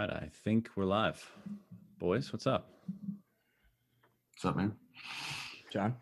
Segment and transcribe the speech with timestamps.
[0.00, 1.30] right, I think we're live.
[1.98, 2.70] Boys, what's up?
[4.32, 4.74] What's up, man?
[5.70, 5.94] John?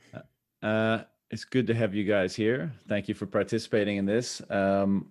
[0.63, 1.01] Uh,
[1.33, 2.73] it's good to have you guys here.
[2.89, 4.41] Thank you for participating in this.
[4.51, 5.09] Um,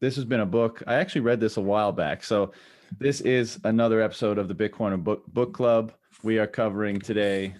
[0.00, 0.82] this has been a book.
[0.86, 2.24] I actually read this a while back.
[2.24, 2.52] So,
[2.98, 5.92] this is another episode of the Bitcoin Book, book Club.
[6.22, 7.54] We are covering today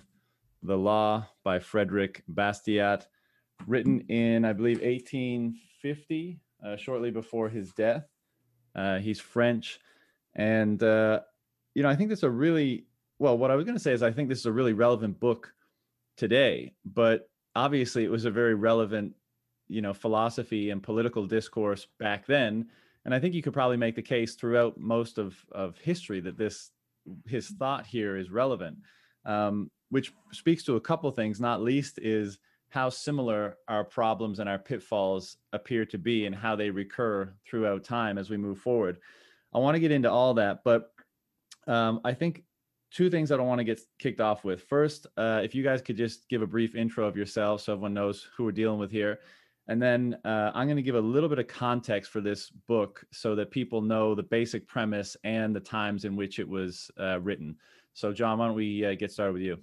[0.63, 3.07] The Law by Frederick Bastiat,
[3.67, 8.05] written in, I believe, 1850, uh, shortly before his death.
[8.75, 9.79] Uh, he's French.
[10.35, 11.21] And, uh,
[11.75, 12.87] you know, I think this is a really,
[13.19, 15.21] well, what I was going to say is I think this is a really relevant
[15.21, 15.53] book
[16.17, 19.15] today, but obviously it was a very relevant,
[19.69, 22.67] you know, philosophy and political discourse back then.
[23.05, 26.39] And I think you could probably make the case throughout most of, of history that
[26.39, 26.71] this,
[27.27, 28.79] his thought here is relevant,
[29.25, 34.49] um, which speaks to a couple things, not least is how similar our problems and
[34.49, 38.99] our pitfalls appear to be and how they recur throughout time as we move forward.
[39.55, 40.93] I want to get into all that, but
[41.67, 42.45] um, I think
[42.91, 44.63] two things that I want to get kicked off with.
[44.63, 47.95] First, uh, if you guys could just give a brief intro of yourselves so everyone
[47.95, 49.21] knows who we're dealing with here.
[49.69, 53.05] And then uh, I'm going to give a little bit of context for this book
[53.13, 57.21] so that people know the basic premise and the times in which it was uh,
[57.21, 57.57] written.
[57.95, 59.59] So, John, why don't we uh, get started with you?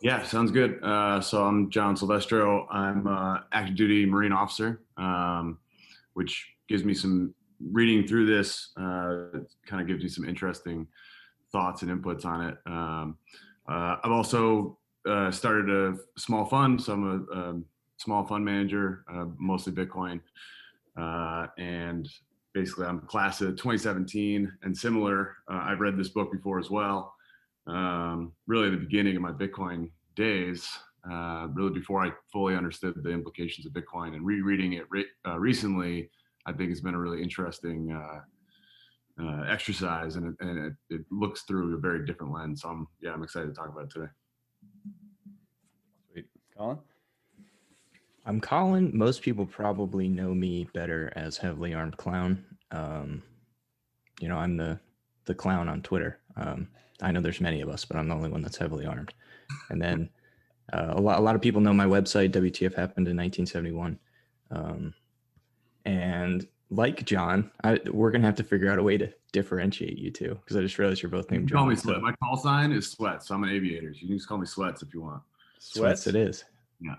[0.00, 0.82] Yeah, sounds good.
[0.82, 2.66] Uh, so I'm John Silvestro.
[2.70, 5.58] I'm uh, active duty Marine officer, um,
[6.14, 10.86] which gives me some reading through this uh, kind of gives me some interesting
[11.52, 12.56] thoughts and inputs on it.
[12.66, 13.18] Um,
[13.68, 17.60] uh, I've also uh, started a small fund, so I'm a, a
[17.98, 20.20] small fund manager, uh, mostly Bitcoin,
[20.98, 22.08] uh, and
[22.54, 25.36] basically I'm class of 2017 and similar.
[25.50, 27.14] Uh, I've read this book before as well.
[27.66, 30.68] Um, really, the beginning of my Bitcoin days.
[31.04, 36.10] really, before I fully understood the implications of Bitcoin, and rereading it re- recently,
[36.46, 38.20] I think it's been a really interesting uh,
[39.22, 42.62] uh, exercise, and, it, and it, it, looks through a very different lens.
[42.62, 44.10] So I'm yeah, I'm excited to talk about it today.
[46.12, 46.78] Sweet, Colin.
[48.24, 48.90] I'm Colin.
[48.94, 52.44] Most people probably know me better as Heavily Armed Clown.
[52.70, 53.22] Um,
[54.20, 54.78] you know, I'm the
[55.24, 56.20] the clown on Twitter.
[56.36, 56.68] Um,
[57.02, 59.12] I know there's many of us, but I'm the only one that's heavily armed.
[59.70, 60.10] And then
[60.72, 62.32] uh, a lot a lot of people know my website.
[62.32, 63.98] WTF happened in 1971.
[64.50, 64.94] Um,
[65.86, 70.10] and like John, I, we're gonna have to figure out a way to differentiate you
[70.10, 71.58] two because I just realized you're both named John.
[71.58, 71.82] Call me so.
[71.82, 72.02] Sweat.
[72.02, 73.28] My call sign is Sweats.
[73.28, 73.90] So I'm an aviator.
[73.90, 75.22] You can just call me Sweats if you want.
[75.58, 76.44] Sweats, Sweats it is.
[76.80, 76.96] Yeah.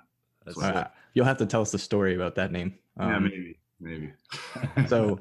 [0.61, 2.73] Uh, you'll have to tell us the story about that name.
[2.97, 4.13] Um, yeah, maybe, maybe.
[4.87, 5.19] so,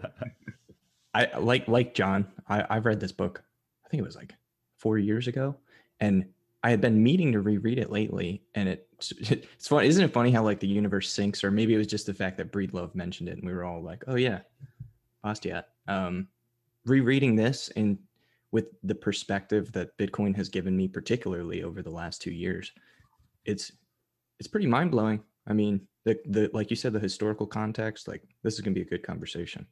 [1.15, 2.29] I like like John.
[2.49, 3.43] I I've read this book.
[3.85, 4.35] I think it was like
[4.79, 5.57] four years ago,
[5.99, 6.27] and
[6.63, 8.89] I had been meaning to reread it lately, and it
[9.21, 9.85] it's fun.
[9.85, 12.37] Isn't it funny how like the universe syncs, or maybe it was just the fact
[12.39, 14.41] that Breedlove mentioned it, and we were all like, "Oh yeah,
[15.25, 16.29] Bastiat." Um,
[16.85, 17.99] rereading this and
[18.53, 22.73] with the perspective that Bitcoin has given me, particularly over the last two years,
[23.45, 23.73] it's
[24.39, 25.23] it's pretty mind blowing.
[25.47, 28.83] I mean, the the like you said, the historical context, like this is gonna be
[28.83, 29.67] a good conversation.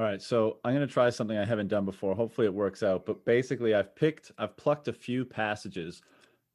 [0.00, 2.14] All right, so I'm going to try something I haven't done before.
[2.14, 3.04] Hopefully it works out.
[3.04, 6.00] But basically, I've picked, I've plucked a few passages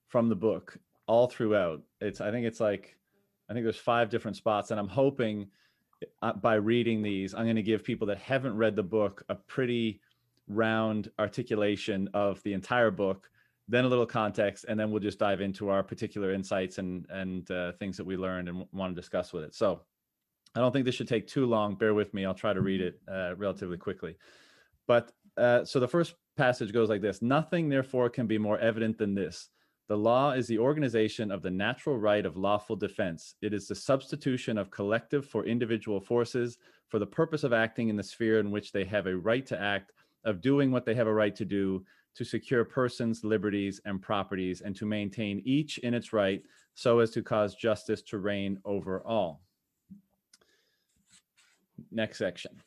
[0.07, 1.83] from the book all throughout.
[2.01, 2.97] It's, I think it's like,
[3.47, 5.45] I think there's five different spots, and I'm hoping
[6.23, 9.35] uh, by reading these, I'm going to give people that haven't read the book a
[9.35, 10.01] pretty
[10.47, 13.29] round articulation of the entire book,
[13.67, 17.51] then a little context, and then we'll just dive into our particular insights and and
[17.51, 19.53] uh, things that we learned and want to discuss with it.
[19.53, 19.81] So
[20.55, 21.75] I don't think this should take too long.
[21.75, 22.25] Bear with me.
[22.25, 24.15] I'll try to read it uh, relatively quickly.
[24.87, 28.97] But uh, so the first passage goes like this Nothing, therefore, can be more evident
[28.97, 29.49] than this.
[29.87, 33.35] The law is the organization of the natural right of lawful defense.
[33.41, 36.57] It is the substitution of collective for individual forces
[36.87, 39.61] for the purpose of acting in the sphere in which they have a right to
[39.61, 39.91] act,
[40.23, 44.61] of doing what they have a right to do, to secure persons, liberties, and properties,
[44.61, 46.41] and to maintain each in its right
[46.73, 49.44] so as to cause justice to reign over all.
[51.91, 52.61] Next section.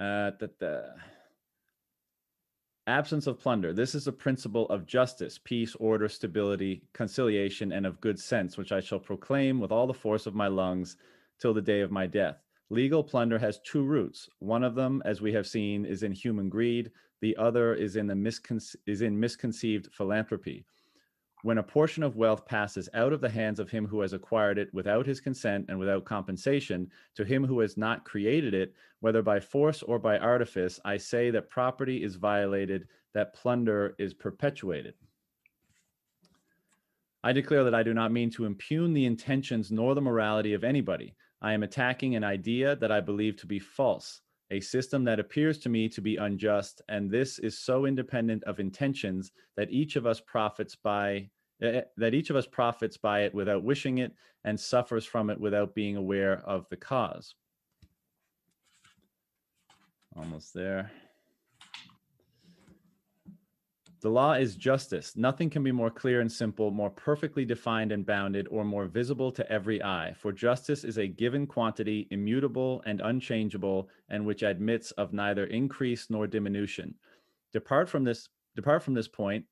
[0.00, 0.30] Uh,
[2.86, 3.72] absence of plunder.
[3.72, 8.72] This is a principle of justice, peace, order, stability, conciliation, and of good sense, which
[8.72, 10.96] I shall proclaim with all the force of my lungs
[11.40, 12.42] till the day of my death.
[12.70, 14.28] Legal plunder has two roots.
[14.38, 16.90] One of them, as we have seen, is in human greed.
[17.20, 20.66] The other is in the misconce- is in misconceived philanthropy.
[21.46, 24.58] When a portion of wealth passes out of the hands of him who has acquired
[24.58, 29.22] it without his consent and without compensation to him who has not created it, whether
[29.22, 34.94] by force or by artifice, I say that property is violated, that plunder is perpetuated.
[37.22, 40.64] I declare that I do not mean to impugn the intentions nor the morality of
[40.64, 41.14] anybody.
[41.40, 44.20] I am attacking an idea that I believe to be false.
[44.50, 48.60] a system that appears to me to be unjust, and this is so independent of
[48.60, 51.28] intentions that each of us profits by
[51.60, 54.12] that each of us profits by it without wishing it
[54.44, 57.34] and suffers from it without being aware of the cause.
[60.16, 60.90] Almost there.
[64.02, 65.16] The law is justice.
[65.16, 69.32] Nothing can be more clear and simple, more perfectly defined and bounded, or more visible
[69.32, 70.14] to every eye.
[70.16, 76.08] For justice is a given quantity, immutable and unchangeable, and which admits of neither increase
[76.08, 76.94] nor diminution.
[77.52, 79.44] Depart from this, depart from this point,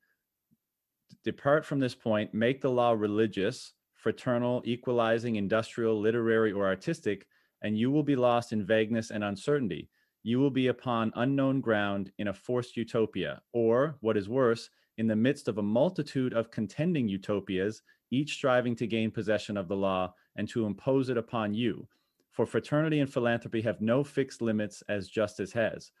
[1.23, 7.27] depart from this point, make the law religious, fraternal, equalizing, industrial, literary, or artistic,
[7.61, 9.89] and you will be lost in vagueness and uncertainty
[10.25, 15.05] you will be upon unknown ground in a forced utopia, or what is worse, in
[15.05, 19.75] the midst of a multitude of contending utopias, each striving to gain possession of the
[19.75, 21.87] law and to impose it upon you.
[22.31, 25.91] For fraternity and philanthropy have no fixed limits as justice has.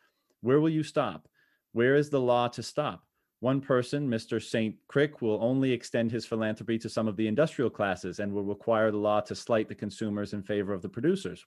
[0.41, 1.27] Where will you stop?
[1.73, 3.04] Where is the law to stop?
[3.41, 4.41] One person, Mr.
[4.41, 4.75] St.
[4.87, 8.91] Crick, will only extend his philanthropy to some of the industrial classes and will require
[8.91, 11.45] the law to slight the consumers in favor of the producers.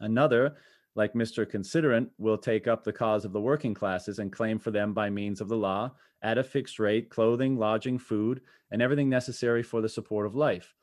[0.00, 0.56] Another,
[0.94, 1.48] like Mr.
[1.48, 5.08] Considerant, will take up the cause of the working classes and claim for them by
[5.08, 5.92] means of the law
[6.22, 10.74] at a fixed rate clothing, lodging, food, and everything necessary for the support of life.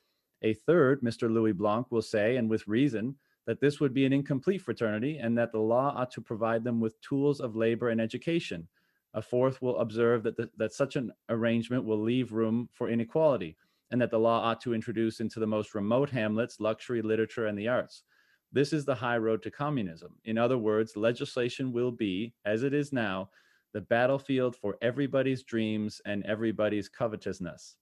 [0.41, 1.31] A third, Mr.
[1.31, 3.15] Louis Blanc, will say, and with reason,
[3.45, 6.79] that this would be an incomplete fraternity and that the law ought to provide them
[6.79, 8.67] with tools of labor and education.
[9.13, 13.55] A fourth will observe that, the, that such an arrangement will leave room for inequality
[13.91, 17.57] and that the law ought to introduce into the most remote hamlets luxury, literature, and
[17.57, 18.03] the arts.
[18.51, 20.15] This is the high road to communism.
[20.25, 23.29] In other words, legislation will be, as it is now,
[23.71, 27.75] the battlefield for everybody's dreams and everybody's covetousness.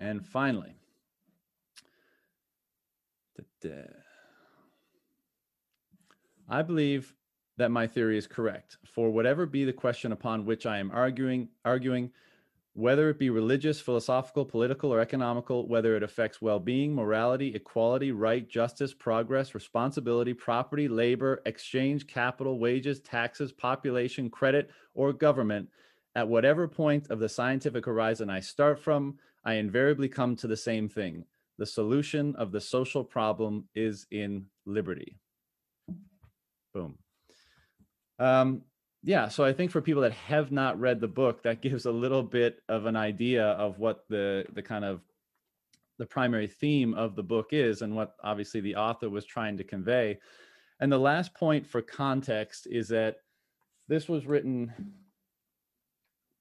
[0.00, 0.76] And finally,
[6.48, 7.14] I believe
[7.56, 8.78] that my theory is correct.
[8.84, 12.10] For whatever be the question upon which I am arguing, arguing,
[12.72, 18.10] whether it be religious, philosophical, political, or economical, whether it affects well being, morality, equality,
[18.10, 25.68] right, justice, progress, responsibility, property, labor, exchange, capital, wages, taxes, population, credit, or government,
[26.16, 30.56] at whatever point of the scientific horizon I start from, I invariably come to the
[30.56, 31.24] same thing.
[31.58, 35.16] The solution of the social problem is in liberty.
[36.72, 36.98] Boom.
[38.24, 38.62] Um,
[39.06, 41.92] yeah so i think for people that have not read the book that gives a
[41.92, 45.02] little bit of an idea of what the the kind of
[45.98, 49.62] the primary theme of the book is and what obviously the author was trying to
[49.62, 50.18] convey.
[50.80, 53.18] And the last point for context is that
[53.86, 54.72] this was written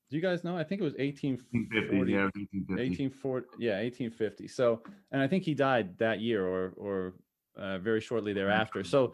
[0.10, 0.56] do you guys know?
[0.56, 2.24] I think it was 1850 yeah
[2.70, 4.82] 1840 yeah 1850 so
[5.12, 7.14] and i think he died that year or or
[7.56, 8.84] uh, very shortly thereafter.
[8.84, 9.14] So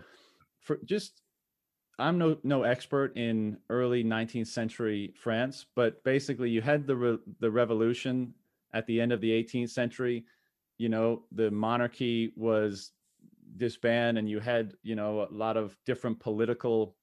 [0.61, 1.21] for just
[1.99, 7.17] I'm no no expert in early 19th century France, but basically you had the re,
[7.39, 8.33] the revolution
[8.73, 10.25] at the end of the 18th century.
[10.77, 12.93] You know, the monarchy was
[13.57, 16.95] disbanded, and you had you know a lot of different political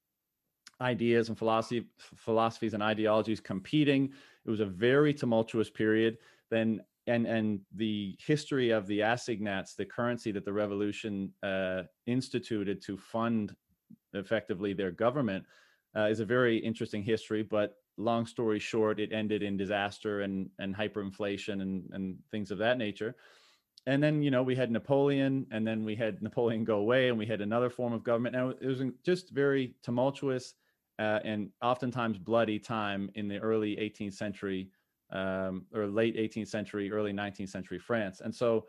[0.81, 4.11] ideas and philosophy philosophies and ideologies competing.
[4.45, 6.17] It was a very tumultuous period.
[6.49, 12.81] Then and and the history of the assignats, the currency that the revolution uh, instituted
[12.83, 13.55] to fund
[14.13, 15.45] effectively their government
[15.95, 17.43] uh, is a very interesting history.
[17.43, 22.57] But long story short, it ended in disaster and and hyperinflation and and things of
[22.59, 23.15] that nature.
[23.85, 27.17] And then you know we had Napoleon, and then we had Napoleon go away, and
[27.17, 28.35] we had another form of government.
[28.35, 30.55] Now it was just very tumultuous
[30.99, 34.69] uh, and oftentimes bloody time in the early 18th century
[35.11, 38.21] um, or late 18th century, early 19th century France.
[38.21, 38.65] And so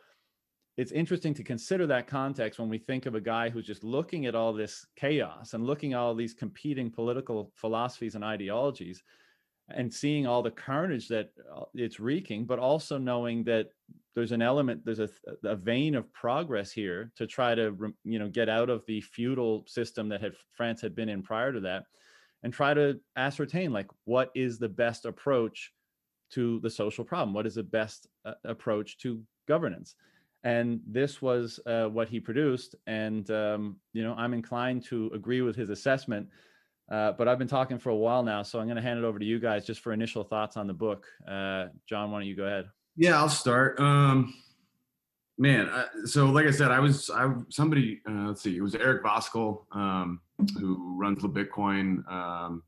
[0.78, 4.26] it's interesting to consider that context when we think of a guy who's just looking
[4.26, 9.02] at all this chaos and looking at all these competing political philosophies and ideologies
[9.70, 13.66] and seeing all the carnage that uh, it's wreaking but also knowing that
[14.14, 15.10] there's an element there's a,
[15.44, 19.64] a vein of progress here to try to you know get out of the feudal
[19.66, 21.84] system that had france had been in prior to that
[22.44, 25.72] and try to ascertain like what is the best approach
[26.30, 27.32] to the social problem?
[27.32, 29.94] What is the best uh, approach to governance
[30.48, 35.42] and this was uh, what he produced and um, you know i'm inclined to agree
[35.42, 36.26] with his assessment
[36.90, 39.04] uh, but i've been talking for a while now so i'm going to hand it
[39.04, 41.06] over to you guys just for initial thoughts on the book.
[41.26, 42.66] Uh, john why don't you go ahead?
[42.96, 43.78] Yeah i'll start.
[43.78, 44.34] Um,
[45.36, 45.70] man
[46.04, 49.64] so like i said i was i somebody uh, let's see it was eric voskuil
[49.72, 50.20] um,
[50.58, 52.10] who runs the bitcoin.
[52.10, 52.62] Um,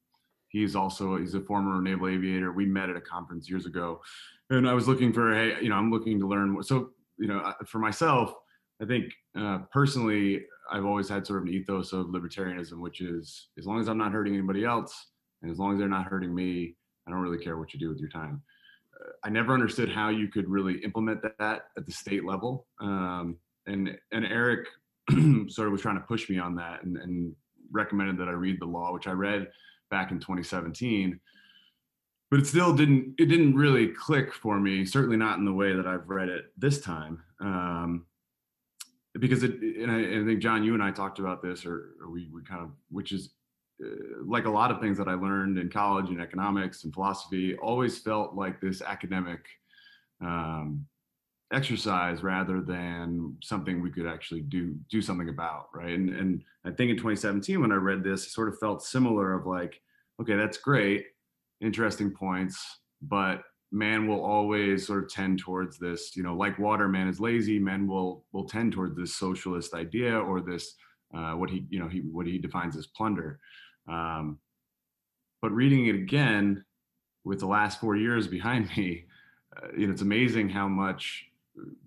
[0.49, 2.53] he's also he's a former naval aviator.
[2.53, 4.03] We met at a conference years ago
[4.51, 7.53] and i was looking for hey you know i'm looking to learn so you know,
[7.67, 8.35] for myself,
[8.83, 13.49] I think uh, personally, I've always had sort of an ethos of libertarianism, which is
[13.59, 14.95] as long as I'm not hurting anybody else,
[15.43, 17.91] and as long as they're not hurting me, I don't really care what you do
[17.91, 18.43] with your time.
[18.99, 21.35] Uh, I never understood how you could really implement that
[21.77, 23.37] at the state level, um,
[23.67, 24.67] and and Eric
[25.49, 27.35] sort of was trying to push me on that and, and
[27.71, 29.49] recommended that I read the law, which I read
[29.91, 31.21] back in 2017
[32.31, 35.75] but it still didn't it didn't really click for me certainly not in the way
[35.75, 38.07] that i've read it this time um,
[39.19, 42.11] because it and I, I, think john you and i talked about this or, or
[42.11, 43.31] we, we kind of which is
[43.85, 47.57] uh, like a lot of things that i learned in college and economics and philosophy
[47.57, 49.45] always felt like this academic
[50.23, 50.87] um,
[51.53, 55.99] exercise rather than something we could actually do do something about right?
[55.99, 59.33] And and i think in 2017 when i read this it sort of felt similar
[59.33, 59.81] of like
[60.21, 61.07] okay that's great
[61.61, 66.89] interesting points, but man will always sort of tend towards this, you know, like water,
[66.89, 70.75] man is lazy, men will will tend towards this socialist idea or this
[71.15, 73.39] uh, what he, you know, he what he defines as plunder.
[73.89, 74.39] Um,
[75.43, 76.65] but reading it again
[77.25, 79.05] with the last four years behind me,
[79.57, 81.27] uh, you know, it's amazing how much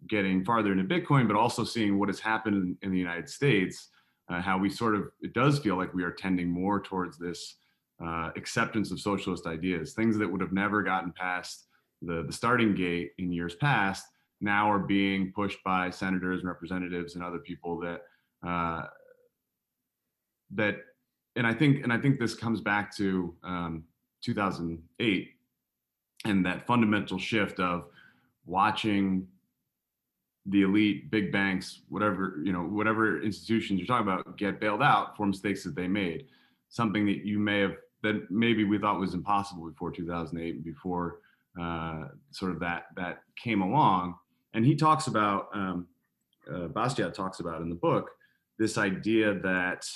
[0.08, 3.90] getting farther into Bitcoin, but also seeing what has happened in, in the United States,
[4.30, 7.56] uh, how we sort of, it does feel like we are tending more towards this
[8.04, 11.66] uh, acceptance of socialist ideas, things that would have never gotten past
[12.02, 14.06] the, the starting gate in years past,
[14.42, 18.02] now are being pushed by senators and representatives and other people that
[18.46, 18.88] uh,
[20.54, 20.78] that
[21.36, 23.84] and I think and I think this comes back to um,
[24.22, 25.30] 2008
[26.26, 27.86] and that fundamental shift of
[28.46, 29.28] watching
[30.46, 35.16] the elite, big banks, whatever you know, whatever institutions you're talking about, get bailed out
[35.16, 36.26] for mistakes that they made.
[36.74, 41.20] Something that you may have that maybe we thought was impossible before 2008 before
[41.62, 44.16] uh, sort of that that came along.
[44.56, 45.88] And he talks about um,
[46.50, 48.10] uh, Bastiat talks about in the book
[48.58, 49.88] this idea that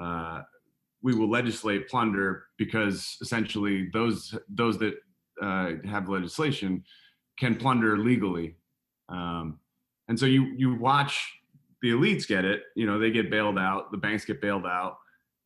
[0.00, 0.42] uh,
[1.02, 4.94] we will legislate plunder because essentially those those that
[5.42, 6.84] uh, have legislation
[7.40, 8.54] can plunder legally.
[9.08, 9.58] Um,
[10.06, 11.34] and so you you watch
[11.82, 14.98] the elites get it you know they get bailed out the banks get bailed out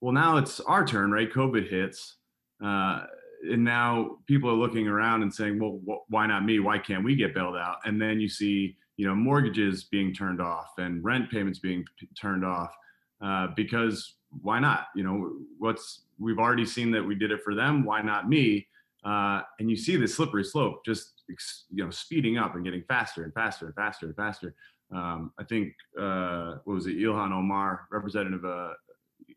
[0.03, 1.33] well, now it's our turn, right?
[1.33, 2.17] COVID hits.
[2.63, 3.05] Uh,
[3.49, 6.59] and now people are looking around and saying, well, wh- why not me?
[6.59, 7.77] Why can't we get bailed out?
[7.85, 12.09] And then you see, you know, mortgages being turned off and rent payments being p-
[12.21, 12.75] turned off
[13.21, 14.87] uh, because why not?
[14.97, 17.85] You know, what's we've already seen that we did it for them.
[17.85, 18.67] Why not me?
[19.05, 21.23] Uh, and you see the slippery slope just
[21.71, 24.55] you know speeding up and getting faster and faster and faster and faster.
[24.93, 28.73] Um, I think uh, what was it, Ilhan Omar, Representative uh,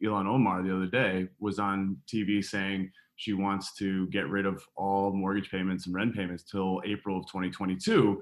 [0.04, 4.64] Ilhan Omar the other day was on TV saying she wants to get rid of
[4.76, 8.22] all mortgage payments and rent payments till April of 2022.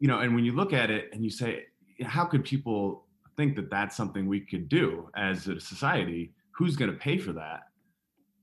[0.00, 1.64] You know, and when you look at it and you say,
[2.04, 6.32] how could people think that that's something we could do as a society?
[6.52, 7.62] Who's going to pay for that?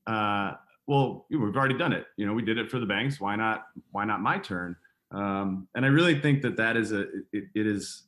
[0.06, 0.56] Uh,
[0.88, 2.06] well, we've already done it.
[2.18, 3.20] You know, we did it for the banks.
[3.20, 3.66] Why not?
[3.92, 4.76] Why not my turn?
[5.12, 8.04] Um, and I really think that that is a it, it is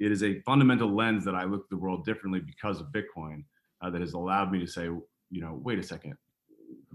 [0.00, 3.44] it is a fundamental lens that I look at the world differently because of Bitcoin
[3.82, 6.14] uh, that has allowed me to say, you know, wait a second,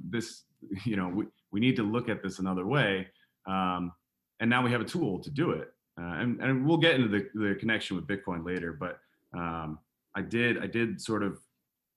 [0.09, 0.43] this,
[0.85, 3.07] you know, we, we need to look at this another way.
[3.45, 3.93] Um,
[4.39, 5.71] and now we have a tool to do it.
[5.97, 8.99] Uh, and, and we'll get into the, the connection with Bitcoin later, but
[9.37, 9.79] um,
[10.15, 11.37] I did, I did sort of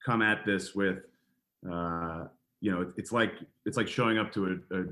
[0.04, 0.98] come at this with,
[1.68, 2.24] uh,
[2.60, 3.32] you know, it's like,
[3.64, 4.84] it's like showing up to a, a,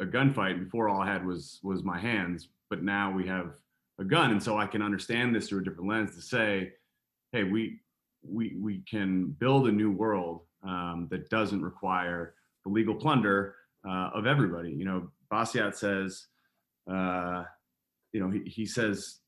[0.00, 3.54] a gunfight before all I had was, was my hands, but now we have
[3.98, 4.30] a gun.
[4.30, 6.72] And so i can understand this through a different lens to say
[7.32, 7.80] hey we
[8.22, 12.34] we we can build a new world um, that doesn't require
[12.64, 13.56] the legal plunder
[13.88, 14.70] uh, of everybody.
[14.70, 16.26] You know Bastiat says
[16.90, 17.44] uh,
[18.12, 19.18] you know he, he says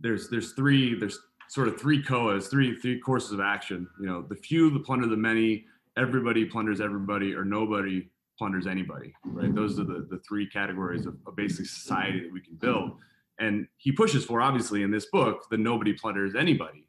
[0.00, 3.86] there's there's three there's sort of three coas three three courses of action.
[4.00, 8.08] You know the few the plunder the many everybody plunders everybody or nobody
[8.38, 9.54] plunders anybody right?
[9.54, 12.92] Those are the, the three categories of, of basically society that we can build
[13.42, 16.86] and he pushes for obviously in this book the nobody plunders anybody.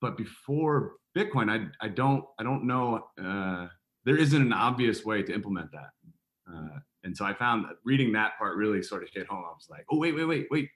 [0.00, 3.68] But before bitcoin i, I don't i don't know uh,
[4.04, 5.90] there isn't an obvious way to implement that.
[6.50, 9.44] Uh, and so i found that reading that part really sort of hit home.
[9.46, 10.70] I was like oh wait wait wait wait.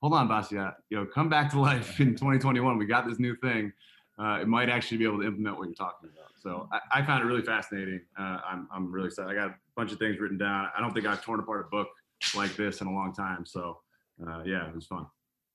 [0.00, 0.74] Hold on Bastiat.
[0.88, 3.72] you know come back to life in 2021 we got this new thing.
[4.18, 6.30] Uh, it might actually be able to implement what you're talking about.
[6.40, 8.02] So i, I found it really fascinating.
[8.18, 9.30] Uh, I'm, I'm really excited.
[9.30, 10.68] I got a bunch of things written down.
[10.76, 11.88] I don't think i've torn apart a book
[12.36, 13.44] like this in a long time.
[13.46, 13.78] So
[14.26, 15.06] uh, yeah, it was fun.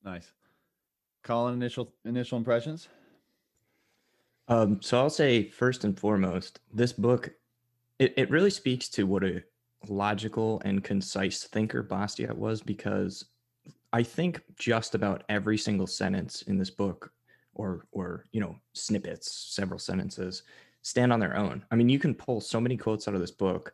[0.03, 0.31] Nice.
[1.23, 2.87] Colin, initial initial impressions.
[4.47, 7.31] Um, so I'll say first and foremost, this book
[7.99, 9.43] it, it really speaks to what a
[9.87, 13.25] logical and concise thinker Bastiat was because
[13.93, 17.11] I think just about every single sentence in this book,
[17.53, 20.43] or or you know snippets, several sentences,
[20.81, 21.63] stand on their own.
[21.71, 23.73] I mean, you can pull so many quotes out of this book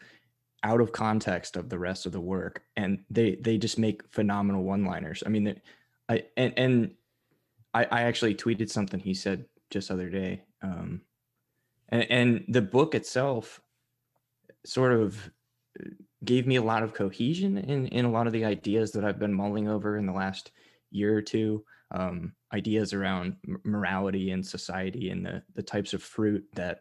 [0.63, 4.63] out of context of the rest of the work and they they just make phenomenal
[4.63, 5.59] one liners i mean
[6.09, 6.91] i and and
[7.73, 11.01] I, I actually tweeted something he said just other day um
[11.89, 13.61] and and the book itself
[14.65, 15.31] sort of
[16.23, 19.19] gave me a lot of cohesion in in a lot of the ideas that i've
[19.19, 20.51] been mulling over in the last
[20.91, 26.45] year or two um ideas around morality and society and the the types of fruit
[26.53, 26.79] that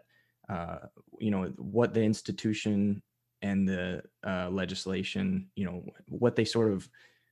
[0.48, 0.78] uh
[1.18, 3.02] you know what the institution
[3.42, 6.88] and the uh, legislation, you know, what they sort of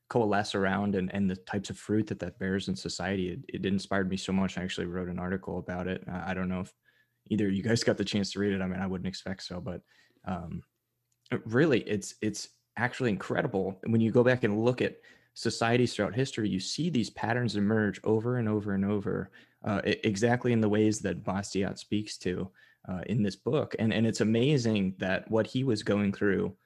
[0.09, 3.67] coalesce around and, and the types of fruit that that bears in society, it, it
[3.67, 4.59] inspired me so much.
[4.59, 6.02] I actually wrote an article about it.
[6.11, 6.73] I don't know if
[7.31, 8.61] either you guys got the chance to read it.
[8.61, 9.81] I mean, I wouldn't expect so, but
[10.26, 10.62] um,
[11.47, 14.97] really, it's it's actually incredible when you go back and look at
[15.35, 16.49] societies throughout history.
[16.49, 19.31] You see these patterns emerge over and over and over,
[19.64, 22.50] uh, exactly in the ways that Bastiat speaks to
[22.88, 23.75] uh, in this book.
[23.78, 26.56] And and it's amazing that what he was going through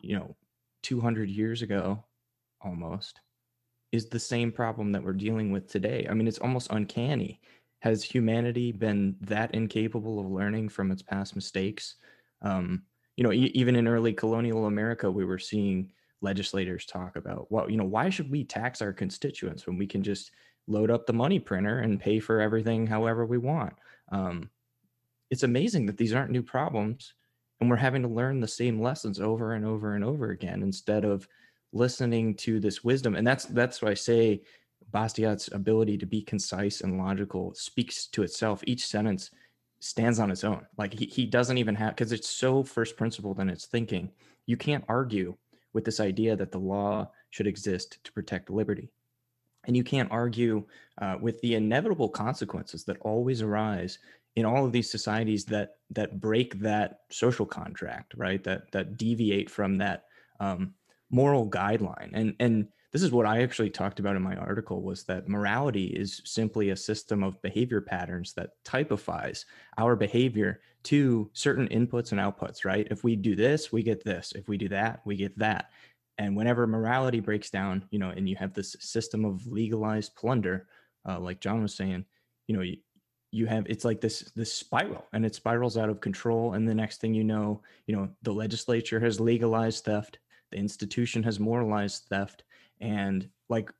[0.00, 0.36] you know
[0.82, 2.04] 200 years ago
[2.60, 3.20] almost
[3.90, 6.06] is the same problem that we're dealing with today.
[6.08, 7.40] I mean it's almost uncanny.
[7.80, 11.94] Has humanity been that incapable of learning from its past mistakes?
[12.42, 12.82] Um,
[13.16, 15.90] you know e- even in early colonial america we were seeing
[16.20, 20.04] legislators talk about well you know why should we tax our constituents when we can
[20.04, 20.30] just
[20.68, 23.72] load up the money printer and pay for everything however we want?
[24.12, 24.50] Um,
[25.30, 27.14] it's amazing that these aren't new problems
[27.60, 31.04] and we're having to learn the same lessons over and over and over again instead
[31.04, 31.28] of
[31.72, 34.40] listening to this wisdom and that's that's why i say
[34.92, 38.62] bastiat's ability to be concise and logical speaks to itself.
[38.66, 39.30] Each sentence
[39.80, 40.66] stands on its own.
[40.76, 44.10] Like he, he doesn't even have because it's so first principled in its thinking
[44.46, 45.36] you can't argue
[45.72, 48.90] with this idea that the law should exist to protect liberty
[49.64, 50.64] and you can't argue
[51.02, 53.98] uh, with the inevitable consequences that always arise
[54.38, 58.42] in all of these societies that that break that social contract right?
[58.44, 60.04] That that deviate from that
[60.40, 60.74] um,
[61.10, 62.10] moral guideline.
[62.12, 65.88] And and this is what i actually talked about in my article was that morality
[65.88, 69.44] is simply a system of behavior patterns that typifies
[69.76, 72.88] our behavior to certain inputs and outputs right?
[72.90, 74.32] If we do this we get this.
[74.34, 75.70] If we do that we get that.
[76.16, 80.66] And whenever morality breaks down you know and you have this system of legalized plunder
[81.06, 82.04] uh, like john was saying
[82.46, 82.64] you know
[83.30, 86.74] you, have it's like this this spiral and it spirals out of control and the
[86.74, 90.18] next thing you know you know the legislature has legalized theft
[90.50, 92.44] the institution has moralized theft
[92.80, 93.70] and like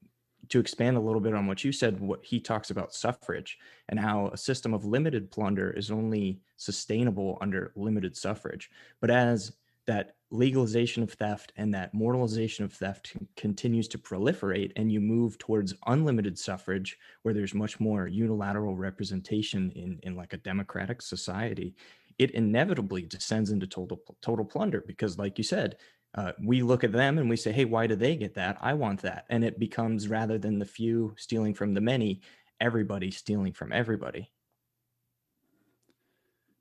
[0.48, 3.58] to expand a little bit on what you said what he talks about suffrage
[3.88, 8.70] and how a system of limited plunder is only sustainable under limited suffrage.
[9.00, 9.52] But as
[9.86, 15.38] that legalization of theft and that moralization of theft continues to proliferate and you move
[15.38, 21.74] towards unlimited suffrage where there's much more unilateral representation in in like a democratic society
[22.18, 25.76] it inevitably descends into total total plunder because like you said
[26.14, 28.56] uh, we look at them and we say hey why do they get that?
[28.60, 29.26] I want that.
[29.28, 32.20] And it becomes rather than the few stealing from the many
[32.60, 34.30] everybody stealing from everybody.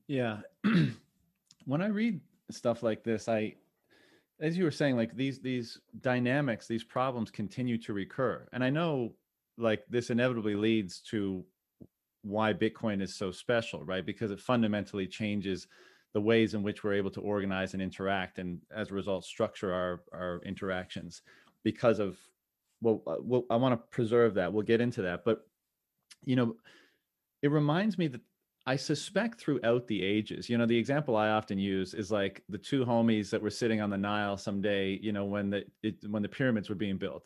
[0.08, 0.40] Yeah.
[1.66, 3.54] When i read stuff like this i
[4.40, 8.48] as you were saying like these these dynamics these problems continue to recur.
[8.54, 9.14] And i know
[9.58, 11.44] like this inevitably leads to
[12.24, 14.06] why bitcoin is so special right?
[14.06, 15.68] Because it fundamentally changes
[16.14, 19.74] the ways in which we're able to organize and interact and as a result structure
[19.74, 21.22] our our interactions
[21.64, 22.18] because of
[22.82, 24.52] well, uh, well i want to preserve that.
[24.54, 25.26] We'll get into that.
[25.26, 25.46] But
[26.26, 26.56] you know
[27.42, 28.22] it reminds me that
[28.68, 32.58] I suspect throughout the ages, you know, the example I often use is like the
[32.58, 36.22] two homies that were sitting on the Nile someday, you know, when the it, when
[36.22, 37.24] the pyramids were being built.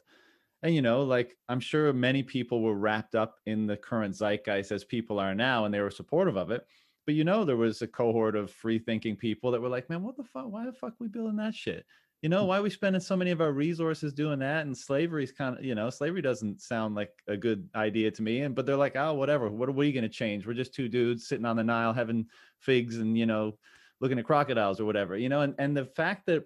[0.62, 4.72] And you know, like I'm sure many people were wrapped up in the current zeitgeist
[4.72, 6.68] as people are now, and they were supportive of it.
[7.08, 10.04] But you know, there was a cohort of free thinking people that were like, "Man,
[10.04, 10.52] what the fuck?
[10.52, 11.88] Why the fuck we building that shit?"
[12.22, 14.66] You know why are we spending so many of our resources doing that?
[14.66, 18.42] And slavery's kind of you know slavery doesn't sound like a good idea to me
[18.42, 20.46] and but they're like oh whatever what are we going to change?
[20.46, 22.28] We're just two dudes sitting on the nile having
[22.60, 23.58] figs and you know
[24.00, 26.46] looking at crocodiles or whatever you know and and the fact that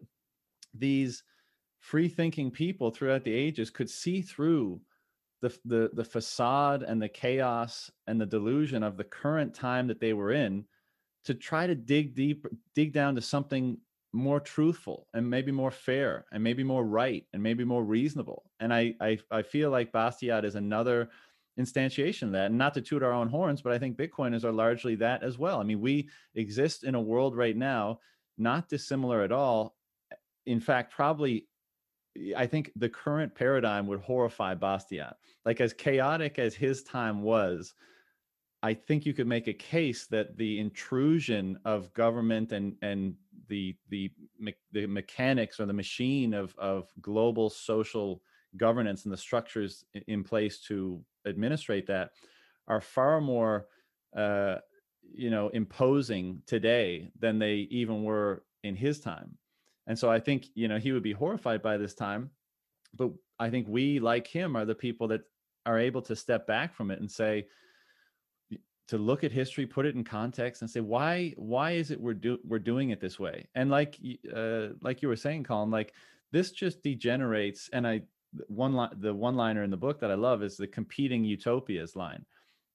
[0.73, 1.23] these
[1.79, 4.79] free thinking people throughout the ages could see through
[5.41, 9.99] the, the the facade and the chaos and the delusion of the current time that
[9.99, 10.65] they were in
[11.25, 13.77] to try to dig deep dig down to something
[14.15, 18.43] more truthful and maybe more fair and maybe more right and maybe more reasonable.
[18.59, 21.09] And I I, I feel like Bastiat is another
[21.59, 22.47] instantiation of that.
[22.47, 25.37] And not to toot our own horns, but I think Bitcoiners are largely that as
[25.37, 25.59] well.
[25.59, 27.99] I mean, we exist in a world right now
[28.37, 29.75] not dissimilar at all.
[30.45, 31.47] In fact, probably
[32.35, 35.13] I think the current paradigm would horrify Bastiat.
[35.45, 37.73] Like as chaotic as his time was,
[38.65, 43.13] I think you could make a case that the intrusion of government and and
[43.47, 44.11] the the
[44.71, 48.23] the mechanics or the machine of of global social
[48.57, 52.13] governance and the structures in place to administrate that
[52.67, 53.67] are far more
[54.17, 54.55] uh,
[55.13, 59.37] you know imposing today than they even were in his time.
[59.85, 62.31] And so i think you know he would be horrified by this time
[62.95, 65.21] but i think we like him are the people that
[65.67, 67.45] are able to step back from it and say
[68.87, 72.13] to look at history put it in context and say why why is it we're
[72.13, 73.47] do we're doing it this way?
[73.55, 73.99] And like
[74.33, 75.93] uh like you were saying colin like
[76.31, 78.01] this just degenerates and i
[78.47, 82.25] one the one liner in the book that i love is the competing utopias line.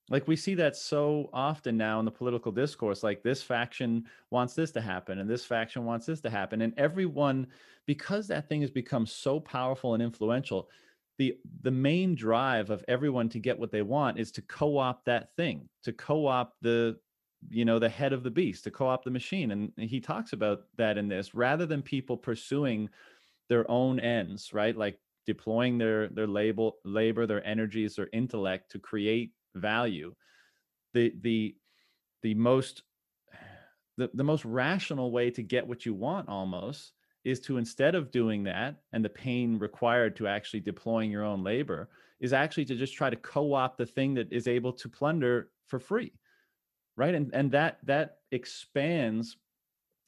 [0.08, 4.54] Like we see that so often now in the political discourse like this faction wants
[4.54, 7.46] this to happen and this faction wants this to happen and everyone
[7.86, 10.68] because that thing has become so powerful and influential
[11.20, 15.28] the the main drive of everyone to get what they want is to co-opt that
[15.36, 16.96] thing to co-opt the
[17.50, 20.62] you know the head of the beast to co-opt the machine and he talks about
[20.78, 22.88] that in this rather than people pursuing
[23.50, 24.74] their own ends right?
[24.74, 30.14] Like deploying their their label labor their energies their intellect to create value.
[30.94, 31.54] The the
[32.22, 32.82] the most
[33.98, 36.92] the, the most rational way to get what you want almost
[37.24, 41.44] is to instead of doing that and the pain required to actually deploying your own
[41.44, 41.88] labor
[42.20, 45.78] is actually to just try to co-opt the thing that is able to plunder for
[45.78, 46.12] free
[47.00, 47.14] right?
[47.14, 49.38] And and that that expands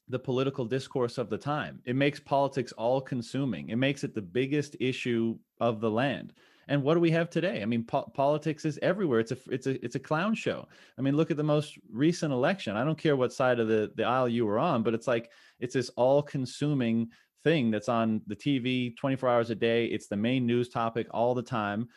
[0.08, 1.80] the political discourse of the time.
[1.86, 6.34] It makes politics all consuming it makes it the biggest issue of the land
[6.68, 7.62] and what do we have today?
[7.62, 9.20] I mean, po- politics is everywhere.
[9.20, 10.66] It's a it's a it's a clown show.
[10.98, 12.76] I mean, look at the most recent election.
[12.76, 15.30] I don't care what side of the the aisle you were on, but it's like
[15.60, 17.08] it's this all-consuming
[17.44, 19.86] thing that's on the TV 24 hours a day.
[19.86, 21.88] It's the main news topic all the time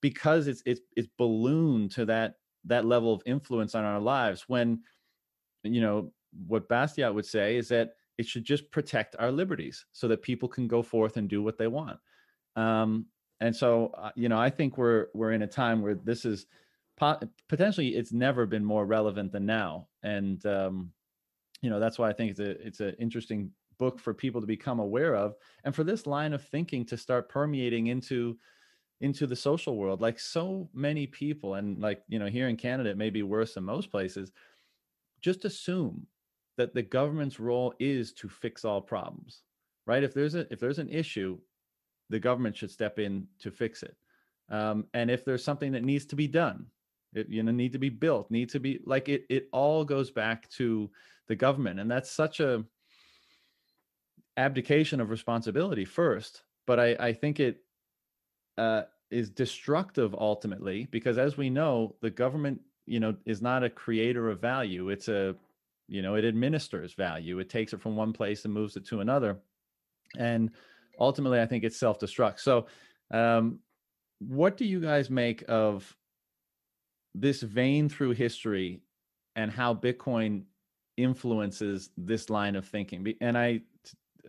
[0.00, 4.80] because it's it's it's ballooned to that that level of influence on our lives when
[5.62, 6.12] you know
[6.46, 10.48] what Bastiat would say is that it should just protect our liberties so that people
[10.48, 11.98] can go forth and do what they want.
[12.56, 13.06] Um,
[13.40, 16.46] and so uh, you know i think we're we're in a time where this is
[16.96, 19.88] po- potentially it's never been more relevant than now.
[20.02, 20.92] And um
[21.62, 24.46] you know that's why i think it's a it's an interesting book for people to
[24.46, 28.36] become aware of and for this line of thinking to start permeating into
[29.00, 30.00] into the social world.
[30.00, 33.54] Like so many people and like you know here in canada it may be worse
[33.54, 34.32] than most places
[35.20, 36.06] just assume
[36.56, 39.42] that the government's role is to fix all problems
[39.88, 40.04] right?
[40.04, 41.38] If there's a if there's an issue
[42.10, 43.96] the government should step in to fix it.
[44.50, 46.66] Um, and if there's something that needs to be done,
[47.14, 49.24] it you know need to be built, need to be like it.
[49.28, 50.90] It all goes back to
[51.26, 52.64] the government, and that's such a
[54.36, 56.42] abdication of responsibility first.
[56.66, 57.62] But I, I think it
[58.56, 63.70] uh, is destructive ultimately because, as we know, the government you know is not a
[63.70, 64.90] creator of value.
[64.90, 65.34] It's a
[65.88, 67.38] you know it administers value.
[67.38, 69.38] It takes it from one place and moves it to another,
[70.18, 70.50] and
[70.98, 72.40] ultimately, I think it's self destruct.
[72.40, 72.66] So,
[73.10, 73.60] um,
[74.20, 75.96] what do you guys make of
[77.14, 78.82] this vein through history
[79.36, 80.42] and how Bitcoin
[80.96, 83.14] influences this line of thinking?
[83.20, 83.60] And I,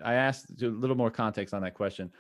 [0.04, 2.12] I asked a little more context on that question.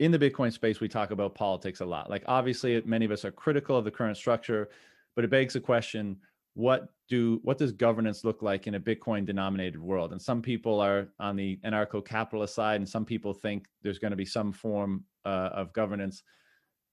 [0.00, 2.10] In the Bitcoin space, we talk about politics a lot.
[2.10, 4.68] Like, obviously, many of us are critical of the current structure,
[5.14, 6.16] but it begs the question
[6.54, 10.12] what do what does governance look like in a bitcoin denominated world?
[10.12, 14.10] And some people are on the anarcho capitalist side and some people think there's going
[14.10, 16.22] to be some form uh, of governance.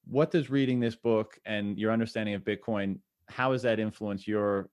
[0.05, 4.69] What does reading this book and your understanding of bitcoin how has that influenced your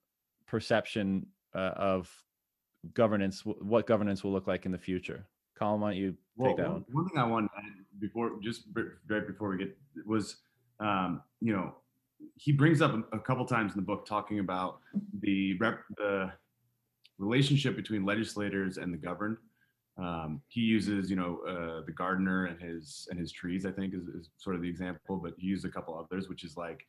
[0.47, 2.11] perception uh, of
[2.93, 5.27] governance what governance will look like in the future?
[5.57, 7.09] Colin why don't you take well, that one one?
[7.09, 8.63] thing i wanted to add before just
[9.09, 10.37] right before we get was
[10.79, 11.73] um, you know
[12.35, 14.79] he brings up a, couple times in the book talking about
[15.21, 16.31] the rep, the
[17.17, 19.37] relationship between legislators and the governed.
[19.97, 23.65] Um, he uses, you know, uh, the gardener and his and his trees.
[23.65, 26.43] I think is, is sort of the example, but he used a couple others, which
[26.43, 26.85] is like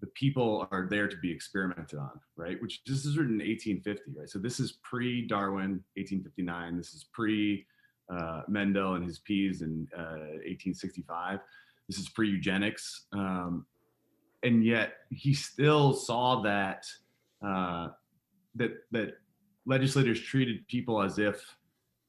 [0.00, 2.60] the people are there to be experimented on, right?
[2.62, 4.28] Which this is written in 1850, right?
[4.28, 6.76] So this is pre-Darwin, 1859.
[6.76, 7.66] This is pre
[8.10, 11.40] uh, Mendel and his peas in uh, 1865.
[11.88, 13.06] This is pre-eugenics.
[13.12, 13.66] Um,
[14.42, 16.86] and yet he still saw that
[17.44, 17.88] uh,
[18.54, 19.14] that that
[19.66, 21.44] legislators treated people as if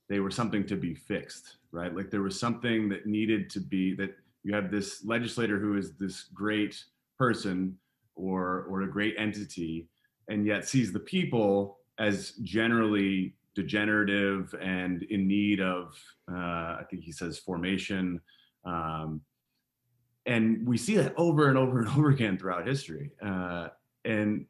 [0.07, 1.95] they were something to be fixed, right?
[1.95, 5.93] Like there was something that needed to be that you have this legislator who is
[5.97, 6.83] this great
[7.17, 7.77] person
[8.15, 9.87] or or a great entity,
[10.29, 15.93] and yet sees the people as generally degenerative and in need of,
[16.31, 18.21] uh, I think he says, formation
[18.65, 19.21] Um,
[20.25, 23.11] and we see that over and over and over again throughout history.
[23.21, 23.69] Uh,
[24.05, 24.45] and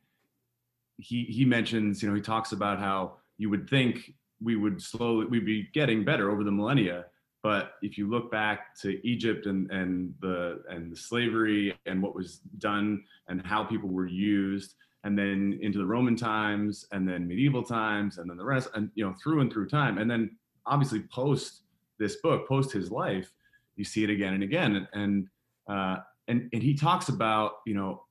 [0.97, 5.25] he he mentions, you know, he talks about how you would think we would slowly
[5.25, 7.05] we'd be getting better over the millennia,
[7.41, 12.15] but if you look back to Egypt and and the and the slavery and what
[12.15, 17.27] was done and how people were used, and then into the Roman times and then
[17.27, 20.35] medieval times and then the rest, and you know through and through time, and then
[20.65, 21.61] obviously post
[21.97, 23.31] this book, post his life,
[23.75, 25.27] you see it again and again, and and
[25.69, 28.03] uh, and, and he talks about you know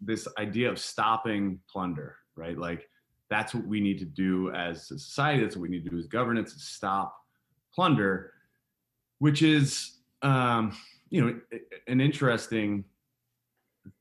[0.00, 2.56] this idea of stopping plunder, right?
[2.56, 2.88] Like
[3.30, 5.42] that's what we need to do as a society.
[5.42, 7.16] That's what we need to do as governance: is stop
[7.74, 8.32] plunder,
[9.18, 10.76] which is um,
[11.10, 11.40] you know
[11.86, 12.84] an interesting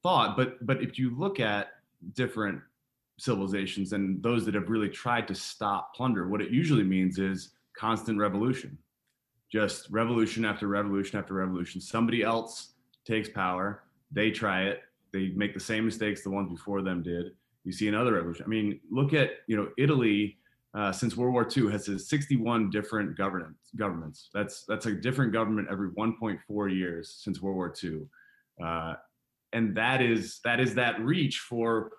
[0.04, 0.38] thought.
[0.38, 1.70] But but if you look at
[2.14, 2.62] different
[3.20, 7.52] civilizations and those that have really tried to stop plunder, what it usually means is
[7.76, 8.78] constant revolution,
[9.52, 11.82] just revolution after revolution after revolution.
[11.82, 12.74] Somebody else
[13.06, 14.82] takes power, they try it,
[15.14, 17.32] they make the same mistakes the ones before them did.
[17.64, 18.46] You see another revolution.
[18.46, 20.38] I mean, look at you know Italy
[20.74, 23.72] uh, since World War II has 61 different governments.
[23.76, 24.30] Governments.
[24.34, 28.02] That's that's a different government every 1.4 years since World War II,
[28.64, 28.94] uh,
[29.54, 31.92] and that is that is that reach for.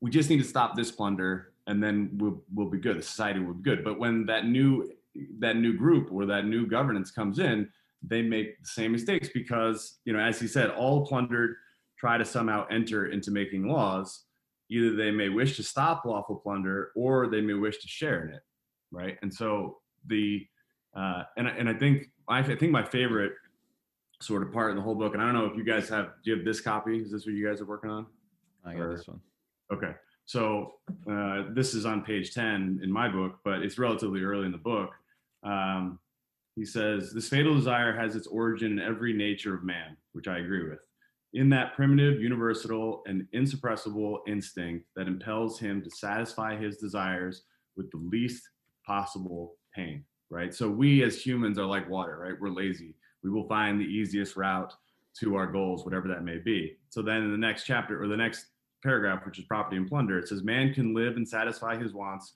[0.00, 2.98] We just need to stop this plunder, and then we'll we'll be good.
[2.98, 3.84] The society will be good.
[3.84, 4.90] But when that new
[5.38, 7.68] that new group or that new governance comes in,
[8.02, 11.56] they make the same mistakes because you know, as he said, all plundered
[11.98, 14.24] try to somehow enter into making laws.
[14.70, 18.34] Either they may wish to stop lawful plunder or they may wish to share in
[18.34, 18.42] it
[18.90, 19.18] right?
[19.22, 20.46] And so the
[20.96, 23.32] uh, and, and i think I, think my favorite
[24.20, 26.12] sort of part in the whole book and i don't know if you guys have
[26.24, 26.98] do you have this copy?
[26.98, 28.06] Is this what you guys are working on?
[28.64, 29.20] I got or, this one.
[29.72, 29.92] Okay.
[30.24, 30.74] So
[31.10, 34.58] uh, this is on page 10 in my book but it's relatively early in the
[34.58, 34.90] book
[35.42, 35.98] um,
[36.56, 40.38] he says this fatal desire has its origin in every nature of man which i
[40.38, 40.80] agree with
[41.34, 47.42] in that primitive, universal, and insuppressible instinct that impels him to satisfy his desires
[47.76, 48.48] with the least
[48.86, 50.54] possible pain, right?
[50.54, 52.40] So we as humans are like water, right?
[52.40, 52.94] We're lazy.
[53.22, 54.72] We will find the easiest route
[55.20, 56.76] to our goals, whatever that may be.
[56.88, 58.46] So then in the next chapter or the next
[58.82, 62.32] paragraph, which is property and plunder, it says, Man can live and satisfy his wants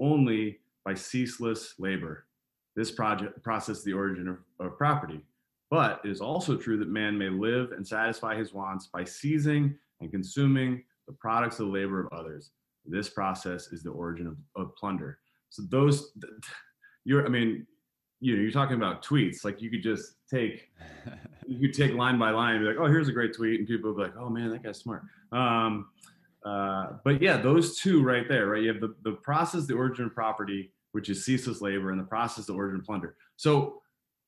[0.00, 2.26] only by ceaseless labor.
[2.74, 5.20] This project process is the origin of, of property.
[5.70, 9.74] But it is also true that man may live and satisfy his wants by seizing
[10.00, 12.50] and consuming the products of the labor of others.
[12.84, 15.18] This process is the origin of, of plunder.
[15.50, 16.12] So those,
[17.04, 17.66] you're, I mean,
[18.20, 19.44] you know, you're talking about tweets.
[19.44, 20.68] Like you could just take,
[21.46, 23.68] you could take line by line and be like, oh, here's a great tweet, and
[23.68, 25.02] people would be like, oh man, that guy's smart.
[25.32, 25.88] Um,
[26.44, 28.62] uh, but yeah, those two right there, right?
[28.62, 32.04] You have the, the process, the origin of property, which is ceaseless labor, and the
[32.04, 33.16] process, the origin of plunder.
[33.36, 33.80] So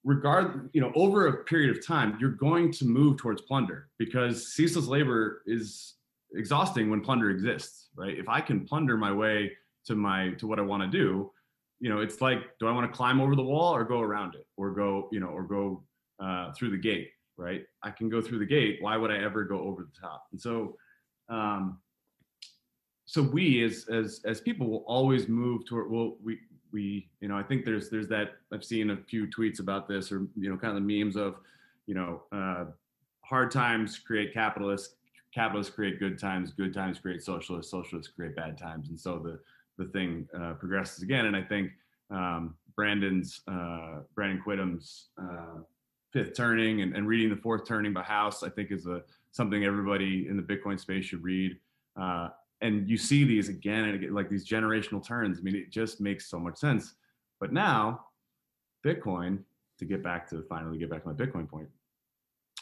[0.04, 4.52] regard you know over a period of time you're going to move towards plunder because
[4.52, 5.94] ceaseless labor is
[6.34, 8.18] exhausting when plunder exists right?
[8.18, 9.52] If i can plunder my way
[9.86, 11.32] to my to what i want to do
[11.80, 14.34] you know it's like do i want to climb over the wall or go around
[14.34, 15.82] it or go you know or go
[16.20, 17.64] uh, through the gate right?
[17.82, 18.78] I can go through the gate.
[18.80, 20.26] Why would i ever go over the top?
[20.32, 20.76] And so
[21.28, 21.78] um
[23.06, 26.38] so we as as as people will always move toward well we
[26.74, 30.12] we you know i think there's there's that i've seen a few tweets about this
[30.12, 31.36] or you know kind of the memes of
[31.86, 32.64] you know uh,
[33.22, 34.96] hard times create capitalists
[35.34, 38.88] capitalists create good times good times create socialists socialists create bad times.
[38.88, 39.40] And so the
[39.82, 41.26] the thing uh, progresses again.
[41.26, 41.70] And i think
[42.10, 45.60] um, brandon's uh, brandon quittem's uh,
[46.12, 49.64] fifth turning and, and reading the fourth turning by house i think is a something
[49.64, 51.58] everybody in the bitcoin space should read.
[52.00, 52.28] Uh,
[52.64, 55.38] and you see these again and again, like these generational turns.
[55.38, 56.94] I mean, it just makes so much sense.
[57.38, 58.06] But now,
[58.84, 59.40] Bitcoin,
[59.78, 61.68] to get back to finally get back to my Bitcoin point,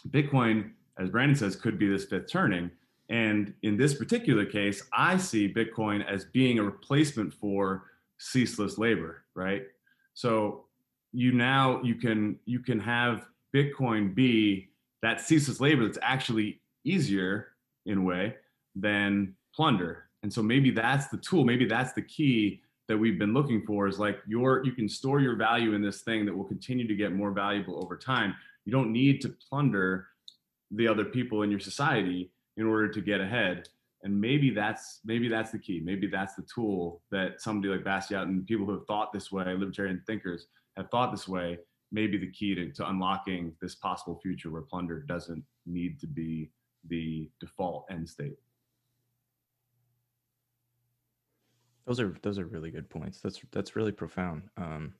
[0.08, 2.68] Bitcoin, as Brandon says, could be this fifth turning.
[3.10, 7.84] And in this particular case, I see Bitcoin as being a replacement for
[8.18, 9.62] ceaseless labor, right?
[10.14, 10.64] So
[11.12, 14.70] you now you can you can have Bitcoin be
[15.02, 17.48] that ceaseless labor that's actually easier
[17.86, 18.34] in a way
[18.74, 20.04] than plunder.
[20.22, 23.88] And so maybe that's the tool, maybe that's the key that we've been looking for
[23.88, 26.94] is like your you can store your value in this thing that will continue to
[26.94, 28.34] get more valuable over time.
[28.64, 30.08] You don't need to plunder
[30.70, 33.68] the other people in your society in order to get ahead.
[34.02, 35.80] And maybe that's maybe that's the key.
[35.82, 39.44] Maybe that's the tool that somebody like Bastiat and people who have thought this way,
[39.44, 41.58] libertarian thinkers have thought this way,
[41.92, 46.50] maybe the key to, to unlocking this possible future where plunder doesn't need to be
[46.88, 48.36] the default end state.
[51.86, 53.20] Those are those are really good points.
[53.20, 54.42] That's that's really profound.
[54.56, 54.94] Um,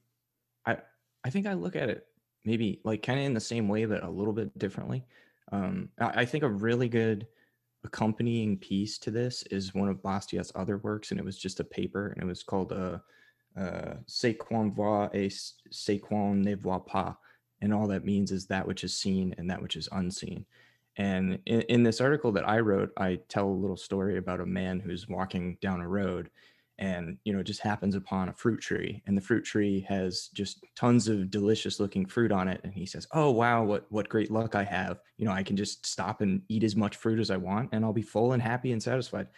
[0.66, 0.79] I
[1.25, 2.07] I think I look at it
[2.45, 5.05] maybe like kind of in the same way, but a little bit differently.
[5.53, 7.27] Um, I, I think a really good
[7.85, 11.64] accompanying piece to this is one of Bastiat's other works, and it was just a
[11.64, 12.99] paper, and it was called uh,
[13.57, 15.33] uh, "C'est qu'on voit et
[15.71, 17.14] c'est qu'on ne voit pas,"
[17.61, 20.45] and all that means is that which is seen and that which is unseen.
[20.97, 24.47] And in, in this article that I wrote, I tell a little story about a
[24.47, 26.31] man who's walking down a road
[26.79, 30.65] and you know just happens upon a fruit tree and the fruit tree has just
[30.75, 34.31] tons of delicious looking fruit on it and he says oh wow what what great
[34.31, 35.01] luck i have.
[35.17, 37.85] You know i can just stop and eat as much fruit as i want and
[37.85, 39.29] i'll be full and happy and satisfied.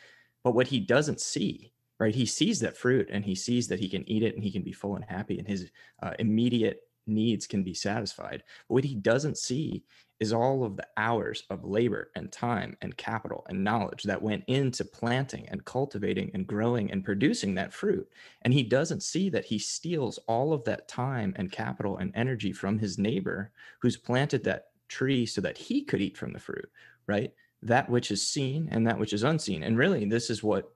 [0.42, 3.88] But what he doesn't see right he sees that fruit and he sees that he
[3.88, 5.70] can eat it and he can be full and happy and his
[6.02, 8.42] uh, immediate needs can be satisfied.
[8.68, 9.84] But what he doesn't see
[10.20, 14.44] is all of the hours of labor and time and capital and knowledge that went
[14.46, 18.08] into planting and cultivating and growing and producing that fruit.
[18.42, 22.52] And he doesn't see that he steals all of that time and capital and energy
[22.52, 26.70] from his neighbor who's planted that tree so that he could eat from the fruit,
[27.06, 27.32] right?
[27.62, 29.62] That which is seen and that which is unseen.
[29.64, 30.70] And really, this is what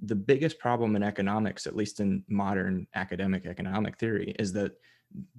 [0.00, 4.72] the biggest problem in economics, at least in modern academic economic theory, is that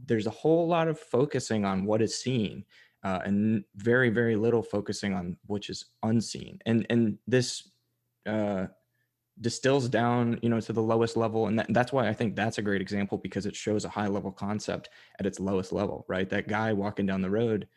[0.06, 2.64] there's a whole lot of focusing on what is seen
[3.04, 7.72] uh, and very very little focusing on which is unseen and and this
[8.26, 8.66] uh,
[9.42, 12.58] distills down you know to the lowest level and that, that's why i think that's
[12.58, 16.30] a great example because it shows a high level concept at its lowest level right?
[16.30, 17.68] That guy walking down the road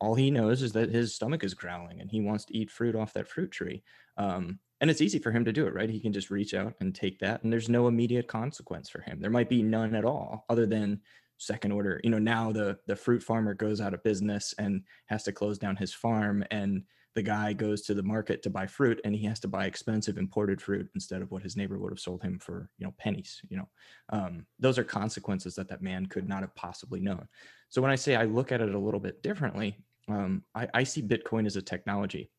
[0.00, 2.94] all he knows is that his stomach is growling and he wants to eat fruit
[2.94, 3.82] off that fruit tree
[4.16, 5.90] um, and it's easy for him to do it right?
[5.90, 9.20] He can just reach out and take that and there's no immediate consequence for him.
[9.20, 11.00] There might be none at all other than
[11.38, 15.22] second order you know now the the fruit farmer goes out of business and has
[15.22, 16.82] to close down his farm and
[17.14, 20.18] the guy goes to the market to buy fruit and he has to buy expensive
[20.18, 23.40] imported fruit instead of what his neighbor would have sold him for you know pennies
[23.48, 23.68] you know?
[24.10, 27.26] Um, those are consequences that that man could not have possibly known.
[27.68, 30.84] So when i say i look at it a little bit differently um, I, I
[30.84, 32.30] see bitcoin as a technology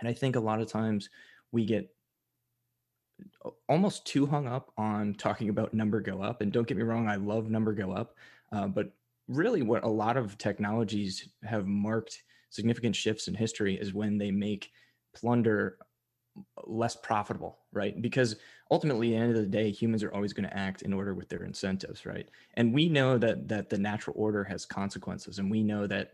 [0.00, 1.08] and i think a lot of times
[1.50, 1.90] we get
[3.68, 6.40] almost too hung up on talking about number go up.
[6.40, 8.16] And don't get me wrong, I love number go up.
[8.52, 8.92] Uh, but
[9.28, 14.30] really, what a lot of technologies have marked significant shifts in history is when they
[14.30, 14.70] make
[15.14, 15.78] plunder
[16.64, 18.00] less profitable, right?
[18.00, 18.36] Because
[18.70, 21.14] ultimately, at the end of the day, humans are always going to act in order
[21.14, 22.28] with their incentives, right?
[22.54, 26.10] And we know that that the natural order has consequences, and we know that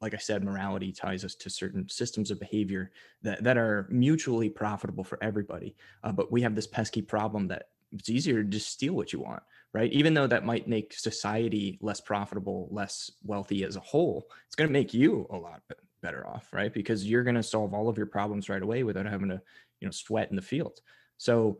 [0.00, 2.90] like I said, morality ties us to certain systems of behavior
[3.22, 5.74] that, that are mutually profitable for everybody.
[6.04, 9.20] Uh, but we have this pesky problem that it's easier to just steal what you
[9.20, 9.92] want, right?
[9.92, 14.68] Even though that might make society less profitable, less wealthy as a whole, it's going
[14.68, 15.62] to make you a lot
[16.02, 16.72] better off, right?
[16.72, 19.40] Because you're going to solve all of your problems right away without having to,
[19.80, 20.80] you know, sweat in the field.
[21.16, 21.58] So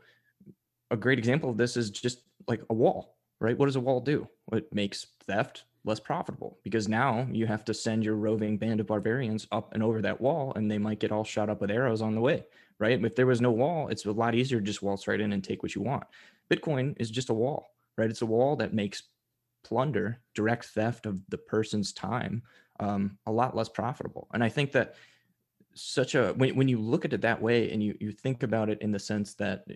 [0.91, 3.57] a great example of this is just like a wall, right?
[3.57, 4.29] What does a wall do?
[4.53, 8.87] It makes theft less profitable because now you have to send your roving band of
[8.87, 12.03] barbarians up and over that wall and they might get all shot up with arrows
[12.03, 12.45] on the way
[12.79, 13.03] right?
[13.03, 15.43] If there was no wall it's a lot easier to just waltz right in and
[15.43, 16.05] take what you want.
[16.51, 18.11] Bitcoin is just a wall right?
[18.11, 19.05] It's a wall that makes
[19.65, 22.43] plunder direct theft of the person's time
[22.79, 24.29] um, a lot less profitable.
[24.35, 24.95] And i think that
[25.75, 28.71] such a when, when you look at it that way and you you think about
[28.71, 29.67] it in the sense that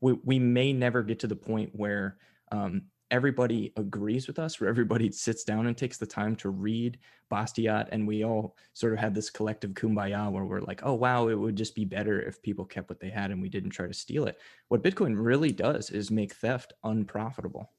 [0.00, 2.18] we, we may never get to the point where
[2.52, 6.98] um, everybody agrees with us, where everybody sits down and takes the time to read
[7.30, 11.28] Bastiat, and we all sort of have this collective kumbaya where we're like, oh wow,
[11.28, 13.86] it would just be better if people kept what they had and we didn't try
[13.86, 14.38] to steal it.
[14.68, 17.70] What Bitcoin really does is make theft unprofitable.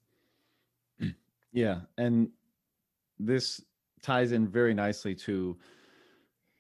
[0.99, 1.09] Hmm.
[1.53, 2.29] Yeah, and
[3.19, 3.61] this
[4.01, 5.57] ties in very nicely to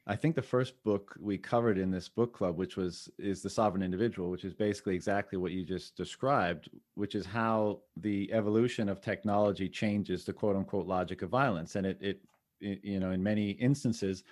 [0.09, 3.49] I think the first book we covered in this book club, which was is the
[3.49, 8.87] sovereign individual, which is basically exactly what you just described, which is how the evolution
[8.87, 12.21] of technology changes the quote unquote logic of violence, and it it,
[12.61, 14.23] it you know in many instances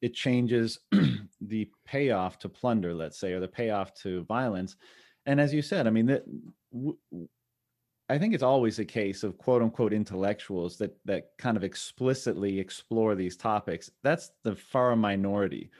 [0.00, 0.78] it changes
[1.42, 4.76] the payoff to plunder, let's say, or the payoff to violence.
[5.26, 6.24] And as you said, I mean that
[8.10, 12.58] I think it's always a case of quote unquote intellectuals that that kind of explicitly
[12.58, 13.88] explore these topics.
[14.02, 15.70] That's the far minority.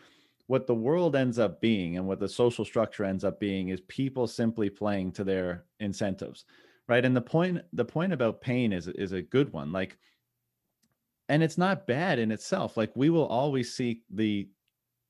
[0.46, 3.80] What the world ends up being and what the social structure ends up being is
[3.82, 6.44] people simply playing to their incentives.
[6.86, 7.04] Right.
[7.04, 9.72] And the point the point about pain is is a good one.
[9.72, 9.98] Like
[11.28, 12.76] and it's not bad in itself.
[12.76, 14.48] Like we will always seek the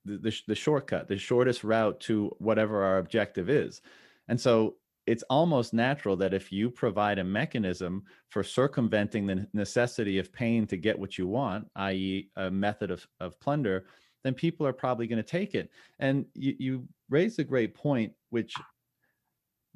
[0.06, 3.82] the, the, the shortcut, the shortest route to whatever our objective is.
[4.26, 4.76] And so
[5.10, 10.68] it's almost natural that if you provide a mechanism for circumventing the necessity of pain
[10.68, 13.86] to get what you want, i.e., a method of, of plunder,
[14.22, 15.68] then people are probably going to take it.
[15.98, 18.54] And you, you raised a great point, which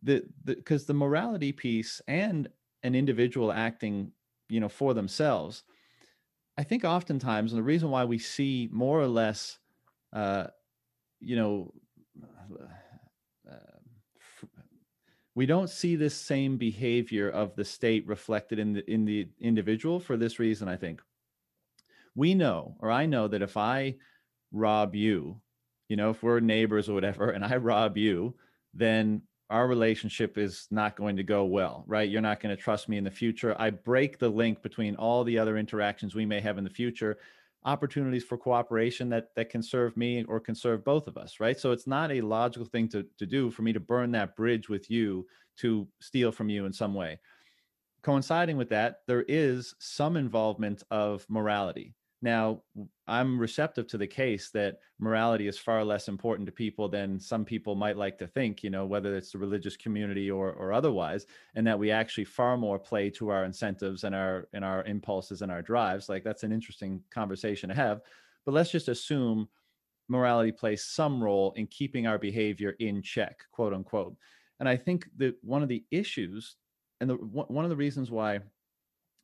[0.05, 2.49] the because the, the morality piece and
[2.85, 4.13] an individual acting,
[4.49, 5.65] you know, for themselves,
[6.57, 9.59] I think oftentimes, and the reason why we see more or less,
[10.13, 10.47] uh,
[11.19, 11.73] you know,
[15.35, 19.99] we don't see this same behavior of the state reflected in the in the individual
[19.99, 20.69] for this reason.
[20.69, 21.03] I think
[22.15, 23.97] we know, or I know that if I
[24.53, 25.41] rob you,
[25.89, 28.35] you know, if we're neighbors or whatever, and I rob you,
[28.73, 32.09] then our relationship is not going to go well, right?
[32.09, 33.55] You're not going to trust me in the future.
[33.59, 37.19] I break the link between all the other interactions we may have in the future,
[37.65, 41.59] opportunities for cooperation that that can serve me or can serve both of us, right?
[41.59, 44.69] So it's not a logical thing to to do for me to burn that bridge
[44.69, 47.19] with you to steal from you in some way.
[48.03, 51.95] Coinciding with that, there is some involvement of morality.
[52.25, 52.63] Now,
[53.07, 57.45] I'm receptive to the case that morality is far less important to people than some
[57.45, 61.27] people might like to think, you know, whether it's the religious community or or otherwise,
[61.55, 65.43] and that we actually far more play to our incentives and our and our impulses
[65.43, 66.09] and our drives.
[66.09, 68.01] Like that's an interesting conversation to have.
[68.47, 69.47] But let's just assume
[70.09, 74.17] morality plays some role in keeping our behavior in check, quote unquote.
[74.61, 76.57] And I think that one of the issues
[77.03, 78.39] and the one of the reasons why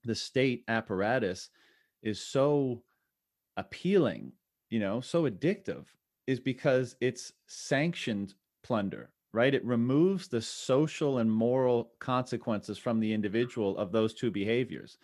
[0.05, 1.49] the state apparatus
[2.03, 2.83] is so
[3.61, 4.33] appealing,
[4.71, 5.85] you know, so addictive
[6.27, 9.55] is because it's sanctioned plunder, right?
[9.55, 14.99] It removes the social and moral consequences from the individual of those two behaviors,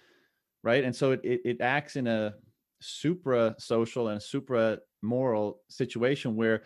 [0.62, 0.82] right?
[0.84, 2.34] And so it, it, it acts in a
[2.80, 6.62] supra social and supra moral situation where,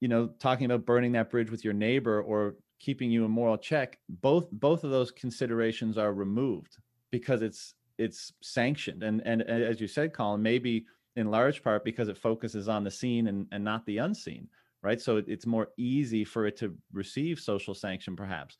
[0.00, 3.58] you know, talking about burning that bridge with your neighbor or keeping you in moral
[3.58, 6.76] check, both both of those considerations are removed
[7.10, 10.84] because it's it's sanctioned and and as you said colin maybe
[11.16, 14.48] in large part because it focuses on the seen and, and not the unseen
[14.82, 15.00] right?
[15.00, 18.58] So it's more easy for it to receive social sanction perhaps.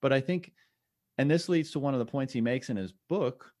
[0.00, 0.52] But i think
[1.18, 3.52] and this leads to one of the points he makes in his book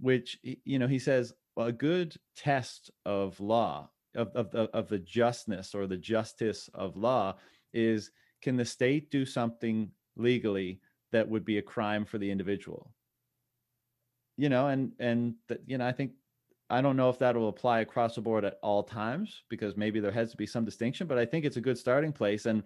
[0.00, 4.98] which you know he says a good test of law of, of, the, of the
[4.98, 7.36] justness or the justice of law
[7.72, 8.10] is
[8.42, 10.80] can the state do something legally
[11.12, 12.92] that would be a crime for the individual
[14.38, 16.12] you know, and and that you know, I think
[16.70, 20.00] I don't know if that will apply across the board at all times because maybe
[20.00, 22.46] there has to be some distinction, but I think it's a good starting place.
[22.46, 22.62] And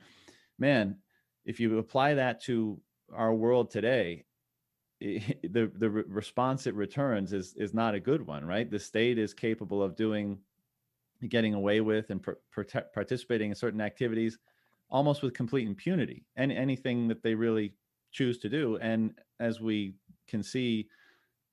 [0.58, 0.98] man,
[1.44, 2.80] if you apply that to
[3.12, 4.24] our world today,
[5.00, 8.70] the the response it returns is is not a good one, right?
[8.70, 10.38] The state is capable of doing,
[11.28, 12.24] getting away with, and
[12.94, 14.38] participating in certain activities
[14.90, 17.72] almost with complete impunity, and anything that they really
[18.10, 18.76] choose to do.
[18.82, 19.94] And as we
[20.28, 20.88] can see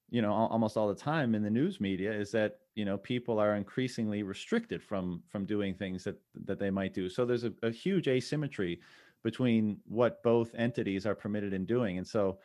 [0.09, 3.39] you know almost all the time in the news media is that you know people
[3.39, 7.09] are increasingly restricted from from doing things that that they might do.
[7.09, 8.79] So there's a, a huge asymmetry
[9.23, 11.97] between what both entities are permitted in doing.
[11.97, 12.39] And so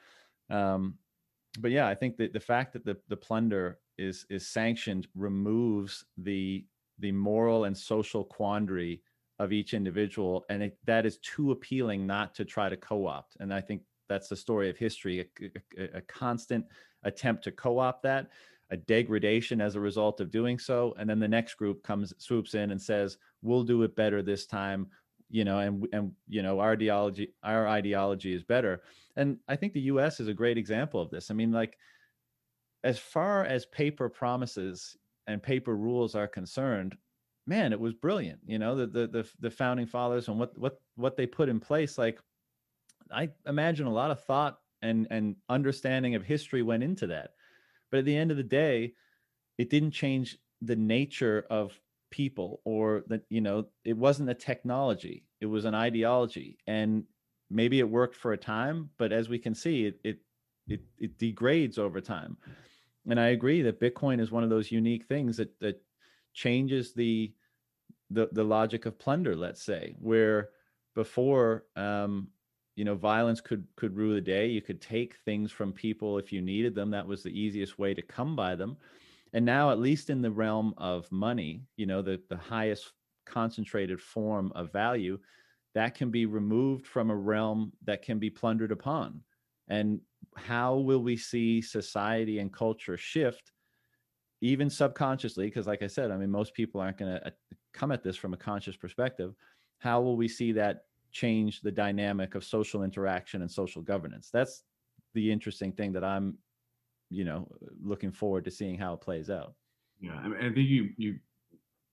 [0.50, 0.94] um
[1.60, 6.04] but yeah i think that the fact that the the plunder is is sanctioned removes
[6.18, 6.66] the
[6.98, 9.02] the moral and social quandary
[9.38, 10.44] of each individual.
[10.48, 13.36] And it, that is too appealing not to try to co-opt.
[13.40, 13.82] And i think
[14.14, 16.64] that's the story of history a, a, a constant
[17.02, 18.28] attempt to co-opt that
[18.70, 22.54] a degradation as a result of doing so and then the next group comes swoops
[22.54, 24.86] in and says we'll do it better this time
[25.30, 28.82] you know and and you know our ideology our ideology is better.
[29.16, 31.30] And i think the us is a great example of this.
[31.30, 31.76] I mean like
[32.84, 34.96] as far as paper promises
[35.26, 36.96] and paper rules are concerned
[37.46, 40.80] man it was brilliant you know the the the, the founding fathers and what what
[40.94, 42.18] what they put in place like
[43.12, 47.30] i imagine a lot of thought and and understanding of history went into that.
[47.90, 48.94] But at the end of the day
[49.58, 51.72] it didn't change the nature of
[52.10, 55.24] people or that you know it wasn't a technology.
[55.40, 56.58] It was an ideology.
[56.66, 57.04] And
[57.50, 60.18] maybe it worked for a time but as we can see it it
[60.66, 62.36] it, it degrades over time.
[63.08, 65.82] And i agree that bitcoin is one of those unique things that that
[66.32, 67.32] changes the
[68.10, 70.50] the the logic of plunder let's say where
[70.94, 72.28] before um
[72.76, 74.46] you know violence could could rule the day.
[74.46, 76.90] You could take things from people if you needed them.
[76.90, 78.76] That was the easiest way to come by them.
[79.32, 82.92] And now at least in the realm of money you know the the highest
[83.26, 85.18] concentrated form of value
[85.74, 89.20] that can be removed from a realm that can be plundered upon.
[89.68, 90.00] And
[90.36, 93.52] how will we see society and culture shift
[94.40, 95.46] even subconsciously?
[95.46, 97.30] Because like i said i mean most people aren't going to uh,
[97.72, 99.34] come at this from a conscious perspective.
[99.78, 100.84] How will we see that
[101.14, 104.28] change the dynamic of social interaction and social governance.
[104.30, 104.64] That's
[105.14, 106.36] the interesting thing that I'm,
[107.08, 107.48] you know,
[107.82, 109.54] looking forward to seeing how it plays out.
[110.00, 111.18] Yeah, I, mean, I think you you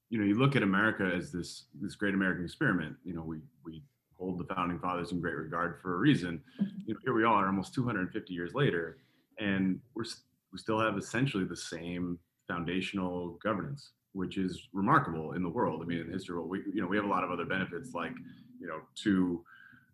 [0.10, 2.96] you know you look at America as this this great American experiment.
[3.06, 3.84] You know, we we
[4.18, 6.42] hold the founding fathers in great regard for a reason.
[6.88, 8.98] You know, here we are, almost 250 years later,
[9.40, 10.06] and we're
[10.52, 12.18] we still have essentially the same
[12.48, 15.82] foundational governance, which is remarkable in the world.
[15.84, 18.14] I mean, in history, we you know we have a lot of other benefits like
[18.62, 19.44] you know two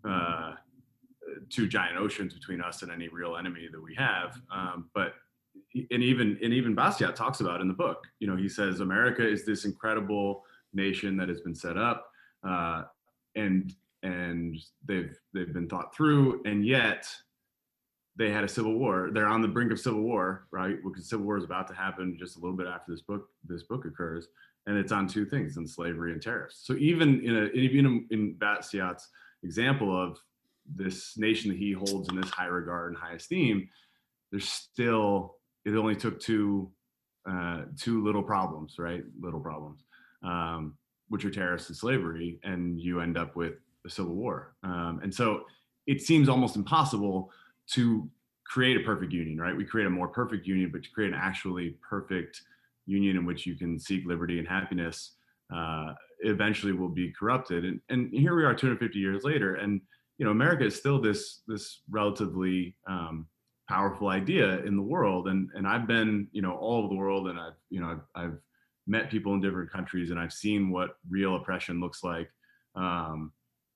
[0.07, 0.53] uh,
[1.49, 4.39] two giant oceans between us and any real enemy that we have.
[4.53, 5.13] Um, but
[5.91, 8.03] and even and even Bastiat talks about in the book.
[8.19, 10.43] You know, he says America is this incredible
[10.73, 12.07] nation that has been set up,
[12.47, 12.83] uh,
[13.35, 17.07] and and they've they've been thought through, and yet
[18.15, 19.09] they had a civil war.
[19.13, 20.77] They're on the brink of civil war, right?
[20.83, 23.63] Because civil war is about to happen just a little bit after this book this
[23.63, 24.27] book occurs,
[24.67, 26.59] and it's on two things: in slavery and tariffs.
[26.63, 29.09] So even in a even in Bastiat's
[29.43, 30.19] example of
[30.75, 33.67] this nation that he holds in this high regard and high esteem,
[34.31, 36.69] there's still it only took two
[37.29, 39.03] uh, two little problems, right?
[39.19, 39.83] Little problems,
[40.23, 40.77] um,
[41.09, 43.55] which are tariffs and slavery, and you end up with
[43.85, 44.55] a civil war.
[44.63, 45.43] Um, and so
[45.87, 47.31] it seems almost impossible
[47.71, 48.09] to
[48.45, 49.55] create a perfect union, right?
[49.55, 52.41] We create a more perfect union, but to create an actually perfect
[52.87, 55.13] union in which you can seek liberty and happiness,
[55.55, 57.63] uh, eventually will be corrupted.
[57.65, 59.81] And, and here we are 250 years later, and
[60.17, 63.27] you know, America is still this this relatively um,
[63.69, 65.27] powerful idea in the world.
[65.27, 68.23] And and I've been, you know, all over the world, and I've, you know, I've,
[68.23, 68.37] I've
[68.87, 72.29] met people in different countries, and I've seen what real oppression looks like.
[72.75, 73.31] Um,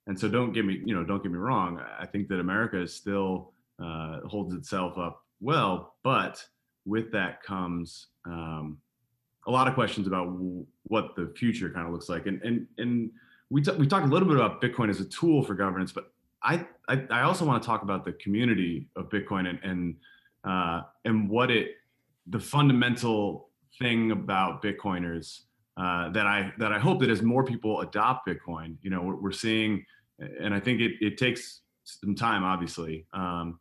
[0.07, 1.79] and so, don't get me, you know, don't get me wrong.
[1.99, 6.43] I think that America is still uh, holds itself up well, but
[6.85, 8.77] with that comes um,
[9.47, 12.25] a lot of questions about w- what the future kind of looks like.
[12.25, 13.11] And and and
[13.49, 16.11] we t- we talked a little bit about Bitcoin as a tool for governance, but
[16.43, 19.95] I, I, I also want to talk about the community of Bitcoin and and
[20.43, 21.75] uh, and what it
[22.27, 25.41] the fundamental thing about Bitcoiners
[25.77, 29.15] uh, that I that I hope that as more people adopt Bitcoin, you know, we're,
[29.15, 29.85] we're seeing,
[30.19, 33.59] and I think it it takes some time, obviously, um,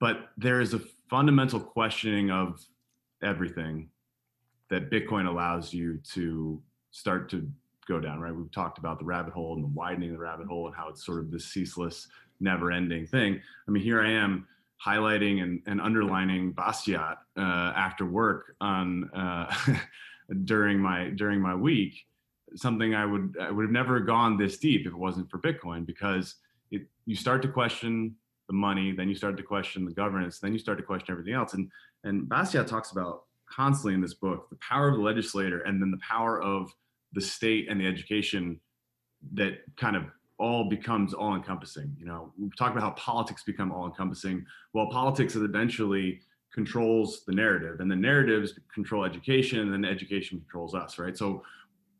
[0.00, 2.60] but there is a fundamental questioning of
[3.22, 3.88] everything
[4.70, 6.60] that Bitcoin allows you to
[6.90, 7.48] start to
[7.86, 8.34] go down, right?
[8.34, 10.88] We've talked about the rabbit hole and the widening of the rabbit hole and how
[10.88, 12.08] it's sort of this ceaseless,
[12.40, 13.40] never ending thing.
[13.66, 14.46] I mean, here I am
[14.84, 19.54] highlighting and, and underlining Bastiat uh, after work on uh,
[20.44, 22.06] during my during my week,
[22.56, 25.86] something I would I would have never gone this deep if it wasn't for Bitcoin
[25.86, 26.36] because
[26.70, 30.52] it you start to question the money, then you start to question the governance, then
[30.52, 31.54] you start to question everything else.
[31.54, 31.70] And
[32.04, 35.90] and Bastiat talks about constantly in this book the power of the legislator and then
[35.90, 36.72] the power of
[37.12, 38.58] the state and the education
[39.32, 40.04] that kind of
[40.38, 41.94] all becomes all encompassing.
[41.98, 44.44] You know, we talk about how politics become all encompassing.
[44.72, 46.20] Well, politics eventually
[46.52, 51.16] controls the narrative, and the narratives control education, and then education controls us, right?
[51.16, 51.42] So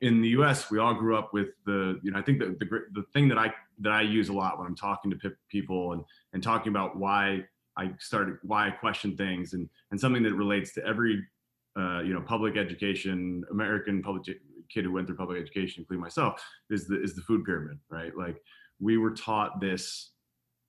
[0.01, 2.67] in the U.S., we all grew up with the, you know, I think the the,
[2.93, 6.05] the thing that I that I use a lot when I'm talking to people and
[6.33, 7.45] and talking about why
[7.77, 11.25] I started, why I question things, and and something that relates to every,
[11.79, 14.25] uh, you know, public education, American public
[14.73, 18.17] kid who went through public education, including myself, is the is the food pyramid, right?
[18.17, 18.41] Like
[18.81, 20.11] we were taught this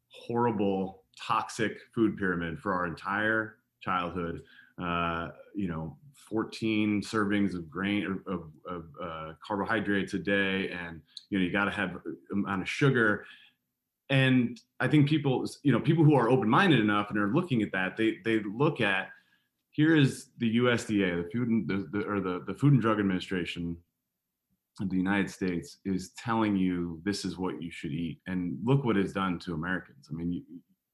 [0.10, 4.42] horrible, toxic food pyramid for our entire childhood.
[4.82, 5.96] Uh, you know,
[6.30, 11.66] 14 servings of grain of, of uh, carbohydrates a day, and you know you got
[11.66, 11.98] to have
[12.32, 13.26] amount of sugar.
[14.10, 17.72] And I think people, you know, people who are open-minded enough and are looking at
[17.72, 19.10] that, they they look at
[19.76, 22.98] here is the USDA, the Food and the, the or the, the Food and Drug
[22.98, 23.76] Administration
[24.80, 28.86] of the United States is telling you this is what you should eat, and look
[28.86, 30.08] what it's done to Americans.
[30.10, 30.44] I mean, you,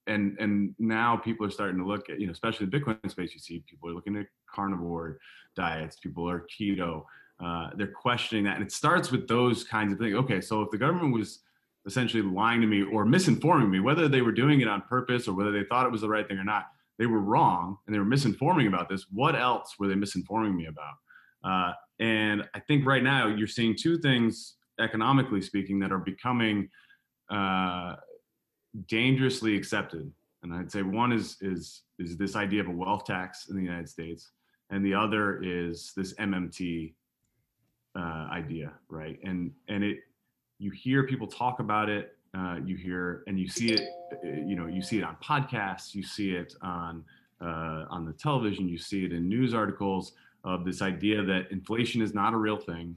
[0.07, 3.35] and and now people are starting to look at you know, especially the Bitcoin space.
[3.35, 5.19] You see people are looking at carnivore
[5.55, 5.97] diets.
[5.97, 7.03] People are keto.
[7.39, 10.15] Uh, they're questioning that, and it starts with those kinds of things.
[10.15, 11.41] Okay, so if the government was
[11.85, 15.33] essentially lying to me or misinforming me, whether they were doing it on purpose or
[15.33, 16.65] whether they thought it was the right thing or not,
[17.01, 19.07] they were wrong and they were misinforming about this.
[19.11, 20.93] What else were they misinforming me about?
[21.43, 26.69] Uh, and I think right now you're seeing two things, economically speaking, that are becoming
[27.31, 27.95] uh,
[28.87, 30.11] dangerously accepted.
[30.43, 33.63] And I'd say one is is is this idea of a wealth tax in the
[33.63, 34.29] United States,
[34.69, 36.93] and the other is this MMT
[37.97, 39.17] uh, idea, right?
[39.23, 39.97] And and it
[40.59, 43.81] you hear people talk about it, uh, you hear and you see it,
[44.13, 47.03] uh, you know, you see it on podcasts, you see it on
[47.41, 50.13] uh, on the television, you see it in news articles
[50.43, 52.95] of this idea that inflation is not a real thing.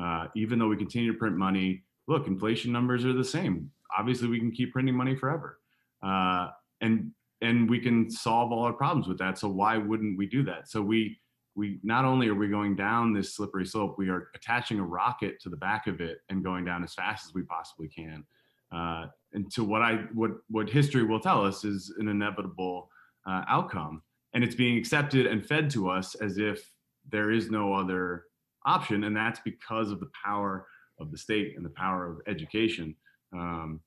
[0.00, 3.70] Uh, even though we continue to print money, look, inflation numbers are the same.
[3.98, 5.58] Obviously, we can keep printing money forever,
[6.02, 6.48] uh,
[6.80, 7.10] and
[7.42, 9.38] and we can solve all our problems with that.
[9.38, 10.68] So why wouldn't we do that?
[10.68, 11.18] So we
[11.54, 15.40] we not only are we going down this slippery slope, we are attaching a rocket
[15.40, 18.24] to the back of it and going down as fast as we possibly can.
[18.72, 22.90] Uh, and to what I what what history will tell us is an inevitable
[23.26, 24.02] uh, outcome
[24.34, 26.70] and it's being accepted and fed to us as if
[27.10, 28.24] there is no other
[28.64, 30.66] option, and that's because of the power
[30.98, 32.94] of the state and the power of education.
[33.32, 33.80] Um,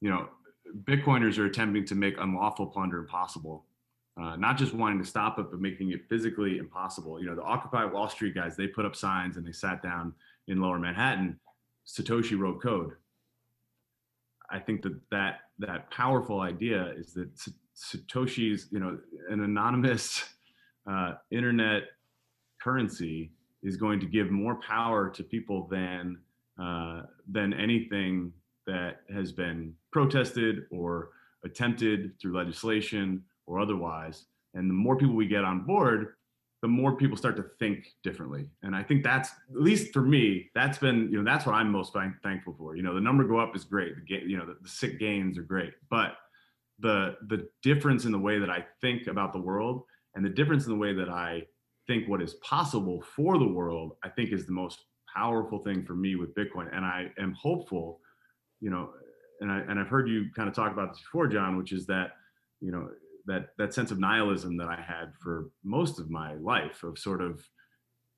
[0.00, 0.28] you know,
[0.84, 3.66] Bitcoiners are attempting to make unlawful plunder impossible.
[4.20, 7.18] Uh, not just wanting to stop it, but making it physically impossible.
[7.18, 10.12] You know, the Occupy Wall Street guys, they put up signs and they sat down
[10.48, 11.40] in lower Manhattan.
[11.86, 12.92] Satoshi wrote code.
[14.52, 17.30] I think that that, that powerful idea is that
[17.74, 18.98] Satoshi's, you know,
[19.30, 20.24] an anonymous
[20.90, 21.84] uh, internet
[22.62, 23.32] currency
[23.62, 26.18] is going to give more power to people than
[26.62, 28.32] uh, than anything
[28.66, 31.08] that has been protested or
[31.44, 34.26] attempted through legislation or otherwise.
[34.54, 36.14] And the more people we get on board,
[36.62, 38.48] the more people start to think differently.
[38.62, 41.70] And I think that's at least for me, that's been you know that's what I'm
[41.70, 41.92] most
[42.22, 42.76] thankful for.
[42.76, 43.94] You know, the number go up is great.
[43.96, 46.12] The you know the, the sick gains are great, but
[46.78, 49.82] the the difference in the way that I think about the world
[50.14, 51.42] and the difference in the way that I
[51.86, 54.84] think what is possible for the world, I think is the most
[55.14, 56.74] powerful thing for me with Bitcoin.
[56.74, 58.00] And I am hopeful,
[58.60, 58.90] you know,
[59.40, 61.86] and I and I've heard you kind of talk about this before, John, which is
[61.86, 62.12] that,
[62.60, 62.88] you know,
[63.26, 67.20] that that sense of nihilism that I had for most of my life of sort
[67.20, 67.42] of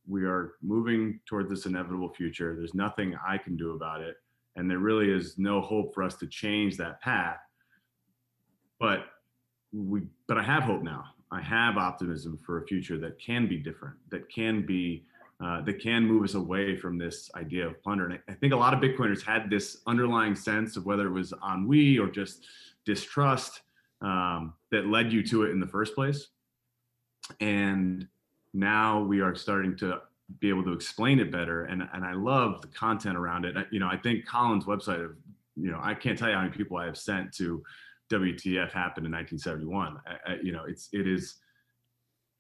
[0.06, 2.54] we are moving toward this inevitable future.
[2.54, 4.16] There's nothing I can do about it.
[4.56, 7.38] And there really is no hope for us to change that path.
[8.78, 9.06] But
[9.72, 11.04] we but I have hope now.
[11.30, 15.04] I have optimism for a future that can be different, that can be
[15.44, 18.08] uh, that can move us away from this idea of plunder.
[18.08, 21.34] And I think a lot of Bitcoiners had this underlying sense of whether it was
[21.44, 22.46] ennui or just
[22.84, 23.62] distrust
[24.00, 26.28] um, that led you to it in the first place.
[27.40, 28.06] And
[28.52, 30.00] now we are starting to
[30.40, 31.64] be able to explain it better.
[31.64, 33.56] And, and I love the content around it.
[33.70, 35.12] You know, I think Colin's website, of,
[35.56, 37.62] you know, I can't tell you how many people I have sent to
[38.10, 39.96] WTF happened in 1971.
[40.06, 41.36] I, I, you know, it's, it is,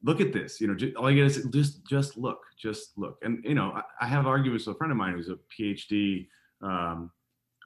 [0.02, 3.18] look at this, you know, just, all you gotta say, just, just look, just look.
[3.22, 6.28] And, you know, I, I have arguments with a friend of mine who's a PhD
[6.62, 7.10] um,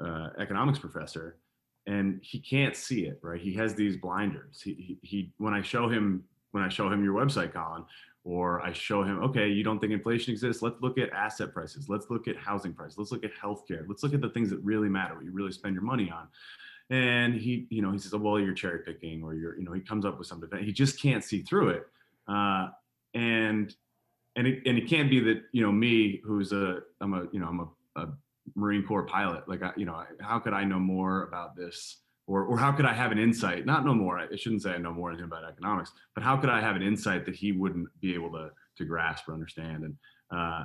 [0.00, 1.38] uh, economics professor
[1.88, 3.40] and he can't see it, right?
[3.40, 4.60] He has these blinders.
[4.60, 7.84] He, he, he, when I show him, when I show him your website, Colin,
[8.24, 10.62] or I show him, okay, you don't think inflation exists?
[10.62, 11.88] Let's look at asset prices.
[11.88, 12.98] Let's look at housing prices.
[12.98, 13.88] Let's look at healthcare.
[13.88, 16.28] Let's look at the things that really matter, what you really spend your money on.
[16.90, 19.72] And he, you know, he says, oh, well, you're cherry picking, or you're, you know,
[19.72, 20.62] he comes up with something.
[20.62, 21.86] He just can't see through it.
[22.28, 22.68] Uh,
[23.14, 23.74] and
[24.36, 27.40] and it, and it can't be that you know me, who's a, I'm a, you
[27.40, 28.08] know, I'm a, a
[28.54, 29.48] Marine Corps pilot.
[29.48, 31.98] Like, I, you know, how could I know more about this?
[32.26, 33.64] Or, or how could I have an insight?
[33.64, 34.18] Not know more.
[34.18, 36.76] I shouldn't say I know more than him about economics, but how could I have
[36.76, 39.84] an insight that he wouldn't be able to to grasp or understand?
[39.84, 39.96] And
[40.30, 40.64] uh,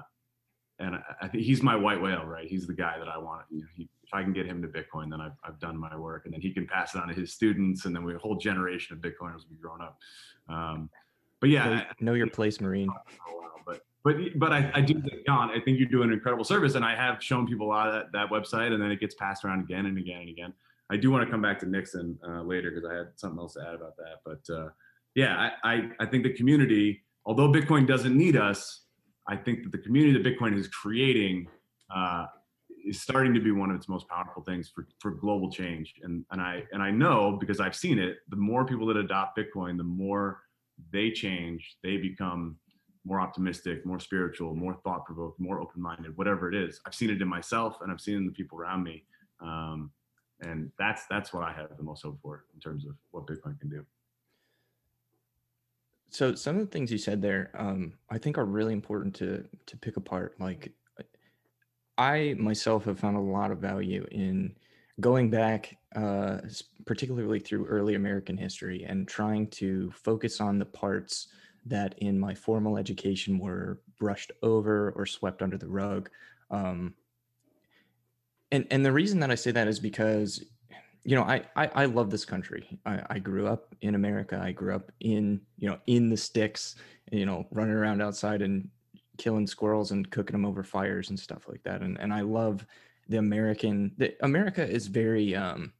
[0.79, 2.47] and I, I think he's my white whale, right?
[2.47, 3.43] He's the guy that I want.
[3.49, 5.95] You know, he, if I can get him to Bitcoin, then I've I've done my
[5.95, 8.17] work, and then he can pass it on to his students, and then we a
[8.17, 9.97] whole generation of Bitcoiners will be grown up.
[10.49, 10.89] Um,
[11.39, 12.89] but yeah, know, know your place, Marine
[14.03, 16.83] but but I, I do think John, I think you do an incredible service, and
[16.83, 19.45] I have shown people a lot of that, that website, and then it gets passed
[19.45, 20.53] around again and again and again.
[20.89, 23.53] I do want to come back to Nixon uh, later because I had something else
[23.53, 24.19] to add about that.
[24.25, 24.69] But uh,
[25.15, 28.81] yeah, I, I, I think the community, although Bitcoin doesn't need us,
[29.27, 31.47] I think that the community that Bitcoin is creating
[31.93, 32.25] uh,
[32.85, 35.93] is starting to be one of its most powerful things for, for global change.
[36.03, 38.17] And and I and I know because I've seen it.
[38.29, 40.41] The more people that adopt Bitcoin, the more
[40.91, 41.77] they change.
[41.83, 42.57] They become
[43.05, 46.79] more optimistic, more spiritual, more thought provoked, more open minded, whatever it is.
[46.85, 49.03] I've seen it in myself and I've seen it in the people around me.
[49.41, 49.91] Um,
[50.41, 53.59] and that's that's what I have the most hope for in terms of what Bitcoin
[53.59, 53.85] can do.
[56.09, 59.45] So some of the things you said there, um, I think are really important to
[59.65, 60.35] to pick apart.
[60.39, 60.71] Like
[61.97, 64.55] I myself have found a lot of value in
[64.99, 66.39] going back, uh,
[66.85, 71.29] particularly through early American history, and trying to focus on the parts
[71.65, 76.09] that in my formal education were brushed over or swept under the rug.
[76.51, 76.93] Um,
[78.51, 80.43] and and the reason that I say that is because,
[81.03, 82.79] you know, I I, I love this country.
[82.85, 84.39] I, I grew up in America.
[84.41, 86.75] I grew up in you know in the sticks.
[87.11, 88.69] You know, running around outside and
[89.17, 91.81] killing squirrels and cooking them over fires and stuff like that.
[91.81, 92.65] And and I love
[93.09, 93.91] the American.
[93.97, 95.73] The, America is very um,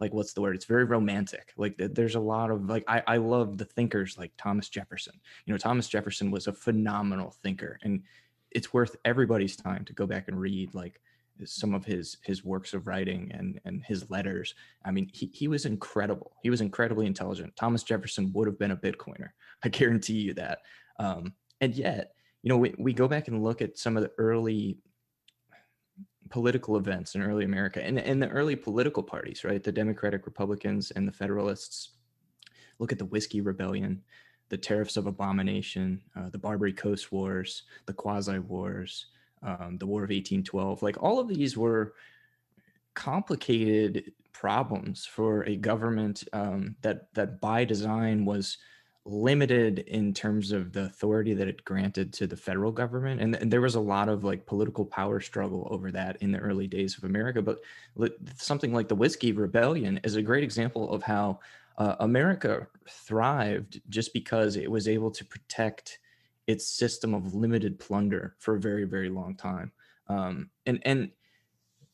[0.00, 0.56] like what's the word?
[0.56, 1.52] It's very romantic.
[1.56, 5.20] Like there's a lot of like I, I love the thinkers like thomas jefferson.
[5.44, 8.02] You know thomas jefferson was a phenomenal thinker and
[8.50, 11.00] it's worth everybody's time to go back and read like
[11.44, 14.54] some of his his works of writing and and his letters.
[14.84, 16.32] I mean he, he was incredible.
[16.42, 17.54] He was incredibly intelligent.
[17.56, 19.30] Thomas jefferson would have been a bitcoiner.
[19.64, 20.60] I guarantee you that.
[20.98, 24.12] Um, and yet you know we, we go back and look at some of the
[24.18, 24.78] early
[26.30, 29.62] political events in early America and, and the early political parties, right?
[29.62, 31.90] The Democratic Republicans and the Federalists.
[32.78, 34.02] Look at the Whiskey Rebellion.
[34.48, 39.06] the tariffs of abomination, uh, the Barbary Coast Wars, the Quasi Wars,
[39.42, 40.82] um, the War of 1812.
[40.82, 41.94] Like all of these were
[42.94, 48.58] complicated problems for a government um, that that by design was
[49.06, 53.50] limited in terms of the authority that it granted to the federal government and, and,
[53.50, 56.98] there was a lot of like political power struggle over that in the early days
[56.98, 57.60] of america but
[58.36, 61.38] something like the whiskey rebellion is a great example of how
[61.78, 65.98] uh, america thrived just because it was able to protect
[66.50, 69.70] its system of limited plunder for a very very long time.
[70.08, 71.10] Um, and and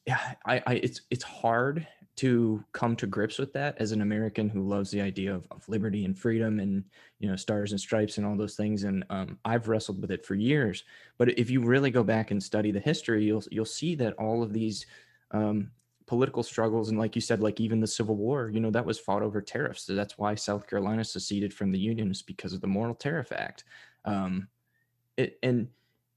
[0.07, 1.87] yeah I, I it's it's hard
[2.17, 5.69] to come to grips with that as an American who loves the idea of, of
[5.69, 6.83] liberty and freedom and
[7.19, 8.85] you know stars and stripes and all those things.
[8.85, 10.85] And um, I've wrestled with it for years.
[11.19, 14.43] But if you really go back and study the history, you'll you'll see that all
[14.43, 14.87] of these
[15.31, 15.71] um,
[16.07, 18.99] political struggles and like you said, like even the Civil War, you know, that was
[18.99, 19.83] fought over tariffs.
[19.83, 23.33] So that's why South Carolina seceded from the Union is because of the Morrill Tariff
[23.33, 23.65] Act.
[24.05, 24.49] Um,
[25.17, 25.69] it, and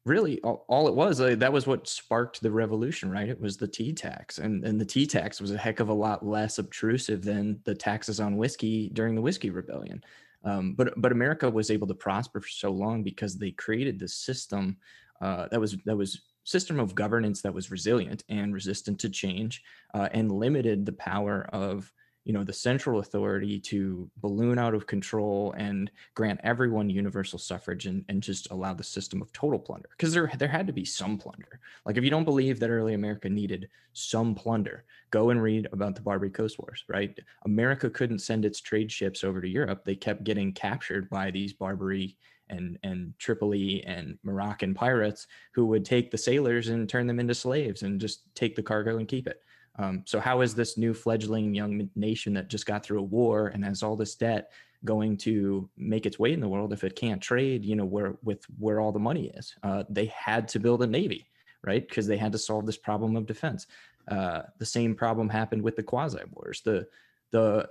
[0.10, 3.30] really all, all it was uh, that was what sparked the revolution right?
[3.30, 5.94] It was the tea tax and and the tea tax was a heck of a
[5.94, 10.04] lot less obtrusive than the taxes on whiskey during the whiskey rebellion.
[10.44, 14.16] Um, but but america was able to prosper for so long because they created this
[14.16, 14.78] system
[15.22, 19.62] uh, that was that was system of governance that was resilient and resistant to change
[19.94, 21.92] uh, and limited the power of
[22.26, 27.86] you know the central authority to balloon out of control and grant everyone universal suffrage
[27.86, 29.90] and, and just allow the system of total plunder.
[29.98, 31.60] Because there there had to be some plunder.
[31.86, 35.96] Like if you don't believe that early america needed some plunder go and read about
[35.96, 37.18] the barbary coast wars right?
[37.46, 39.84] America couldn't send its trade ships over to europe.
[39.86, 42.18] They kept getting captured by these barbary
[42.50, 47.36] and and Tripoli and Moroccan pirates who would take the sailors and turn them into
[47.36, 49.42] slaves and just take the cargo and keep it.
[49.80, 53.48] Um, so how is this new fledgling young nation that just got through a war
[53.48, 54.52] and has all this debt
[54.84, 57.64] going to make its way in the world if it can't trade?
[57.64, 59.56] You know where with where all the money is.
[59.64, 61.30] Uh, they had to build a navy,
[61.64, 61.88] right?
[61.88, 63.68] Because they had to solve this problem of defense.
[64.10, 66.62] Uh, the same problem happened with the quasi wars.
[66.62, 66.86] The
[67.32, 67.70] the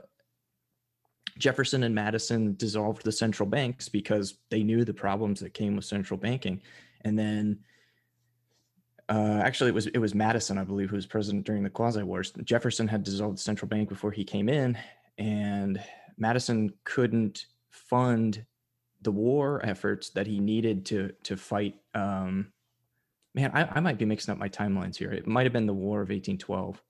[1.36, 5.84] Jefferson and Madison dissolved the central banks because they knew the problems that came with
[5.84, 6.62] central banking,
[7.02, 7.58] and then
[9.08, 12.02] uh, actually, it was it was Madison, I believe, who was president during the Quasi
[12.02, 12.32] Wars.
[12.44, 14.76] Jefferson had dissolved the central bank before he came in,
[15.16, 15.82] and
[16.18, 18.44] Madison couldn't fund
[19.02, 21.76] the war efforts that he needed to to fight.
[21.94, 22.52] Um,
[23.34, 25.10] man, I, I might be mixing up my timelines here.
[25.10, 26.82] It might have been the War of 1812.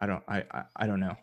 [0.00, 1.16] I don't I, I, I don't know.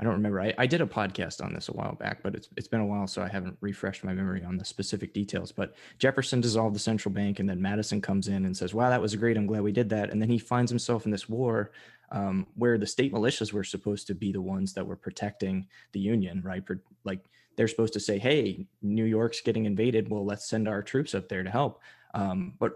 [0.00, 0.40] I don't remember.
[0.40, 2.86] I, I did a podcast on this a while back, but it's it's been a
[2.86, 5.52] while, so I haven't refreshed my memory on the specific details.
[5.52, 9.02] But Jefferson dissolved the central bank, and then Madison comes in and says, "Wow, that
[9.02, 9.36] was great.
[9.36, 11.72] I'm glad we did that." And then he finds himself in this war
[12.12, 16.00] um, where the state militias were supposed to be the ones that were protecting the
[16.00, 16.64] Union, right?
[17.04, 17.20] like
[17.56, 20.08] they're supposed to say, "Hey, New York's getting invaded.
[20.08, 21.82] Well, let's send our troops up there to help."
[22.14, 22.74] Um, but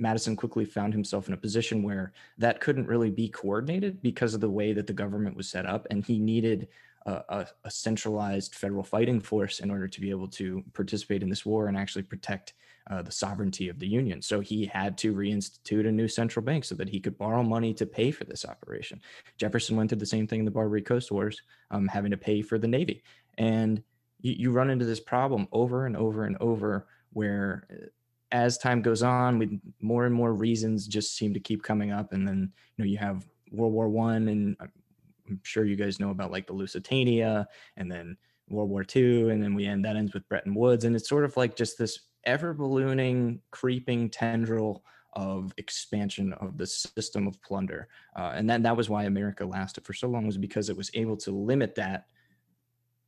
[0.00, 4.40] Madison quickly found himself in a position where that couldn't really be coordinated because of
[4.40, 6.68] the way that the government was set up, and he needed
[7.06, 11.30] a, a, a, centralized federal fighting force in order to be able to participate in
[11.30, 12.52] this war and actually protect
[12.90, 14.20] uh, the sovereignty of the Union.
[14.20, 17.72] So he had to reinstitute a new central bank so that he could borrow money
[17.74, 19.00] to pay for this operation.
[19.38, 21.40] Jefferson went through the same thing in the Barbary Coast Wars,
[21.70, 23.02] um, having to pay for the Navy.
[23.38, 23.82] And
[24.20, 27.86] you, you run into this problem over and over and over where uh,
[28.32, 32.12] as time goes on, with more and more reasons just seem to keep coming up,
[32.12, 36.10] and then you know you have World War One, and I'm sure you guys know
[36.10, 38.16] about like the Lusitania, and then
[38.48, 41.24] World War Two, and then we end that ends with Bretton Woods, and it's sort
[41.24, 47.88] of like just this ever ballooning, creeping tendril of expansion of the system of plunder,
[48.16, 50.90] uh, and then that was why America lasted for so long was because it was
[50.94, 52.06] able to limit that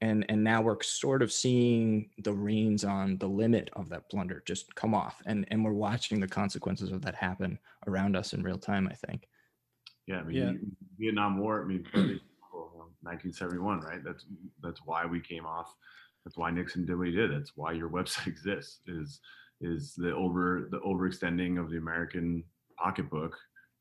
[0.02, 4.42] and and now we're sort of seeing the reins on the limit of that blunder
[4.46, 8.42] just come off and and we're watching the consequences of that happen around us in
[8.42, 9.28] real time i think.
[10.06, 10.52] Yeah i mean yeah.
[10.98, 14.04] vietnam war i mean 1971 right?
[14.04, 14.26] That's
[14.62, 15.74] that's why we came off
[16.24, 19.20] that's why nixon did what he did that's why your website exists is
[19.60, 22.44] is the over the overextending of the american
[22.76, 23.36] pocketbook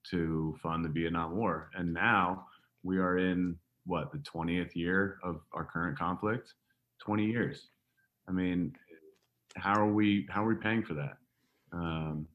[0.09, 1.69] to fund the vietnam war.
[1.75, 2.45] And now
[2.83, 3.55] we are in
[3.85, 6.53] what the 20th year of our current conflict?
[6.99, 7.69] 20 years.
[8.27, 8.73] I mean
[9.55, 11.17] how are we how are we paying for that?
[11.73, 12.27] Um,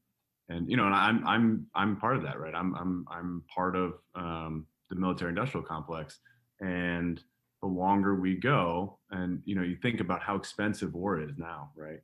[0.49, 2.55] and you know and i'm i'm i'm part of that right?
[2.55, 6.18] I'm i'm i'm part of um, the military industrial complex.
[6.61, 7.22] And
[7.62, 11.70] the longer we go and you know you think about how expensive war is now
[11.76, 12.01] right?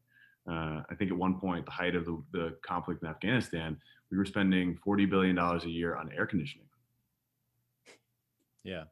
[0.51, 3.76] Uh, i think at one point the height of the, the conflict in afghanistan
[4.11, 6.66] we were spending 40 billion dollars a year on air conditioning.
[8.64, 8.84] Yeah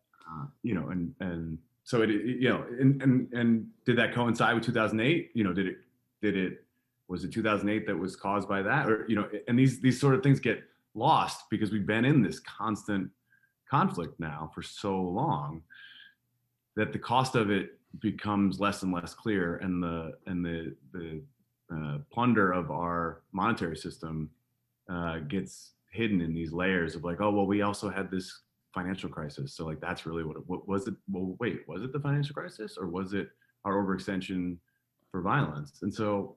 [0.63, 4.55] you know, and and so it, it- you know, and, and and did that coincide
[4.55, 5.31] with 2008?
[5.35, 5.77] You know, did it
[6.23, 6.65] did it
[7.09, 10.15] was it 2008 that was caused by that, or you know, and these these sort
[10.15, 10.63] of things get
[10.95, 13.11] lost because we've been in this constant
[13.71, 15.63] conflict now for so long
[16.77, 21.23] that the cost of it becomes less and less clear, and the and the the
[21.75, 24.31] uh, plunder of our monetary system
[24.89, 28.43] uh, gets hidden in these layers of like, oh well, we also had this
[28.75, 30.95] financial crisis, so like that's really what it what was it.
[31.11, 33.29] Well, wait, was it the financial crisis or was it
[33.65, 34.57] our overextension
[35.11, 35.81] for violence?
[35.83, 36.37] And so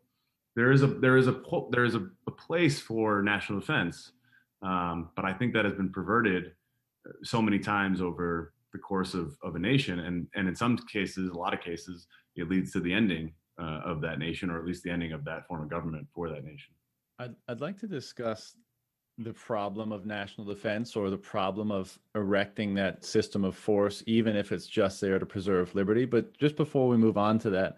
[0.55, 4.11] there is a there is a there is a, a place for national defense,
[4.61, 6.53] um, but I think that has been perverted
[7.07, 10.77] uh, so many times over the course of, of a nation, and and in some
[10.77, 14.59] cases, a lot of cases, it leads to the ending uh, of that nation, or
[14.59, 16.73] at least the ending of that form of government for that nation.
[17.19, 18.55] I'd, I'd like to discuss
[19.18, 24.36] the problem of national defense or the problem of erecting that system of force, even
[24.36, 26.05] if it's just there to preserve liberty.
[26.05, 27.78] But just before we move on to that,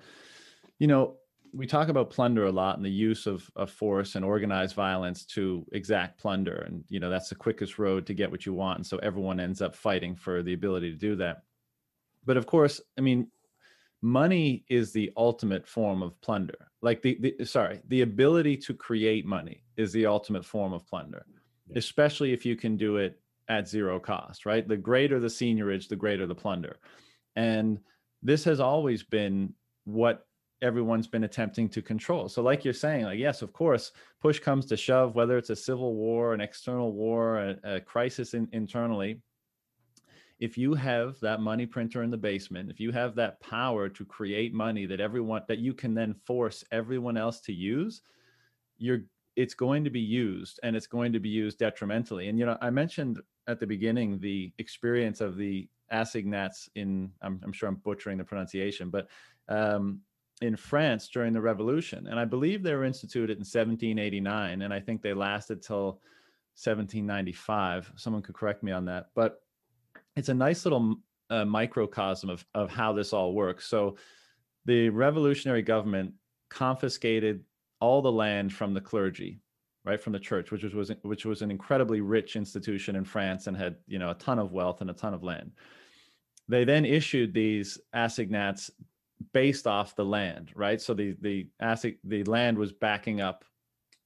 [0.80, 1.18] you know,
[1.54, 5.26] we talk about plunder a lot and the use of, of force and organized violence
[5.26, 6.66] to exact plunder.
[6.68, 8.80] And, you know, that's the quickest road to get what you want.
[8.80, 11.44] And so everyone ends up fighting for the ability to do that.
[12.26, 13.28] But of course, I mean,
[14.02, 16.72] money is the ultimate form of plunder.
[16.88, 21.24] Like the, the sorry, the ability to create money is the ultimate form of plunder,
[21.68, 21.80] Yeah.
[21.84, 23.14] especially if you can do it
[23.56, 24.66] at zero cost, right?
[24.68, 26.76] The greater the seigniorage, the greater the plunder.
[27.36, 27.80] And
[28.22, 29.54] this has always been
[29.86, 30.28] what
[30.62, 32.30] everyone's been attempting to control.
[32.30, 35.56] So, like you're saying, like, yes, of course, push comes to shove, whether it's a
[35.56, 39.22] civil war, an external war, a, a crisis in, internally.
[40.40, 44.06] If you have that money printer in the basement, if you have that power to
[44.06, 48.02] create money that everyone that you can then force everyone else to use,
[48.78, 49.02] you're
[49.36, 52.30] it's going to be used and it's going to be used detrimentally.
[52.30, 57.40] And you know, I mentioned at the beginning the experience of the assignats in I'm,
[57.44, 59.08] I'm sure I'm butchering the pronunciation, but
[59.50, 60.02] um,
[60.42, 64.80] in France during the Revolution, and I believe they were instituted in 1789, and I
[64.80, 66.02] think they lasted till
[66.58, 67.94] 1795.
[67.96, 69.42] Someone could correct me on that, but
[70.16, 70.96] it's a nice little
[71.30, 73.68] uh, microcosm of of how this all works.
[73.68, 73.98] So,
[74.66, 76.14] the revolutionary government
[76.50, 77.44] confiscated
[77.82, 79.40] all the land from the clergy,
[79.84, 83.58] right from the church, which was, which was an incredibly rich institution in France and
[83.58, 85.52] had you know a ton of wealth and a ton of land.
[86.48, 88.70] They then issued these assignats
[89.34, 90.80] based off the land, right?
[90.82, 93.44] So the the assign the land was backing up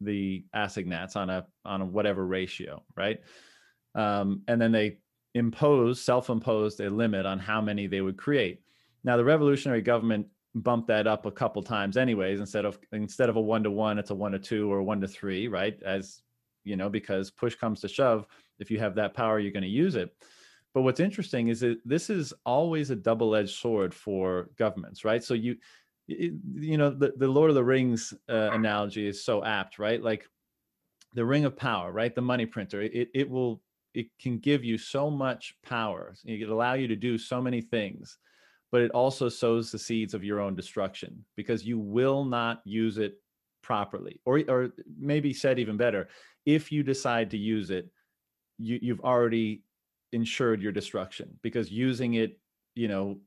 [0.02, 3.20] the assignats on a on a whatever ratio, right?
[3.96, 5.00] Um, and then they
[5.36, 8.62] imposed self-imposed a limit on how many they would create.
[9.04, 13.36] Now the revolutionary government bumped that up a couple times anyways instead of instead of
[13.36, 15.82] a one to one it's a one to two or one to three right?
[15.84, 16.22] As
[16.64, 18.26] you know because push comes to shove
[18.60, 20.14] if you have that power you're going to use it.
[20.74, 25.24] But what's interesting is that this is always a double-edged sword for governments right?
[25.24, 25.58] So you
[26.08, 30.02] you know the, the lord of the rings uh, analogy is so apt right?
[30.02, 30.28] Like
[31.14, 32.14] the ring of power right?
[32.14, 33.62] The money printer it, it will
[33.94, 37.62] it can give you so much power it can allow you to do so many
[37.62, 38.18] things
[38.72, 42.98] but it also sows the seeds of your own destruction because you will not use
[42.98, 43.16] it
[43.62, 44.70] properly or or
[45.00, 46.08] maybe said even better
[46.46, 47.90] if you decide to use it
[48.58, 49.64] you you've already
[50.12, 52.40] ensured your destruction because using it
[52.76, 53.18] you know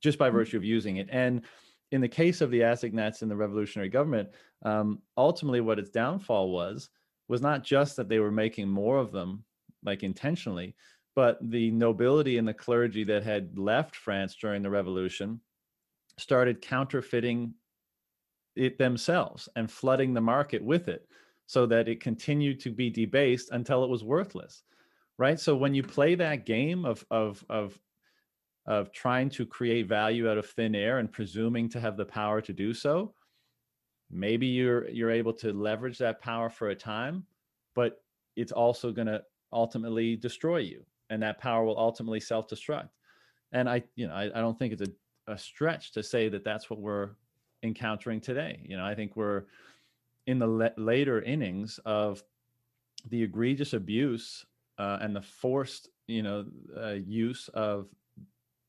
[0.00, 1.08] just by virtue of using it.
[1.10, 1.42] And
[1.90, 4.28] in the case of the assignats in the revolutionary government
[4.64, 6.88] um, ultimately what its downfall was
[7.28, 9.44] was not just that they were making more of them
[9.84, 10.74] like intentionally
[11.16, 15.40] but the nobility and the clergy that had left France during the revolution
[16.18, 17.54] started counterfeiting
[18.56, 21.08] it themselves and flooding the market with it
[21.46, 24.62] so that it continued to be debased until it was worthless
[25.18, 25.38] right?
[25.38, 27.78] So when you play that game of of of
[28.66, 32.40] of trying to create value out of thin air and presuming to have the power
[32.40, 33.14] to do so
[34.10, 37.26] maybe you're you're able to leverage that power for a time
[37.74, 38.02] but
[38.36, 39.22] it's also going to
[39.54, 42.88] ultimately destroy you and that power will ultimately self-destruct.
[43.52, 46.44] And i you know i, I don't think it's a, a stretch to say that
[46.44, 47.10] that's what we're
[47.62, 48.60] encountering today.
[48.64, 49.44] You know i think we're
[50.26, 52.22] in the le- later innings of
[53.10, 54.44] the egregious abuse
[54.78, 56.44] uh, and the forced you know
[56.76, 57.88] uh, use of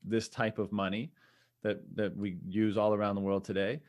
[0.04, 1.12] this type of money
[1.64, 3.82] that that we use all around the world today.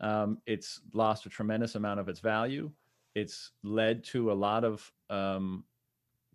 [0.00, 2.70] Um, it's lost a tremendous amount of its value.
[3.14, 5.64] It's led to a lot of um,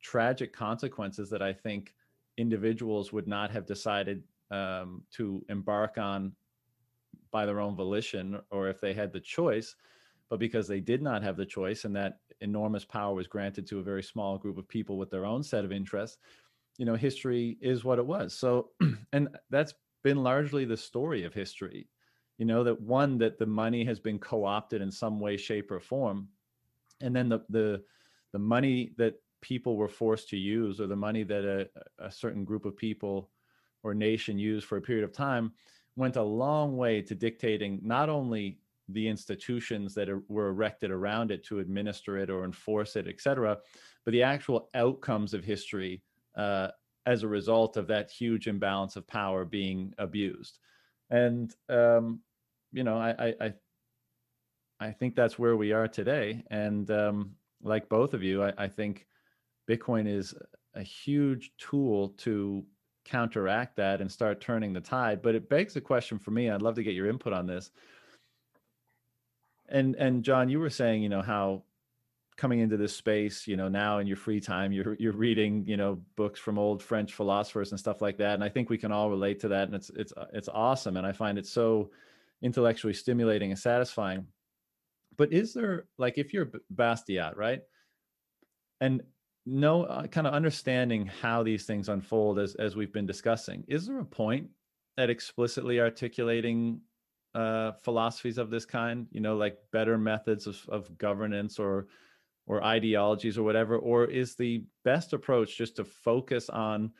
[0.02, 1.94] tragic consequences that I think
[2.38, 6.34] individuals would not have decided um, to embark on
[7.32, 9.76] by their own volition or if they had the choice,
[10.30, 13.80] but because they did not have the choice and that enormous power was granted to
[13.80, 16.18] a very small group of people with their own set of interests,
[16.78, 18.34] you know, history is what it was.
[18.34, 18.70] So,
[19.14, 19.74] and that's
[20.04, 21.90] been largely the story of history.
[22.38, 25.80] You know that one that the money has been co-opted in some way, shape, or
[25.80, 26.28] form,
[27.02, 27.84] and then the the
[28.32, 29.16] the money that
[29.52, 31.60] people were forced to use, or the money that a,
[32.10, 33.16] a certain group of people
[33.84, 35.52] or nation used for a period of time,
[35.96, 38.60] went a long way to dictating not only
[38.94, 43.58] the institutions that were erected around it to administer it or enforce it, et cetera,
[44.04, 46.02] but the actual outcomes of history
[46.36, 46.70] uh,
[47.06, 50.60] as a result of that huge imbalance of power being abused.
[51.10, 52.22] And um,
[52.72, 53.54] you know, I, I
[54.88, 56.44] I think that's where we are today.
[56.52, 59.08] And um, like both of you, I, I think
[59.68, 60.34] Bitcoin is
[60.74, 62.64] a huge tool to
[63.06, 65.22] counteract that and start turning the tide.
[65.22, 66.50] But it begs a question for me.
[66.50, 67.72] I'd love to get your input on this
[69.70, 71.64] and and John, you were saying, you know, how
[72.36, 75.78] coming into this space, you know, now in your free time, you're you're reading, you
[75.78, 78.36] know, books from old French philosophers and stuff like that.
[78.36, 79.68] And I think we can all relate to that.
[79.68, 80.98] And it's it's it's awesome.
[80.98, 81.92] And I find it so
[82.42, 84.28] intellectually stimulating and satisfying.
[85.18, 87.62] But is there like if you're Bastiat, right?
[88.80, 89.02] And
[89.48, 93.88] no uh, kind of understanding how these things unfold as as we've been discussing, is
[93.88, 94.50] there a point
[94.98, 96.82] at explicitly articulating
[97.34, 99.08] uh, philosophies of this kind?
[99.12, 101.88] You know like better methods of, of governance or
[102.46, 103.78] or ideologies or whatever?
[103.78, 106.92] Or is the best approach just to focus on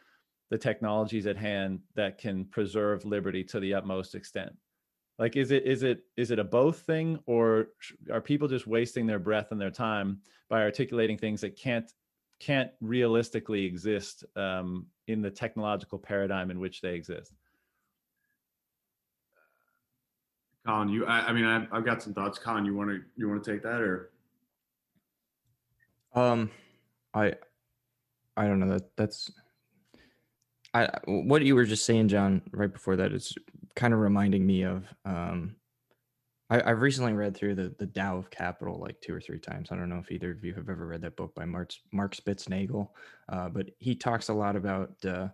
[0.50, 4.54] the technologies at hand that can preserve liberty to the utmost extent?
[5.20, 7.70] Like is it is it is it a both thing or
[8.10, 11.92] are people just wasting their breath and their time by articulating things that can't
[12.40, 17.34] can't realistically exist um, in the technological paradigm in which they exist
[20.68, 22.38] Colin, you, I, I mean, I've, I've got some thoughts.
[22.38, 24.12] Colin, you want to, you want to take that or?
[26.14, 26.52] Um,
[27.14, 27.36] I,
[28.36, 29.32] I don't know that that's,
[30.74, 33.34] I, what you were just saying, John, right before that is
[33.78, 35.56] kind of reminding me of, um,
[36.50, 39.70] I, I've recently read through the the Tao of Capital like two or three times.
[39.72, 42.16] I don't know if either of you have ever read that book by Mark Mark
[42.16, 42.90] Spitznagel,
[43.30, 45.28] uh, but he talks a lot about uh,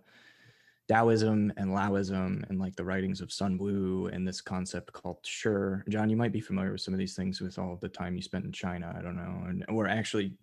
[0.88, 5.50] Taoism and Laoism and like the writings of Sun Wu and this concept called Shi.
[5.88, 8.22] John, you might be familiar with some of these things with all the time you
[8.22, 8.94] spent in China.
[8.96, 9.44] I don't know.
[9.48, 10.34] And or actually,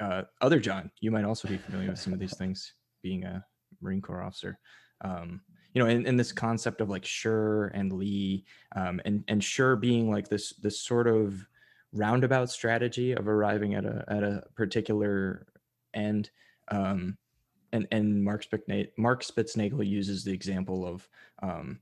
[0.00, 2.72] uh, other John, you might also be familiar with some of these things
[3.02, 3.44] being a
[3.80, 4.58] Marine Corps officer.
[5.02, 5.42] Um,
[5.74, 8.44] you know, in, in this concept of like Shi and Li,
[8.74, 11.46] um, and and Shi being like this this sort of
[11.92, 15.46] roundabout strategy of arriving at a at a particular
[15.94, 16.30] end.
[16.68, 17.16] Um,
[17.72, 21.08] and and Mark Spitznagel, Mark Spitznagel uses the example of
[21.42, 21.78] um,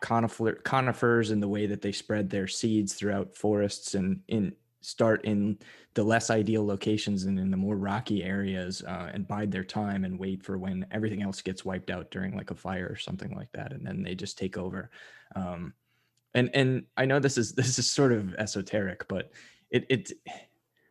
[0.00, 5.24] conifer, conifers and the way that they spread their seeds throughout forests and in start
[5.24, 5.58] in
[5.94, 10.04] the less ideal locations and in the more rocky areas uh, and bide their time
[10.04, 13.34] and wait for when everything else gets wiped out during like a fire or something
[13.34, 14.90] like that and then they just take over
[15.34, 15.72] um,
[16.34, 19.32] and and i know this is this is sort of esoteric but
[19.70, 20.12] it it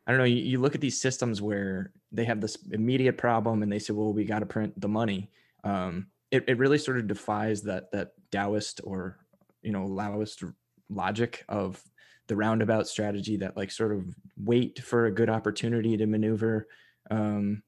[0.08, 0.24] I don't know.
[0.24, 3.92] You, you, look at these systems where they have this immediate problem, and they say,
[3.92, 5.30] "Well, we got to print the money."
[5.66, 9.18] Um, it, it really sort of defies that that Taoist or
[9.62, 10.46] you know Laoist
[10.90, 11.84] logic of
[12.28, 14.06] the roundabout strategy that like sort of
[14.38, 16.68] wait for a good opportunity to maneuver.
[17.10, 17.64] Um,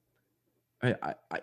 [0.82, 0.96] I,
[1.32, 1.40] I,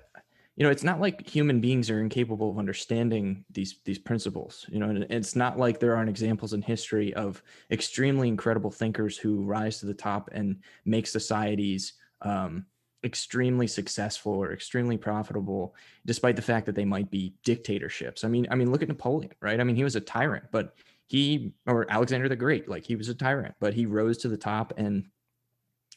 [0.57, 4.79] you know it's not like human beings are incapable of understanding these these principles you
[4.79, 9.43] know and it's not like there aren't examples in history of extremely incredible thinkers who
[9.43, 12.64] rise to the top and make societies um,
[13.05, 15.75] extremely successful or extremely profitable
[16.07, 19.33] despite the fact that they might be dictatorships i mean i mean look at napoleon
[19.41, 20.75] right i mean he was a tyrant but
[21.07, 24.36] he or alexander the great like he was a tyrant but he rose to the
[24.36, 25.07] top and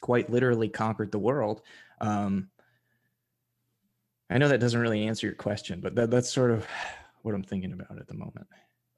[0.00, 1.62] quite literally conquered the world
[2.00, 2.48] um,
[4.30, 6.66] I know that doesn't really answer your question, but that, that's sort of
[7.22, 8.46] what I'm thinking about at the moment.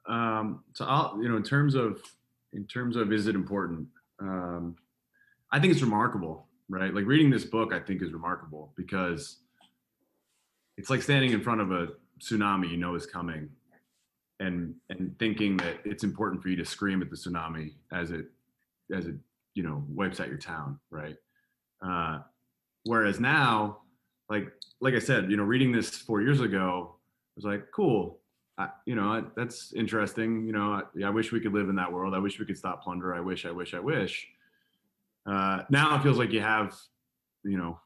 [0.06, 2.02] Um, so I'll, you know, in terms of,
[2.52, 3.88] in terms of, is it important?
[4.20, 4.76] Um,
[5.50, 6.92] I think it's remarkable, right?
[6.94, 9.38] Like reading this book, I think is remarkable because
[10.76, 11.88] it's like standing in front of a
[12.20, 13.48] tsunami you know is coming
[14.40, 18.26] and and thinking that it's important for you to scream at the tsunami as it
[18.94, 19.14] as it
[19.54, 21.16] you know wipes out your town right
[21.86, 22.18] uh,
[22.84, 23.78] whereas now
[24.32, 28.18] like like I said, you know, reading this four years ago I was like, cool.
[28.58, 30.44] I, you know, that's interesting.
[30.46, 32.14] You know, I, I, wish we could live in that world.
[32.14, 33.14] I wish we could stop plunder.
[33.14, 34.26] I wish, I wish, I wish.
[35.26, 36.76] Uh, now it feels like you have,
[37.44, 37.78] you know,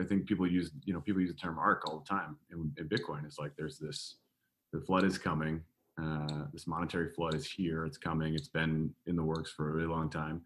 [0.00, 2.72] I think people use, you know, people use the term arc all the time in,
[2.78, 3.24] in Bitcoin.
[3.24, 4.16] It's like there's this,
[4.72, 5.62] the flood is coming.
[6.00, 7.84] Uh, this monetary flood is here.
[7.84, 8.34] It's coming.
[8.34, 10.42] It's been in the works for a really long time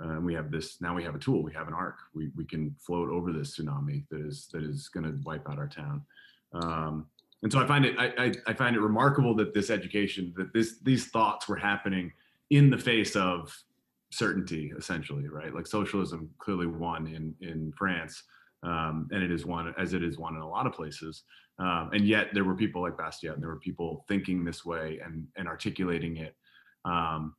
[0.00, 2.44] uh, we have this now we have a tool we have an arc we, we
[2.44, 6.02] can float over this tsunami that is that is going to wipe out our town
[6.52, 7.06] um,
[7.42, 10.52] and so I find it I, I, I find it remarkable that this education that
[10.52, 12.12] this these thoughts were happening
[12.50, 13.56] in the face of
[14.10, 15.52] certainty, essentially, right?
[15.52, 18.22] Like socialism clearly won in in France,
[18.66, 21.22] um, and it is one as it is one in a lot of places.
[21.58, 25.00] Um, and yet there were people like Bastiat, and there were people thinking this way
[25.04, 26.34] and and articulating it.
[26.84, 27.34] Um,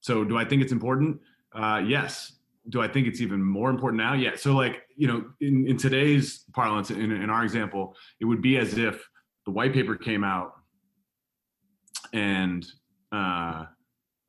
[0.00, 1.20] so do I think it's important?
[1.54, 2.32] Uh, yes.
[2.70, 4.14] Do I think it's even more important now?
[4.14, 4.36] Yeah.
[4.36, 8.58] So like you know, in, in today's parlance, in, in our example, it would be
[8.58, 9.02] as if
[9.46, 10.52] the white paper came out
[12.12, 12.64] and
[13.10, 13.64] uh,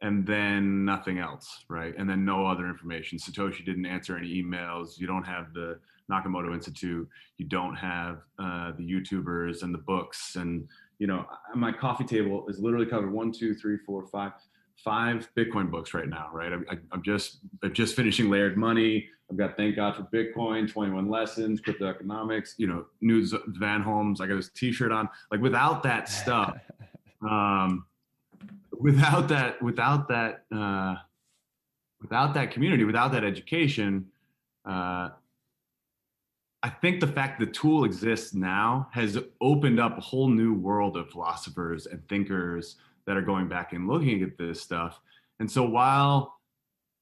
[0.01, 1.93] and then nothing else, right?
[1.97, 3.19] And then no other information.
[3.19, 4.97] Satoshi didn't answer any emails.
[4.97, 5.79] You don't have the
[6.09, 7.07] Nakamoto Institute.
[7.37, 10.35] You don't have uh, the YouTubers and the books.
[10.35, 14.33] And you know, my coffee table is literally covered one, two, three, four, five,
[14.83, 16.51] five Bitcoin books right now, right?
[16.69, 19.07] I, am just I'm just finishing Layered Money.
[19.31, 22.55] I've got Thank God for Bitcoin, 21 Lessons, Crypto Economics.
[22.57, 24.21] You know, News Van Holmes.
[24.21, 25.07] I got this T-shirt on.
[25.31, 26.57] Like without that stuff.
[27.21, 27.85] Um,
[28.79, 30.95] without that without that uh,
[32.01, 34.05] without that community without that education
[34.65, 35.09] uh,
[36.63, 40.97] i think the fact the tool exists now has opened up a whole new world
[40.97, 44.99] of philosophers and thinkers that are going back and looking at this stuff
[45.39, 46.35] and so while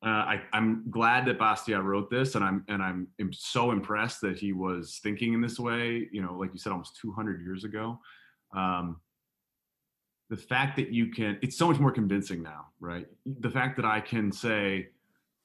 [0.06, 4.22] uh, I, am glad that Bastiat wrote this, and I'm and I'm, I'm so impressed
[4.22, 6.08] that he was thinking in this way.
[6.12, 8.00] You know, like you said, almost 200 years ago.
[8.56, 9.02] Um,
[10.30, 13.08] the fact that you can it's so much more convincing now right
[13.40, 14.88] the fact that i can say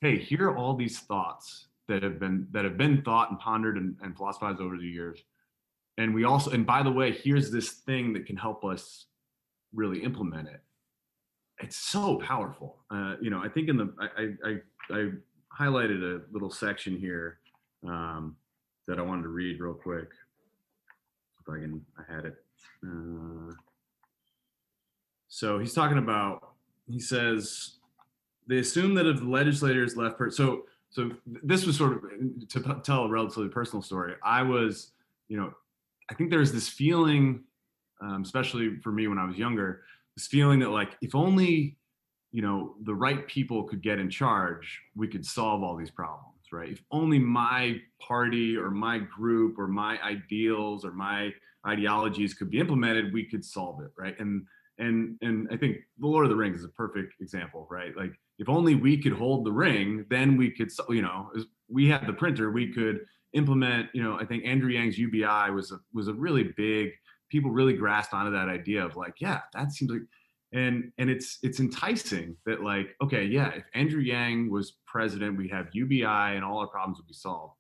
[0.01, 3.77] hey here are all these thoughts that have been that have been thought and pondered
[3.77, 5.23] and, and philosophized over the years.
[5.99, 9.07] And we also and by the way here's this thing that can help us
[9.75, 10.63] really implement it.
[11.61, 12.79] It's so powerful.
[12.91, 14.57] Uh, you know i think in the i i
[14.99, 15.11] i
[15.61, 17.39] highlighted a little section here
[17.87, 18.37] um,
[18.89, 20.09] that i wanted to read real quick.
[21.41, 22.37] If i can i had it.
[22.87, 23.53] Uh,
[25.29, 26.53] so he's talking about,
[26.87, 27.79] he says,
[28.47, 32.61] they assume that if the legislators left, per- so so this was sort of to
[32.61, 34.15] p- tell a relatively personal story.
[34.23, 34.93] I was,
[35.29, 35.53] you know,
[36.11, 37.45] I think there's this feeling,
[38.03, 39.83] um, especially for me when I was younger,
[40.17, 41.79] this feeling that like if only,
[42.31, 46.53] you know, the right people could get in charge, we could solve all these problems,
[46.53, 46.69] right?
[46.69, 51.33] If only my party or my group or my ideals or my
[51.67, 54.19] ideologies could be implemented, we could solve it, right?
[54.21, 54.45] And
[54.79, 57.97] and and I think the Lord of the Rings is a perfect example, right?
[57.97, 61.31] Like if only we could hold the ring, then we could, you know,
[61.69, 63.01] we had the printer, we could
[63.33, 63.89] implement.
[63.93, 66.91] You know, I think Andrew Yang's UBI was a was a really big.
[67.31, 70.03] People really grasped onto that idea of like, yeah, that seems like,
[70.53, 75.53] and and it's it's enticing that like, okay, yeah, if Andrew Yang was president, we'd
[75.53, 77.55] have UBI and all our problems would be solved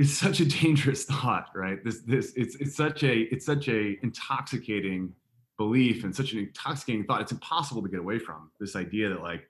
[0.00, 3.98] it's such a dangerous thought right this this it's it's such a it's such a
[4.02, 5.12] intoxicating
[5.60, 7.20] belief and such an intoxicating thought.
[7.20, 9.42] It's impossible to get away from this idea that like,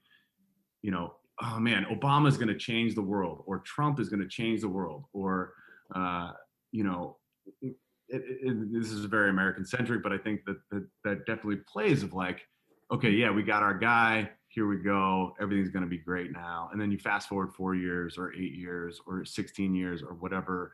[0.83, 4.21] you know, oh man, Obama is going to change the world, or Trump is going
[4.21, 5.53] to change the world, or
[5.95, 6.33] uh,
[6.73, 7.17] you know,
[7.63, 7.77] it,
[8.09, 12.03] it, it, this is very American centric, but I think that, that that definitely plays
[12.03, 12.41] of like,
[12.91, 14.29] okay, yeah, we got our guy.
[14.49, 15.37] Here we go.
[15.41, 16.71] Everything's going to be great now.
[16.73, 20.73] And then you fast forward four years, or eight years, or 16 years, or whatever,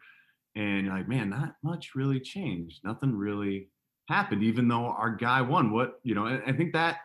[0.55, 2.81] and you're like, man, not much really changed.
[2.83, 3.69] Nothing really
[4.09, 5.73] happened, even though our guy won.
[5.73, 6.99] What you know, I think that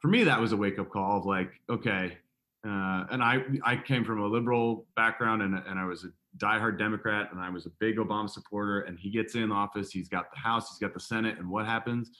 [0.00, 2.18] for me that was a wake up call of like, okay.
[2.66, 6.08] Uh, and I I came from a liberal background and and I was a
[6.38, 8.80] diehard Democrat and I was a big Obama supporter.
[8.80, 11.66] And he gets in office, he's got the House, he's got the Senate, and what
[11.66, 12.10] happens?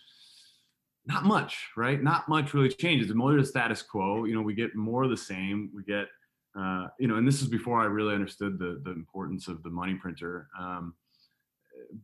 [1.05, 2.03] Not much, right?
[2.03, 3.09] Not much really changes.
[3.09, 4.25] The more the status quo.
[4.25, 5.71] You know, we get more of the same.
[5.75, 6.07] We get,
[6.59, 9.71] uh, you know, and this is before I really understood the the importance of the
[9.71, 10.49] money printer.
[10.59, 10.95] Um,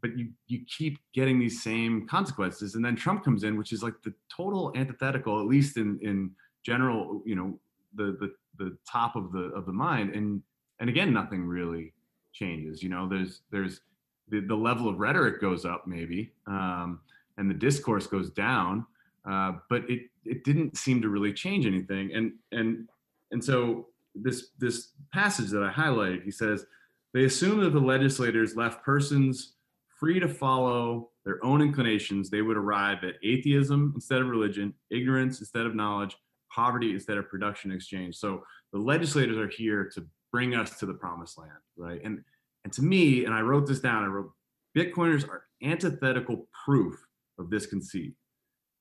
[0.01, 2.75] but you you keep getting these same consequences.
[2.75, 6.31] And then trump comes in which is like the total antithetical at least in in
[6.65, 7.59] general you know
[7.95, 10.15] the the the top of the of the mind.
[10.15, 10.43] And
[10.81, 11.93] and again nothing really
[12.33, 13.83] changes you know there's there's
[14.29, 17.01] the, the level of rhetoric goes up maybe um,
[17.37, 18.87] and the discourse goes down
[19.29, 22.13] uh, but it it didn't seem to really change anything.
[22.15, 22.89] And and
[23.31, 26.67] and so this this passage that i highlighted he says
[27.15, 29.55] they assume that the legislators left persons
[30.03, 35.39] free to follow their own inclinations, they would arrive at atheism instead of religion, ignorance
[35.39, 36.17] instead of knowledge,
[36.53, 38.17] poverty instead of production exchange.
[38.17, 38.43] So
[38.73, 42.01] the legislators are here to bring us to the promised land, right?
[42.03, 42.19] And
[42.65, 44.33] and to me, and I wrote this down, I wrote
[44.77, 46.97] Bitcoiners are antithetical proof
[47.39, 48.15] of this conceit.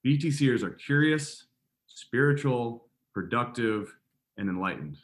[0.03, 1.45] BTCers are curious,
[1.85, 3.93] spiritual, productive,
[4.38, 4.98] and enlightened.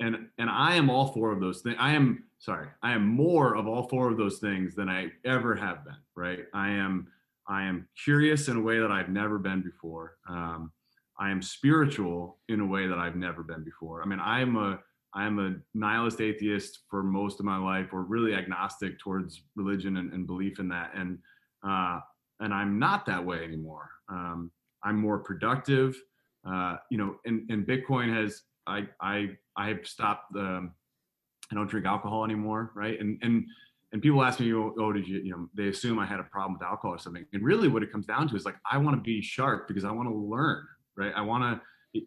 [0.00, 1.76] And and I am all four of those things.
[1.78, 5.54] I am sorry, I am more of all four of those things than I ever
[5.54, 5.96] have been.
[6.16, 6.40] Right.
[6.52, 7.06] I am
[7.46, 10.16] I am curious in a way that I've never been before.
[10.28, 10.72] Um,
[11.18, 14.02] I am spiritual in a way that I've never been before.
[14.02, 14.80] I mean, I'm a
[15.14, 19.96] I am a nihilist atheist for most of my life, or really agnostic towards religion
[19.98, 20.92] and, and belief in that.
[20.94, 21.18] And
[21.66, 22.00] uh,
[22.40, 23.90] and I'm not that way anymore.
[24.08, 24.50] Um,
[24.82, 26.00] I'm more productive.
[26.48, 30.74] Uh, you know, and, and Bitcoin has I I I have stopped the um,
[31.50, 32.98] I don't drink alcohol anymore, right?
[33.00, 33.44] And and
[33.92, 36.24] and people ask me, oh, oh, did you, you know, they assume I had a
[36.24, 37.26] problem with alcohol or something.
[37.32, 39.84] And really, what it comes down to is like I want to be sharp because
[39.84, 40.64] I want to learn,
[40.96, 41.12] right?
[41.14, 41.60] I want
[41.94, 42.06] to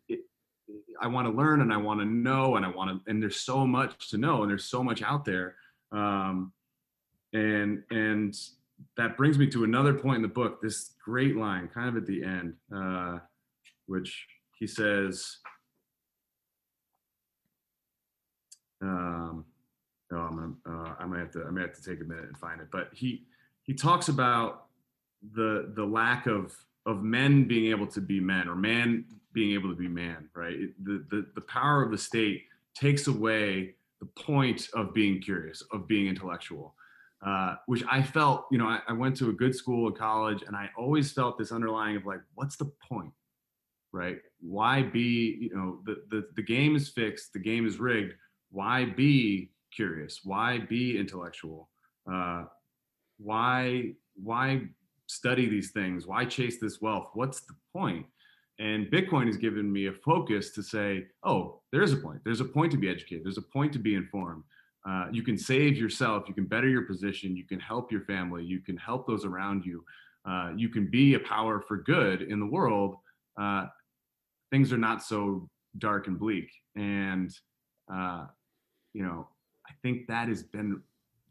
[1.02, 3.42] I want to learn and I want to know and I want to and there's
[3.42, 5.56] so much to know and there's so much out there.
[5.92, 6.54] Um,
[7.34, 8.34] and and
[8.96, 10.62] that brings me to another point in the book.
[10.62, 13.20] This great line, kind of at the end, uh,
[13.88, 14.26] which
[14.58, 15.38] he says.
[18.84, 19.46] Um,
[20.12, 20.36] oh, I'm
[20.66, 22.62] gonna, uh, I might have to, I might have to take a minute and find
[22.62, 22.68] it.
[22.72, 23.24] But he
[23.64, 24.66] he talks about
[25.36, 26.56] the the lack of
[26.86, 30.54] of men being able to be men or man being able to be man, right?
[30.54, 32.44] It, the, the, the power of the state
[32.76, 36.76] takes away the point of being curious, of being intellectual,
[37.26, 40.44] uh, which I felt, you know, I, I went to a good school, a college,
[40.46, 43.14] and I always felt this underlying of like, what's the point,
[43.92, 44.20] right?
[44.40, 48.14] Why be, you know, the, the, the game is fixed, the game is rigged.
[48.54, 50.22] Why be curious?
[50.24, 51.70] Why be intellectual?
[52.10, 52.46] Uh,
[53.18, 54.62] why, why
[55.08, 56.06] study these things?
[56.06, 57.10] Why chase this wealth?
[57.16, 58.06] What's the point?
[58.60, 62.22] And Bitcoin has given me a focus to say, oh, there's a point.
[62.24, 63.26] There's a point to be educated.
[63.26, 64.44] There's a point to be informed.
[64.88, 66.26] Uh, you can save yourself.
[66.28, 67.36] You can better your position.
[67.36, 68.44] You can help your family.
[68.44, 69.84] You can help those around you.
[70.30, 72.98] Uh, you can be a power for good in the world.
[73.42, 73.66] Uh,
[74.52, 75.50] things are not so
[75.80, 76.52] dark and bleak.
[76.76, 77.34] And,
[77.92, 78.28] uh,
[78.94, 79.28] you know,
[79.68, 80.82] I think that has been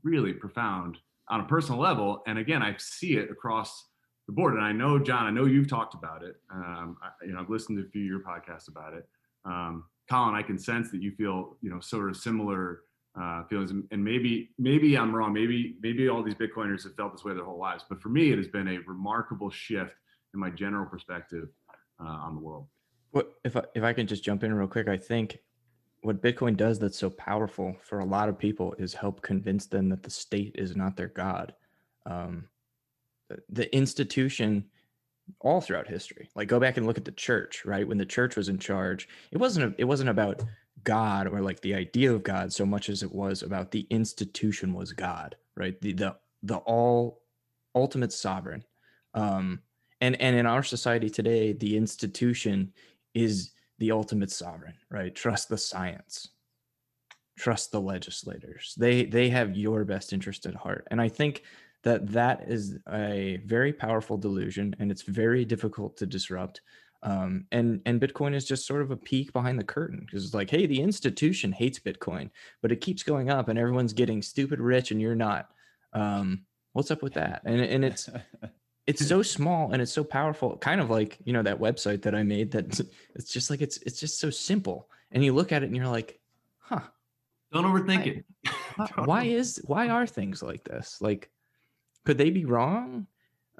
[0.02, 0.98] really profound
[1.28, 2.22] on a personal level.
[2.26, 3.86] And again, I see it across
[4.26, 4.54] the board.
[4.54, 6.36] And I know, John, I know you've talked about it.
[6.52, 9.08] Um, I, you know, I've listened to a few of your podcasts about it.
[9.44, 12.82] Um, Colin, I can sense that you feel, you know, sort of similar
[13.20, 13.70] uh, feelings.
[13.70, 15.32] And maybe, maybe I'm wrong.
[15.32, 17.84] Maybe, maybe all these Bitcoiners have felt this way their whole lives.
[17.88, 19.94] But for me, it has been a remarkable shift
[20.34, 21.48] in my general perspective
[22.00, 22.66] uh, on the world.
[23.12, 24.88] What if I, if I can just jump in real quick?
[24.88, 25.38] I think
[26.02, 29.88] what Bitcoin does that's so powerful for a lot of people is help convince them
[29.88, 31.54] that the state is not their god.
[32.04, 32.48] Um,
[33.48, 34.64] the institution
[35.40, 36.28] all throughout history.
[36.34, 37.86] Like go back and look at the church, right?
[37.86, 40.42] When the church was in charge, it wasn't a, it wasn't about
[40.84, 44.74] God or like the idea of God so much as it was about the institution
[44.74, 45.80] was God, right?
[45.80, 47.22] The the the all
[47.74, 48.64] ultimate sovereign.
[49.14, 49.60] Um
[50.00, 52.72] and and in our society today, the institution
[53.14, 55.12] is the ultimate sovereign, right?
[55.12, 56.28] Trust the science.
[57.36, 58.76] Trust the legislators.
[58.78, 60.86] They they have your best interest at heart.
[60.92, 61.42] And I think
[61.82, 66.60] that that is a very powerful delusion and it's very difficult to disrupt
[67.02, 70.34] um, and and bitcoin is just sort of a peek behind the curtain because it's
[70.34, 72.30] like hey the institution hates bitcoin
[72.60, 75.48] but it keeps going up and everyone's getting stupid rich and you're not
[75.92, 78.08] um, what's up with that and, and it's
[78.86, 82.14] it's so small and it's so powerful kind of like you know that website that
[82.14, 82.80] i made that
[83.14, 85.86] it's just like it's it's just so simple and you look at it and you're
[85.86, 86.18] like
[86.58, 86.80] huh
[87.52, 88.24] don't overthink it
[89.04, 91.30] why is why are things like this like
[92.04, 93.06] could they be wrong?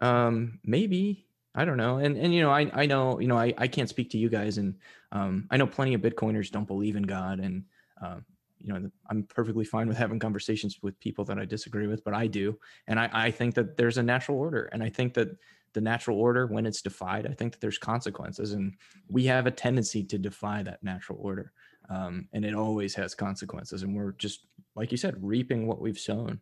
[0.00, 1.26] Um, maybe.
[1.54, 1.98] I don't know.
[1.98, 4.30] And and you know, I I know, you know, I, I can't speak to you
[4.30, 4.74] guys and
[5.12, 7.64] um I know plenty of Bitcoiners don't believe in God and
[8.00, 8.24] um
[8.62, 12.14] you know, I'm perfectly fine with having conversations with people that I disagree with, but
[12.14, 12.58] I do.
[12.86, 14.68] And I, I think that there's a natural order.
[14.72, 15.36] And I think that
[15.72, 18.52] the natural order, when it's defied, I think that there's consequences.
[18.52, 18.74] And
[19.08, 21.52] we have a tendency to defy that natural order.
[21.90, 23.82] Um, and it always has consequences.
[23.82, 26.40] And we're just, like you said, reaping what we've sown.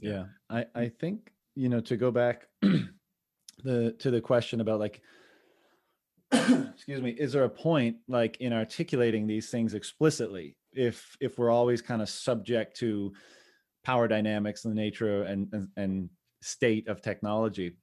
[0.00, 5.02] Yeah, I I think you know to go back the to the question about like
[6.32, 11.50] excuse me is there a point like in articulating these things explicitly if if we're
[11.50, 13.12] always kind of subject to
[13.84, 16.10] power dynamics and the nature and, and, and
[16.42, 17.76] state of technology.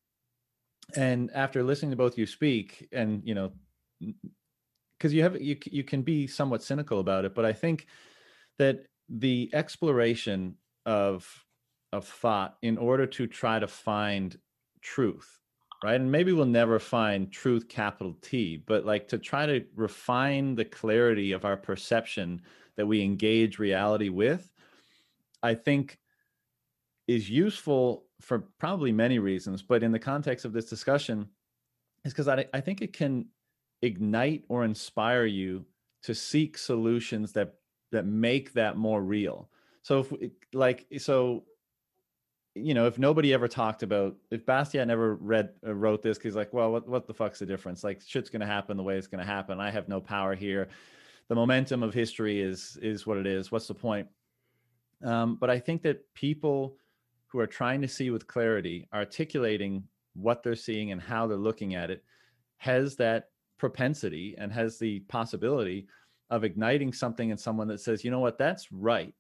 [0.96, 3.52] And after listening to both you speak and you know
[4.98, 7.88] because you have you you can be somewhat cynical about it but i think
[8.58, 10.56] that the exploration
[10.86, 11.28] of
[11.94, 14.38] of thought in order to try to find
[14.82, 15.40] truth
[15.84, 16.00] right?
[16.00, 20.66] And maybe we'll never find truth capital t but like to try to refine the
[20.66, 22.42] clarity of our perception
[22.78, 24.52] that we engage reality with
[25.44, 26.00] i think
[27.08, 31.28] is useful for probably many reasons but in the context of this discussion
[32.06, 33.26] is because I, I think it can
[33.82, 35.66] ignite or inspire you
[36.04, 37.56] to seek solutions that
[37.92, 39.50] that make that more real
[39.84, 40.14] So if
[40.54, 41.44] like so
[42.58, 46.36] you know, if nobody ever talked about if Bastiat never read uh, wrote this because
[46.36, 47.84] like, well, what what the fuck's the difference?
[47.84, 49.60] Like, shit's gonna happen the way it's gonna happen.
[49.60, 50.70] I have no power here.
[51.30, 53.52] The momentum of history is is what it is.
[53.52, 54.08] What's the point?
[55.04, 56.78] Um, but I think that people
[57.28, 59.84] who are trying to see with clarity, articulating
[60.16, 62.04] what they're seeing and how they're looking at it,
[62.58, 65.88] has that propensity and has the possibility
[66.30, 69.14] of igniting something in someone that says, you know what, that's right.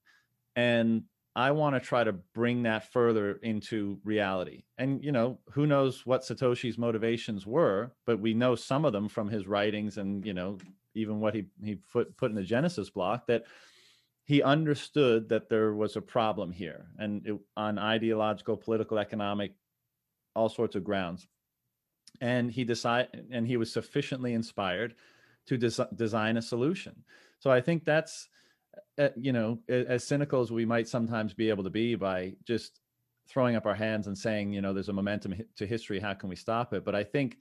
[0.56, 1.04] And
[1.36, 4.64] I want to try to bring that further into reality.
[4.80, 9.08] And you know, who knows what Satoshi's motivations were, but we know some of them
[9.08, 10.58] from his writings and you know,
[10.98, 13.44] even what he he put put in the Genesis block that
[14.26, 19.54] he understood that there was a problem here and it, on ideological, political, economic,
[20.36, 21.28] all sorts of grounds.
[22.20, 24.96] And he decided and he was sufficiently inspired
[25.46, 27.04] to des- design a solution.
[27.40, 28.28] So I think that's
[28.98, 32.80] uh, you know, as cynical as we might sometimes be able to be by just
[33.28, 36.30] throwing up our hands and saying, you know, there's a momentum to history, how can
[36.30, 36.84] we stop it?
[36.84, 37.38] But I think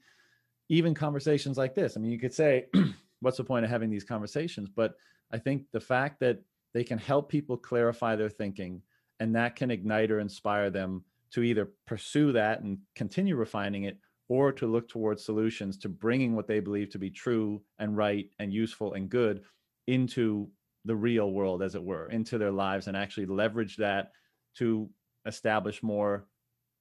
[0.69, 2.67] even conversations like this, I mean, you could say,
[3.21, 4.69] what's the point of having these conversations?
[4.69, 4.95] But
[5.31, 6.39] I think the fact that
[6.73, 8.81] they can help people clarify their thinking
[9.19, 13.97] and that can ignite or inspire them to either pursue that and continue refining it
[14.29, 18.29] or to look towards solutions to bringing what they believe to be true and right
[18.39, 19.41] and useful and good
[19.87, 20.49] into
[20.85, 24.11] the real world, as it were, into their lives and actually leverage that
[24.55, 24.89] to
[25.25, 26.27] establish more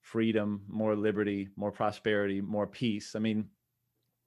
[0.00, 3.14] freedom, more liberty, more prosperity, more peace.
[3.16, 3.46] I mean,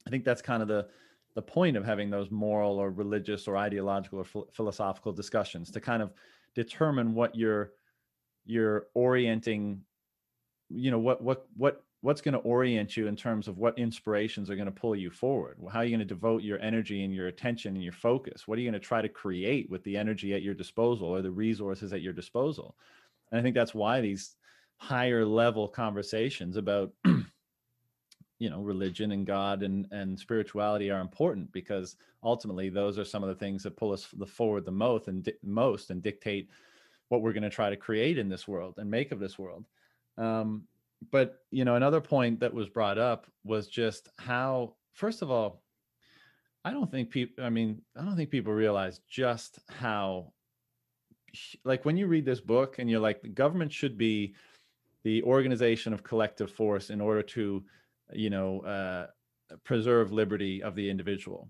[0.05, 0.87] I think that's kind of the
[1.35, 6.01] the point of having those moral or religious or ideological or philosophical discussions to kind
[6.01, 6.11] of
[6.55, 7.71] determine what you're
[8.45, 9.81] you're orienting
[10.69, 14.49] you know what what what what's going to orient you in terms of what inspirations
[14.49, 15.57] are going to pull you forward?
[15.69, 18.47] How are you going to devote your energy and your attention and your focus?
[18.47, 21.21] What are you going to try to create with the energy at your disposal or
[21.21, 22.75] the resources at your disposal?
[23.31, 24.35] And i think that's why these
[24.77, 26.91] higher level conversations about
[28.39, 33.21] you know religion and god and and spirituality are important because ultimately those are some
[33.21, 36.49] of the things that pull us the forward the most and di- most and dictate
[37.09, 39.65] what we're going to try to create in this world and make of this world.
[40.17, 40.63] Um,
[41.11, 45.61] but you know another point that was brought up was just how first of all
[46.65, 50.33] i don't think people i mean i don't think people realize just how
[51.63, 54.35] like when you read this book and you're like the government should be
[55.03, 57.63] the organization of collective force in order to
[58.13, 59.07] you know uh,
[59.63, 61.49] preserve liberty of the individual.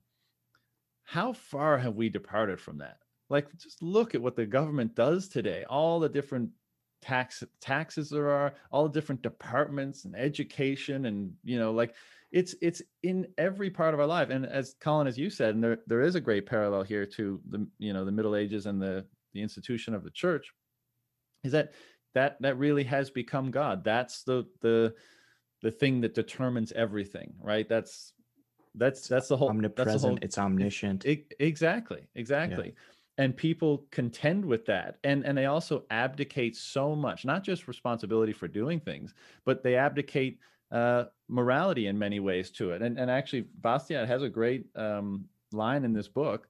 [1.03, 2.97] How far have we departed from that?
[3.29, 6.49] Like just look at what the government does today all the different
[7.01, 11.95] tax taxes there are all the different departments and education and you know like
[12.31, 14.29] it's it's in every part of our life.
[14.29, 17.39] And as colin as you said and there there is a great parallel here to
[17.49, 20.51] the you know the middle ages and the the institution of the church
[21.43, 21.73] is that
[22.13, 23.83] that that really has become god.
[23.83, 24.93] That's the the
[25.61, 27.67] the thing that determines everything right?
[27.67, 28.13] That's
[28.75, 31.05] that's that's the whole omnipresent that's the whole, it's omniscient.
[31.05, 32.67] it, exactly exactly.
[32.67, 33.23] Yeah.
[33.23, 38.31] And people contend with that and and they also abdicate so much not just responsibility
[38.31, 39.13] for doing things
[39.43, 40.39] but they abdicate
[40.71, 42.81] uh, morality in many ways to it.
[42.81, 46.47] And and actually bastiat has a great um, line in this book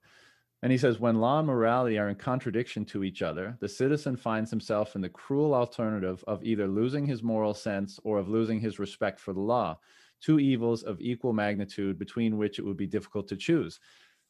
[0.62, 4.16] and he says when law and morality are in contradiction to each other the citizen
[4.16, 8.60] finds himself in the cruel alternative of either losing his moral sense or of losing
[8.60, 9.78] his respect for the law
[10.20, 13.80] two evils of equal magnitude between which it would be difficult to choose.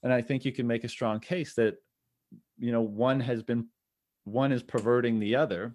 [0.02, 1.76] And i think you can make a strong case that
[2.58, 3.66] you know one has been
[4.24, 5.74] one is perverting the other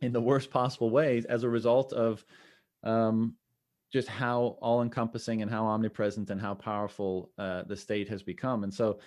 [0.00, 2.24] in the worst possible ways as a result of
[2.84, 3.34] um,
[3.92, 8.64] just how all encompassing and how omnipresent and how powerful uh, the state has become.
[8.64, 8.98] And so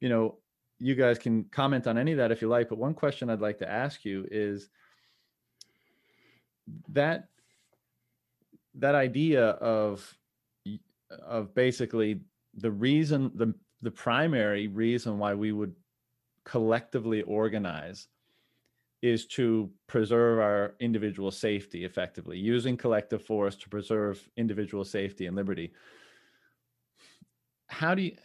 [0.00, 0.36] you know
[0.78, 3.40] you guys can comment on any of that if you like but one question i'd
[3.40, 4.68] like to ask you is
[6.88, 7.28] that
[8.74, 10.16] that idea of
[11.24, 12.20] of basically
[12.54, 15.74] the reason the the primary reason why we would
[16.44, 18.08] collectively organize
[19.02, 25.36] is to preserve our individual safety effectively, using collective force to preserve individual safety and
[25.36, 25.72] liberty.
[27.66, 28.16] How do you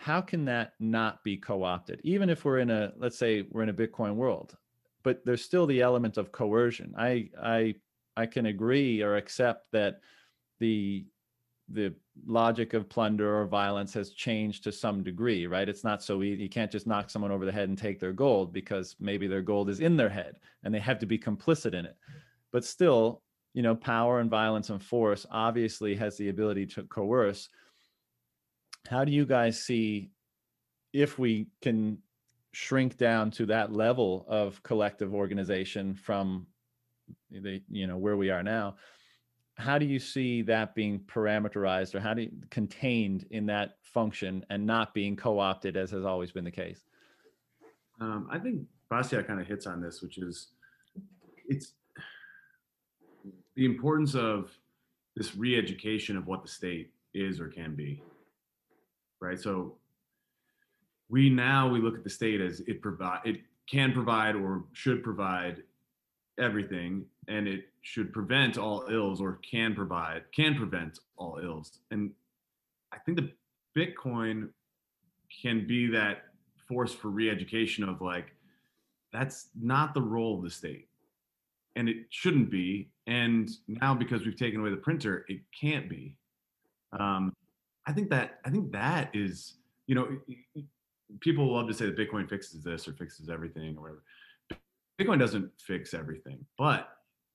[0.00, 3.68] how can that not be co-opted even if we're in a let's say we're in
[3.68, 4.56] a bitcoin world
[5.02, 7.74] but there's still the element of coercion i i
[8.16, 10.00] i can agree or accept that
[10.58, 11.04] the
[11.72, 11.94] the
[12.26, 15.68] logic of plunder or violence has changed to some degree, right?
[15.68, 16.42] It's not so easy.
[16.42, 19.42] You can't just knock someone over the head and take their gold because maybe their
[19.42, 21.96] gold is in their head and they have to be complicit in it.
[22.52, 23.22] But still,
[23.54, 27.48] you know, power and violence and force obviously has the ability to coerce.
[28.88, 30.10] How do you guys see
[30.92, 31.98] if we can
[32.52, 36.46] shrink down to that level of collective organization from
[37.30, 38.76] the you know where we are now?
[39.54, 44.44] How do you see that being parameterized or how do you contained in that function
[44.48, 46.84] and not being co-opted as has always been the case?
[48.00, 50.48] Um, i think Bastiat kind of hits on this which is
[51.46, 51.74] it's
[53.54, 54.50] the importance of
[55.16, 58.02] this re-education of what the state is or can be
[59.20, 59.38] right?
[59.38, 59.76] So
[61.08, 65.02] we now we look at the state as it provide it can provide or should
[65.02, 65.62] provide
[66.38, 71.80] everything and it should prevent all ills or can provide can prevent all ills.
[71.90, 72.10] And
[72.92, 73.30] i think the
[73.76, 74.48] bitcoin
[75.42, 76.24] can be that
[76.68, 78.34] force for re-education of like
[79.12, 80.90] that's not the role of the state
[81.76, 82.90] and it shouldn't be.
[83.06, 86.16] And now because we've taken away the printer it can't be.
[86.98, 87.32] Um,
[87.86, 89.54] i think that i think that is
[89.86, 90.08] you know
[91.20, 94.02] people love to say that bitcoin fixes this or fixes everything or whatever.
[95.00, 96.90] Bitcoin doesn't fix everything but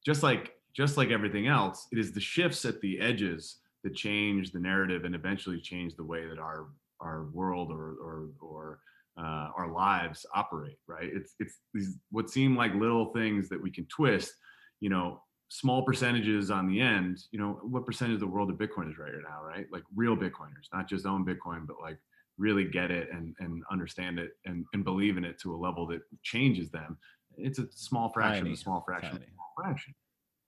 [0.06, 4.52] just like just like everything else it is the shifts at the edges that change
[4.52, 6.68] the narrative and eventually change the way that our
[7.02, 8.80] our world or or or
[9.18, 11.10] uh, our lives operate right?
[11.14, 14.34] It's it's these what seem like little things that we can twist
[14.82, 18.58] you know small percentages on the end you know what percentage of the world of
[18.58, 19.68] bitcoin is right now right?
[19.72, 22.00] Like real bitcoiners not just own bitcoin but like
[22.38, 25.88] really get it and and understand it and, and believe in it to a level
[25.88, 26.98] that changes them.
[27.38, 29.94] It's a small fraction tiny, a small fraction small fraction.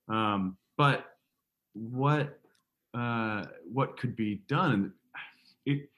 [0.09, 1.05] Um, but
[1.73, 2.39] what
[2.93, 4.93] uh, what could be done?
[5.65, 5.89] It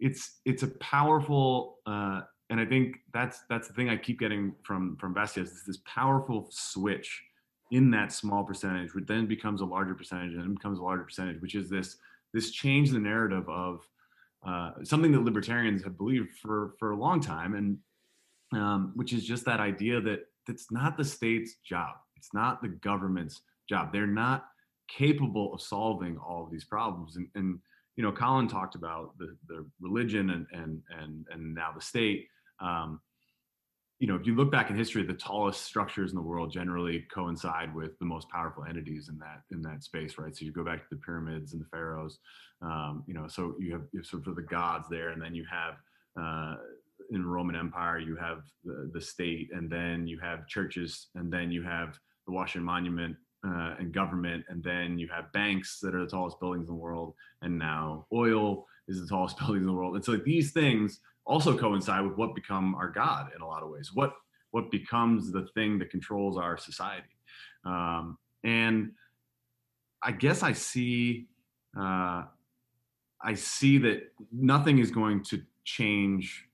[0.00, 4.54] it's it's a powerful uh, and I think that's that's the thing I keep getting
[4.62, 7.22] from from Bastiat is this powerful switch
[7.70, 11.40] in that small percentage, which then becomes a larger percentage and becomes a larger percentage,
[11.40, 11.96] which is this
[12.34, 13.86] this change the narrative of
[14.46, 17.78] uh, something that libertarians have believed for for a long time, and
[18.60, 22.68] um, which is just that idea that it's not the state's job, it's not the
[22.68, 23.92] government's job.
[23.92, 24.46] They're not
[24.88, 27.58] capable of solving all of these problems, and, and
[27.96, 32.28] you know, Colin talked about the the religion and and and and now the state.
[32.60, 33.00] Um,
[33.98, 37.04] you know, if you look back in history, the tallest structures in the world generally
[37.12, 40.36] coincide with the most powerful entities in that in that space, right?
[40.36, 42.18] So you go back to the pyramids and the pharaohs,
[42.62, 43.26] um, you know.
[43.26, 45.74] So you have, you have sort of the gods there, and then you have
[46.20, 46.56] uh,
[47.10, 51.50] in Roman Empire you have the, the state, and then you have churches, and then
[51.50, 56.04] you have the Washington Monument uh, and government, and then you have banks that are
[56.04, 59.72] the tallest buildings in the world, and now oil is the tallest buildings in the
[59.72, 59.96] world.
[59.96, 63.62] And so like, these things also coincide with what become our God in a lot
[63.62, 63.90] of ways.
[63.94, 64.14] What
[64.50, 67.06] what becomes the thing that controls our society,
[67.64, 68.92] um, and
[70.02, 71.28] I guess I see
[71.78, 72.24] uh,
[73.22, 76.46] I see that nothing is going to change.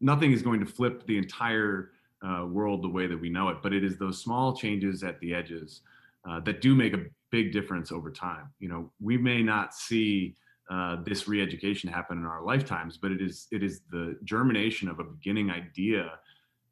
[0.00, 1.90] Nothing is going to flip the entire
[2.26, 5.20] uh, world the way that we know it, but it is those small changes at
[5.20, 5.82] the edges
[6.28, 8.50] uh, that do make a big difference over time.
[8.58, 10.36] You know, we may not see
[10.70, 14.98] uh, this re-education happen in our lifetimes, but it is it is the germination of
[14.98, 16.18] a beginning idea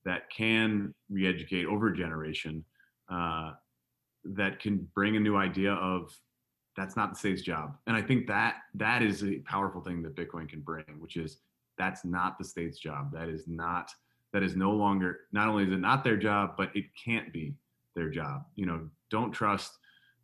[0.04, 2.64] that can re-educate over a generation
[3.10, 3.52] uh,
[4.24, 6.10] that can bring a new idea of
[6.76, 7.76] that's not the state's job.
[7.86, 11.38] And I think that that is a powerful thing that Bitcoin can bring, which is
[11.76, 13.12] that's not the state's job.
[13.12, 13.90] That is not
[14.32, 17.54] that is no longer not only is it not their job, but it can't be
[17.94, 18.44] their job.
[18.54, 19.78] You know, don't trust,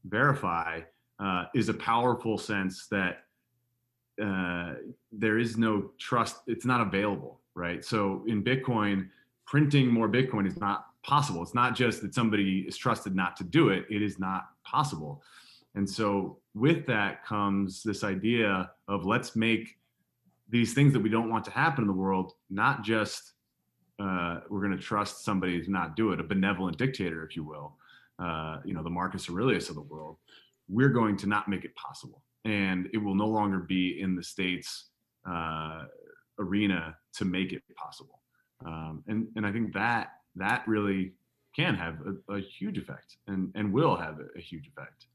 [0.04, 0.80] verify
[1.20, 3.24] uh, is a powerful sense that
[4.22, 4.74] uh,
[5.12, 6.42] there is no trust.
[6.46, 7.84] It's not available, right?
[7.84, 9.08] So in Bitcoin,
[9.46, 11.42] printing more Bitcoin is not possible.
[11.42, 13.86] It's not just that somebody is trusted not to do it.
[13.88, 15.22] It is not possible.
[15.74, 19.78] And so with that comes this idea of let's make
[20.48, 23.34] these things that we don't want to happen in the world not just
[24.00, 27.42] uh, we're going to trust somebody to not do it, a benevolent dictator, if you
[27.42, 27.74] will,
[28.18, 30.16] uh, you know, the Marcus Aurelius of the world.
[30.68, 34.22] We're going to not make it possible and it will no longer be in the
[34.22, 34.86] state's
[35.28, 35.84] uh,
[36.38, 38.20] arena to make it possible.
[38.64, 41.12] Um, and and I think that that really
[41.54, 45.06] can have a, a huge effect and and will have a, huge effect.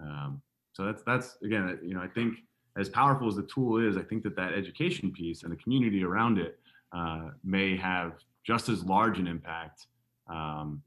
[0.00, 0.40] Um,
[0.72, 2.38] so that's that's again you know I think
[2.76, 6.04] as powerful as the tool is, I think that that education piece and the community
[6.04, 6.60] around it
[6.92, 8.12] uh, may have
[8.44, 9.86] just as large an impact
[10.30, 10.82] um,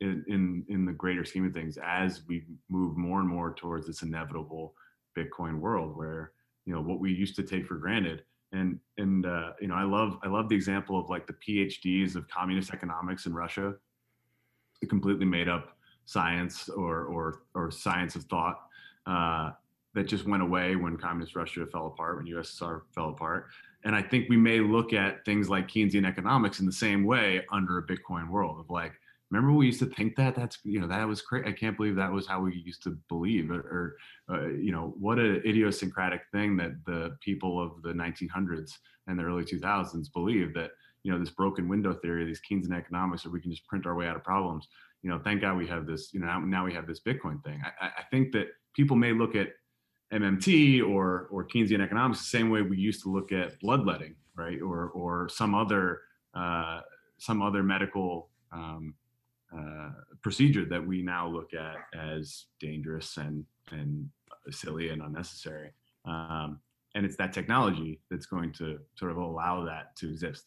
[0.00, 3.86] in, in in the greater scheme of things as we move more and more towards
[3.86, 4.74] this inevitable
[5.16, 6.32] Bitcoin world where
[6.64, 8.24] you know what we used to take for granted.
[8.52, 12.16] And and uh, you know I love I love the example of like the PhDs
[12.16, 13.74] of communist economics in Russia,
[14.82, 18.60] a completely made up science or or or science of thought
[19.06, 19.50] uh,
[19.94, 23.46] that just went away when communist Russia fell apart, when USSR fell apart.
[23.84, 27.44] and I think we may look at things like Keynesian economics in the same way
[27.50, 28.92] under a Bitcoin world of like,
[29.32, 31.48] remember we used to think that that's you know that was crazy.
[31.48, 33.96] I can't believe that was how we used to believe, or,
[34.28, 38.72] or uh, you know what an idiosyncratic thing that the people of the 1900s
[39.06, 40.72] and the early 2000s believed that
[41.02, 43.94] you know this broken window theory, these Keynesian economics, or we can just print our
[43.94, 44.68] way out of problems.
[45.02, 46.12] You know, thank God we have this.
[46.12, 47.60] You know, now, now we have this Bitcoin thing.
[47.80, 49.48] I, I think that people may look at
[50.12, 54.60] MMT or or Keynesian economics the same way we used to look at bloodletting, right?
[54.60, 56.02] Or or some other
[56.34, 56.80] uh,
[57.16, 58.94] some other medical um,
[59.56, 59.90] uh,
[60.22, 64.08] procedure that we now look at as dangerous and and
[64.50, 65.70] silly and unnecessary.
[66.04, 66.60] Um,
[66.94, 70.46] and it's that technology that's going to sort of allow that to exist.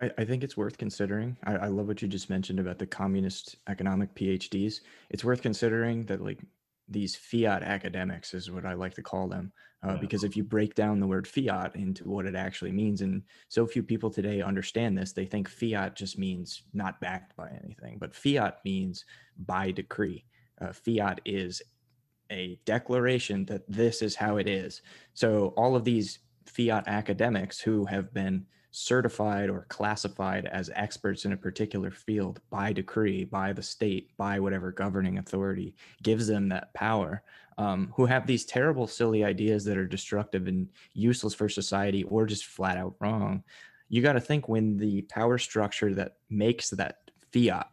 [0.00, 1.36] I, I think it's worth considering.
[1.44, 4.80] I, I love what you just mentioned about the communist economic PhDs.
[5.10, 6.40] It's worth considering that like
[6.88, 9.52] these fiat academics is what I like to call them.
[9.86, 9.96] Uh, yeah.
[10.00, 13.66] Because if you break down the word fiat into what it actually means, and so
[13.66, 18.14] few people today understand this, they think fiat just means not backed by anything, but
[18.14, 19.04] fiat means
[19.46, 20.24] by decree.
[20.60, 21.62] Uh, fiat is
[22.30, 24.82] a declaration that this is how it is.
[25.12, 31.32] So all of these fiat academics who have been certified or classified as experts in
[31.32, 36.74] a particular field by decree, by the state, by whatever governing authority gives them that
[36.74, 37.22] power,
[37.56, 42.26] um, who have these terrible, silly ideas that are destructive and useless for society or
[42.26, 43.44] just flat out wrong.
[43.88, 47.70] You got to think when the power structure that makes that fiat,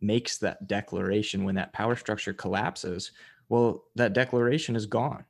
[0.00, 3.10] makes that declaration, when that power structure collapses,
[3.48, 5.24] well, that declaration is gone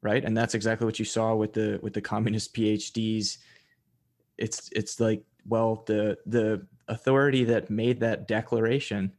[0.00, 3.38] right and that's exactly what you saw with the with the communist phds
[4.38, 9.12] it's it's like well the the authority that made that declaration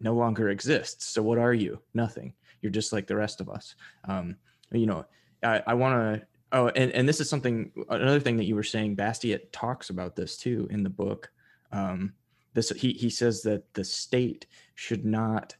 [0.00, 1.06] no longer exists.
[1.06, 1.80] So what are you?
[1.92, 2.32] Nothing.
[2.62, 3.74] You're just like the rest of us.
[4.04, 4.36] Um,
[4.72, 5.04] you know
[5.42, 8.62] i, I want to oh and, and this is something another thing that you were
[8.62, 11.30] saying bastiat talks about this too in the book.
[11.72, 12.14] Um,
[12.54, 15.54] this he, he says that the state should not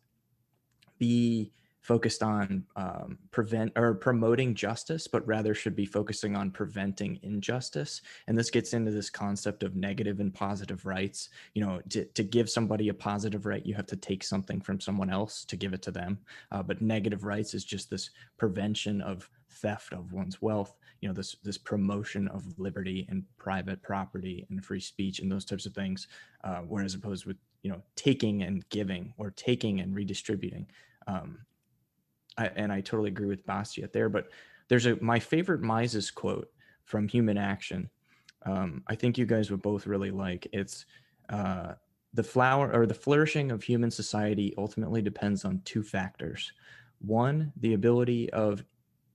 [0.99, 1.53] be
[1.89, 8.03] focused on um, prevent or promoting justice, but rather should be focusing on preventing injustice.
[8.27, 11.31] And this gets into this concept of negative and positive rights.
[11.55, 14.81] You know, to, to give somebody a positive right, you have to take something from
[14.81, 16.19] someone else to give it to them.
[16.53, 20.77] Uh, but negative rights is just this prevention of theft of one's wealth.
[21.01, 25.47] You know, this this promotion of liberty and private property and free speech and those
[25.47, 26.07] types of things.
[26.45, 30.67] Uh, whereas opposed with you know taking and giving or taking and redistributing.
[31.07, 31.39] Um,
[32.39, 34.09] And I totally agree with Bastiat there.
[34.09, 34.29] But
[34.69, 36.51] there's a my favorite Mises quote
[36.85, 37.91] from Human Action.
[38.47, 40.47] Um, I think you guys would both really like.
[40.53, 40.87] It's
[41.29, 41.75] uh,
[42.15, 46.53] the flower or the flourishing of human society ultimately depends on two factors.
[47.01, 48.65] One, the ability of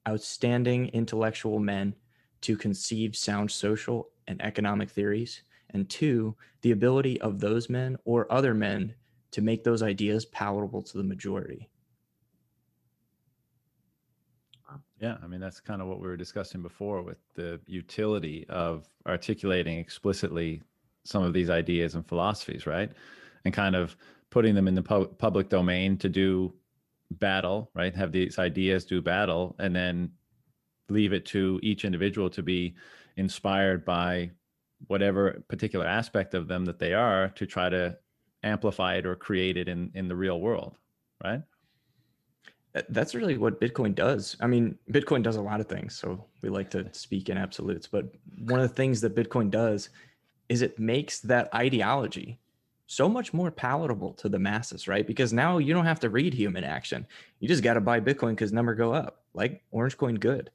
[0.07, 1.95] outstanding intellectual men
[2.41, 5.43] to conceive sound social and economic theories.
[5.71, 8.93] And two, the ability of those men or other men
[9.31, 11.69] to make those ideas palatable to the majority.
[14.99, 18.87] Yeah, I mean that's kind of what we were discussing before with the utility of
[19.07, 20.61] articulating explicitly
[21.03, 22.91] some of these ideas and philosophies, right?
[23.45, 23.97] And kind of
[24.29, 26.53] putting them in the pu- public domain to do
[27.11, 27.93] battle, right?
[27.95, 30.11] Have these ideas do battle and then
[30.89, 32.75] leave it to each individual to be
[33.17, 34.31] inspired by
[34.87, 37.97] whatever particular aspect of them that they are to try to
[38.43, 40.77] amplify it or create it in in the real world,
[41.23, 41.41] right?
[42.89, 44.35] That's really what Bitcoin does.
[44.39, 45.95] I mean, Bitcoin does a lot of things.
[45.95, 48.05] So we like to speak in absolutes, but
[48.45, 49.89] one of the things that Bitcoin does
[50.49, 52.39] is it makes that ideology
[52.87, 55.05] so much more palatable to the masses, right?
[55.05, 57.05] Because now you don't have to read human action.
[57.39, 60.49] You just got to buy Bitcoin because number go up, like Orange Coin good.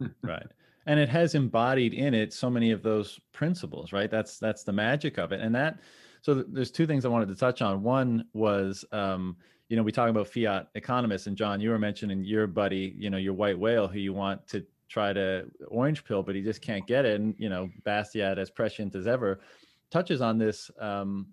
[0.22, 0.46] right.
[0.86, 4.10] And it has embodied in it so many of those principles, right?
[4.10, 5.40] That's that's the magic of it.
[5.40, 5.80] And that
[6.22, 7.82] so there's two things I wanted to touch on.
[7.82, 9.36] One was um,
[9.68, 13.10] you know, we talk about fiat economists, and John, you were mentioning your buddy, you
[13.10, 16.60] know, your white whale, who you want to try to orange pill, but he just
[16.60, 17.20] can't get it.
[17.20, 19.40] And you know, Bastiat, as prescient as ever,
[19.90, 21.26] touches on this um,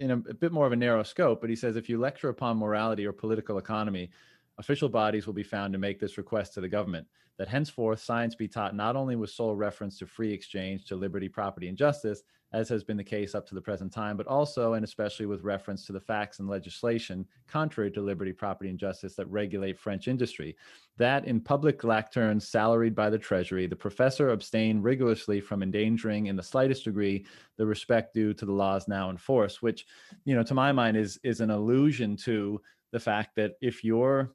[0.00, 1.40] in a, a bit more of a narrow scope.
[1.40, 4.10] But he says, if you lecture upon morality or political economy,
[4.58, 7.06] official bodies will be found to make this request to the government
[7.38, 11.28] that henceforth science be taught not only with sole reference to free exchange, to liberty,
[11.28, 14.72] property, and justice, as has been the case up to the present time, but also
[14.72, 19.14] and especially with reference to the facts and legislation contrary to liberty, property, and justice
[19.14, 20.56] that regulate French industry.
[20.96, 26.36] That in public lecterns salaried by the Treasury, the professor abstain rigorously from endangering in
[26.36, 27.26] the slightest degree
[27.56, 29.86] the respect due to the laws now in force, which,
[30.24, 32.60] you know, to my mind is is an allusion to
[32.92, 34.32] the fact that if you're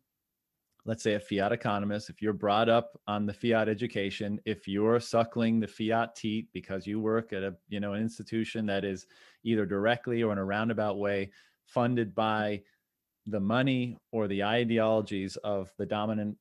[0.86, 5.00] let's say a fiat economist, if you're brought up on the fiat education, if you're
[5.00, 9.08] suckling the fiat teat because you work at a you know an institution that is
[9.44, 11.32] either directly or in a roundabout way
[11.66, 12.62] funded by
[13.28, 16.38] the money or the ideologies of the dominant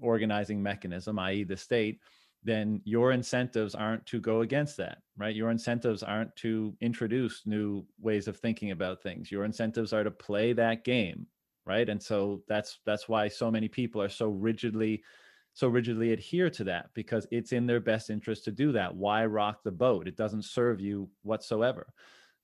[0.00, 2.00] organizing mechanism, i.e., the state,
[2.42, 5.34] then your incentives aren't to go against that, right?
[5.34, 9.30] Your incentives aren't to introduce new ways of thinking about things.
[9.30, 11.26] Your incentives are to play that game,
[11.70, 11.88] right?
[11.88, 15.04] And so that's that's why so many people are so rigidly
[15.52, 18.94] so rigidly adhere to that because it's in their best interest to do that.
[18.94, 20.08] Why rock the boat?
[20.08, 21.92] It doesn't serve you whatsoever.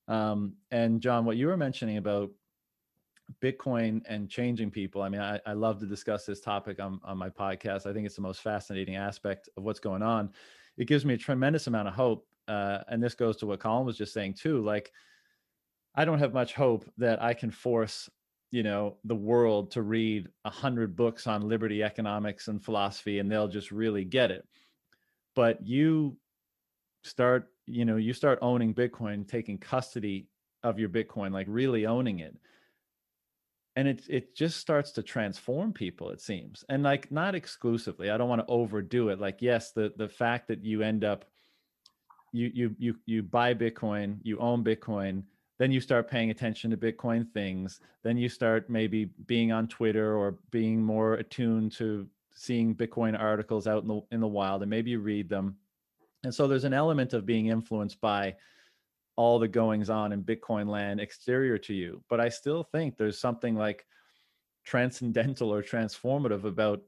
[0.08, 2.30] Um, and John, what you were mentioning about
[3.40, 5.02] Bitcoin and changing people.
[5.02, 7.86] I mean, I, I love to discuss this topic on, on my podcast.
[7.86, 10.30] I think it's the most fascinating aspect of what's going on.
[10.76, 12.26] It gives me a tremendous amount of hope.
[12.48, 14.62] Uh, and this goes to what Colin was just saying too.
[14.62, 14.92] Like,
[15.94, 18.10] I don't have much hope that I can force,
[18.50, 23.30] you know, the world to read a hundred books on liberty, economics, and philosophy, and
[23.30, 24.46] they'll just really get it.
[25.34, 26.16] But you
[27.04, 30.28] start, you know, you start owning Bitcoin, taking custody
[30.62, 32.36] of your Bitcoin, like really owning it.
[33.74, 36.64] And it it just starts to transform people it seems.
[36.68, 39.20] And like not exclusively i don't want to overdo it.
[39.20, 41.26] Like yes the the fact that you end up
[42.32, 45.22] you you you you buy bitcoin you own bitcoin
[45.58, 50.16] then you start paying attention to bitcoin things then you start maybe being on twitter
[50.16, 54.70] or being more attuned to seeing bitcoin articles out in the in the wild and
[54.70, 55.56] maybe you read them
[56.24, 58.34] and so there's an element of being influenced by
[59.16, 62.02] all the goings on in Bitcoin land exterior to you.
[62.08, 63.86] But I still think there's something like
[64.64, 66.82] transcendental or transformative about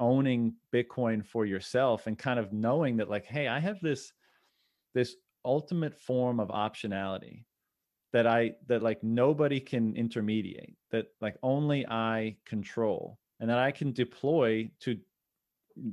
[0.00, 4.12] owning Bitcoin for yourself and kind of knowing that like, hey, I have this
[4.94, 7.44] this ultimate form of optionality
[8.12, 13.70] that I that like nobody can intermediate, that like only I control and that I
[13.70, 14.98] can deploy to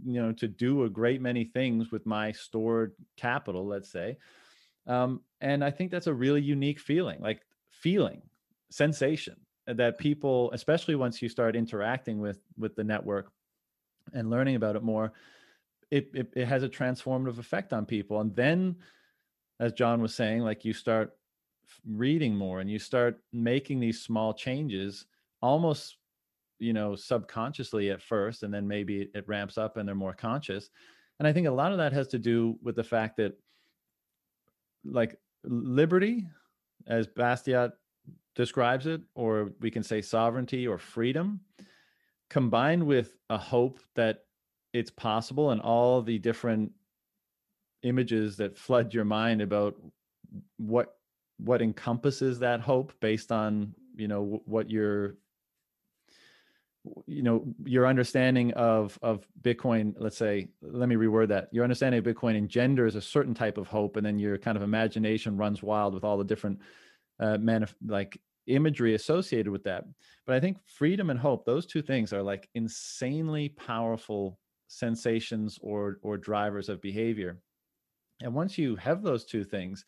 [0.03, 4.17] you know to do a great many things with my stored capital, let's say
[4.87, 8.21] um, and I think that's a really unique feeling, like feeling,
[8.69, 9.35] sensation
[9.67, 13.31] that people, especially once you start interacting with with the network
[14.13, 15.13] and learning about it more,
[15.89, 18.21] it, it, it has a transformative effect on people.
[18.21, 18.75] And then,
[19.59, 21.17] as John was saying, like you start
[21.87, 25.05] reading more and you start making these small changes
[25.41, 25.97] almost
[26.59, 30.69] you know subconsciously at first and then maybe it ramps up and they're more conscious.
[31.19, 33.37] And i think a lot of that has to do with the fact that
[34.85, 36.27] like liberty,
[36.87, 37.73] as Bastiat
[38.35, 41.39] describes it, or we can say sovereignty or freedom,
[42.29, 44.23] combined with a hope that
[44.73, 46.71] it's possible and all the different
[47.83, 49.75] images that flood your mind about
[50.57, 50.95] what
[51.38, 55.16] what encompasses that hope based on you know what you're
[57.07, 61.49] you know your understanding of of bitcoin let's say let me reword that.
[61.52, 64.64] Your understanding of bitcoin engenders a certain type of hope and then your kind of
[64.64, 66.60] imagination runs wild with all the different
[67.20, 69.86] uh manif- like imagery associated with that.
[70.26, 75.98] But i think freedom and hope those two things are like insanely powerful sensations or
[76.02, 77.40] or drivers of behavior.
[78.22, 79.86] And once you have those two things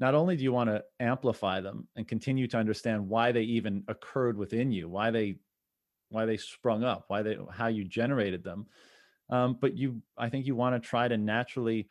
[0.00, 3.82] not only do you want to amplify them and continue to understand why they even
[3.88, 5.36] occurred within you why they
[6.10, 8.66] why they sprung up, why they how you generated them.
[9.30, 11.88] Um, but you, I think you want to try to naturally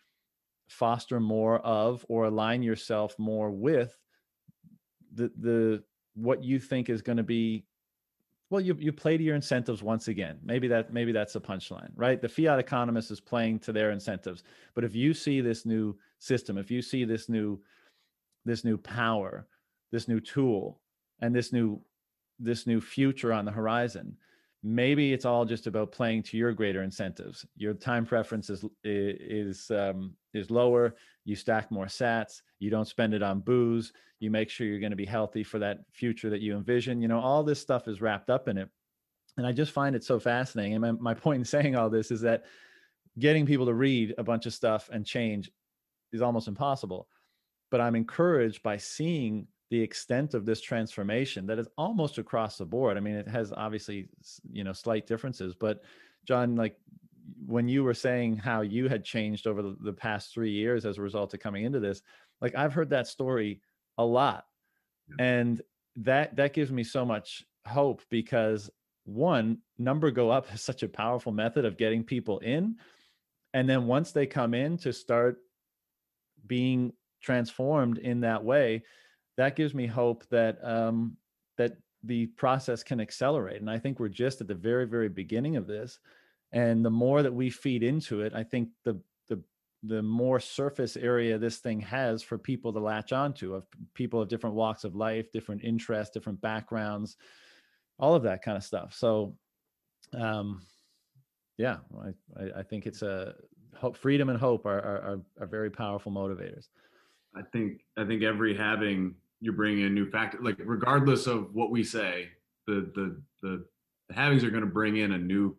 [0.67, 3.97] foster more of or align yourself more with
[5.13, 5.83] the the
[6.15, 7.63] what you think is going to be
[8.49, 11.89] well you you play to your incentives once again maybe that maybe that's a punchline
[11.95, 14.43] right the fiat economist is playing to their incentives
[14.73, 17.57] but if you see this new system if you see this new
[18.47, 19.47] this new power
[19.91, 20.81] this new tool
[21.21, 21.81] and this new
[22.39, 24.15] this new future on the horizon.
[24.63, 27.45] Maybe it's all just about playing to your greater incentives.
[27.55, 30.95] Your time preference is is um, is lower.
[31.25, 32.41] You stack more sats.
[32.59, 33.93] You don't spend it on booze.
[34.19, 37.01] You make sure you're going to be healthy for that future that you envision.
[37.01, 38.69] You know all this stuff is wrapped up in it.
[39.37, 40.73] And i just find it so fascinating.
[40.73, 42.45] And my, my point in saying all this is that
[43.19, 45.51] getting people to read a bunch of stuff and change
[46.11, 47.07] is almost impossible
[47.69, 52.65] but i'm encouraged by seeing the extent of this transformation that is almost across the
[52.65, 52.95] board.
[52.95, 54.07] I mean, it has obviously,
[54.49, 55.83] you know, slight differences, but
[56.25, 56.77] John, like
[57.45, 60.97] when you were saying how you had changed over the, the past three years as
[60.97, 62.01] a result of coming into this,
[62.41, 63.61] like I've heard that story
[63.97, 64.45] a lot.
[65.09, 65.25] Yeah.
[65.25, 65.61] And
[65.97, 68.69] that that gives me so much hope because
[69.03, 72.77] one, number go up is such a powerful method of getting people in.
[73.53, 75.39] And then once they come in to start
[76.45, 76.93] being
[77.27, 78.83] transformed in that way,
[79.35, 81.17] that gives me hope that um,
[81.57, 81.73] that
[82.03, 83.59] the process can accelerate.
[83.59, 85.99] And I think we're just at the very, very beginning of this.
[86.53, 88.97] And the more that we feed into it, I think the
[89.27, 89.43] the
[89.83, 94.29] the more surface area this thing has for people to latch onto of people of
[94.29, 97.17] different walks of life, different interests, different backgrounds,
[97.99, 98.93] all of that kind of stuff.
[98.93, 99.35] So
[100.13, 100.61] um
[101.57, 101.77] yeah,
[102.39, 103.33] I, I, think it's a
[103.75, 106.67] hope, freedom and hope are, are, are very powerful motivators.
[107.37, 111.71] I think I think every halving you bring in new factor, like regardless of what
[111.71, 112.29] we say,
[112.65, 113.65] the the the,
[114.09, 115.55] the halvings are going to bring in a new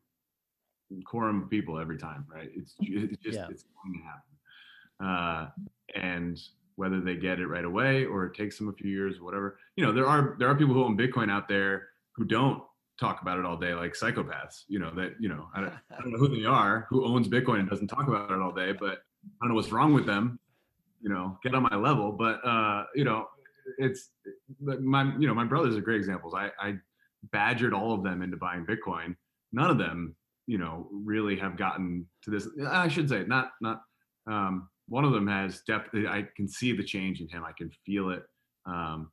[1.04, 2.50] quorum of people every time, right?
[2.54, 3.46] It's, it's just yeah.
[3.50, 5.50] it's going to happen,
[5.96, 6.40] uh, and
[6.76, 9.58] whether they get it right away or it takes them a few years, whatever.
[9.76, 12.62] You know, there are there are people who own Bitcoin out there who don't
[12.98, 16.00] talk about it all day like psychopaths you know that you know I don't, I
[16.00, 18.72] don't, know who they are who owns bitcoin and doesn't talk about it all day
[18.72, 20.38] but i don't know what's wrong with them
[21.00, 23.26] you know get on my level but uh you know
[23.78, 24.10] it's
[24.80, 26.74] my you know my brothers are great examples i i
[27.32, 29.14] badgered all of them into buying bitcoin.
[29.52, 30.14] None of them
[30.46, 33.82] you know really have gotten to this i should say not not
[34.30, 37.44] um one of them has depth i can see the change in him.
[37.44, 38.22] I can feel it.
[38.66, 39.10] Um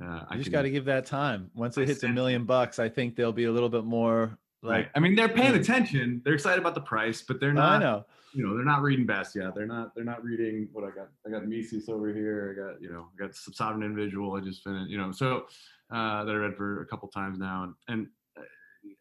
[0.00, 1.50] uh, I just got to give that time.
[1.56, 4.72] Once it hits a million bucks, I think they'll be a little bit more like.
[4.72, 4.88] Right.
[4.94, 6.22] I mean, they're paying attention.
[6.24, 7.82] They're excited about the price, but they're not.
[7.82, 8.04] I know.
[8.34, 9.54] You know, they're not reading Bastiat.
[9.54, 9.94] They're not.
[9.94, 11.08] They're not reading what I got.
[11.26, 12.54] I got Mises over here.
[12.56, 13.08] I got you know.
[13.14, 14.34] I got Sovereign Individual.
[14.34, 14.90] I just finished.
[14.90, 15.46] You know, so
[15.90, 18.44] uh, that I read for a couple times now, and and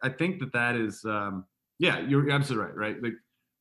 [0.01, 1.03] I think that that is.
[1.05, 1.45] Um,
[1.79, 2.77] yeah, you're absolutely right.
[2.77, 3.13] Right, like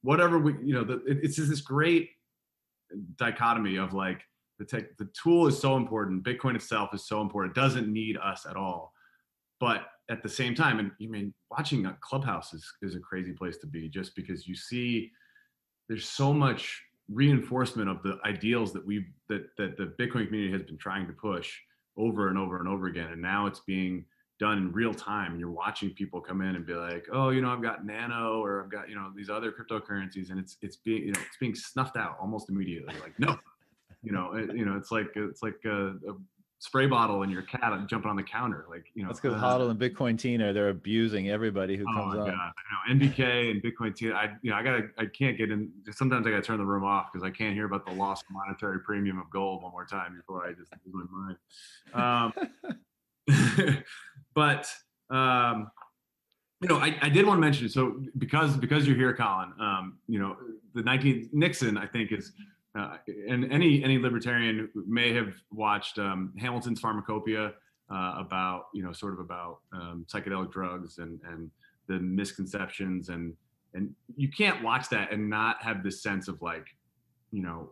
[0.02, 0.52] whatever we.
[0.64, 2.10] You know, the, it, it's just this great
[3.16, 4.22] dichotomy of like
[4.58, 8.16] the tech the tool is so important bitcoin itself is so important it doesn't need
[8.16, 8.92] us at all
[9.60, 13.32] but at the same time and you mean watching a clubhouse is, is a crazy
[13.32, 15.10] place to be just because you see
[15.88, 20.62] there's so much reinforcement of the ideals that we've that that the bitcoin community has
[20.62, 21.56] been trying to push
[21.96, 24.04] over and over and over again and now it's being
[24.38, 25.40] done in real time.
[25.40, 28.62] You're watching people come in and be like oh you know i've got nano or
[28.62, 31.54] i've got you know these other cryptocurrencies and it's it's being you know it's being
[31.54, 33.38] snuffed out almost immediately like no.
[34.06, 36.14] You know, it, you know, it's like it's like a, a
[36.58, 38.66] spray bottle and your cat jumping on the counter.
[38.70, 41.94] Like, you know, that's because uh, Hodl and Bitcoin Tina, they're abusing everybody who oh
[41.94, 42.28] comes up.
[42.28, 44.14] I know NBK and Bitcoin Tina.
[44.14, 45.70] I, you know, I gotta, I can't get in.
[45.92, 48.80] Sometimes I gotta turn the room off because I can't hear about the lost monetary
[48.80, 51.34] premium of gold one more time before I just lose my
[51.94, 52.32] mind.
[53.28, 53.84] Um,
[54.34, 54.68] but,
[55.10, 55.70] um,
[56.62, 59.52] you know, I, I did want to mention so because because you're here, Colin.
[59.60, 60.36] Um, you know,
[60.74, 62.32] the 19 Nixon, I think is
[62.76, 62.96] uh,
[63.28, 67.52] and any any libertarian may have watched um, Hamilton's Pharmacopoeia
[67.90, 71.50] uh, about you know sort of about um, psychedelic drugs and and
[71.88, 73.34] the misconceptions and
[73.74, 76.66] and you can't watch that and not have this sense of like
[77.30, 77.70] you know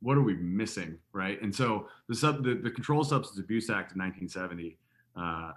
[0.00, 1.40] what are we missing right?
[1.42, 4.76] And so the sub the, the controlled substance abuse act of 1970
[5.16, 5.52] uh,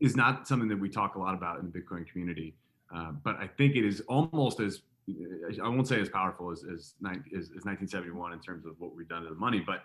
[0.00, 2.54] is not something that we talk a lot about in the bitcoin community
[2.94, 6.94] uh, but i think it is almost as I won't say as powerful as, as,
[7.04, 9.82] as, as 1971 in terms of what we've done to the money, but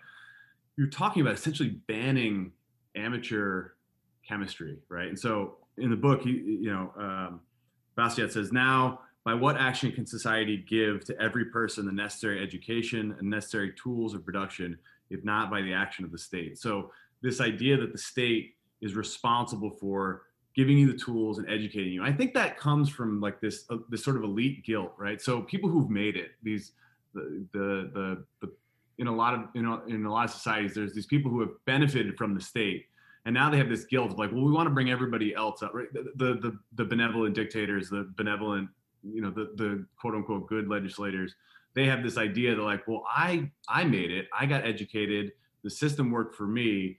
[0.76, 2.52] you're talking about essentially banning
[2.94, 3.70] amateur
[4.26, 5.08] chemistry, right?
[5.08, 7.40] And so in the book, he, you know, um,
[7.96, 13.14] Bastiat says, now by what action can society give to every person the necessary education
[13.18, 14.78] and necessary tools of production,
[15.10, 16.58] if not by the action of the state?
[16.58, 20.22] So this idea that the state is responsible for
[20.56, 22.02] giving you the tools and educating you.
[22.02, 25.20] I think that comes from like this uh, this sort of elite guilt, right?
[25.20, 26.72] So people who've made it, these
[27.14, 28.52] the the the, the
[28.98, 31.40] in a lot of you know in a lot of societies, there's these people who
[31.40, 32.86] have benefited from the state,
[33.26, 35.62] and now they have this guilt of like, well, we want to bring everybody else
[35.62, 35.92] up, right?
[35.92, 38.70] The the the, the benevolent dictators, the benevolent,
[39.04, 41.34] you know, the the quote unquote good legislators,
[41.74, 45.32] they have this idea that like, well, I I made it, I got educated,
[45.64, 46.96] the system worked for me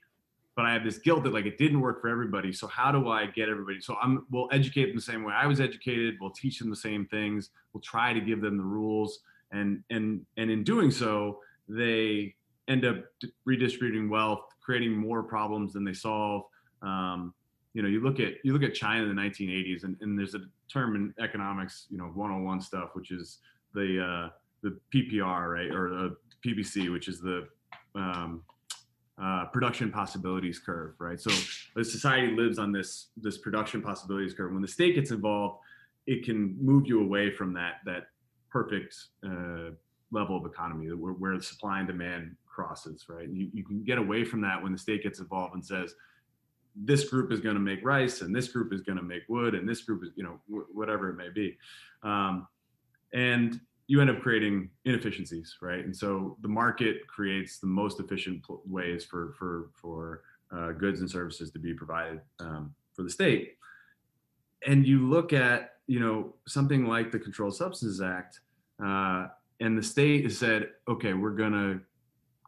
[0.57, 2.51] but I have this guilt that like it didn't work for everybody.
[2.51, 3.79] So how do I get everybody?
[3.79, 6.15] So I'm we'll educate them the same way I was educated.
[6.19, 7.51] We'll teach them the same things.
[7.71, 9.19] We'll try to give them the rules,
[9.51, 12.33] and and and in doing so, they
[12.67, 13.05] end up
[13.45, 16.45] redistributing wealth, creating more problems than they solve.
[16.81, 17.35] Um,
[17.75, 20.33] you know, you look at you look at China in the 1980s, and, and there's
[20.33, 20.41] a
[20.73, 23.37] term in economics, you know, 101 stuff, which is
[23.75, 24.29] the uh,
[24.63, 27.47] the PPR, right, or the PBC, which is the
[27.93, 28.41] um,
[29.21, 31.19] uh, production possibilities curve, right?
[31.19, 31.31] So
[31.75, 34.51] the society lives on this this production possibilities curve.
[34.53, 35.59] When the state gets involved,
[36.05, 38.07] it can move you away from that that
[38.49, 38.95] perfect
[39.25, 39.71] uh,
[40.11, 43.29] level of economy where, where the supply and demand crosses, right?
[43.29, 45.93] You, you can get away from that when the state gets involved and says,
[46.75, 49.55] this group is going to make rice and this group is going to make wood
[49.55, 50.39] and this group is, you know,
[50.73, 51.57] whatever it may be.
[52.03, 52.47] Um,
[53.13, 55.83] and you end up creating inefficiencies, right?
[55.83, 61.09] And so the market creates the most efficient ways for for for uh, goods and
[61.09, 63.53] services to be provided um, for the state.
[64.65, 68.41] And you look at you know something like the Controlled Substances Act,
[68.83, 69.27] uh,
[69.61, 71.79] and the state has said, okay, we're to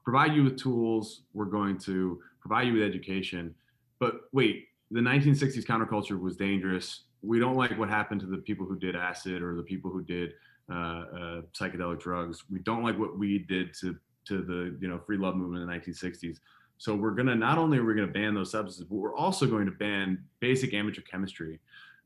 [0.04, 3.54] provide you with tools, we're going to provide you with education,
[4.00, 7.04] but wait, the 1960s counterculture was dangerous.
[7.22, 10.02] We don't like what happened to the people who did acid or the people who
[10.02, 10.34] did
[10.70, 12.44] psychedelic drugs.
[12.52, 15.68] We don't like what we did to to the you know free love movement in
[15.68, 16.38] the 1960s.
[16.78, 19.66] So we're gonna not only are we gonna ban those substances, but we're also going
[19.66, 21.60] to ban basic amateur chemistry.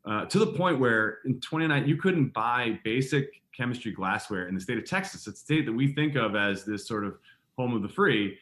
[0.05, 4.61] Uh, to the point where in 29 you couldn't buy basic chemistry glassware in the
[4.61, 7.17] state of Texas, it's a state that we think of as this sort of
[7.57, 8.37] home of the free.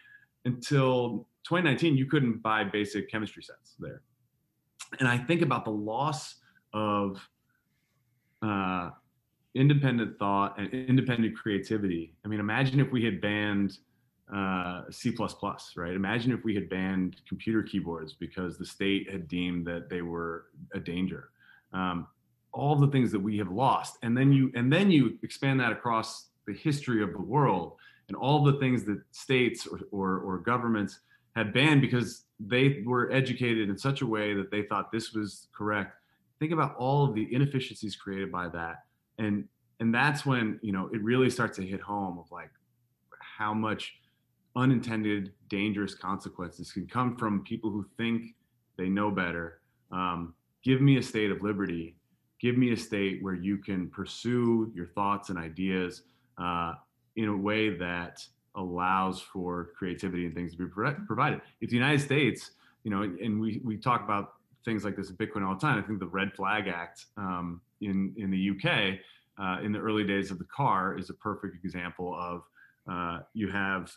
[0.46, 4.02] Until 2019, you couldn't buy basic chemistry sets there.
[5.00, 6.36] And I think about the loss
[6.74, 7.30] of
[8.42, 8.90] uh,
[9.56, 12.14] independent thought and independent creativity.
[12.24, 13.78] I mean, imagine if we had banned
[14.34, 15.14] uh, C++,
[15.76, 15.94] right?
[15.94, 20.46] Imagine if we had banned computer keyboards because the state had deemed that they were
[20.74, 21.30] a danger.
[21.74, 22.08] Um,
[22.54, 25.72] all the things that we have lost, and then you and then you expand that
[25.72, 27.76] across the history of the world
[28.10, 31.00] and all the things that states or, or, or governments
[31.36, 35.48] had banned because they were educated in such a way that they thought this was
[35.56, 35.96] correct.
[36.40, 38.84] Think about all of the inefficiencies created by that
[39.22, 39.46] and
[39.80, 42.52] and that's when you know it really starts to hit home of like
[43.20, 43.96] how much
[44.56, 48.36] unintended dangerous consequences can come from people who think
[48.78, 49.62] they know better.
[49.92, 50.34] Um,
[50.64, 51.96] give me a state of liberty.
[52.40, 56.04] Give me a state where you can pursue your thoughts and ideas
[56.38, 56.74] uh,
[57.16, 58.26] in a way that
[58.56, 60.66] allows for creativity and things to be
[61.08, 61.42] provided.
[61.62, 62.52] If the united states
[62.84, 64.34] you know and we, we talk about
[64.66, 67.62] things like this in bitcoin all the time i think the red flag act um,
[67.82, 69.00] in in the UK
[69.42, 72.44] uh, in the early days of the car is a perfect example of
[72.92, 73.92] uh, you have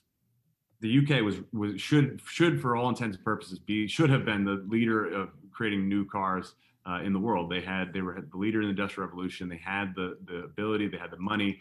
[0.80, 4.44] the UK was was should should for all intents and purposes be should have been
[4.44, 6.54] the leader of creating new cars
[6.86, 7.50] uh, in the world.
[7.50, 9.48] They had they were the leader in the industrial revolution.
[9.48, 10.88] They had the the ability.
[10.88, 11.60] They had the money.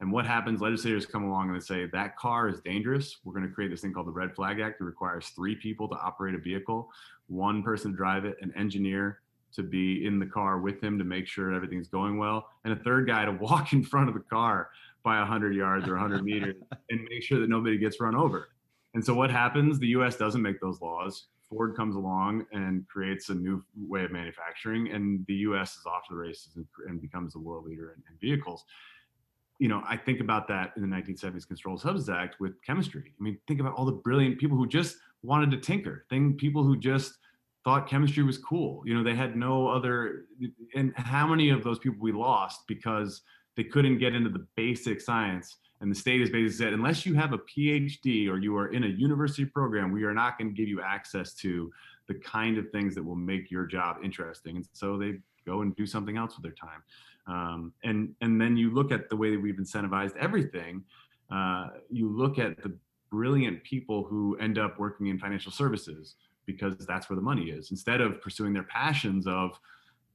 [0.00, 0.62] And what happens?
[0.62, 3.18] Legislators come along and they say that car is dangerous.
[3.22, 4.80] We're going to create this thing called the Red Flag Act.
[4.80, 6.88] It requires three people to operate a vehicle,
[7.26, 9.20] one person to drive it, an engineer,
[9.54, 12.76] to be in the car with him to make sure everything's going well, and a
[12.76, 14.70] third guy to walk in front of the car
[15.02, 16.56] by 100 yards or 100 meters
[16.90, 18.50] and make sure that nobody gets run over.
[18.94, 19.78] And so what happens?
[19.78, 20.16] The U.S.
[20.16, 21.26] doesn't make those laws.
[21.48, 25.76] Ford comes along and creates a new way of manufacturing, and the U.S.
[25.76, 28.64] is off to the races and, and becomes the world leader in, in, vehicles.
[29.58, 33.12] You know, I think about that in the 1970s Controlled Substances Act with chemistry.
[33.18, 36.62] I mean, think about all the brilliant people who just wanted to tinker, thing people
[36.62, 37.18] who just
[37.64, 38.82] thought chemistry was cool.
[38.86, 40.26] You know, they had no other,
[40.74, 43.22] and how many of those people we lost because
[43.56, 45.56] they couldn't get into the basic science.
[45.80, 48.84] And the state has basically said, unless you have a PhD or you are in
[48.84, 51.70] a university program, we are not going to give you access to
[52.06, 54.56] the kind of things that will make your job interesting.
[54.56, 55.14] And so they
[55.46, 56.82] go and do something else with their time.
[57.26, 60.82] Um, and and then you look at the way that we've incentivized everything.
[61.30, 62.76] Uh, you look at the
[63.10, 67.70] brilliant people who end up working in financial services because that's where the money is.
[67.70, 69.58] Instead of pursuing their passions of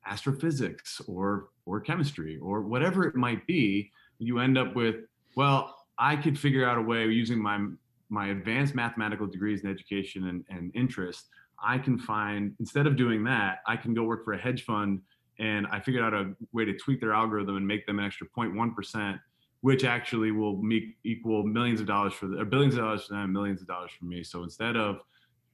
[0.05, 4.97] astrophysics or or chemistry or whatever it might be you end up with
[5.35, 7.65] well i could figure out a way using my
[8.09, 11.29] my advanced mathematical degrees in education and, and interest
[11.63, 15.01] i can find instead of doing that i can go work for a hedge fund
[15.39, 18.27] and i figured out a way to tweak their algorithm and make them an extra
[18.37, 19.19] 0.1%
[19.61, 23.33] which actually will make equal millions of dollars for the, billions of dollars for them
[23.33, 24.23] millions of dollars for me.
[24.23, 24.99] So instead of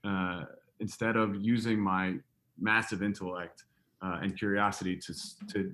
[0.03, 0.43] uh,
[0.81, 2.15] instead of using my
[2.59, 3.63] massive intellect
[4.01, 5.13] uh, and curiosity to
[5.47, 5.71] to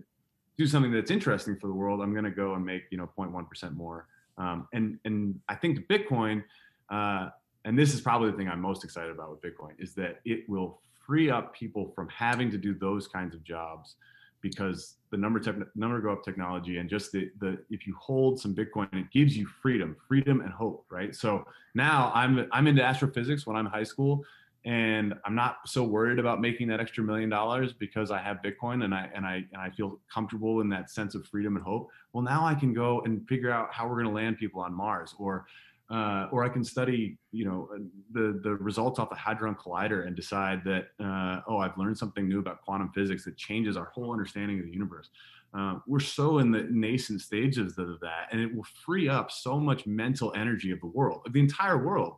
[0.57, 3.09] do something that's interesting for the world, I'm going to go and make you know
[3.17, 4.07] 0.1 percent more.
[4.37, 6.43] Um, and and I think Bitcoin,
[6.89, 7.29] uh,
[7.65, 10.47] and this is probably the thing I'm most excited about with Bitcoin, is that it
[10.47, 13.95] will free up people from having to do those kinds of jobs
[14.41, 18.39] because the number te- number go up technology and just the the if you hold
[18.39, 21.43] some bitcoin it gives you freedom freedom and hope right so
[21.73, 24.23] now i'm i'm into astrophysics when i'm high school
[24.67, 28.83] and I'm not so worried about making that extra million dollars because I have Bitcoin
[28.83, 31.87] and I and I and I feel comfortable in that sense of freedom and hope.
[32.11, 34.73] Well, now I can go and figure out how we're going to land people on
[34.73, 35.45] Mars, or
[35.89, 37.69] uh, or I can study, you know,
[38.11, 42.27] the the results off the Hadron Collider and decide that uh, oh, I've learned something
[42.27, 45.09] new about quantum physics that changes our whole understanding of the universe.
[45.57, 49.61] Uh, we're so in the nascent stages of that, and it will free up so
[49.61, 52.17] much mental energy of the world, of the entire world.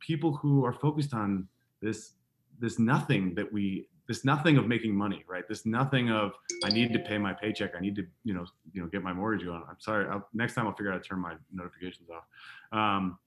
[0.00, 1.48] People who are focused on
[1.84, 2.12] this
[2.58, 6.32] this nothing that we this nothing of making money right this nothing of
[6.64, 9.12] i need to pay my paycheck i need to you know you know get my
[9.12, 12.08] mortgage on i'm sorry I'll, next time i'll figure out how to turn my notifications
[12.10, 12.24] off
[12.78, 13.18] um,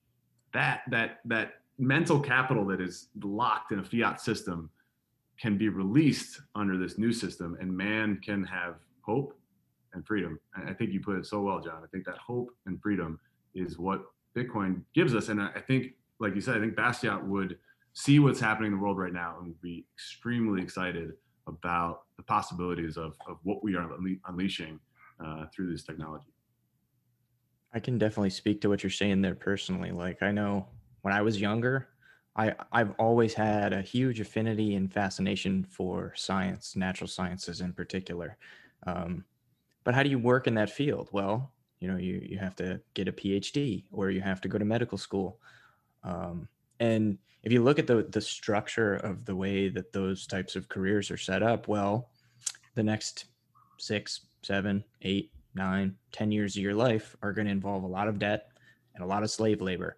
[0.54, 4.70] that that that mental capital that is locked in a fiat system
[5.40, 9.38] can be released under this new system and man can have hope
[9.94, 10.40] and freedom.
[10.56, 11.82] I think you put it so well, John.
[11.84, 13.20] I think that hope and freedom
[13.56, 14.04] is what
[14.36, 15.30] Bitcoin gives us.
[15.30, 17.58] And I think, like you said, I think Bastiat would
[17.98, 21.14] see what's happening in the world right now and be extremely excited
[21.48, 23.90] about the possibilities of, of what we are
[24.28, 24.80] unleashing
[25.20, 26.32] uh, through this technology.
[27.74, 29.90] I can definitely speak to what you're saying there personally.
[29.90, 30.68] Like I know
[31.02, 31.88] when I was younger,
[32.36, 38.38] I I've always had a huge affinity and fascination for science, natural sciences in particular.
[38.86, 39.26] Um,
[39.84, 41.10] but how do you work in that field?
[41.12, 44.60] Well, you know, you you have to get a PhD or you have to go
[44.60, 45.40] to medical school.
[46.04, 46.48] Um,
[46.80, 50.70] and if you look at the the structure of the way that those types of
[50.70, 52.10] careers are set up, well,
[52.76, 53.26] the next
[53.78, 58.08] six, seven, eight, nine, ten years of your life are going to involve a lot
[58.08, 58.50] of debt
[58.96, 59.98] and a lot of slave labor.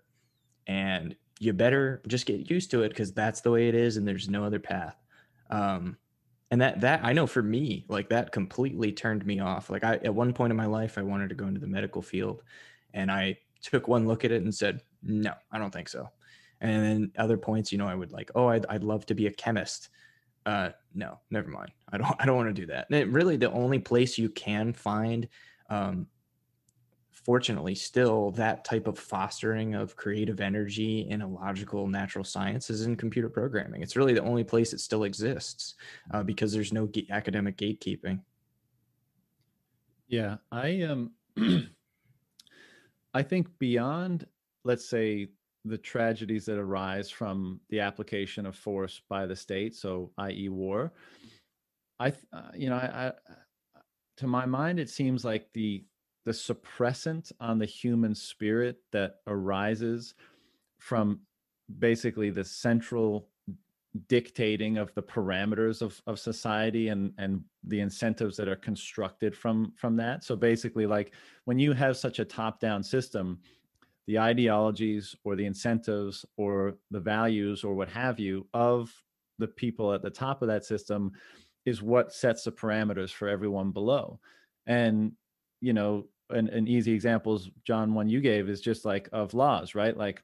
[0.68, 4.08] And you better just get used to it because that's the way it is and
[4.08, 4.96] there's no other path.
[5.50, 5.98] Um,
[6.52, 9.70] and that that I know for me, like that completely turned me off.
[9.70, 12.02] Like I at one point in my life, I wanted to go into the medical
[12.02, 12.42] field,
[12.94, 16.10] and I took one look at it and said, no, I don't think so.
[16.62, 19.28] And then other points, you know, I would like, oh, I'd, I'd love to be
[19.28, 19.90] a chemist.
[20.46, 21.72] Uh, no, never mind.
[21.92, 22.88] I don't I don't want to do that.
[22.92, 25.28] And really, the only place you can find
[25.70, 26.08] um,
[27.26, 32.86] fortunately still that type of fostering of creative energy in a logical natural science is
[32.86, 35.76] in computer programming it's really the only place it still exists
[36.12, 38.20] uh, because there's no ge- academic gatekeeping
[40.08, 41.12] yeah i um
[43.14, 44.26] i think beyond
[44.64, 45.28] let's say
[45.66, 50.94] the tragedies that arise from the application of force by the state so i.e war.
[52.00, 53.12] I uh, you know I, I
[54.18, 55.84] to my mind it seems like the
[56.26, 60.14] the suppressant on the human spirit that arises
[60.78, 61.20] from
[61.80, 63.30] basically the central
[64.08, 69.74] dictating of the parameters of, of society and and the incentives that are constructed from
[69.76, 70.24] from that.
[70.24, 71.14] So basically like
[71.46, 73.40] when you have such a top down system
[74.10, 78.92] the ideologies or the incentives or the values or what have you of
[79.38, 81.12] the people at the top of that system
[81.64, 84.20] is what sets the parameters for everyone below.
[84.66, 85.12] And
[85.62, 89.36] you know an, an easy example is john one you gave is just like of
[89.36, 89.96] laws right?
[89.96, 90.24] Like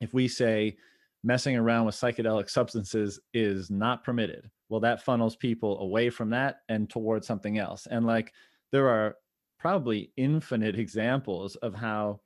[0.00, 0.78] if we say
[1.22, 6.60] messing around with psychedelic substances is not permitted well that funnels people away from that
[6.70, 7.86] and towards something else.
[7.90, 8.32] And like
[8.72, 9.16] there are
[9.58, 12.20] probably infinite examples of how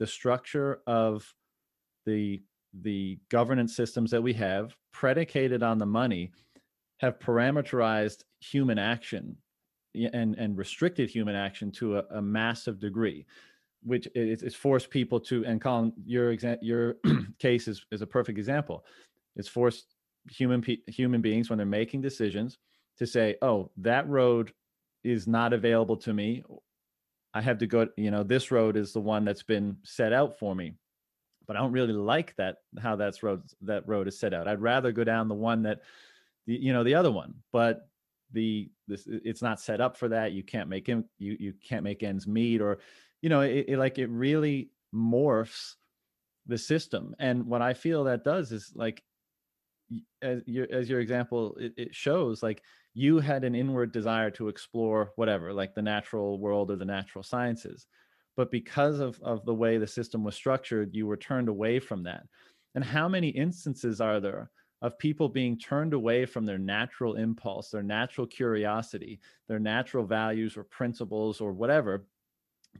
[0.00, 1.32] the structure of
[2.06, 2.42] the
[2.82, 6.32] the governance systems that we have predicated on the money
[7.00, 9.36] have parameterized human action
[9.94, 13.24] and and restricted human action to a, a massive degree
[13.82, 16.96] which is, is forced people to and Colin, your exa- your
[17.38, 18.84] case is, is a perfect example.
[19.36, 19.94] It's forced
[20.30, 22.58] human pe- human beings when they're making decisions
[22.98, 24.52] to say, "Oh, that road
[25.02, 26.42] is not available to me.
[27.32, 27.88] I have to go.
[27.96, 30.74] You know, this road is the one that's been set out for me,
[31.46, 34.48] but I don't really like that how that's road that road is set out.
[34.48, 35.80] I'd rather go down the one that,
[36.46, 37.34] the, you know, the other one.
[37.52, 37.88] But
[38.32, 41.84] the this it's not set up for that you can't make him you you can't
[41.84, 42.78] make ends meet or
[43.22, 45.74] you know it, it, like it really morphs
[46.46, 49.02] the system and what i feel that does is like
[50.22, 52.62] as your as your example it, it shows like
[52.94, 57.22] you had an inward desire to explore whatever like the natural world or the natural
[57.22, 57.86] sciences.
[58.36, 62.02] But because of of the way the system was structured you were turned away from
[62.04, 62.24] that.
[62.74, 64.50] And how many instances are there
[64.82, 70.56] of people being turned away from their natural impulse, their natural curiosity, their natural values
[70.56, 72.06] or principles or whatever,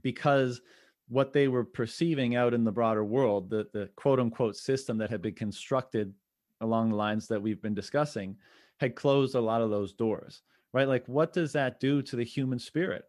[0.01, 0.61] because
[1.09, 5.09] what they were perceiving out in the broader world, the, the quote unquote system that
[5.09, 6.13] had been constructed
[6.61, 8.35] along the lines that we've been discussing,
[8.81, 10.41] had closed a lot of those doors,
[10.73, 10.87] right?
[10.87, 13.05] Like, what does that do to the human spirit?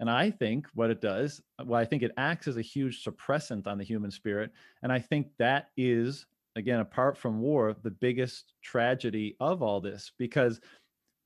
[0.00, 3.04] And I think what it does, uh, well, I think it acts as a huge
[3.04, 4.52] suppressant on the human spirit.
[4.82, 10.10] And I think that is again apart from war the biggest tragedy of all this
[10.18, 10.58] because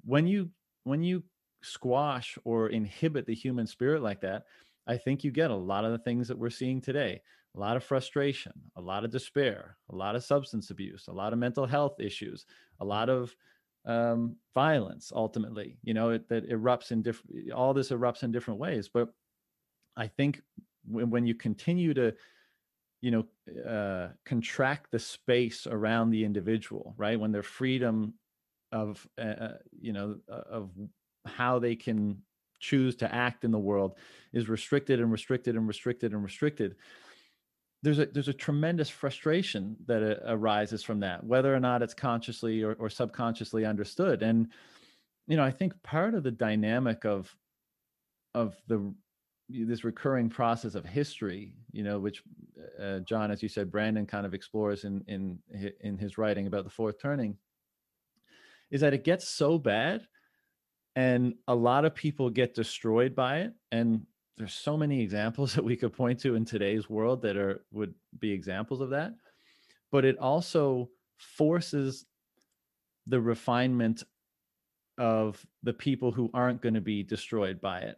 [0.04, 0.50] when you
[0.84, 1.22] when you
[1.62, 4.44] squash or inhibit the human spirit like that
[4.88, 7.20] i think you get a lot of the things that we're seeing today
[7.56, 11.32] a lot of frustration a lot of despair a lot of substance abuse a lot
[11.32, 12.44] of mental health issues
[12.80, 13.34] a lot of
[13.86, 18.60] um, violence ultimately you know it, that erupts in different all this erupts in different
[18.60, 18.88] ways.
[18.92, 19.08] But
[19.96, 20.40] i think
[20.86, 22.14] when, when you continue to
[23.00, 23.24] you know
[23.68, 27.18] uh, contract the space around the individual right?
[27.18, 28.14] When their freedom
[28.72, 30.70] of uh, uh you know uh, of
[31.26, 32.22] how they can
[32.60, 33.96] choose to act in the world
[34.32, 36.76] is restricted and restricted and restricted and restricted
[37.82, 41.94] there's a there's a tremendous frustration that uh, arises from that, whether or not it's
[41.94, 44.22] consciously or, or subconsciously understood.
[44.22, 44.48] And
[45.26, 47.34] you know, I think part of the dynamic of
[48.34, 48.94] of the
[49.48, 52.22] this recurring process of history, you know, which
[52.80, 55.38] uh, John, as you said, Brandon kind of explores in in
[55.80, 57.36] in his writing about the fourth turning,
[58.70, 60.06] is that it gets so bad,
[60.96, 64.06] and a lot of people get destroyed by it, and
[64.40, 67.94] there's so many examples that we could point to in today's world that are would
[68.18, 69.14] be examples of that
[69.92, 72.06] but it also forces
[73.06, 74.02] the refinement
[74.98, 77.96] of the people who aren't going to be destroyed by it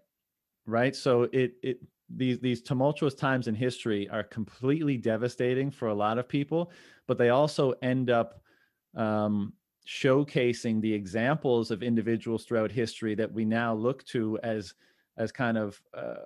[0.67, 0.95] right?
[0.95, 1.81] So it it
[2.15, 6.71] these these tumultuous times in history are completely devastating for a lot of people
[7.07, 8.43] but they also end up
[8.97, 9.53] um,
[9.87, 14.75] showcasing the examples of individuals throughout history that we now look to as
[15.17, 16.25] as kind of uh,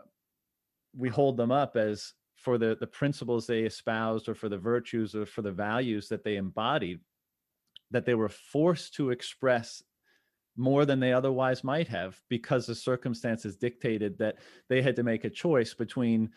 [0.96, 5.14] we hold them up as for the the principles they espoused or for the virtues
[5.14, 7.00] or for the values that they embodied
[7.90, 9.82] that they were forced to express
[10.56, 14.36] more than they otherwise might have because the circumstances dictated that
[14.68, 16.30] they had to make a choice between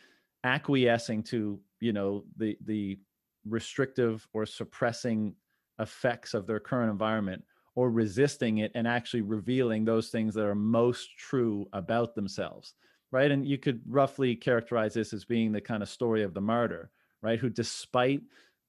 [0.44, 3.00] acquiescing to you know the the
[3.48, 5.34] restrictive or suppressing
[5.80, 7.44] effects of their current environment
[7.76, 12.74] or resisting it and actually revealing those things that are most true about themselves
[13.12, 13.32] right?
[13.32, 16.92] And you could roughly characterize this as being the kind of story of the martyr
[17.22, 17.40] right?
[17.40, 18.22] Who despite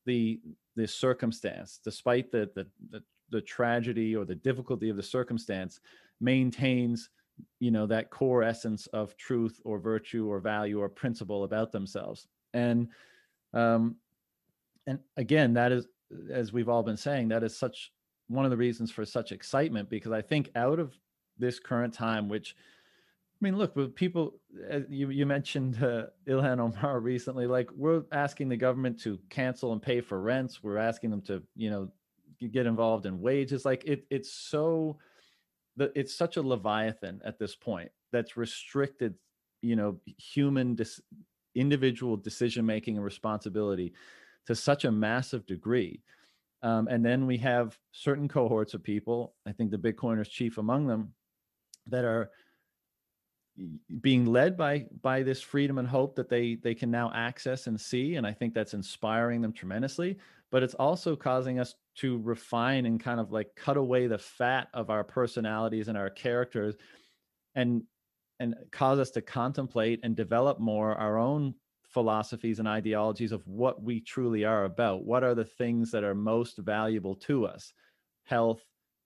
[0.06, 0.40] the
[0.76, 5.80] the circumstance despite the the the, the tragedy or the difficulty of the circumstance
[6.20, 7.10] maintains
[7.58, 12.26] you know that core essence of truth or virtue or value or principle about themselves.
[12.54, 12.88] And
[13.54, 13.96] um
[14.86, 15.86] and again that is
[16.30, 17.92] as we've all been saying that is such
[18.30, 20.96] one of the reasons for such excitement because i think out of
[21.38, 22.54] this current time which
[23.40, 24.34] I mean, look, with people,
[24.70, 27.46] uh, you you mentioned uh, Ilhan Omar recently.
[27.46, 30.62] Like, we're asking the government to cancel and pay for rents.
[30.62, 31.90] We're asking them to, you know,
[32.52, 33.64] get involved in wages.
[33.64, 34.98] Like, it it's so,
[35.78, 39.14] it's such a leviathan at this point that's restricted,
[39.62, 41.00] you know, human dis,
[41.54, 43.94] individual decision making and responsibility
[44.46, 46.02] to such a massive degree.
[46.62, 49.34] Um, and then we have certain cohorts of people.
[49.46, 51.14] I think the Bitcoiners chief among them,
[51.86, 52.30] that are
[54.00, 57.78] being led by by this freedom and hope that they they can now access and
[57.78, 60.16] see and i think that's inspiring them tremendously
[60.50, 64.68] but it's also causing us to refine and kind of like cut away the fat
[64.72, 66.74] of our personalities and our characters
[67.54, 67.82] and
[68.38, 71.54] and cause us to contemplate and develop more our own
[71.92, 76.14] philosophies and ideologies of what we truly are about what are the things that are
[76.14, 77.72] most valuable to us
[78.24, 78.62] health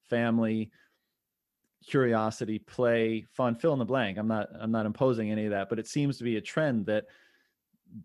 [0.09, 0.71] family
[1.87, 4.19] curiosity, play, fun, fill in the blank.
[4.19, 6.87] I'm not I'm not imposing any of that, but it seems to be a trend
[6.87, 7.07] that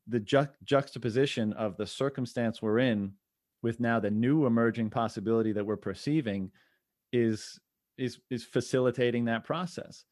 [0.08, 3.14] the ju- juxtaposition of the circumstance we're in
[3.62, 6.52] with now the new emerging possibility that we're perceiving
[7.12, 7.60] is
[7.98, 10.06] is is facilitating that process.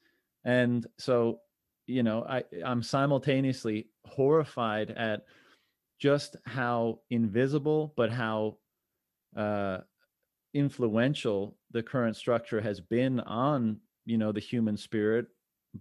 [0.45, 1.41] And so,
[1.87, 5.25] you know, I I'm simultaneously horrified at
[5.99, 8.57] just how invisible but how
[9.35, 9.79] uh
[10.53, 15.27] influential the current structure has been on you know the human spirit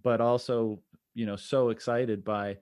[0.03, 0.79] but also
[1.13, 2.57] you know so excited by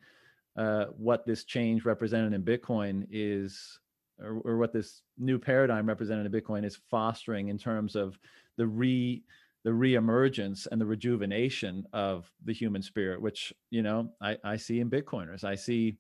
[0.57, 3.80] uh, what this change represented in bitcoin is
[4.19, 8.17] or, or what this new paradigm represented in bitcoin is fostering in terms of
[8.57, 9.23] the re
[9.65, 14.79] the reemergence and the rejuvenation of the human spirit which you know i i see
[14.79, 15.43] in bitcoiners.
[15.43, 15.97] I see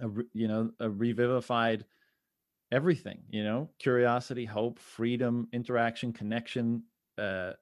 [0.00, 1.84] a you know a revivified
[2.72, 6.82] everything you know curiosity hope freedom interaction connection
[7.18, 7.52] uh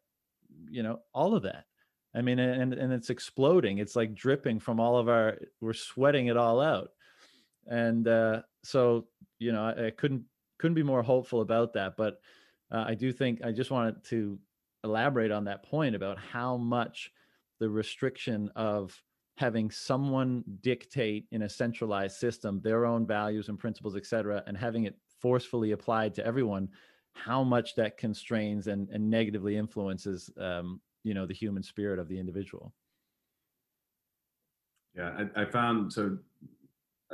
[0.71, 1.65] you know all of that.
[2.15, 3.79] I mean and and it's exploding.
[3.79, 6.91] It's like dripping from all of our we're sweating it all out.
[7.67, 9.09] And uh so
[9.41, 10.23] you know i, I couldn't
[10.61, 11.97] couldn't be more hopeful about that.
[11.97, 12.21] But
[12.71, 14.39] uh, i do think i just wanted to
[14.87, 17.11] elaborate on that point about how much
[17.61, 19.03] the restriction of
[19.37, 24.57] having someone dictate in a centralized system their own values and principles et cetera and
[24.57, 26.69] having it forcefully applied to everyone
[27.13, 32.09] how much that constrains and, and negatively influences um, you know the human spirit of
[32.09, 32.73] the individual.
[34.97, 36.19] Yeah i, I found so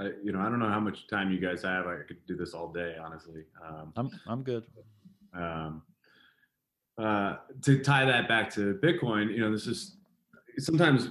[0.00, 1.86] uh, you know i don't know how much time you guys have.
[1.86, 3.42] I could do this all day honestly.
[3.66, 4.64] Um, i'm i'm good.
[5.34, 5.82] um,
[6.98, 9.96] uh, to tie that back to bitcoin you know this is
[10.58, 11.10] sometimes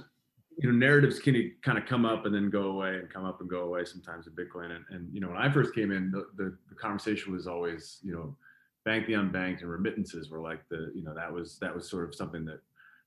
[0.58, 3.40] you know narratives can kind of come up and then go away and come up
[3.40, 4.76] and go away sometimes in bitcoin.
[4.76, 7.98] And, and you know when i first came in the, the, the conversation was always
[8.02, 8.36] you know
[8.84, 12.08] bank the unbanked and remittances were like the you know that was that was sort
[12.08, 12.60] of something that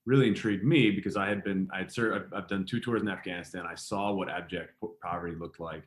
[0.04, 3.08] really intrigued me because i had been i'd served i've, I've done two tours in
[3.08, 3.64] afghanistan.
[3.66, 4.72] I saw what abject
[5.02, 5.82] poverty looked like.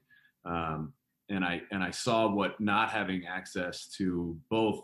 [0.45, 0.93] Um,
[1.29, 4.83] and I and I saw what not having access to both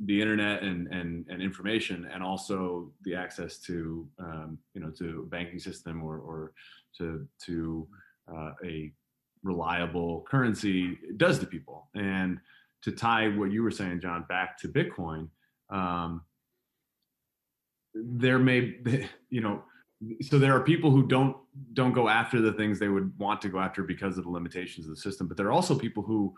[0.00, 5.22] the internet and and and information, and also the access to um, you know to
[5.26, 6.52] a banking system or or
[6.98, 7.86] to to
[8.32, 8.92] uh, a
[9.42, 11.88] reliable currency does to people.
[11.94, 12.40] And
[12.82, 15.28] to tie what you were saying, John, back to Bitcoin,
[15.70, 16.22] um,
[17.94, 18.76] there may
[19.30, 19.62] you know
[20.20, 21.36] so there are people who don't
[21.72, 24.86] don't go after the things they would want to go after because of the limitations
[24.86, 26.34] of the system but there are also people who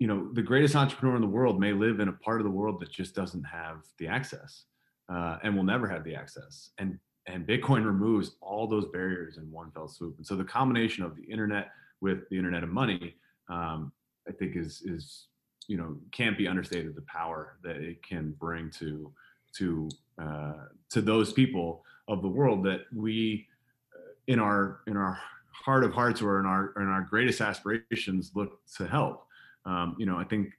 [0.00, 2.50] you know the greatest entrepreneur in the world may live in a part of the
[2.50, 4.64] world that just doesn't have the access
[5.12, 6.70] uh, and will never have the access.
[6.78, 10.16] And and bitcoin removes all those barriers in one fell swoop.
[10.16, 11.68] And so the combination of the internet
[12.00, 13.14] with the internet of money
[13.48, 13.92] um,
[14.28, 15.26] i think is is
[15.66, 19.12] you know can't be understated the power that it can bring to
[19.56, 19.88] to
[20.20, 23.46] uh, to those people of the world that we
[23.94, 25.18] uh, in our in our
[25.52, 29.26] heart of hearts or in our in our greatest aspirations look to help
[29.66, 30.52] um, you know i think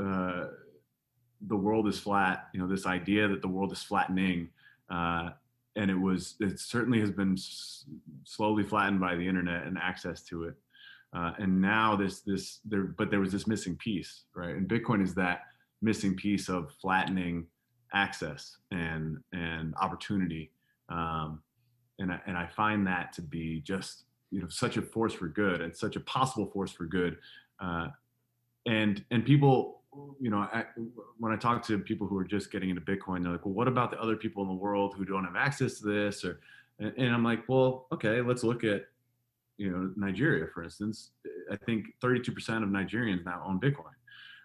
[0.00, 0.46] uh,
[1.46, 4.48] the world is flat you know this idea that the world is flattening
[4.90, 5.30] uh,
[5.76, 7.84] and it was it certainly has been s-
[8.24, 10.54] slowly flattened by the internet and access to it.
[11.12, 14.56] Uh, and now this this there but there was this missing piece right?
[14.56, 15.42] And bitcoin is that
[15.82, 17.46] missing piece of flattening
[17.94, 20.52] access and and opportunity.
[20.88, 21.42] Um,
[21.98, 25.28] and I, and I find that to be just you know such a force for
[25.28, 27.16] good and such a possible force for good
[27.60, 27.88] uh,
[28.66, 29.82] and and people
[30.20, 30.64] you know I,
[31.18, 33.68] when I talk to people who are just getting into Bitcoin they're like well what
[33.68, 36.40] about the other people in the world who don't have access to this or
[36.78, 38.86] and, and I'm like well okay let's look at
[39.56, 41.10] you know Nigeria for instance
[41.50, 42.28] I think 32%
[42.62, 43.94] of Nigerians now own Bitcoin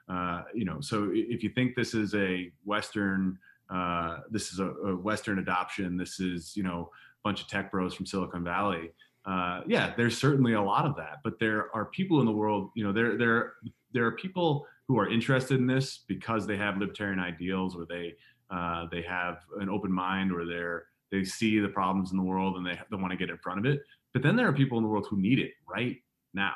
[0.09, 3.37] uh, you know so if you think this is a Western
[3.69, 5.97] uh, this is a, a, Western adoption.
[5.97, 8.91] This is, you know, a bunch of tech bros from Silicon Valley.
[9.25, 12.69] Uh, yeah, there's certainly a lot of that, but there are people in the world,
[12.75, 13.53] you know, there, there,
[13.91, 18.13] there are people who are interested in this because they have libertarian ideals or they,
[18.51, 22.57] uh, they have an open mind or they're, they see the problems in the world
[22.57, 23.81] and they, they want to get in front of it.
[24.13, 25.97] But then there are people in the world who need it right
[26.33, 26.55] now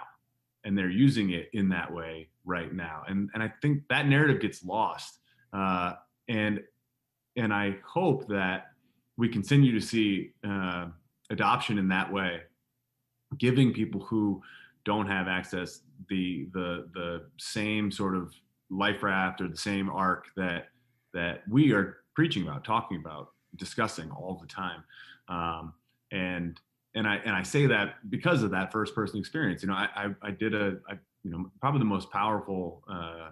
[0.63, 3.03] and they're using it in that way right now.
[3.07, 5.19] And, and I think that narrative gets lost.
[5.53, 5.93] Uh,
[6.27, 6.61] and
[7.35, 8.67] and I hope that
[9.17, 10.87] we continue to see uh,
[11.29, 12.41] adoption in that way,
[13.38, 14.41] giving people who
[14.85, 18.34] don't have access the the the same sort of
[18.69, 20.69] life raft or the same arc that
[21.14, 24.84] that we are preaching about, talking about, discussing all the time,
[25.27, 25.73] um,
[26.11, 26.60] and
[26.95, 29.61] and I and I say that because of that first person experience.
[29.61, 30.93] You know, I I, I did a I,
[31.23, 33.30] you know probably the most powerful uh,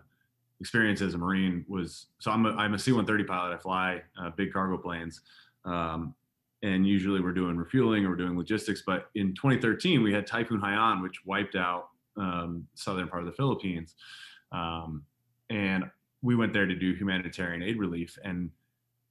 [0.60, 3.54] experience as a Marine was so I'm a, I'm a C-130 pilot.
[3.54, 5.22] I fly uh, big cargo planes.
[5.66, 6.16] Um,
[6.64, 8.84] and usually we're doing refueling or we're doing logistics.
[8.86, 13.34] But in 2013, we had Typhoon Haiyan, which wiped out um, southern part of the
[13.34, 13.96] Philippines.
[14.52, 15.04] Um,
[15.50, 15.86] and
[16.22, 18.50] we went there to do humanitarian aid relief and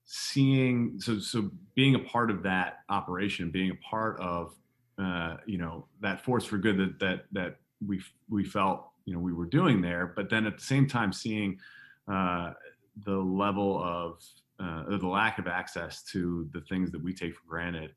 [0.04, 4.54] seeing so so being a part of that operation, being a part of
[4.98, 7.56] uh, you know that force for good that that that
[7.86, 11.12] we we felt you know we were doing there but then at the same time
[11.12, 11.58] seeing
[12.10, 12.52] uh,
[13.04, 14.22] the level of
[14.60, 17.92] uh, the lack of access to the things that we take for granted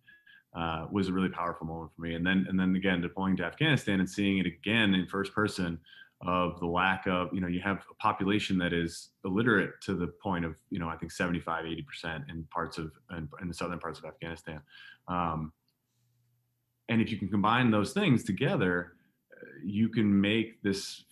[0.55, 2.15] uh, was a really powerful moment for me.
[2.15, 5.79] And then and then again deploying to afghanistan and seeing it again in first person
[6.21, 10.07] of the lack of you know you have a population that is illiterate to the
[10.21, 13.79] point of you know i think 75 80% in parts of in, in the southern
[13.79, 14.59] parts of afghanistan.
[15.07, 15.53] Um,
[16.89, 18.93] and if you can combine those things together
[19.63, 21.03] you can make this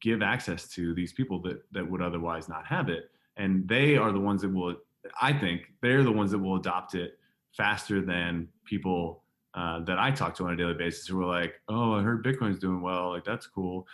[0.00, 3.10] give access to these people that that would otherwise not have it.
[3.36, 4.76] And they are the ones that will
[5.20, 7.18] i think they're the ones that will adopt it
[7.56, 9.22] faster than people
[9.54, 12.24] uh, that i talk to on a daily basis who are like oh i heard
[12.24, 13.86] bitcoin's doing well like that's cool.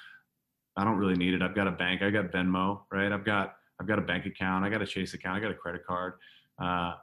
[0.75, 1.43] I don't really need it.
[1.43, 3.13] I've got a bank i got venmo right?
[3.13, 5.55] I've got i've got a bank account i got a chase account i got a
[5.55, 6.15] credit card.
[6.59, 6.95] Uh,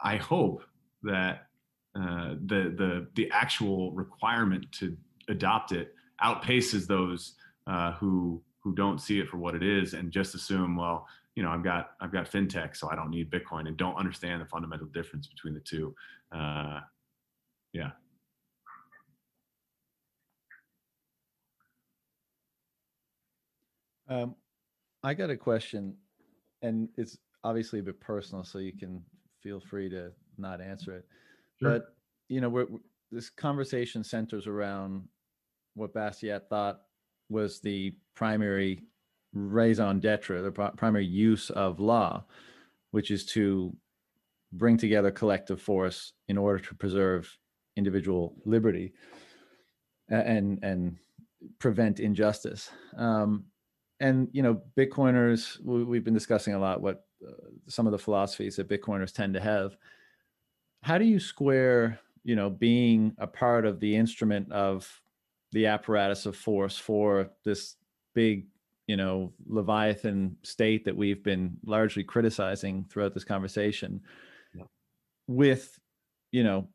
[0.00, 0.62] i hope
[1.02, 1.46] that
[1.98, 4.96] uh, the the the actual requirement to
[5.28, 7.34] adopt it outpaces those
[7.66, 11.06] uh, who who don't see it for what it is and just assume, well,
[11.40, 14.42] you know, I've got I've got fintech, so I don't need Bitcoin, and don't understand
[14.42, 15.94] the fundamental difference between the two.
[16.30, 16.80] Uh,
[17.72, 17.92] yeah.
[24.06, 24.34] Um,
[25.02, 25.96] I got a question,
[26.60, 29.02] and it's obviously a bit personal, so you can
[29.42, 31.06] feel free to not answer it.
[31.58, 31.70] Sure.
[31.70, 31.94] But
[32.28, 32.66] you know, we're,
[33.10, 35.08] this conversation centers around
[35.72, 36.82] what Bastiat thought
[37.30, 38.82] was the primary
[39.32, 42.24] raison d'etre, the primary use of law,
[42.90, 43.74] which is to
[44.52, 47.38] bring together collective force in order to preserve
[47.76, 48.92] individual liberty
[50.08, 50.96] and and
[51.58, 52.70] prevent injustice.
[52.96, 53.44] Um,
[54.00, 57.32] and you know, Bitcoiners, we, have been discussing a lot what uh,
[57.68, 59.76] some of the philosophies that Bitcoiners tend to have.
[60.82, 65.02] How do you square, you know, being a part of the instrument of
[65.52, 67.76] the apparatus of force for this
[68.14, 68.46] big,
[68.90, 74.00] you know, Leviathan state that we've been largely criticizing throughout this conversation,
[74.52, 74.64] yeah.
[75.28, 75.78] with,
[76.32, 76.66] you know,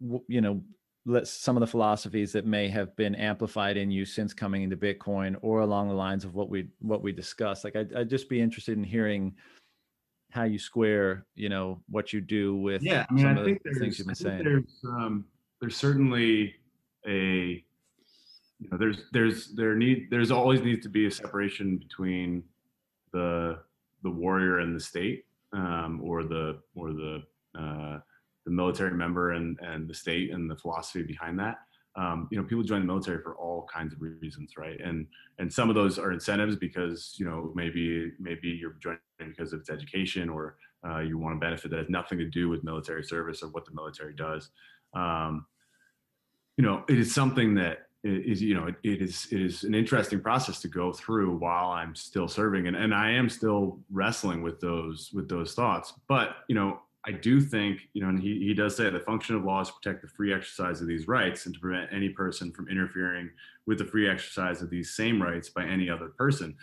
[0.00, 0.62] w- you know,
[1.06, 4.76] let some of the philosophies that may have been amplified in you since coming into
[4.76, 7.64] Bitcoin or along the lines of what we what we discussed.
[7.64, 9.34] Like I'd, I'd just be interested in hearing
[10.30, 13.06] how you square, you know, what you do with yeah.
[13.10, 14.44] I mean, I think the things you've been saying.
[14.44, 15.24] There's um,
[15.60, 16.54] there's certainly
[17.08, 17.64] a
[18.64, 22.42] you know there's there's there need there's always needs to be a separation between
[23.12, 23.58] the
[24.02, 27.22] the warrior and the state um, or the or the
[27.58, 27.98] uh,
[28.44, 31.58] the military member and, and the state and the philosophy behind that.
[31.96, 34.80] Um, you know, people join the military for all kinds of reasons, right?
[34.80, 35.06] And
[35.38, 39.60] and some of those are incentives because you know maybe maybe you're joining because of
[39.60, 40.56] its education or
[40.88, 43.66] uh, you want a benefit that has nothing to do with military service or what
[43.66, 44.50] the military does.
[44.94, 45.46] Um,
[46.56, 49.74] you know, it is something that is you know it, it is it is an
[49.74, 54.42] interesting process to go through while I'm still serving and and I am still wrestling
[54.42, 55.94] with those with those thoughts.
[56.06, 59.36] But you know, I do think, you know, and he, he does say the function
[59.36, 62.08] of law is to protect the free exercise of these rights and to prevent any
[62.08, 63.30] person from interfering
[63.66, 66.56] with the free exercise of these same rights by any other person.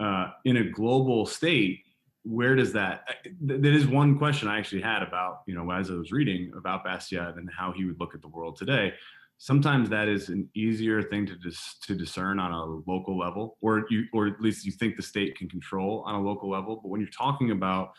[0.00, 1.84] Uh, in a global state,
[2.24, 3.04] where does that?
[3.42, 6.84] That is one question I actually had about, you know, as I was reading about
[6.84, 8.94] Bastiat and how he would look at the world today.
[9.38, 13.84] Sometimes that is an easier thing to dis, to discern on a local level, or
[13.90, 16.80] you, or at least you think the state can control on a local level.
[16.82, 17.90] But when you're talking about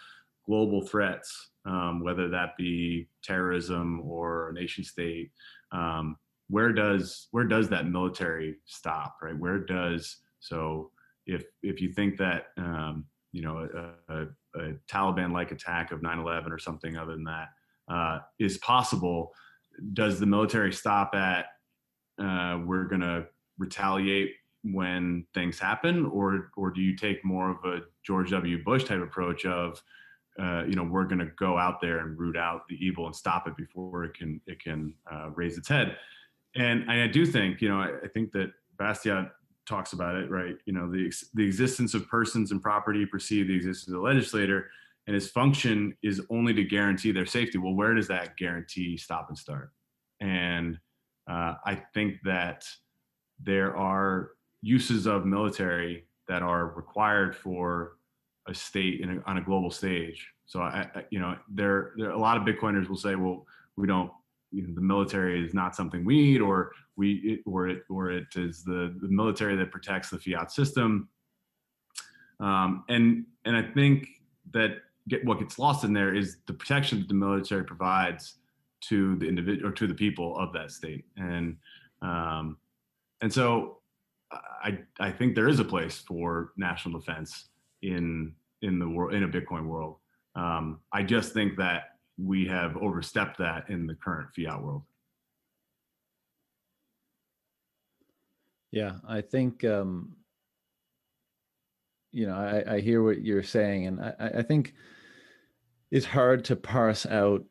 [0.46, 5.32] global threats, um, whether that be terrorism or a nation state.
[5.72, 6.18] Um,
[6.48, 9.18] where does where does that military stop?
[9.22, 9.38] Right?
[9.38, 10.92] Where does so
[11.26, 13.68] if if you think that um, you know
[14.08, 14.22] a, a,
[14.60, 17.48] a Taliban-like attack of 9/11 or something other than that
[17.90, 19.32] uh, is possible,
[19.94, 21.46] does the military stop at
[22.22, 23.26] uh, we're going to
[23.58, 24.32] retaliate
[24.64, 28.64] when things happen, or or do you take more of a George W.
[28.64, 29.82] Bush type approach of
[30.40, 33.16] uh, you know we're going to go out there and root out the evil and
[33.16, 35.98] stop it before it can it can uh, raise its head?
[36.56, 39.30] And I do think you know I, I, think that Bastiat
[39.68, 40.56] talks about it right?
[40.66, 44.72] You know the the existence of persons and property precede the existence of the legislator
[45.08, 49.28] and his function is only to guarantee their safety well where does that guarantee stop
[49.30, 49.72] and start
[50.20, 50.80] and
[51.30, 52.66] uh, I think that
[53.42, 57.98] there are uses of military that are required for
[58.48, 60.28] a state a, on a global stage.
[60.46, 63.46] So I, I, you know, there, there a lot of Bitcoiners will say, well,
[63.76, 64.12] we don't,
[64.52, 68.12] you know, the military is not something we need, or we, it, or it, or
[68.12, 71.10] it is the the military that protects the fiat system.
[72.40, 74.08] Um, and and I think
[74.52, 74.78] that
[75.08, 78.36] get, what gets lost in there is the protection that the military provides
[78.82, 81.06] to the individual or to the people of that state.
[81.18, 81.58] And
[82.02, 82.58] um,
[83.22, 83.80] and so
[84.32, 87.50] I I think there is a place for national defense
[87.82, 89.98] in in the world in a Bitcoin world.
[90.36, 94.84] Um, I just think that we have overstepped that in the current fiat world.
[98.72, 100.16] Yeah, I think um,
[102.12, 104.74] you know I, I hear what you're saying, and I, I think
[105.92, 107.44] it's hard to parse out.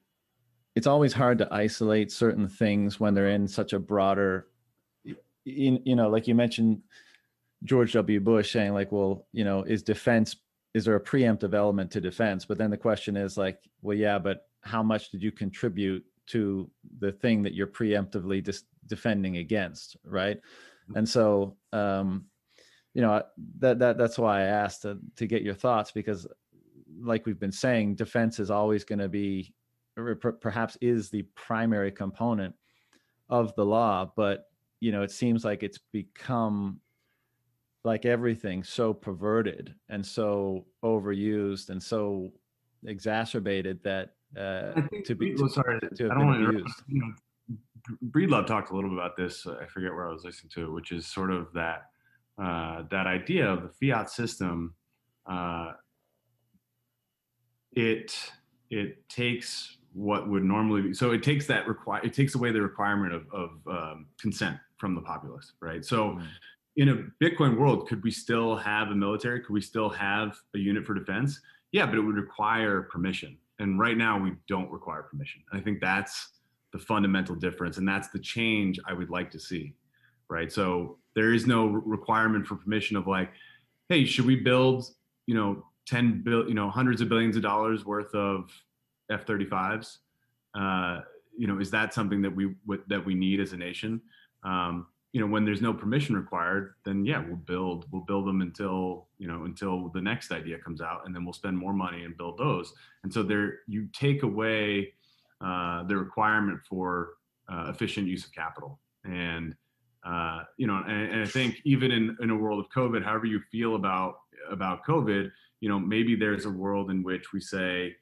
[0.75, 4.49] It's always hard to isolate certain things when they're in such a broader,
[5.05, 6.83] you, you know, like you mentioned
[7.63, 8.21] George W.
[8.21, 10.37] Bush saying like, well, you know, is defense
[10.75, 12.45] is there a preemptive element to defense?
[12.45, 16.69] But then the question is like, well, yeah, but how much did you contribute to
[16.99, 20.39] the thing that you're preemptively dis- defending against, right?
[20.39, 20.97] Mm-hmm.
[20.97, 22.25] And so, um,
[22.93, 23.23] you know,
[23.59, 26.27] that that that's why I asked to to get your thoughts because,
[27.01, 29.53] like we've been saying, defense is always going to be,
[29.97, 32.55] or perhaps is the primary component
[33.29, 34.47] of the law, but
[34.81, 36.81] you know, it seems like it's become
[37.85, 42.33] like everything so perverted and so overused and so
[42.87, 46.83] exacerbated that uh, to be to, sorry, to have I don't been abused.
[46.89, 47.57] You know,
[48.11, 49.47] Breedlove talked a little bit about this.
[49.47, 51.85] I forget where I was listening to it, which is sort of that
[52.43, 54.75] uh, that idea of the fiat system.
[55.27, 55.73] Uh,
[57.77, 58.17] it
[58.71, 62.61] it takes what would normally be so it takes that require it takes away the
[62.61, 65.85] requirement of, of um, consent from the populace, right?
[65.85, 66.11] So.
[66.11, 66.23] Mm
[66.77, 69.41] in a Bitcoin world, could we still have a military?
[69.41, 71.41] Could we still have a unit for defense?
[71.73, 73.39] Yeah, but it would require permission.
[73.61, 75.43] And right now, we don't require permission.
[75.53, 76.31] I think that's
[76.73, 79.75] the fundamental difference, and that's the change I would like to see.
[80.29, 80.51] Right.
[80.51, 83.31] So there is no requirement for permission of like,
[83.89, 84.91] hey, should we build,
[85.27, 88.51] you know, 10 bill, you know, hundreds of billions of dollars worth of
[89.11, 89.99] F-35s?
[90.55, 91.01] Uh,
[91.37, 92.55] you know, is that something that we
[92.87, 94.01] that we need as a nation?
[94.45, 98.41] Um, you know, when there's no permission required, then yeah, we'll build we'll build them
[98.41, 102.05] until you know until the next idea comes out, and then we'll spend more money
[102.05, 102.73] and build those.
[103.05, 104.93] And so there, you take away
[105.41, 107.11] uh, the requirement for
[107.49, 109.55] uh, efficient use of capital, and
[110.05, 113.27] uh, you know, and, and I think even in in a world of COVID, however
[113.27, 114.17] you feel about
[114.51, 115.31] about COVID,
[115.65, 117.97] you know, maybe there's a world in which we say,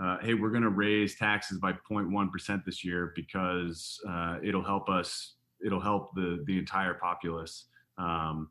[0.00, 4.88] uh, hey, we're going to raise taxes by 0.1% this year because uh, it'll help
[4.88, 5.34] us,
[5.66, 7.64] it'll help the, the entire populace.
[7.98, 8.50] Um,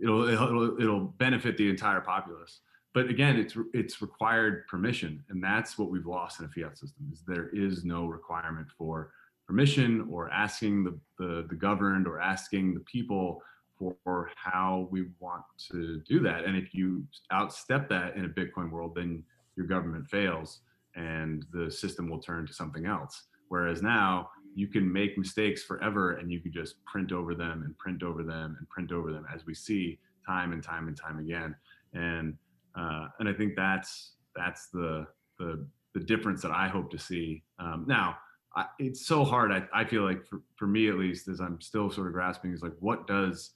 [0.00, 2.60] it'll, it'll, it'll benefit the entire populace.
[2.92, 5.24] But again, it's, it's required permission.
[5.28, 9.10] And that's what we've lost in a fiat system is there is no requirement for
[9.48, 13.42] permission or asking the, the, the governed or asking the people
[13.78, 16.44] for how we want to do that.
[16.44, 19.22] And if you outstep that in a Bitcoin world, then
[19.56, 20.60] your government fails
[20.96, 23.24] and the system will turn to something else.
[23.48, 27.76] Whereas now you can make mistakes forever and you can just print over them and
[27.78, 31.18] print over them and print over them as we see time and time and time
[31.18, 31.54] again.
[31.92, 32.36] And
[32.76, 35.06] uh, and I think that's that's the
[35.38, 37.42] the the difference that I hope to see.
[37.58, 38.16] Um, now
[38.56, 39.52] I, it's so hard.
[39.52, 42.52] I, I feel like for, for me at least, as I'm still sort of grasping,
[42.52, 43.50] is like what does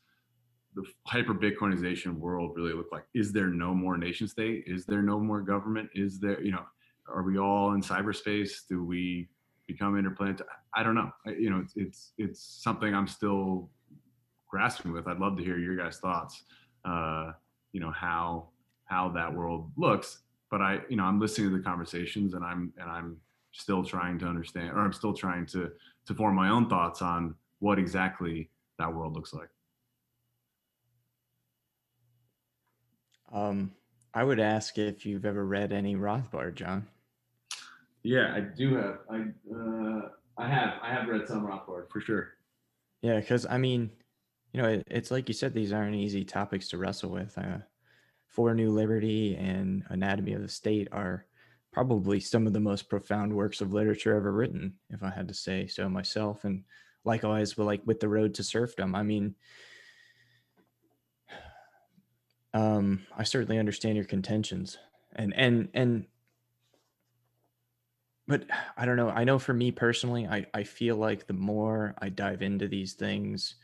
[0.74, 3.04] the hyper Bitcoinization world really look like?
[3.14, 4.64] Is there no more nation state?
[4.66, 5.90] Is there no more government?
[5.94, 6.64] Is there, you know,
[7.08, 8.66] are we all in cyberspace?
[8.68, 9.28] Do we
[9.66, 10.48] become interplanetary?
[10.74, 11.10] I don't know.
[11.26, 13.70] I, you know, it's, it's, it's something I'm still
[14.48, 15.06] grasping with.
[15.06, 16.42] I'd love to hear your guys' thoughts.
[16.84, 17.32] Uh,
[17.72, 18.48] you know how
[18.86, 20.22] how that world looks.
[20.50, 23.18] But I, you know, I'm listening to the conversations, and I'm and I'm
[23.52, 25.70] still trying to understand, or I'm still trying to
[26.06, 29.48] to form my own thoughts on what exactly that world looks like.
[33.32, 33.72] Um,
[34.14, 36.86] I would ask if you've ever read any Rothbard, John.
[38.02, 38.98] Yeah, I do have.
[39.10, 39.24] I
[39.54, 40.74] uh, I have.
[40.82, 42.28] I have read some Rothbard for sure.
[43.02, 43.90] Yeah, because I mean,
[44.52, 47.36] you know, it, it's like you said; these aren't easy topics to wrestle with.
[47.36, 47.58] Uh,
[48.28, 51.26] For New Liberty and Anatomy of the State are
[51.72, 55.34] probably some of the most profound works of literature ever written, if I had to
[55.34, 56.44] say so myself.
[56.44, 56.64] And
[57.04, 59.34] likewise, with like with the Road to Serfdom, I mean,
[62.54, 64.78] um, I certainly understand your contentions,
[65.14, 66.06] and and and,
[68.26, 68.44] but
[68.76, 69.10] I don't know.
[69.10, 72.94] I know for me personally, I I feel like the more I dive into these
[72.94, 73.56] things,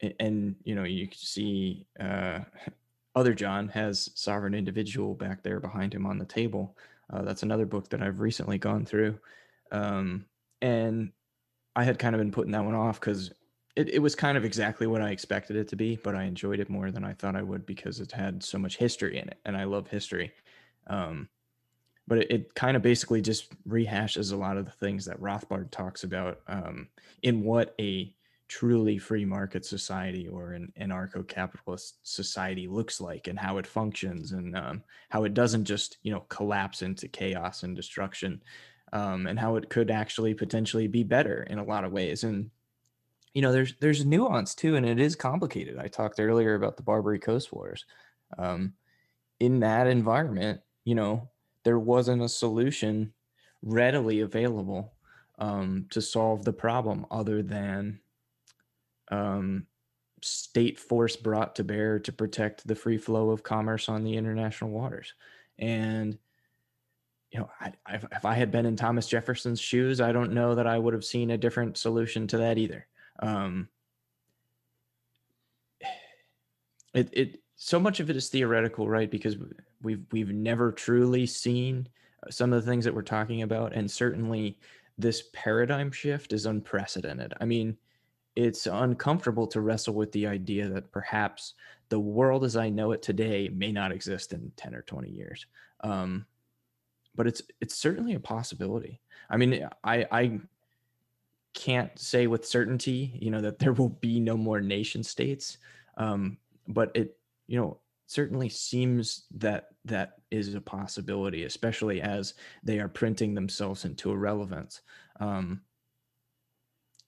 [0.00, 2.40] and, and you know, you see uh,
[3.16, 6.76] other John has Sovereign Individual back there behind him on the table.
[7.12, 9.18] Uh, that's another book that I've recently gone through,
[9.72, 10.26] um,
[10.62, 11.10] and
[11.74, 13.32] I had kind of been putting that one off because
[13.76, 16.60] it, it was kind of exactly what I expected it to be, but I enjoyed
[16.60, 19.38] it more than I thought I would because it had so much history in it,
[19.44, 20.32] and I love history.
[20.86, 21.28] Um,
[22.08, 25.70] but it, it kind of basically just rehashes a lot of the things that Rothbard
[25.70, 26.88] talks about um,
[27.22, 28.12] in what a
[28.48, 34.56] truly free market society or an anarcho-capitalist society looks like and how it functions and
[34.56, 38.40] um, how it doesn't just you know collapse into chaos and destruction
[38.92, 42.48] um, and how it could actually potentially be better in a lot of ways and
[43.36, 45.76] you know there's there's nuance too and it is complicated.
[45.78, 47.84] I talked earlier about the barbary coast wars.
[48.38, 48.72] Um,
[49.40, 51.28] in that environment you know
[51.62, 53.12] there wasn't a solution
[53.60, 54.94] readily available
[55.38, 58.00] um, to solve the problem other than
[59.10, 59.66] um,
[60.22, 64.70] state force brought to bear to protect the free flow of commerce on the international
[64.70, 65.12] waters.
[65.58, 66.16] And
[67.32, 67.72] you know I,
[68.12, 71.04] if i had been in thomas jefferson's shoes i don't know that i would have
[71.04, 72.86] seen a different solution to that either
[73.20, 73.68] um,
[76.94, 79.10] it it so much of it is theoretical, right?
[79.10, 79.36] Because
[79.82, 81.88] we've we've never truly seen
[82.30, 84.58] some of the things that we're talking about, and certainly
[84.98, 87.34] this paradigm shift is unprecedented.
[87.40, 87.76] I mean,
[88.34, 91.54] it's uncomfortable to wrestle with the idea that perhaps
[91.88, 95.46] the world as I know it today may not exist in 10 or 20 years.
[95.80, 96.26] Um,
[97.14, 99.00] but it's it's certainly a possibility.
[99.30, 100.40] I mean, I I
[101.56, 105.58] can't say with certainty, you know, that there will be no more nation states.
[105.96, 106.36] Um,
[106.68, 107.16] but it,
[107.48, 113.84] you know, certainly seems that that is a possibility, especially as they are printing themselves
[113.84, 114.82] into irrelevance.
[115.18, 115.62] Um,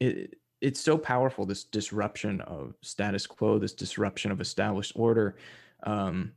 [0.01, 5.37] it, it's so powerful this disruption of status quo, this disruption of established order.
[5.85, 6.33] Um,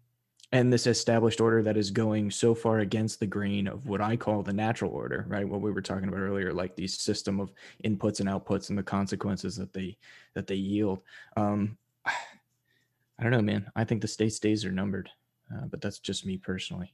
[0.53, 4.17] and this established order that is going so far against the grain of what I
[4.17, 5.47] call the natural order, right?
[5.47, 7.51] What we were talking about earlier, like the system of
[7.85, 9.97] inputs and outputs and the consequences that they
[10.33, 11.01] that they yield.
[11.37, 13.71] Um, I don't know, man.
[13.75, 15.09] I think the state's days are numbered,
[15.53, 16.93] uh, but that's just me personally.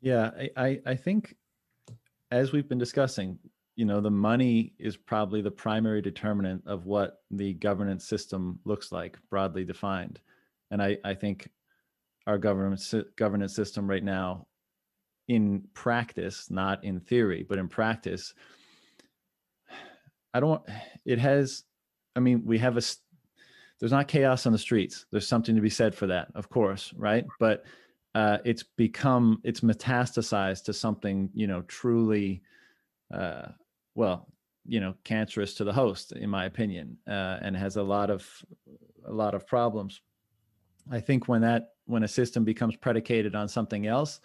[0.00, 1.34] Yeah, I, I, I think
[2.30, 3.38] as we've been discussing,
[3.76, 8.92] you know, the money is probably the primary determinant of what the governance system looks
[8.92, 10.20] like, broadly defined.
[10.70, 11.48] And I, I think
[12.28, 12.80] our government
[13.16, 14.46] governance system right now
[15.26, 18.34] in practice not in theory but in practice
[20.32, 20.62] i don't
[21.04, 21.64] it has
[22.14, 22.82] i mean we have a
[23.78, 25.06] there's not chaos on the streets.
[25.10, 27.24] There's something to be said for that of course right?
[27.38, 27.64] But
[28.14, 32.42] uh, it's become it's metastasized to something you know truly
[33.14, 33.48] uh,
[33.94, 34.26] well
[34.66, 38.26] you know cancerous to the host in my opinion uh, and has a lot of
[39.06, 40.00] a lot of problems
[40.90, 44.20] i think when that when a system becomes predicated on something else,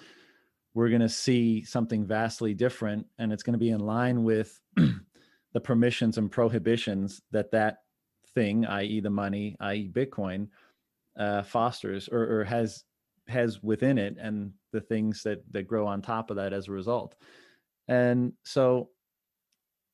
[0.74, 4.60] we're going to see something vastly different and it's going to be in line with
[4.76, 7.78] the permissions and prohibitions that that
[8.36, 10.48] thing i.e the money i.e bitcoin
[11.18, 12.84] uh, fosters or, or, has
[13.28, 16.72] has within it and the things that that grow on top of that as a
[16.72, 17.16] result.
[17.88, 18.90] And so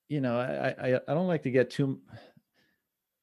[0.08, 2.00] you know i i, I don't like to get too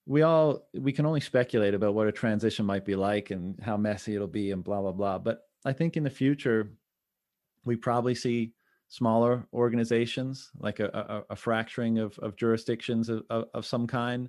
[0.07, 3.77] we all we can only speculate about what a transition might be like and how
[3.77, 5.19] messy it'll be and blah blah blah.
[5.19, 6.73] But i think in the future
[7.65, 8.53] we probably see
[8.89, 14.29] smaller organizations like a, a, a fracturing of, of jurisdictions of, of, of some kind.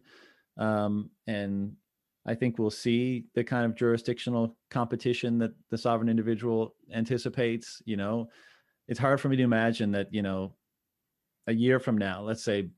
[0.57, 1.73] Um, and
[2.25, 7.95] i think we'll see the kind of jurisdictional competition that the sovereign individual anticipates you
[7.95, 8.29] know.
[8.87, 10.55] It's hard for me to imagine that you know
[11.45, 12.69] a year from now let's say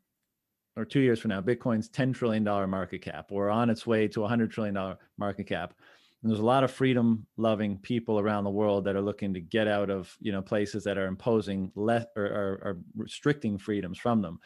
[0.80, 4.26] or two years from now, Bitcoin's $10 trillion market cap or on its way to
[4.26, 5.74] a $100 trillion market cap.
[6.22, 9.40] And there's a lot of freedom loving people around the world that are looking to
[9.40, 14.22] get out of you know places that are imposing less or, or restricting freedoms from
[14.22, 14.40] them.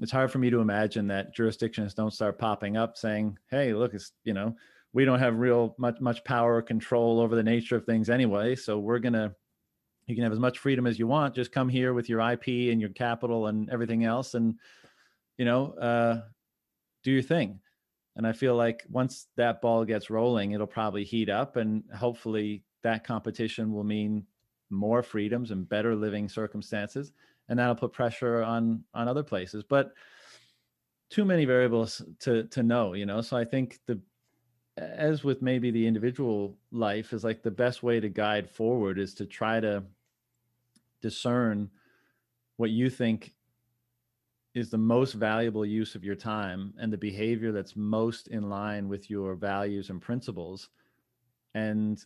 [0.00, 3.94] It's hard for me to imagine that jurisdictions don't start popping up saying, "Hey, look,
[3.94, 4.54] it's you know
[4.92, 8.54] we don't have real much much power or control over the nature of things anyway,
[8.54, 9.34] so we're gonna
[10.06, 11.34] you can have as much freedom as you want.
[11.34, 14.54] Just come here with your IP and your capital and everything else, and
[15.38, 16.22] you know, uh,
[17.02, 17.60] do your thing.
[18.16, 22.64] And I feel like once that ball gets rolling, it'll probably heat up, and hopefully
[22.82, 24.26] that competition will mean
[24.70, 27.12] more freedoms and better living circumstances,
[27.48, 29.62] and that'll put pressure on on other places.
[29.62, 29.92] But
[31.10, 33.20] too many variables to to know, you know.
[33.20, 34.00] So I think the
[34.76, 39.14] as with maybe the individual life is like the best way to guide forward is
[39.14, 39.82] to try to
[41.02, 41.70] discern
[42.56, 43.34] what you think
[44.58, 48.88] is the most valuable use of your time and the behavior that's most in line
[48.88, 50.68] with your values and principles
[51.54, 52.04] and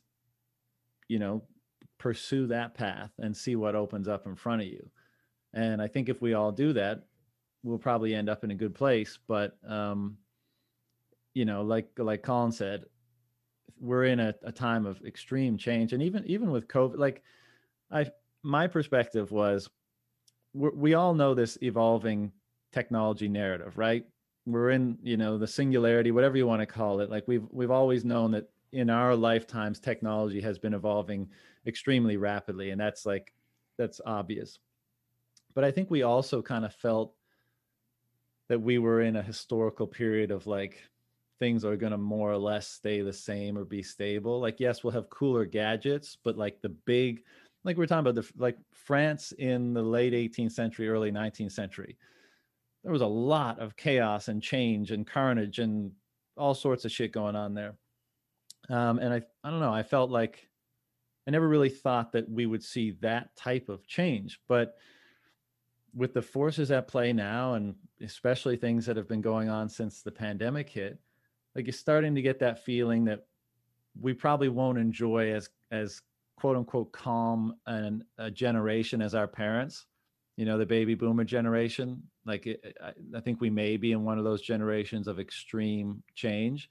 [1.09, 1.43] you know
[1.99, 4.91] pursue that path and see what opens up in front of you.
[5.55, 7.05] And i think if we all do that
[7.63, 10.17] we'll probably end up in a good place but um
[11.35, 12.85] you know like like colin said
[13.83, 15.93] we're in a, a time of extreme change.
[15.93, 17.23] And even even with covid like
[17.91, 18.07] i
[18.43, 19.69] my perspective was
[20.55, 22.33] we all know this evolving
[22.73, 24.05] technology narrative, right?
[24.47, 27.11] We're in, you know, the singularity, whatever you want to call it.
[27.11, 31.29] Like we've we've always known that in our lifetimes technology has been evolving
[31.67, 33.33] extremely rapidly and that's like
[33.79, 34.59] that's obvious.
[35.55, 37.15] But I think we also kind of felt
[38.49, 40.83] that we were in a historical period of like
[41.39, 44.41] things are going to more or less stay the same or be stable.
[44.41, 47.23] Like yes, we'll have cooler gadgets, but like the big
[47.65, 51.97] like we're talking about the like France in the late 18th century, early 19th century
[52.83, 55.93] there was a lot of chaos and change and carnage and
[56.37, 57.75] all sorts of shit going on there.
[58.69, 60.49] Um, and I, I don't know, I felt like
[61.27, 64.41] I never really thought that we would see that type of change.
[64.49, 64.77] But
[65.95, 70.03] with the forces at play now, and especially things that have been going on since
[70.03, 70.99] the pandemic hit,
[71.55, 73.27] like you're starting to get that feeling that
[74.01, 76.01] we probably won't enjoy as as
[76.37, 79.87] quote unquote calm and a generation as our parents
[80.37, 84.05] you know the baby boomer generation like it, I, I, think we may be in
[84.05, 86.69] one of those generations of extreme change.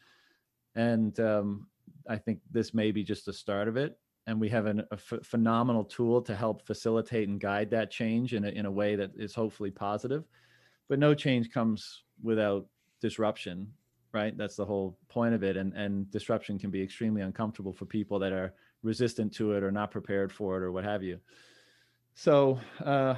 [0.75, 1.67] And um,
[2.07, 3.97] i think this may be just the start of it.
[4.27, 8.33] And we have an, a f- phenomenal tool to help facilitate and guide that change
[8.33, 10.23] in a, in a way that is hopefully positive.
[10.87, 12.67] But no change comes without
[13.01, 13.73] disruption
[14.13, 14.37] right?
[14.37, 15.55] That's the whole point of it.
[15.57, 18.53] And and disruption can be extremely uncomfortable for people that are
[18.83, 21.19] resistant to it or not prepared for it or what have you.
[22.15, 23.15] So uh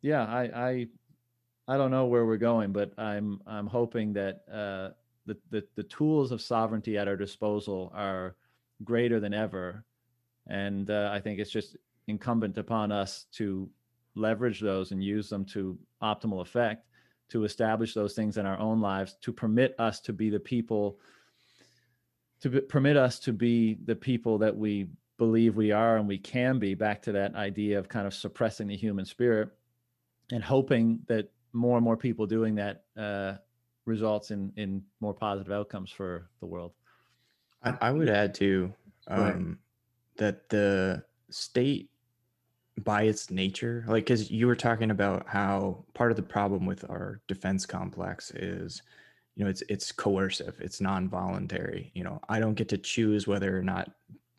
[0.00, 0.86] yeah, I, I,
[1.68, 4.94] I don't know where we're going, but I'm, I'm hoping that uh,
[5.26, 8.36] the, the, the tools of sovereignty at our disposal are
[8.84, 9.84] greater than ever.
[10.46, 11.76] And uh, I think it's just
[12.06, 13.68] incumbent upon us to
[14.14, 16.86] leverage those and use them to optimal effect
[17.28, 20.98] to establish those things in our own lives to permit us to be the people
[22.40, 24.88] to be, permit us to be the people that we
[25.18, 28.68] believe we are and we can be back to that idea of kind of suppressing
[28.68, 29.50] the human spirit
[30.32, 33.34] and hoping that more and more people doing that uh,
[33.84, 36.72] results in in more positive outcomes for the world.
[37.62, 38.72] I, I would add to
[39.08, 39.58] um,
[40.16, 41.90] that the state
[42.84, 46.88] by its nature like because you were talking about how part of the problem with
[46.88, 48.82] our defense complex is
[49.34, 53.58] you know it's it's coercive it's non-voluntary you know i don't get to choose whether
[53.58, 53.90] or not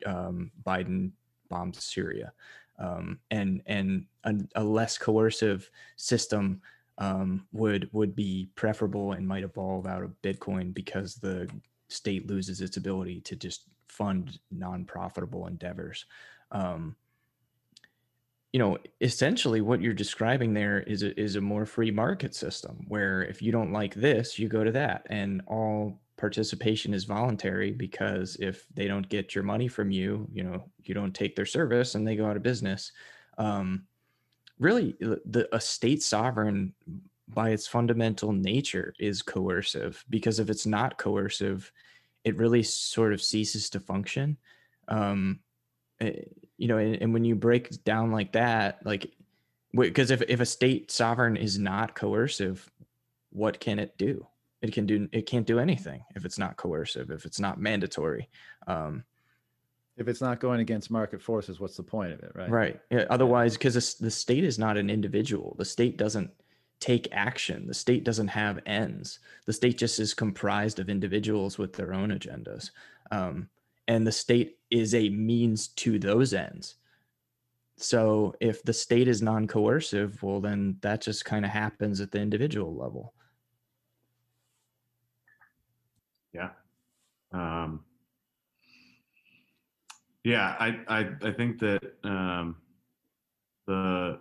[0.06, 1.12] um, biden
[1.50, 2.32] bombs syria.
[2.78, 6.62] Um, and and a, a, less coercive system
[7.00, 11.50] um, would would be preferable and might evolve out of bitcoin because the
[11.88, 16.06] state loses its ability to just fund non-profitable endeavors
[16.52, 16.96] um,
[18.52, 22.84] you know, essentially what you're describing there is a, is a more free market system
[22.88, 27.72] where if you don't like this, you go to that, and all participation is voluntary
[27.72, 31.46] because if they don't get your money from you, you know, you don't take their
[31.46, 32.92] service and they go out of business.
[33.38, 33.86] Um,
[34.60, 36.74] really, the a state sovereign
[37.28, 41.72] by its fundamental nature is coercive because if it's not coercive,
[42.24, 44.38] it really sort of ceases to function.
[44.88, 45.40] Um,
[46.02, 46.22] eh,
[46.58, 49.14] you know, and, and when you break down like that, like,
[49.74, 52.70] because if, if a state sovereign is not coercive,
[53.32, 54.26] what can it do?
[54.62, 58.28] It can do, it can't do anything if it's not coercive, if it's not mandatory.
[58.68, 59.04] Um,
[60.00, 62.50] if it's not going against market forces, what's the point of it, right?
[62.50, 62.82] Right.
[62.90, 65.56] Yeah, otherwise, because the state is not an individual.
[65.58, 66.32] The state doesn't
[66.80, 67.68] take action.
[67.68, 69.20] The state doesn't have ends.
[69.46, 72.72] The state just is comprised of individuals with their own agendas.
[73.12, 73.50] Um,
[73.90, 76.76] and the state is a means to those ends.
[77.76, 82.12] So if the state is non coercive, well, then that just kind of happens at
[82.12, 83.14] the individual level.
[86.34, 86.50] Yeah.
[87.34, 87.84] Um,
[90.24, 92.56] yeah, I, I, I think that um,
[93.68, 94.20] the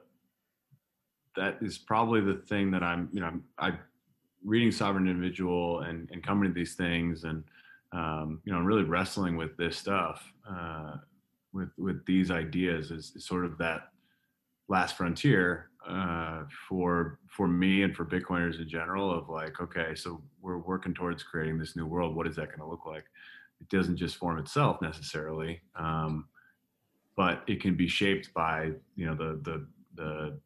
[1.37, 3.79] that is probably the thing that I'm, you know, I'm, I'm
[4.45, 7.45] reading Sovereign Individual and, and coming to these things and
[7.93, 10.97] um, you know, really wrestling with this stuff, uh,
[11.53, 13.89] with with these ideas is, is, sort of that
[14.69, 19.11] last frontier uh, for for me and for Bitcoiners in general.
[19.11, 22.15] Of like, okay, so we're working towards creating this new world.
[22.15, 23.05] What is that going to look like?
[23.61, 26.29] It doesn't just form itself necessarily, um,
[27.17, 30.41] but it can be shaped by you know the the the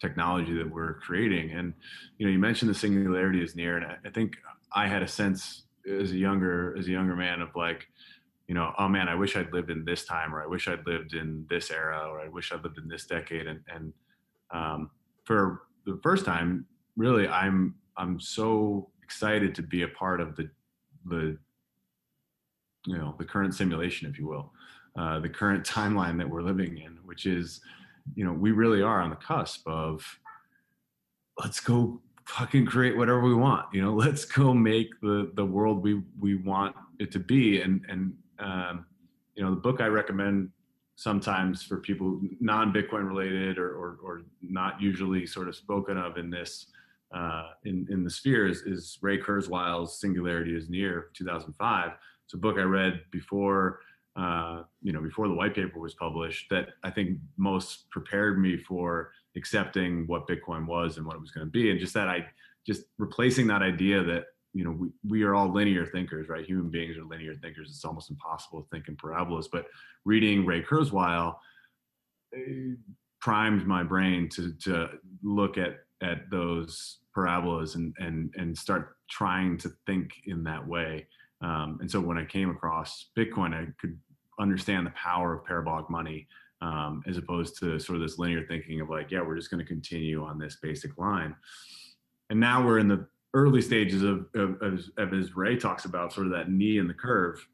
[0.00, 1.50] technology that we're creating.
[1.52, 1.74] And
[2.18, 4.36] you know, you mentioned the singularity is near, and I, think
[4.72, 7.88] I had a sense as a younger as a younger man of like
[8.46, 10.86] you know oh man i wish i'd lived in this time or i wish i'd
[10.86, 13.92] lived in this era or i wish i'd lived in this decade and and
[14.50, 14.90] um,
[15.24, 16.66] for the first time
[16.96, 20.48] really i'm i'm so excited to be a part of the
[21.06, 21.38] the
[22.86, 24.52] you know the current simulation if you will
[24.98, 27.60] uh, the current timeline that we're living in which is
[28.14, 30.04] you know we really are on the cusp of
[31.42, 35.82] let's go fucking create whatever we want you know let's go make the the world
[35.82, 38.86] we we want it to be and and um,
[39.34, 40.50] you know the book i recommend
[40.96, 46.28] sometimes for people non-bitcoin related or, or, or not usually sort of spoken of in
[46.28, 46.66] this
[47.14, 51.92] uh, in in the sphere is, is ray kurzweil's singularity is near 2005
[52.28, 53.80] it's a book i read before
[54.16, 58.56] uh, you know before the white paper was published that i think most prepared me
[58.56, 62.08] for accepting what Bitcoin was and what it was going to be, and just that
[62.08, 62.26] I
[62.66, 66.44] just replacing that idea that you know we, we are all linear thinkers, right?
[66.44, 67.70] Human beings are linear thinkers.
[67.70, 69.48] It's almost impossible to think in parabolas.
[69.48, 69.66] But
[70.04, 71.36] reading Ray Kurzweil
[72.34, 72.74] eh,
[73.20, 74.90] primed my brain to to
[75.22, 81.06] look at at those parabolas and and and start trying to think in that way.
[81.40, 83.98] Um, and so when I came across Bitcoin, I could
[84.40, 86.26] understand the power of parabolic money
[86.60, 89.64] um, as opposed to sort of this linear thinking of like, yeah, we're just going
[89.64, 91.34] to continue on this basic line.
[92.30, 96.12] And now we're in the early stages of, of, of, of as Ray talks about
[96.12, 97.46] sort of that knee in the curve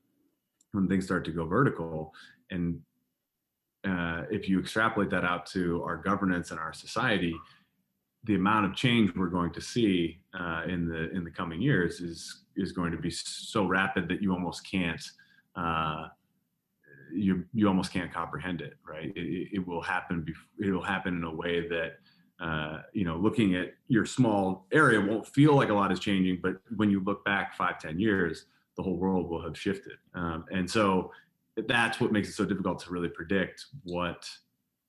[0.73, 2.13] when things start to go vertical.
[2.51, 2.81] And
[3.87, 7.37] uh, if you extrapolate that out to our governance and our society,
[8.25, 12.01] the amount of change we're going to see uh, in the in the coming years
[12.01, 15.03] is is going to be so rapid that you almost can't
[15.57, 16.09] uh,
[17.13, 19.13] you you almost can't comprehend it, right?
[19.15, 20.27] It, it will happen.
[20.59, 21.99] It will happen in a way that
[22.41, 26.41] uh, you know, looking at your small area won't feel like a lot is changing,
[26.43, 29.95] but when you look back five, ten years, the whole world will have shifted.
[30.15, 31.13] Um, and so,
[31.69, 34.29] that's what makes it so difficult to really predict what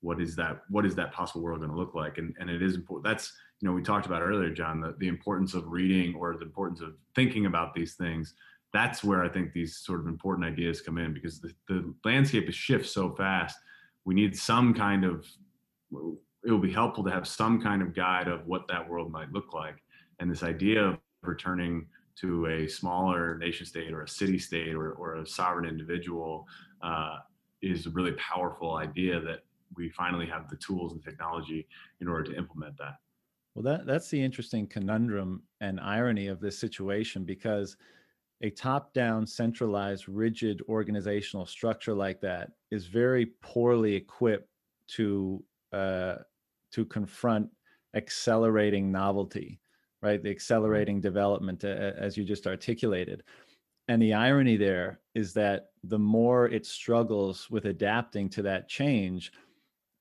[0.00, 2.60] what is that what is that possible world going to look like and and it
[2.60, 6.14] is important that's you know we talked about earlier john the, the importance of reading
[6.14, 8.34] or the importance of thinking about these things.
[8.72, 12.48] That's where i think these sort of important ideas come in because the, the landscape
[12.48, 13.56] is shifts so fast.
[14.04, 15.26] We need some kind of
[16.46, 19.32] it will be helpful to have some kind of guide of what that world might
[19.32, 19.82] look like.
[20.20, 21.86] And this idea of returning
[22.20, 26.46] to a smaller nation state or a city state or, or a sovereign individual
[26.82, 27.18] uh,
[27.62, 29.40] is a really powerful idea that
[29.76, 31.66] we finally have the tools and technology
[32.00, 32.94] in order to implement that.
[33.56, 37.78] Well, that that's the interesting conundrum and irony of this situation because
[38.42, 44.50] a top-down, centralized, rigid organizational structure like that is very poorly equipped
[44.88, 46.16] to uh,
[46.72, 47.48] to confront
[47.94, 49.58] accelerating novelty
[50.02, 50.22] right?
[50.22, 53.22] The accelerating development, uh, as you just articulated.
[53.88, 59.32] And the irony there is that the more it struggles with adapting to that change,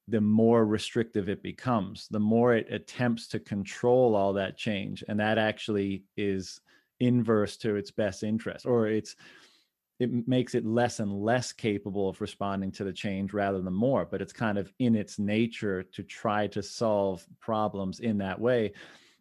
[0.07, 5.03] the more restrictive it becomes, the more it attempts to control all that change.
[5.07, 6.61] And that actually is
[6.99, 9.15] inverse to its best interest, or it's
[9.99, 14.05] it makes it less and less capable of responding to the change rather than more
[14.05, 18.73] but it's kind of in its nature to try to solve problems in that way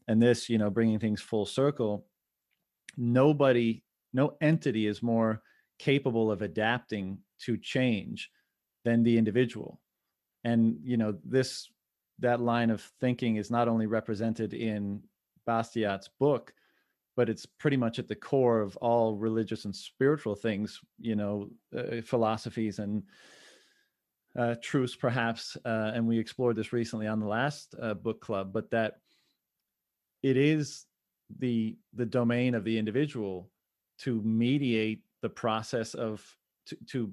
[0.08, 2.06] and this you know bringing things full circle
[2.96, 3.82] nobody
[4.12, 5.42] no entity is more
[5.78, 8.30] capable of adapting to change
[8.84, 9.80] than the individual
[10.44, 11.68] and you know this
[12.20, 15.02] that line of thinking is not only represented in
[15.46, 16.52] Bastiat's book
[17.16, 21.48] but it's pretty much at the core of all religious and spiritual things you know
[21.76, 23.02] uh, philosophies and
[24.38, 28.52] uh, truths perhaps uh, and we explored this recently on the last uh, book club
[28.52, 28.94] but that
[30.22, 30.86] it is
[31.38, 33.50] the the domain of the individual
[33.98, 36.24] to mediate the process of
[36.66, 37.12] to to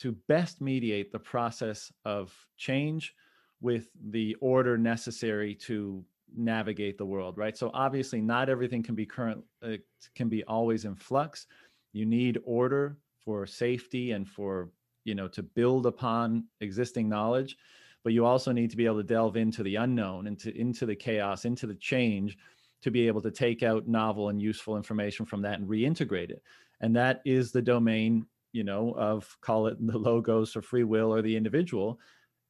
[0.00, 3.14] to best mediate the process of change
[3.60, 6.04] with the order necessary to
[6.36, 7.56] navigate the world right?
[7.56, 9.76] So obviously not everything can be current uh,
[10.14, 11.46] can be always in flux.
[11.92, 14.70] You need order for safety and for
[15.04, 17.56] you know to build upon existing knowledge
[18.02, 20.94] but you also need to be able to delve into the unknown into into the
[20.94, 22.38] chaos into the change
[22.82, 26.42] to be able to take out novel and useful information from that and reintegrate it.
[26.80, 31.12] And that is the domain you know of call it the logos or free will
[31.12, 31.98] or the individual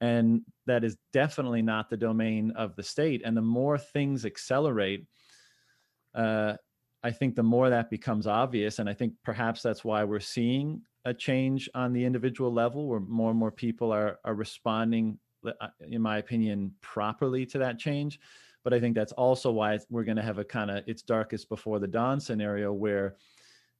[0.01, 5.07] and that is definitely not the domain of the state and the more things accelerate
[6.15, 6.55] uh,
[7.03, 10.81] i think the more that becomes obvious and i think perhaps that's why we're seeing
[11.07, 15.69] a change on the individual level where more and more people are are responding uh,
[15.89, 18.21] in my opinion, properly to that change.
[18.63, 21.49] But I think that's also why we're going to have a kind of it's darkest
[21.49, 23.17] before the dawn scenario where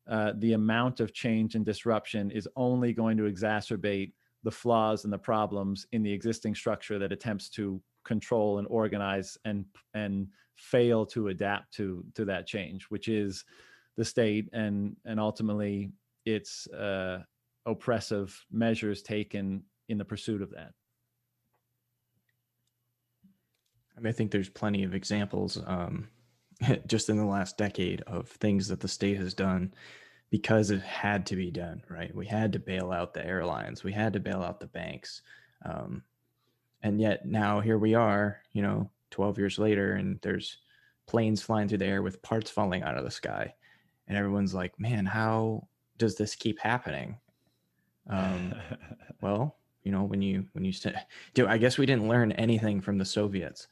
[0.09, 4.13] uh, the amount of change and disruption is only going to exacerbate
[4.43, 9.37] the flaws and the problems in the existing structure that attempts to control and organize
[9.45, 9.65] and
[9.95, 13.45] and fail to adapt to to that change, which is
[13.97, 15.93] the state and and ultimately
[16.25, 17.23] its uh,
[17.67, 20.73] oppressive measures taken in the pursuit of that.
[23.97, 26.09] I, mean, I think there's plenty of examples um,
[26.87, 29.73] just in the last decade of things that the state has done
[30.31, 32.15] because it had to be done, right?
[32.15, 35.23] We had to bail out the airlines, we had to bail out the banks.
[35.65, 36.03] Um,
[36.83, 40.59] and yet now here we are, you know, 12 years later, and there's
[41.07, 43.53] planes flying through the air with parts falling out of the sky.
[44.07, 45.67] And everyone's like, man, how
[45.99, 47.19] does this keep happening?
[48.09, 48.55] Um,
[49.21, 50.97] well, you know, when you, when you, st-
[51.35, 53.67] do, I guess we didn't learn anything from the Soviets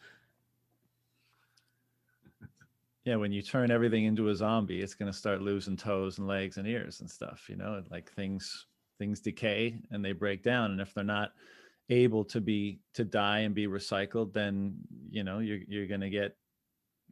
[3.04, 6.26] yeah when you turn everything into a zombie it's going to start losing toes and
[6.26, 8.66] legs and ears and stuff you know like things
[8.98, 11.32] things decay and they break down and if they're not
[11.90, 14.74] able to be to die and be recycled then
[15.10, 16.36] you know you're you're going to get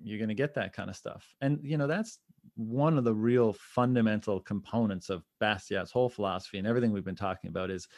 [0.02, 1.34] you're going to get that kind of stuff.
[1.40, 2.18] And you know that's
[2.54, 7.48] one of the real fundamental components of Bastiat's whole philosophy and everything we've been talking
[7.48, 7.88] about is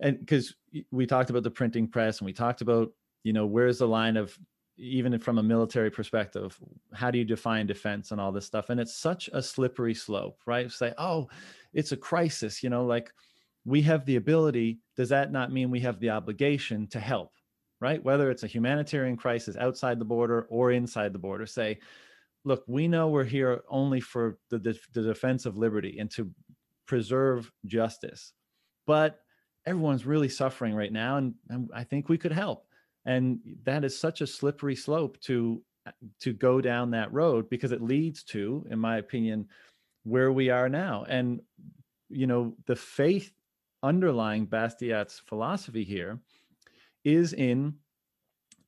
[0.00, 0.54] and because
[0.90, 2.90] we talked about the printing press and we talked about
[3.22, 4.36] you know where's the line of
[4.80, 6.58] even from a military perspective
[6.94, 8.70] how do you define defense and all this stuff?
[8.70, 10.70] And it's such a slippery slope right?
[10.70, 11.28] Say oh
[11.72, 13.12] it's a crisis you know like
[13.64, 17.32] we have the ability does that not mean we have the obligation to help
[17.80, 18.02] right?
[18.02, 21.78] Whether it's a humanitarian crisis outside the border or inside the border say
[22.44, 26.30] look we know we're here only for the, the, the defense of liberty and to
[26.86, 28.32] preserve justice
[28.86, 29.20] but
[29.66, 32.66] everyone's really suffering right now and, and i think we could help
[33.04, 37.72] and that is such a slippery slope to uh, to go down that road because
[37.72, 39.48] it leads to in my opinion
[40.04, 41.40] where we are now and
[42.08, 43.32] you know the faith
[43.82, 46.18] underlying Bastiat's philosophy here
[47.04, 47.74] is in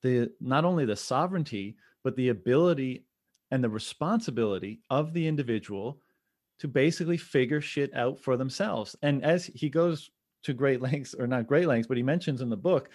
[0.03, 3.05] the not only the sovereignty but the ability
[3.51, 6.01] and the responsibility of the individual
[6.59, 8.97] to basically figure shit out for themselves.
[9.03, 10.11] And as he goes
[10.45, 12.89] to great lengths, or not great lengths, but he mentions in the book,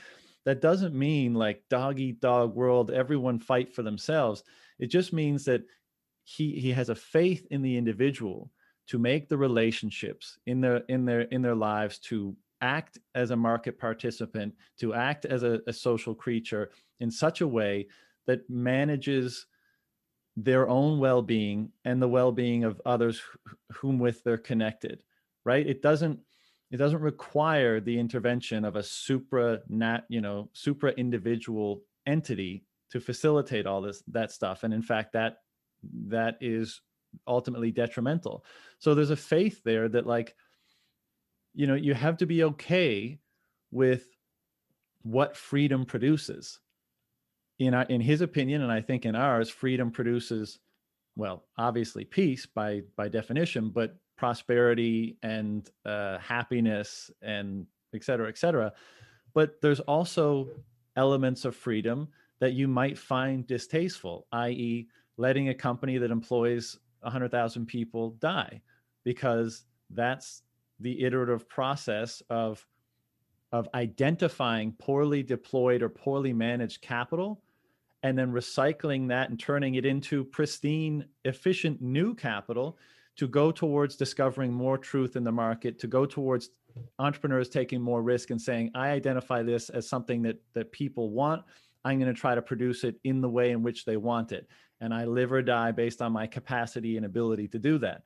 [0.47, 4.43] that doesn't mean like dog eat dog world, everyone fight for themselves.
[4.79, 5.63] It just means that
[6.23, 8.49] he he has a faith in the individual
[8.87, 13.35] to make the relationships in their in their in their lives to act as a
[13.35, 16.69] market participant, to act as a, a social creature
[17.01, 17.85] in such a way
[18.25, 19.47] that manages
[20.37, 23.21] their own well-being and the well-being of others
[23.73, 25.03] whom with they're connected
[25.43, 26.19] right it doesn't
[26.71, 32.99] it doesn't require the intervention of a supra nat you know supra individual entity to
[32.99, 34.63] facilitate all this that stuff.
[34.63, 35.37] And in fact that
[36.07, 36.81] that is
[37.27, 38.43] ultimately detrimental.
[38.79, 40.35] So there's a faith there that like
[41.53, 43.19] you know you have to be okay
[43.71, 44.07] with
[45.03, 46.59] what freedom produces.
[47.59, 50.59] In our, in his opinion, and I think in ours, freedom produces,
[51.15, 58.37] well, obviously peace by by definition, but prosperity and uh, happiness and et cetera, et
[58.37, 58.73] cetera.
[59.33, 60.49] But there's also
[60.95, 64.87] elements of freedom that you might find distasteful, i.e.,
[65.17, 68.61] letting a company that employs 100,000 people die,
[69.03, 70.43] because that's
[70.79, 72.65] the iterative process of
[73.53, 77.41] of identifying poorly deployed or poorly managed capital
[78.03, 82.77] and then recycling that and turning it into pristine, efficient new capital
[83.17, 86.49] to go towards discovering more truth in the market, to go towards
[86.99, 91.43] entrepreneurs taking more risk and saying, I identify this as something that that people want.
[91.83, 94.47] I'm going to try to produce it in the way in which they want it.
[94.81, 98.03] And I live or die based on my capacity and ability to do that.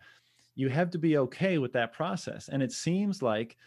[0.56, 2.48] You have to be okay with that process.
[2.48, 3.57] And it seems like,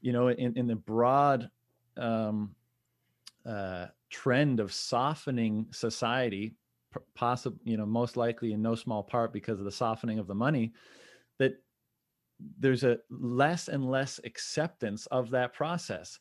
[0.00, 1.50] you know, in, in the broad
[1.96, 2.54] um,
[3.44, 6.54] uh, trend of softening society,
[7.14, 10.34] possible, you know, most likely in no small part because of the softening of the
[10.34, 10.72] money,
[11.38, 11.54] that
[12.58, 16.18] there's a less and less acceptance of that process.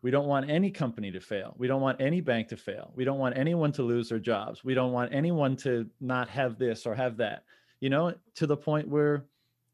[0.00, 1.54] We don't want any company to fail.
[1.58, 2.92] We don't want any bank to fail.
[2.94, 4.62] We don't want anyone to lose their jobs.
[4.62, 7.44] We don't want anyone to not have this or have that.
[7.80, 9.26] You know, to the point where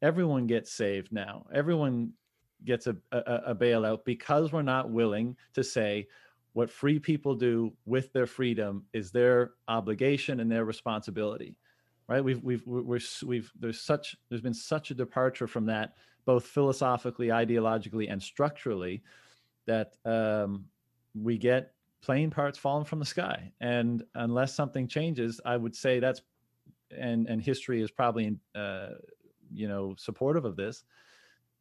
[0.03, 1.47] everyone gets saved now.
[1.53, 2.13] Everyone
[2.65, 6.09] gets a, a, a bailout because we're not willing to say,
[6.55, 11.57] what free people do with their freedom is their obligation and their responsibility
[12.09, 12.23] right?
[12.23, 17.29] We've we've we're, we've there's such there's been such a departure from that both philosophically
[17.29, 19.03] ideologically and structurally
[19.67, 20.67] that um,
[21.15, 23.53] we get plane parts falling from the sky.
[23.61, 26.23] And unless something changes i would say that's
[26.97, 28.91] and and history is probably uh,
[29.53, 30.85] you know supportive of this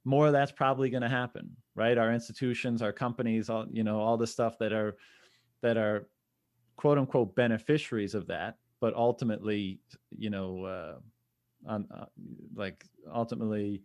[0.05, 1.97] more of that's probably going to happen right?
[1.97, 4.97] Our institutions our companies all you know all the stuff that are
[5.61, 6.07] that are
[6.75, 9.79] quote unquote beneficiaries of that but ultimately
[10.11, 10.95] you know uh,
[11.69, 12.05] uh,
[12.55, 12.83] like
[13.13, 13.81] ultimately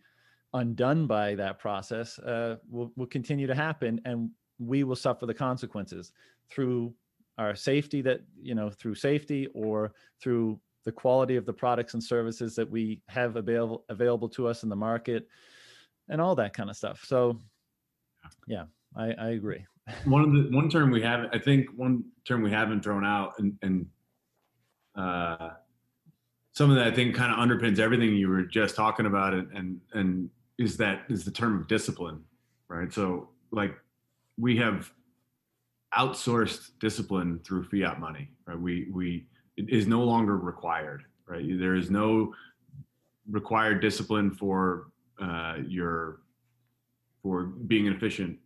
[0.55, 5.34] undone by that process uh, will, will continue to happen and we will suffer the
[5.34, 6.12] consequences
[6.50, 6.92] through
[7.36, 12.02] our safety that you know through safety or through the quality of the products and
[12.02, 15.28] services that we have available available to us in the market
[16.08, 17.04] and all that kind of stuff.
[17.04, 17.38] So,
[18.46, 18.64] yeah,
[18.96, 19.64] I, I agree.
[20.04, 23.32] one of the one term we have, I think, one term we haven't thrown out,
[23.38, 23.86] and and
[24.94, 25.50] uh,
[26.52, 29.80] something that I think kind of underpins everything you were just talking about, and and
[29.94, 32.22] and is that is the term of discipline,
[32.68, 32.92] right?
[32.92, 33.74] So, like,
[34.36, 34.92] we have
[35.96, 38.58] outsourced discipline through fiat money, right?
[38.58, 41.44] We we it is no longer required, right?
[41.58, 42.34] There is no
[43.30, 44.88] required discipline for
[45.20, 46.20] uh, your
[47.22, 48.38] for being an efficient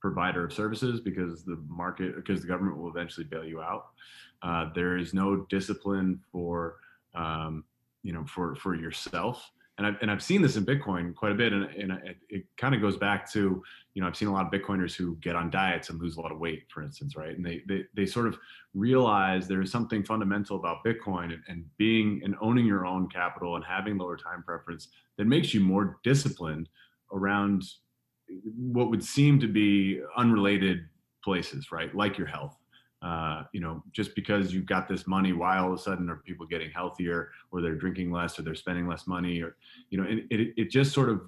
[0.00, 3.90] provider of services because the market because the government will eventually bail you out.
[4.42, 6.76] Uh, there is no discipline for
[7.14, 7.64] um,
[8.02, 11.34] you know for for yourself and I've, and I've seen this in Bitcoin quite a
[11.34, 13.62] bit, and, and it, it kind of goes back to,
[13.94, 16.20] you know, I've seen a lot of Bitcoiners who get on diets and lose a
[16.20, 17.34] lot of weight, for instance, right?
[17.34, 18.38] And they they, they sort of
[18.74, 23.56] realize there is something fundamental about Bitcoin and, and being and owning your own capital
[23.56, 26.68] and having lower time preference that makes you more disciplined
[27.12, 27.62] around
[28.56, 30.80] what would seem to be unrelated
[31.24, 31.94] places, right?
[31.94, 32.56] Like your health,
[33.02, 36.16] uh, you know, just because you've got this money, why all of a sudden are
[36.16, 39.56] people getting healthier or they're drinking less or they're spending less money or,
[39.90, 41.22] you know, it, it, it just sort of,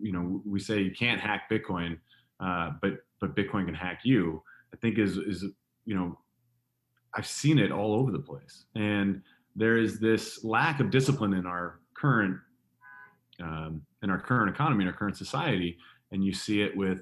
[0.00, 1.98] you know, we say you can't hack Bitcoin,
[2.40, 4.42] uh, but, but Bitcoin can hack you,
[4.72, 5.44] I think is, is,
[5.84, 6.18] you know,
[7.14, 8.64] I've seen it all over the place.
[8.74, 9.20] And
[9.54, 12.38] there is this lack of discipline in our current,
[13.38, 15.76] um, in our current economy, in our current society.
[16.12, 17.00] and you see it with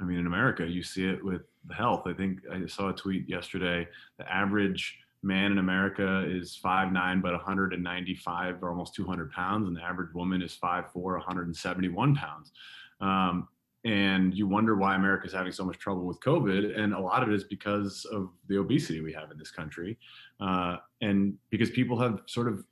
[0.00, 1.42] i mean in america you see it with
[1.74, 2.06] health.
[2.06, 3.86] I think i saw a tweet yesterday
[4.18, 9.82] the average man in america is 5'9 but 195 or almost 200 pounds and the
[9.82, 12.52] average woman is 5'4 171 pounds.
[13.00, 13.48] Um,
[13.84, 17.28] and you wonder why America's having so much trouble with COVID, and a lot of
[17.28, 19.98] it is because of the obesity we have in this country,
[20.40, 22.64] uh, and because people have sort of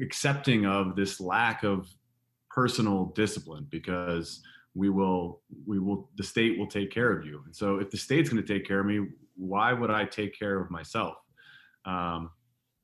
[0.00, 1.88] accepting of this lack of
[2.50, 4.42] personal discipline because
[4.74, 7.42] we will we will the state will take care of you.
[7.44, 10.38] And so if the state's going to take care of me why would i take
[10.38, 11.16] care of myself?
[11.84, 12.30] Um,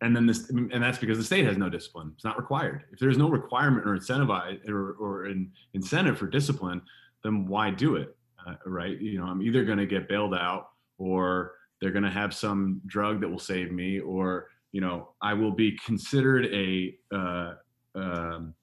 [0.00, 2.12] and then this and that's because the state has no discipline.
[2.14, 2.84] It's not required.
[2.92, 6.82] If there's no requirement or incentivize or, or an incentive for discipline
[7.24, 8.16] then why do it?
[8.46, 9.00] Uh, right?
[9.00, 12.80] You know i'm either going to get bailed out or they're going to have some
[12.86, 17.52] drug that will save me or you know i will be considered a, uh,
[17.94, 18.54] um,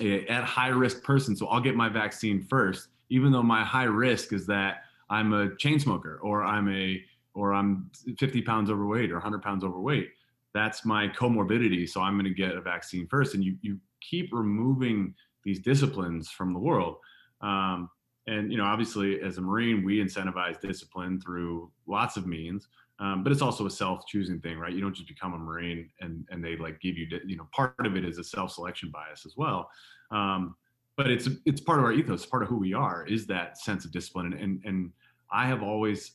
[0.00, 4.32] at high risk person so i'll get my vaccine first even though my high risk
[4.32, 7.02] is that i'm a chain smoker or i'm a
[7.34, 10.10] or i'm 50 pounds overweight or 100 pounds overweight.
[10.52, 13.34] That's my comorbidity so i'm going to get a vaccine first.
[13.34, 16.96] And you you keep removing these disciplines from the world.
[17.40, 17.90] Um,
[18.26, 22.68] and you know obviously as a marine we incentivize discipline through lots of means
[23.00, 24.72] um, but it's also a self-choosing thing right?
[24.72, 27.74] You don't just become a marine and and they like give you you know part
[27.84, 29.68] of it is a self-selection bias as well.
[30.10, 30.56] Um,
[30.96, 33.84] but it's it's part of our ethos part of who we are is that sense
[33.84, 34.32] of discipline.
[34.32, 34.92] And and, and
[35.32, 36.12] i have always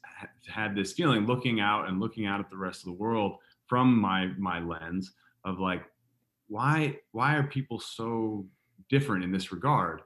[0.47, 3.99] had this feeling looking out and looking out at the rest of the world from
[3.99, 5.13] my my lens
[5.45, 5.83] of like
[6.49, 8.45] why why are people so
[8.89, 10.01] different in this regard?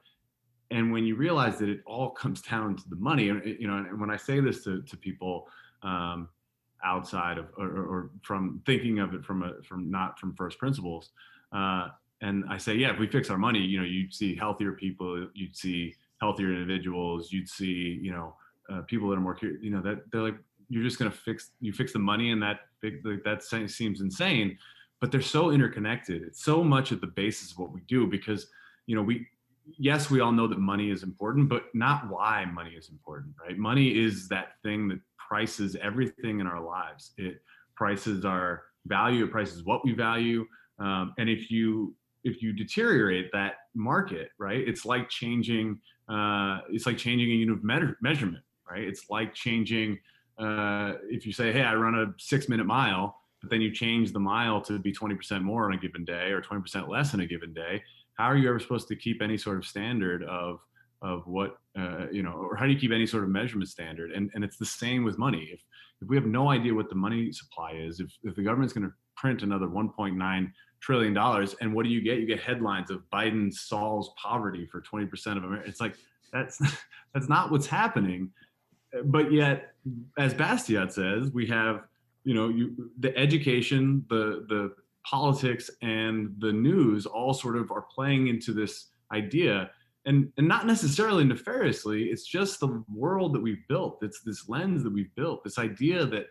[0.70, 4.00] And when you realize that it all comes down to the money you know and
[4.00, 5.48] when i say this to, to people
[5.82, 6.28] um,
[6.84, 11.10] outside of or, or, from thinking of it from a from not from first principles.
[11.52, 11.88] Uh,
[12.20, 15.28] and i say yeah if we fix our money you know you'd see healthier people
[15.34, 18.36] you'd see healthier individuals you'd see you know
[18.70, 20.36] uh, people that are more you know that they're like
[20.68, 22.60] you're just going to fix you fix the money and that
[23.24, 24.56] that seems insane
[25.04, 26.22] but they're so interconnected.
[26.22, 28.46] It's so much at the basis of what we do because
[28.86, 29.26] you know we
[29.78, 33.56] yes, we all know that money is important, but not why money is important, right?
[33.56, 37.12] Money is that thing that prices everything in our lives.
[37.16, 37.42] It
[37.76, 40.46] prices our value, it prices what we value.
[40.78, 41.94] Um, and if you
[42.24, 45.78] if you deteriorate that market, right, it's like changing
[46.08, 48.82] uh, it's like changing a unit of measure, measurement, right?
[48.82, 49.98] It's like changing
[50.38, 54.12] uh, if you say, hey, I run a six minute mile, but then you change
[54.12, 57.26] the mile to be 20% more on a given day or 20% less in a
[57.26, 57.82] given day
[58.14, 60.60] how are you ever supposed to keep any sort of standard of
[61.02, 64.12] of what uh, you know or how do you keep any sort of measurement standard?
[64.12, 65.50] And and it's the same with money.
[65.52, 65.60] If
[66.00, 68.86] if we have no idea what the money supply is if, if the government's going
[68.86, 72.18] to print another 1.9 trillion dollars and what do you get?
[72.18, 75.96] You get headlines of biden solves poverty for 20% of america it's like
[76.32, 76.58] that's
[77.14, 78.30] that's not what's happening.
[79.04, 79.74] But yet
[80.18, 81.84] as bastiat says we have
[82.24, 87.82] you know you the education the the politics and the news all sort of are
[87.82, 89.70] playing into this idea.
[90.06, 93.98] And and not necessarily nefariously it's just the world that we've built.
[94.02, 96.26] It's this lens that we've built this idea that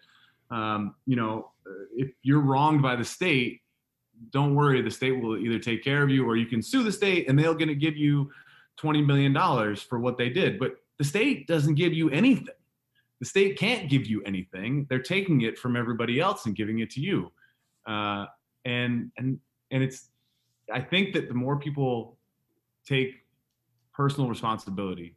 [0.55, 1.51] um, you know
[1.95, 3.61] if you're wronged by the state
[4.29, 6.91] don't worry the state will either take care of you or you can sue the
[6.91, 8.29] state and they're going to give you
[8.77, 10.59] 20 million dollars for what they did.
[10.59, 12.55] But the state doesn't give you anything.
[13.19, 14.85] The state can't give you anything.
[14.89, 17.31] They're taking it from everybody else and giving it to you.
[17.85, 18.25] Uh,
[18.65, 19.39] and and
[19.71, 20.09] and it's
[20.71, 22.17] i think that the more people
[22.85, 23.25] take
[23.93, 25.15] personal responsibility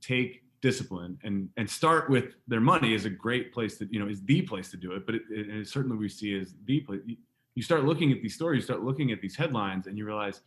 [0.00, 4.08] take discipline and and start with their money is a great place to you know
[4.08, 6.80] is the place to do it but it, it, it certainly we see as the
[6.80, 7.00] place
[7.54, 10.40] you start looking at these stories you start looking at these headlines and you realize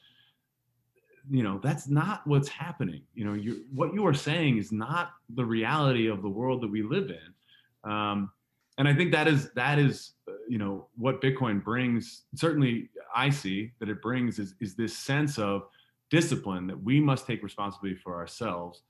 [1.30, 3.02] you know that's not what's happening.
[3.14, 6.72] You know you what you are saying is not the reality of the world that
[6.72, 7.92] we live in.
[7.92, 8.32] Um,
[8.80, 10.14] and i think that is that is
[10.50, 15.38] you know what bitcoin brings certainly i see that it brings is is this sense
[15.38, 15.68] of
[16.10, 18.82] discipline that we must take responsibility for ourselves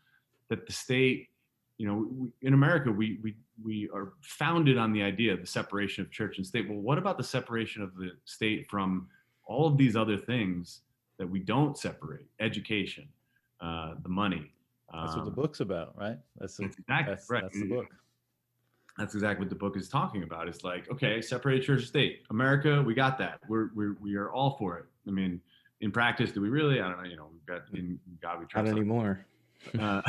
[0.49, 1.27] that the state
[1.77, 5.47] you know we, in america we we we are founded on the idea of the
[5.47, 6.69] separation of church and state.
[6.69, 9.07] Well what about the separation of the state from
[9.45, 10.81] all of these other things
[11.17, 12.25] that we don't separate?
[12.39, 13.07] Education
[13.61, 14.53] uh, the money
[14.93, 16.17] that's what the um, book's about right?
[16.37, 17.43] That's, the, exactly that's, right.
[17.43, 17.87] that's the book
[18.99, 20.49] that's exactly what the book is talking about.
[20.49, 22.23] It's like, okay, separate church and state.
[22.29, 23.39] America, we got that.
[23.47, 24.85] We're, we're we are all for it.
[25.07, 25.39] I mean,
[25.79, 26.81] in practice, do we really?
[26.81, 27.09] I don't know.
[27.09, 28.67] You know, we've got in God we trust.
[28.67, 29.25] Not anymore.
[29.79, 30.01] uh,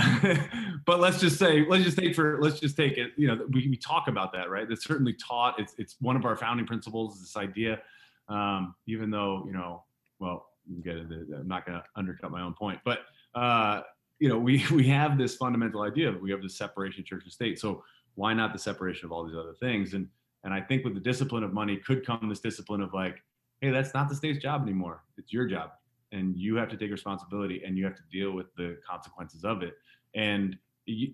[0.87, 3.13] but let's just say, let's just take for, let's just take it.
[3.17, 4.69] You know, we, we talk about that, right?
[4.69, 5.61] It's certainly taught.
[5.61, 7.21] It's it's one of our founding principles.
[7.21, 7.81] This idea,
[8.29, 9.85] um, even though you know,
[10.19, 10.49] well,
[10.83, 11.07] get it.
[11.11, 13.01] I'm not going to undercut my own point, but
[13.37, 13.83] uh,
[14.21, 17.33] you know, we we have this fundamental idea we have the separation of church and
[17.33, 17.59] state.
[17.59, 17.83] So
[18.15, 19.95] why not the separation of all these other things?
[19.95, 20.09] And
[20.45, 23.19] and I think with the discipline of money could come this discipline of like,
[23.61, 25.05] hey, that's not the state's job anymore.
[25.19, 25.71] It's your job.
[26.13, 29.63] And you have to take responsibility and you have to deal with the consequences of
[29.63, 29.75] it.
[30.15, 30.57] And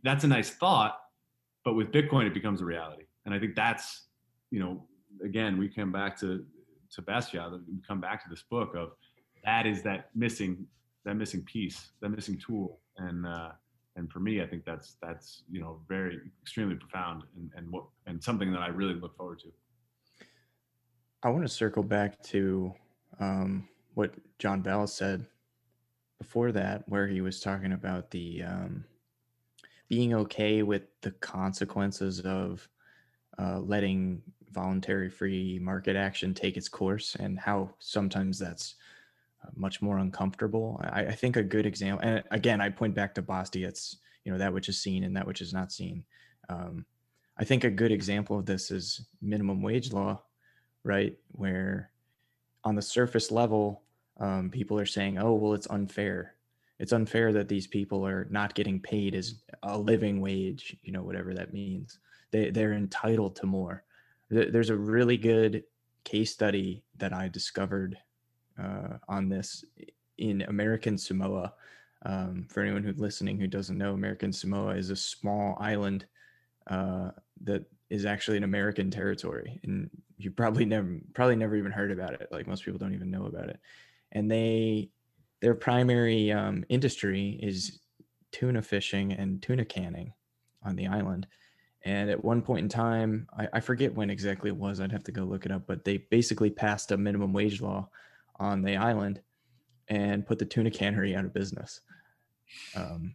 [0.05, 0.99] that's a nice thought,
[1.65, 3.05] but with Bitcoin, it becomes a reality.
[3.25, 4.07] And I think that's,
[4.51, 4.87] you know,
[5.25, 6.45] again, we come back to
[6.93, 8.93] to Bastiat, we come back to this book of
[9.45, 10.67] that is that missing
[11.05, 12.81] that missing piece, that missing tool.
[12.97, 13.51] And uh,
[13.97, 17.85] and for me, I think that's that's you know very extremely profound and and what
[18.07, 19.53] and something that I really look forward to.
[21.23, 22.73] I want to circle back to
[23.19, 25.25] um, what John Bell said
[26.19, 28.85] before that, where he was talking about the um,
[29.89, 32.69] being okay with the consequences of
[33.39, 38.77] uh, letting voluntary free market action take its course and how sometimes that's
[39.55, 40.81] much more uncomfortable.
[40.83, 44.39] I, I, think a good example, and again, I point back to Bastiat's, you know,
[44.39, 46.05] that which is seen and that which is not seen.
[46.49, 46.85] Um,
[47.39, 50.23] I think a good example of this is minimum wage law,
[50.85, 51.17] right?
[51.33, 51.91] Where
[52.65, 53.83] on the surface level,
[54.19, 56.35] um, people are saying, oh, well, it's unfair.
[56.79, 61.03] It's unfair that these people are not getting paid as a living wage, you know,
[61.03, 61.99] whatever that means.
[62.31, 63.85] They, they're entitled to more.
[64.31, 65.65] There's a really good
[66.05, 67.97] case study that I discovered
[68.63, 69.65] uh, on this
[70.19, 71.55] in American Samoa.
[72.05, 76.07] Um, for anyone who's listening who doesn't know, American Samoa is a small island
[76.69, 77.11] uh,
[77.43, 82.15] that is actually an American territory, and you probably never probably never even heard about
[82.15, 82.29] it.
[82.31, 83.61] Like most people don't even know about it.
[84.13, 84.91] And they
[85.41, 87.81] their primary um, industry is
[88.33, 90.13] tuna fishing and tuna canning
[90.63, 91.27] on the island.
[91.85, 94.81] And at one point in time, I, I, forget when exactly it was.
[94.81, 95.67] I'd have to go look it up.
[95.67, 97.89] But they basically passed a minimum wage law
[98.39, 99.21] on the island
[99.89, 101.81] and put the tuna cannery out of business.
[102.75, 103.15] Um,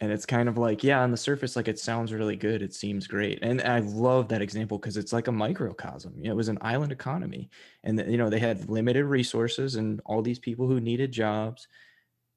[0.00, 2.62] and it's kind of like yeah on the surface like it sounds really good.
[2.62, 3.40] It seems great.
[3.42, 6.14] And i love that example because it's like a microcosm.
[6.16, 7.50] You know, it was an island economy.
[7.84, 11.66] And you know they had limited resources and all these people who needed jobs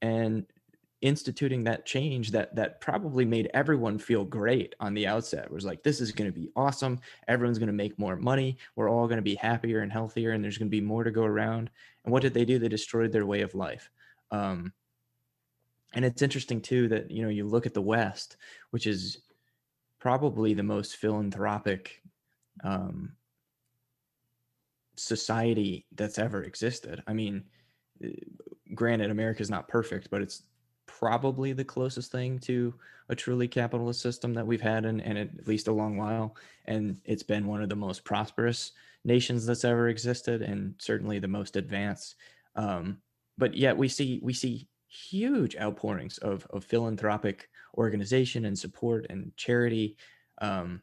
[0.02, 0.46] and
[1.02, 5.52] instituting that change that that probably made everyone feel great on the outset.
[5.52, 7.00] Was like this is going to be awesome.
[7.28, 8.58] Everyone's going to make more money.
[8.76, 11.12] We're all going to be happier and healthier and there's going to be more to
[11.12, 11.70] go around
[12.04, 12.60] and what did they do?
[12.60, 13.90] They destroyed their way of life.
[14.32, 14.74] Um,
[15.94, 18.38] and it's interesting too that you know you look at the west
[18.70, 19.24] which is
[20.00, 22.02] probably the most philanthropic
[22.64, 23.12] um,
[24.96, 27.04] society that's ever existed.
[27.08, 27.44] I mean
[28.04, 28.12] eh,
[28.74, 30.44] granted america is not perfect but it's
[30.86, 32.74] probably the closest thing to
[33.10, 36.36] a truly capitalist system that we've had in, in at least a long while.
[36.66, 38.72] And it's been one of the most prosperous
[39.04, 42.16] nations that's ever existed and certainly the most advanced
[42.56, 42.98] um,
[43.38, 49.32] but yet we see we see huge outpourings of, of philanthropic organization and support and
[49.38, 49.96] charity
[50.42, 50.82] um,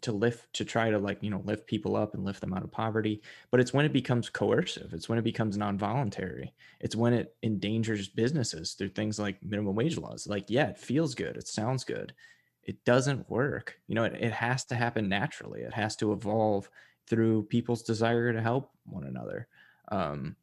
[0.00, 2.64] to lift to try to like you know lift people up and lift them out
[2.64, 3.22] of poverty.
[3.50, 8.08] But it's when it becomes coercive it's when it becomes non-voluntary it's when it endangers
[8.08, 10.26] businesses through things like minimum wage laws.
[10.26, 12.14] Like yeah it feels good it sounds good
[12.62, 13.76] it doesn't work.
[13.86, 16.68] You know it, it has to happen naturally it has to evolve
[17.06, 19.46] through people's desire to help one another
[19.90, 20.34] um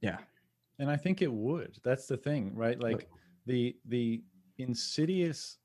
[0.00, 0.18] yeah
[0.78, 1.78] and I think it would.
[1.82, 2.78] That's the thing, right?
[2.78, 3.08] Like
[3.46, 4.22] the the
[4.58, 5.58] insidious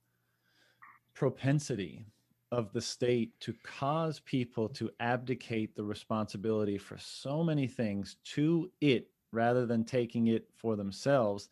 [1.14, 2.06] propensity
[2.52, 8.70] of the state to cause people to abdicate the responsibility for so many things to
[8.82, 11.48] it rather than taking it for themselves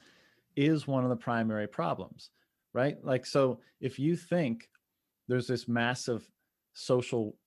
[0.57, 2.31] is one of the primary problems,
[2.73, 2.97] right?
[3.03, 4.69] Like, so if you think
[5.29, 6.29] there's this massive
[6.73, 7.37] social,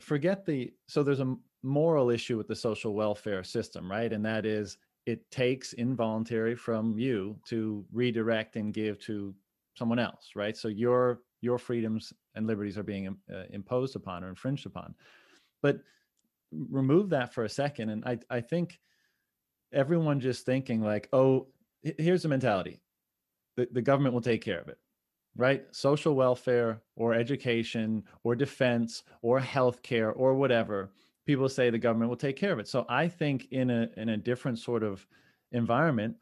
[0.00, 4.12] forget the, so there's a moral issue with the social welfare system, right?
[4.12, 9.34] And that is it takes involuntary from you to redirect and give to
[9.74, 10.56] someone else right?
[10.56, 14.94] So your your freedoms and liberties are being uh, imposed upon or infringed upon.
[15.62, 15.80] But
[16.52, 18.80] remove that for a second and i i think
[19.72, 21.46] everyone just thinking like oh
[21.82, 22.80] here's the mentality.
[23.56, 24.78] The, the government will take care of it
[25.36, 30.90] right social welfare or education or defense or healthcare or whatever
[31.26, 32.66] people say the government will take care of it.
[32.66, 35.06] So I think in a in a different sort of
[35.52, 36.16] environment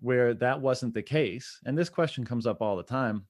[0.00, 3.26] where that wasn't the case, and this question comes up all the time,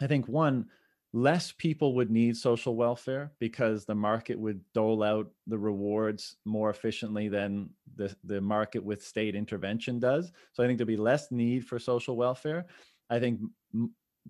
[0.00, 0.66] I think one
[1.12, 6.68] less people would need social welfare because the market would dole out the rewards more
[6.68, 10.32] efficiently than the, the market with state intervention does.
[10.52, 12.66] So I think there'd be less need for social welfare.
[13.08, 13.40] I think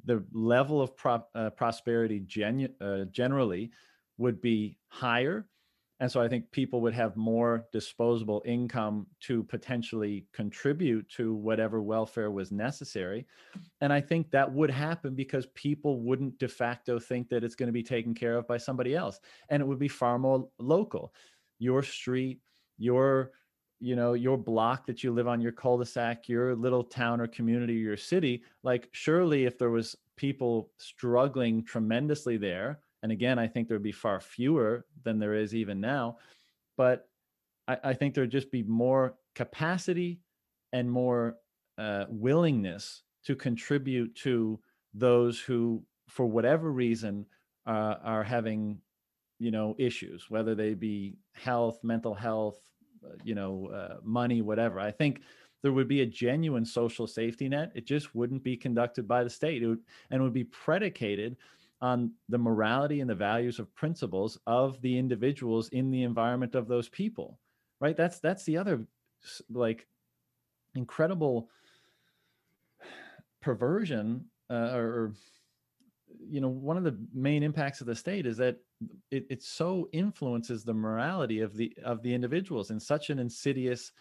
[0.05, 0.93] the level of
[1.35, 3.71] uh, prosperity genu- uh, generally
[4.19, 5.47] would be higher.
[5.99, 11.81] And so i think people would have more disposable income to potentially contribute to whatever
[11.81, 13.27] welfare was necessary.
[13.81, 17.69] And i think that would happen because people wouldn't de facto think that it's going
[17.69, 19.21] to be taken care of by somebody else.
[19.49, 21.15] And it would be far more local.
[21.59, 22.41] Your street
[22.79, 23.31] your
[23.81, 27.75] you know your block that you live on your cul-de-sac your little town or community
[27.75, 33.69] your city like surely if there was people struggling tremendously there and again i think
[33.69, 36.17] there'd be far fewer than there is even now
[36.77, 37.09] but
[37.69, 40.21] i, I think there'd just be more capacity
[40.73, 41.37] and more
[41.79, 44.59] uh, willingness to contribute to
[44.95, 47.27] those who for whatever reason
[47.67, 48.79] uh, are having
[49.39, 52.59] you know issues whether they be health mental health
[53.25, 54.81] you know, uh, money, whatever.
[54.81, 55.23] I think
[55.63, 57.73] there would be a genuine social safety net.
[57.75, 61.37] It just wouldn't be conducted by the state, it would, and would be predicated
[61.81, 66.69] on the morality and the values of principles of the individuals in the environment of
[66.69, 67.39] those people.
[67.81, 67.97] Right?
[67.97, 68.87] That's that's the other
[69.51, 69.87] like
[70.75, 71.51] incredible
[73.41, 75.13] perversion uh, or
[76.21, 78.57] you know one of the main impacts of the state is that
[79.11, 83.93] it, it so influences the morality of the of the individuals in such an insidious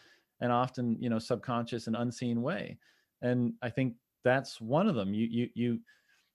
[0.41, 2.77] and often you know subconscious and unseen way.
[3.21, 3.95] And i think
[4.25, 5.13] that's one of them.
[5.13, 5.79] You you you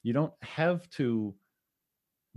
[0.02, 1.34] you don't have to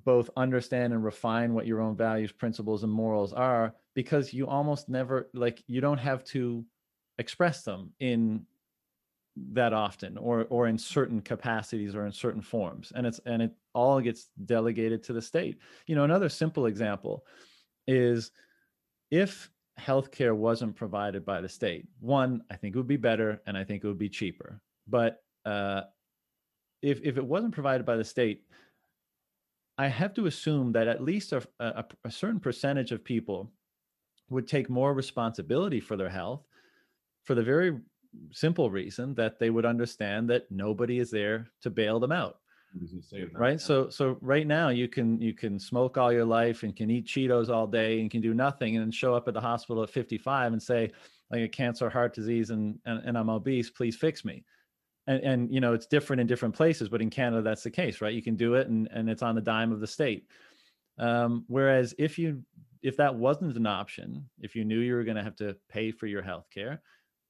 [0.04, 4.90] both understand and refine what your own values principles and morals are because you almost
[4.90, 6.66] never like you don't have to
[7.20, 8.46] express them in
[9.36, 13.52] that often or or in certain capacities or in certain forms and it's and it
[13.74, 15.58] all gets delegated to the state.
[15.88, 17.26] You know another simple example
[17.88, 18.32] is
[19.10, 23.58] if healthcare wasn't provided by the state one i think it would be better and
[23.58, 24.62] i think it would be cheaper.
[24.88, 25.82] But uh,
[26.82, 28.44] if if it wasn't provided by the state
[29.80, 33.52] i have to assume that at least a, a, a certain percentage of people
[34.30, 36.46] would take more responsibility for their health
[37.24, 37.80] for the very
[38.32, 42.38] simple reason that they would understand that nobody is there to bail them out.
[43.40, 43.62] Right?
[43.62, 47.06] So so right now you can you can smoke all your life and can eat
[47.06, 50.54] cheetos all day and can do nothing and show up at the hospital at 55
[50.54, 50.92] and say
[51.30, 53.70] like a cancer heart disease and and, and i'm obese.
[53.70, 54.44] Please fix me.
[55.06, 58.02] And and you know it's different in different places but in canada that's the case
[58.02, 58.14] right?
[58.14, 60.28] You can do it and and it's on the dime of the state.
[60.98, 62.44] Um, whereas if you
[62.82, 65.92] if that wasn't an option if you knew you were going to have to pay
[65.92, 66.82] for your health care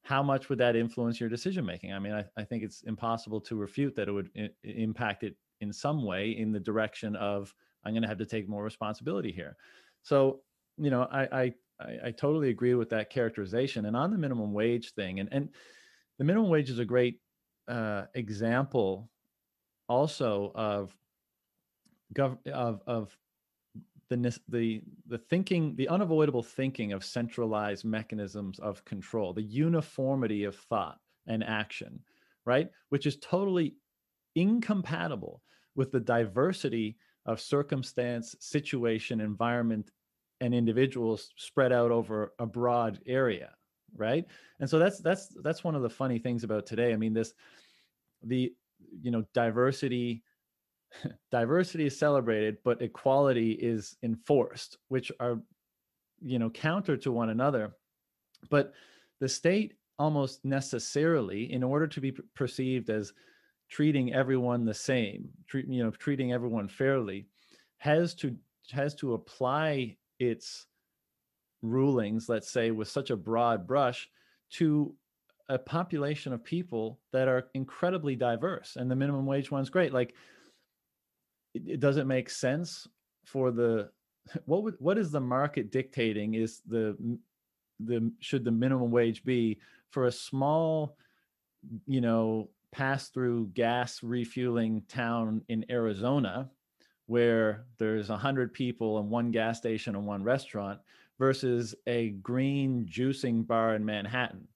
[0.03, 1.93] how much would that influence your decision making?
[1.93, 5.37] I mean, I, I think it's impossible to refute that it would I- impact it
[5.61, 9.31] in some way in the direction of I'm going to have to take more responsibility
[9.31, 9.57] here.
[10.01, 10.43] So,
[10.77, 11.53] you know, I, I
[12.05, 13.85] I totally agree with that characterization.
[13.85, 15.49] And on the minimum wage thing, and and
[16.17, 17.21] the minimum wage is a great
[17.67, 19.09] uh, example,
[19.87, 20.95] also of
[22.13, 23.17] gov of of
[24.21, 30.55] the the the thinking the unavoidable thinking of centralized mechanisms of control the uniformity of
[30.55, 31.99] thought and action
[32.45, 32.69] right?
[32.89, 33.75] Which is totally
[34.35, 35.41] incompatible
[35.75, 39.91] with the diversity of circumstance situation environment
[40.41, 43.51] and individuals spread out over a broad area
[43.95, 44.25] right?
[44.59, 46.93] And so that's that's that's one of the funny things about today.
[46.93, 47.33] I mean this
[48.23, 48.53] the
[49.01, 50.23] you know diversity
[51.31, 55.39] diversity is celebrated but equality is enforced which are
[56.23, 57.75] you know counter to one another.
[58.49, 58.73] But
[59.19, 63.13] the state almost necessarily in order to be perceived as
[63.69, 67.27] treating everyone the same treat, you know treating everyone fairly
[67.77, 68.35] has to
[68.71, 70.65] has to apply its
[71.61, 74.09] rulings let's say with such a broad brush
[74.49, 74.95] to
[75.49, 79.93] a population of people that are incredibly diverse and the minimum wage one's great.
[79.93, 80.15] Like
[81.53, 82.87] it, it doesn't make sense
[83.25, 83.89] for the
[84.45, 86.97] what would what is the market dictating is the
[87.79, 89.59] the should the minimum wage be
[89.89, 90.97] for a small
[91.85, 96.49] you know pass through gas refueling town in Arizona
[97.05, 100.79] where there's a hundred people and one gas station and one restaurant
[101.19, 104.47] versus a green juicing bar in Manhattan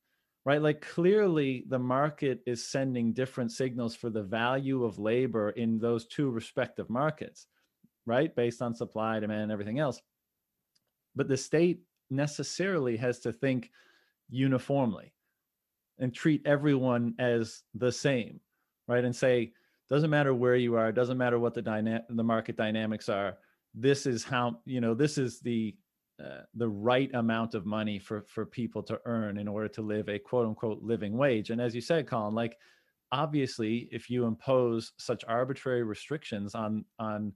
[0.48, 0.62] right?
[0.62, 6.08] Like clearly the market is sending different signals for the value of labor in those
[6.08, 7.48] two respective markets,
[8.06, 8.34] right?
[8.34, 10.02] Based on supply, demand, and everything else.
[11.18, 13.72] But the state necessarily has to think
[14.30, 15.12] uniformly
[16.00, 18.40] and treat everyone as the same,
[18.88, 19.04] right?
[19.04, 19.52] And say,
[19.90, 23.38] doesn't matter where you are, doesn't matter what the dyna- the market dynamics are.
[23.74, 25.76] This is how, you know, this is the
[26.24, 30.10] uh, the right amount of money for for people to earn in order to live
[30.10, 31.52] a quote unquote living wage.
[31.52, 32.58] And as you said, Colin, like
[33.12, 37.34] obviously, if you impose such arbitrary restrictions on on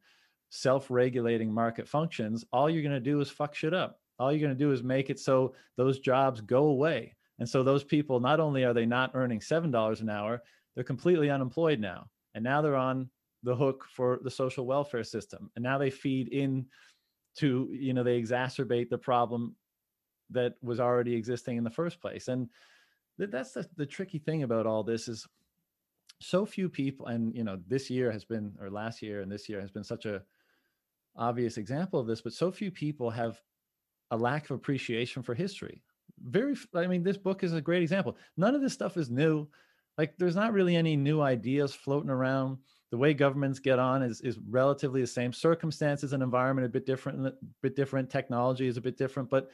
[0.50, 4.00] self-regulating market functions, all you're going to do is fuck shit up.
[4.20, 7.16] All you're going to do is make it so those jobs go away.
[7.40, 10.44] And so those people, not only are they not earning $7 an hour,
[10.76, 12.08] they're completely unemployed now.
[12.36, 13.10] And now they're on
[13.44, 15.50] the hook for the social welfare system.
[15.56, 16.66] And now they feed in
[17.38, 19.56] to, you know, they exacerbate the problem
[20.32, 22.28] that was already existing in the first place.
[22.28, 22.50] And
[23.18, 25.28] th- that's the, the tricky thing about all this is
[26.20, 29.50] so few people, and you know, this year has been, or last year and this
[29.50, 30.22] year has been such a
[31.16, 33.42] obvious example of this, but so few people have
[34.12, 35.84] a lack of appreciation for history.
[36.24, 38.18] Very, I mean, this book is a great example.
[38.38, 39.48] None of this stuff is new.
[39.98, 42.60] Like, there's not really any new ideas floating around.
[42.92, 45.34] The way governments get on is is relatively the same.
[45.34, 48.10] Circumstances and environment a bit different, a bit different.
[48.10, 49.50] Technology is a bit different, but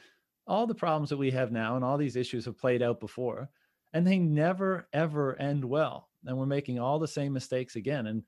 [0.46, 3.48] all the problems that we have now and all these issues have played out before,
[3.92, 6.08] and they never ever end well.
[6.24, 8.08] And we're making all the same mistakes again.
[8.08, 8.24] And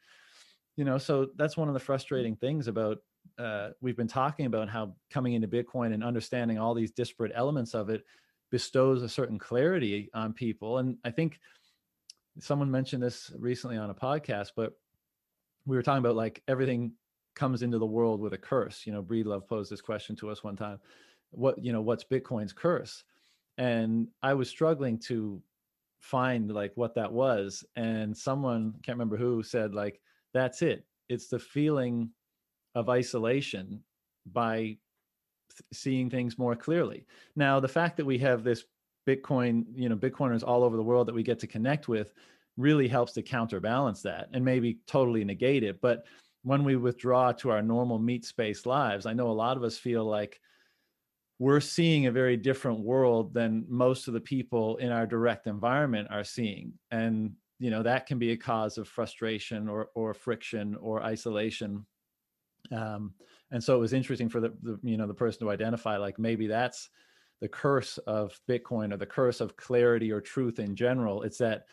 [0.76, 2.98] you know, so that's one of the frustrating things about
[3.38, 7.74] uh, we've been talking about how coming into Bitcoin and understanding all these disparate elements
[7.74, 8.04] of it
[8.50, 10.78] bestows a certain clarity on people.
[10.78, 11.38] And I think
[12.38, 14.74] someone mentioned this recently on a podcast, but
[15.66, 16.92] we were talking about like everything
[17.34, 18.82] comes into the world with a curse.
[18.86, 20.78] You know, Breedlove posed this question to us one time.
[21.30, 23.04] What, you know, what's Bitcoin's curse?
[23.58, 25.42] And I was struggling to
[26.00, 27.64] find like what that was.
[27.76, 30.00] And someone, can't remember who, said like,
[30.34, 30.84] that's it.
[31.08, 32.10] It's the feeling
[32.74, 33.82] of isolation
[34.32, 34.78] by th-
[35.72, 37.06] seeing things more clearly.
[37.36, 38.64] Now, the fact that we have this
[39.06, 42.12] Bitcoin, you know, Bitcoiners all over the world that we get to connect with
[42.56, 45.80] really helps to counterbalance that and maybe totally negate it.
[45.80, 46.04] But
[46.42, 49.78] when we withdraw to our normal meat space lives, I know a lot of us
[49.78, 50.40] feel like
[51.38, 56.08] we're seeing a very different world than most of the people in our direct environment
[56.10, 56.74] are seeing.
[56.90, 61.86] And, you know, that can be a cause of frustration or, or friction or isolation
[62.72, 63.14] um,
[63.50, 66.18] and so it was interesting for the, the you know the person to identify like
[66.18, 66.88] maybe that's
[67.40, 71.64] the curse of bitcoin or the curse of clarity or truth in general it's that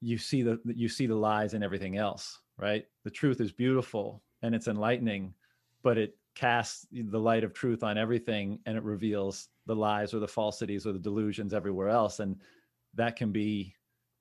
[0.00, 2.86] you see the you see the lies in everything else right?
[3.04, 5.34] The truth is beautiful and it's enlightening
[5.82, 10.18] but it casts the light of truth on everything and it reveals the lies or
[10.18, 12.18] the falsities or the delusions everywhere else.
[12.18, 12.40] And
[12.94, 13.74] that can be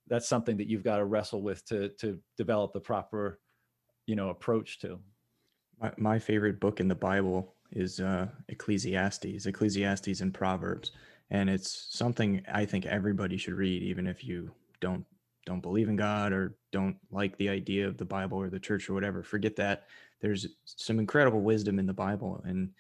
[0.08, 3.40] that's something that you've got to wrestle with to to develop the proper
[4.06, 5.00] you know approach to.
[5.82, 10.92] My, my favorite book in the Bible is uh, Ecclesiastes, Ecclesiastes and Proverbs,
[11.32, 15.04] and it's something I think everybody should read, even if you don't
[15.46, 18.90] don't believe in God or don't like the idea of the Bible or the church
[18.90, 19.24] or whatever.
[19.24, 19.88] Forget that.
[20.22, 22.72] There's some incredible wisdom in the Bible, and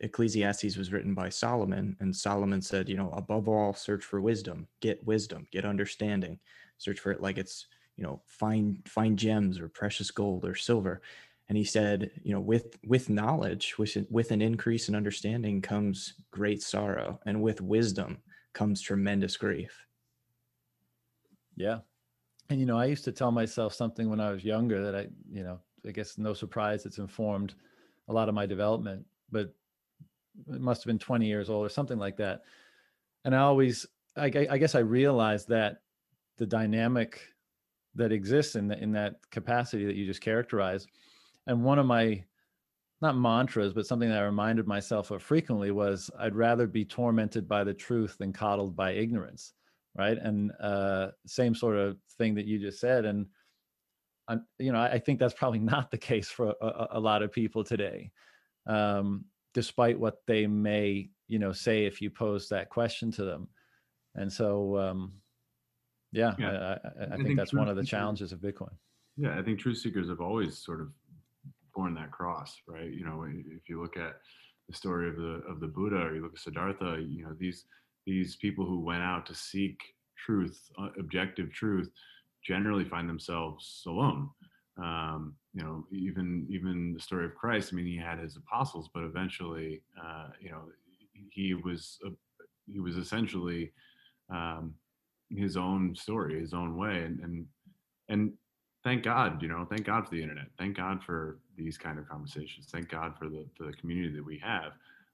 [0.00, 4.66] Ecclesiastes was written by Solomon, and Solomon said, you know, above all, search for wisdom,
[4.80, 6.38] get wisdom, get understanding,
[6.78, 11.02] search for it like it's you know find find gems or precious gold or silver
[11.48, 16.14] and he said you know with with knowledge with with an increase in understanding comes
[16.30, 18.18] great sorrow and with wisdom
[18.54, 19.86] comes tremendous grief
[21.56, 21.80] Yeah.
[22.50, 25.06] And you know, I used to tell myself something when I was younger that I,
[25.30, 27.54] you know, I guess no surprise it's informed
[28.08, 29.54] a lot of my development, but
[30.52, 32.42] it must have been 20 years old or something like that.
[33.24, 35.82] And I always I, I guess I realized that
[36.38, 37.20] the dynamic
[37.94, 40.88] that exists in the, in that capacity that you just characterized.
[41.46, 42.24] And one of my
[43.00, 47.48] not mantras, but something that I reminded myself of frequently was I'd rather be tormented
[47.48, 49.54] by the truth than coddled by ignorance
[49.96, 53.26] right and uh same sort of thing that you just said and
[54.28, 57.22] I'm, you know I, I think that's probably not the case for a, a- lot
[57.22, 58.12] of people today
[58.66, 63.48] um despite what they may you know say if you pose that question to them
[64.14, 65.20] and so um
[66.12, 66.50] yeah, Yeah.
[66.50, 68.74] I, I, I I think think that's one of the challenges of bitcoin
[69.16, 70.92] Yeah, I think truth seekers have always sort of
[71.74, 72.90] borne that cross, right?
[72.90, 74.14] You know, if you look at
[74.68, 77.64] the story of the of the Buddha, or you look at Siddhartha, you know these
[78.06, 79.78] these people who went out to seek
[80.16, 81.90] truth, uh, objective truth,
[82.44, 84.28] generally find themselves alone.
[84.82, 87.70] Um, you know, even even the story of Christ.
[87.72, 90.62] I mean, he had his apostles, but eventually, uh, you know,
[91.30, 92.10] he was a,
[92.72, 93.72] he was essentially
[94.32, 94.74] um,
[95.28, 97.46] his own story, his own way, and and
[98.08, 98.32] and
[98.84, 100.46] thank God, you know, thank God for the internet.
[100.58, 102.68] Thank God for these kind of conversations.
[102.70, 104.72] Thank God for the, the community that we have.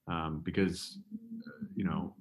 [0.09, 0.99] Um, because,
[1.47, 2.15] uh, you know,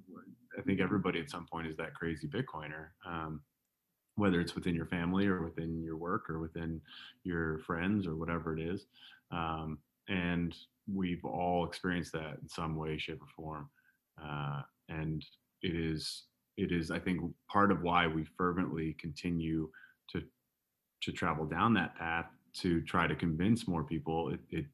[0.58, 3.40] I think everybody at some point is that crazy Bitcoiner, um,
[4.16, 6.80] whether it's within your family or within your work or within
[7.24, 8.86] your friends or whatever it is.
[9.30, 9.78] Um,
[10.08, 10.56] and
[10.92, 13.68] we've all experienced that in some way, shape, or form.
[14.22, 15.24] Uh, and
[15.62, 16.24] it is,
[16.56, 17.20] it is, I think,
[17.50, 19.68] part of why we fervently continue
[20.12, 20.22] to
[21.02, 24.64] to travel down that path to try to convince more people it, it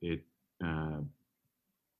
[0.00, 0.20] it
[0.64, 1.00] uh,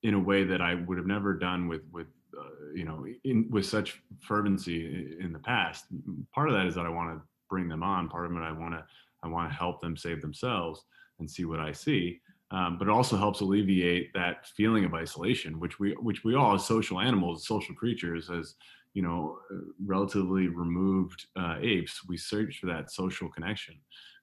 [0.03, 2.07] in a way that I would have never done with with
[2.39, 5.87] uh, you know in with such fervency in the past.
[6.35, 8.09] Part of that is that I want to bring them on.
[8.09, 8.85] Part of it I want to
[9.23, 10.85] I want to help them save themselves
[11.19, 12.21] and see what I see.
[12.51, 16.55] Um, but it also helps alleviate that feeling of isolation, which we which we all
[16.55, 18.55] as social animals, social creatures, as
[18.95, 19.39] you know,
[19.85, 23.75] relatively removed uh, apes, we search for that social connection.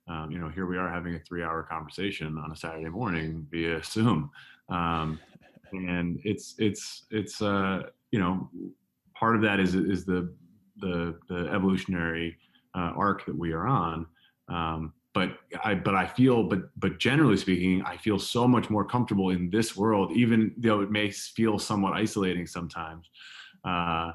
[0.08, 3.84] Um, you know, here we are having a three-hour conversation on a Saturday morning via
[3.84, 4.32] Zoom,
[4.70, 5.20] um,
[5.74, 8.50] and it's it's it's uh, you know,
[9.16, 10.34] part of that is is the
[10.78, 12.38] the the evolutionary
[12.76, 14.06] uh, arc that we are on.
[14.48, 18.86] Um, but I but I feel but but generally speaking, I feel so much more
[18.86, 23.10] comfortable in this world, even though it may feel somewhat isolating sometimes,
[23.66, 24.12] uh,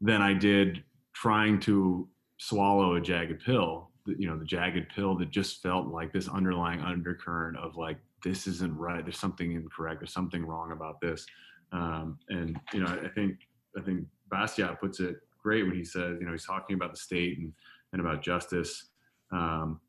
[0.00, 0.84] than I did
[1.14, 2.08] trying to
[2.38, 3.90] swallow a jagged pill.
[4.06, 8.46] You know, the jagged pill that just felt like this underlying undercurrent of like this
[8.46, 9.04] isn't right.
[9.04, 10.00] There's something incorrect.
[10.00, 11.26] There's something wrong about this.
[11.72, 13.38] Um, and you know, I think
[13.76, 16.98] I think Bastiat puts it great when he says, you know, he's talking about the
[16.98, 17.52] state and
[17.92, 18.86] and about justice.
[19.32, 19.80] Um,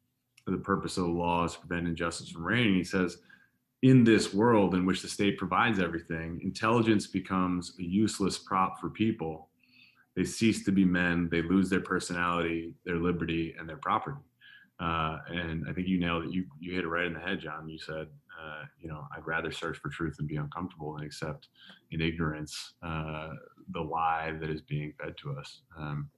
[0.47, 2.75] the purpose of the law is to prevent injustice from reigning.
[2.75, 3.17] He says,
[3.83, 8.89] in this world in which the state provides everything, intelligence becomes a useless prop for
[8.89, 9.49] people.
[10.15, 11.29] They cease to be men.
[11.31, 14.17] They lose their personality, their liberty, and their property.
[14.79, 16.31] Uh, and I think you nailed it.
[16.31, 17.69] You you hit it right in the head, John.
[17.69, 18.07] You said,
[18.41, 21.49] uh, you know, I'd rather search for truth and be uncomfortable than accept
[21.91, 23.29] in ignorance uh,
[23.71, 25.61] the lie that is being fed to us.
[25.77, 26.09] Um,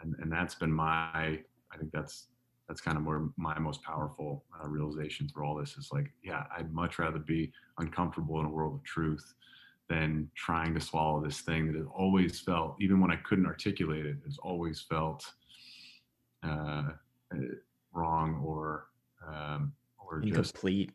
[0.00, 1.40] and and that's been my.
[1.70, 2.28] I think that's
[2.68, 6.44] that's kind of where my most powerful uh, realization through all this is like, yeah,
[6.56, 9.34] I'd much rather be uncomfortable in a world of truth
[9.88, 14.04] than trying to swallow this thing that has always felt, even when I couldn't articulate
[14.04, 15.24] it, has always felt
[16.42, 16.90] uh,
[17.34, 17.38] uh,
[17.92, 18.88] wrong or
[19.26, 20.92] um, or incomplete,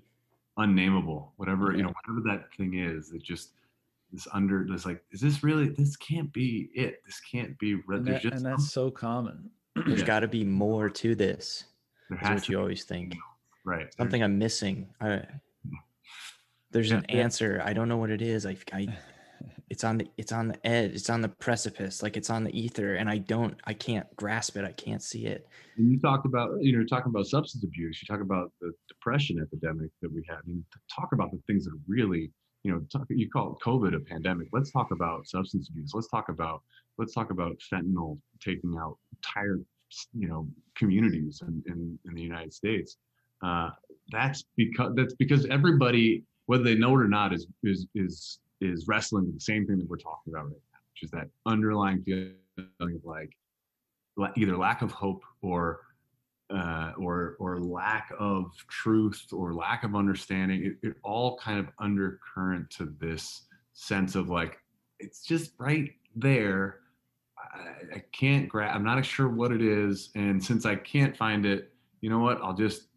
[0.57, 1.77] unnameable, whatever yeah.
[1.77, 3.09] you know, whatever that thing is.
[3.09, 3.51] That just
[4.11, 5.69] this under this like, is this really?
[5.69, 7.01] This can't be it.
[7.05, 7.77] This can't be.
[7.89, 10.05] And, that, and that's so common there's yeah.
[10.05, 11.65] got to be more to this.
[12.09, 13.15] There is what you always think.
[13.65, 13.93] Right.
[13.97, 14.89] Something I'm missing.
[15.01, 15.23] I,
[16.71, 17.15] there's yeah, an yeah.
[17.15, 17.61] answer.
[17.63, 18.45] I don't know what it is.
[18.45, 18.87] I, I,
[19.69, 20.91] it's on the, it's on the edge.
[20.93, 22.03] It's on the precipice.
[22.03, 24.65] Like it's on the ether, and I don't, I can't grasp it.
[24.65, 25.47] I can't see it.
[25.77, 27.99] And you talked about, you know, talking about substance abuse.
[28.01, 30.37] You talk about the depression epidemic that we had.
[30.47, 30.51] I
[30.93, 32.31] talk about the things that really,
[32.63, 34.47] you know, talk, you call it COVID a pandemic.
[34.51, 35.91] Let's talk about substance abuse.
[35.93, 36.61] Let's talk about,
[36.97, 39.59] let's talk about fentanyl taking out entire
[40.13, 42.97] you know communities in, in, in the United States.
[43.43, 43.69] Uh,
[44.09, 48.87] that's because that's because everybody, whether they know it or not, is is is is
[48.87, 52.03] wrestling with the same thing that we're talking about right now, which is that underlying
[52.03, 52.35] feeling
[52.79, 53.35] of like
[54.37, 55.81] either lack of hope or
[56.53, 60.65] uh, or or lack of truth or lack of understanding.
[60.65, 63.43] It, it all kind of undercurrent to this
[63.73, 64.59] sense of like
[64.99, 66.79] it's just right there
[67.37, 68.75] I, I can't grab.
[68.75, 72.41] I'm not sure what it is, and since I can't find it, you know what?
[72.41, 72.87] I'll just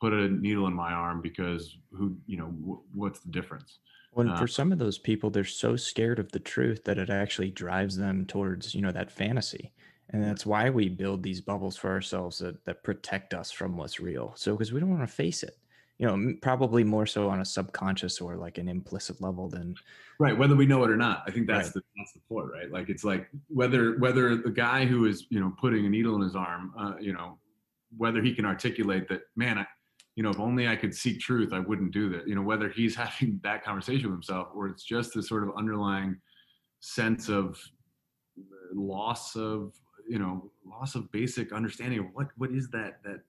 [0.00, 3.80] put a needle in my arm because who, you know, w- what's the difference?
[4.12, 7.10] Well, uh, for some of those people, they're so scared of the truth that it
[7.10, 9.72] actually drives them towards, you know, that fantasy.
[10.10, 14.00] And that's why we build these bubbles for ourselves that, that protect us from what's
[14.00, 14.32] real.
[14.36, 15.58] So, because we don't want to face it
[15.98, 19.74] you know probably more so on a subconscious or like an implicit level than
[20.18, 21.74] right whether we know it or not i think that's right.
[21.74, 25.40] the that's the point right like it's like whether whether the guy who is you
[25.40, 27.38] know putting a needle in his arm uh, you know
[27.96, 29.66] whether he can articulate that man I,
[30.18, 32.68] you know if only i could seek truth i wouldn't do that you know whether
[32.68, 36.16] he's having that conversation with himself or it's just this sort of underlying
[36.80, 37.56] sense of
[38.74, 39.72] loss of
[40.08, 43.20] you know loss of basic understanding of what what is that that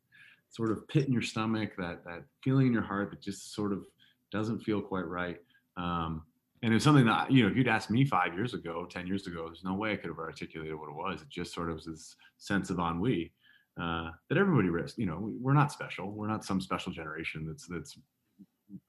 [0.49, 3.71] sort of pit in your stomach, that that feeling in your heart that just sort
[3.71, 3.83] of
[4.31, 5.37] doesn't feel quite right.
[5.77, 6.23] Um,
[6.61, 9.27] and it's something that you know, if you'd asked me five years ago, ten years
[9.27, 11.21] ago, there's no way I could have articulated what it was.
[11.21, 13.31] It just sort of was this sense of ennui
[13.79, 14.97] uh, that everybody risks.
[14.97, 16.11] You know, we're not special.
[16.11, 17.97] We're not some special generation that's that's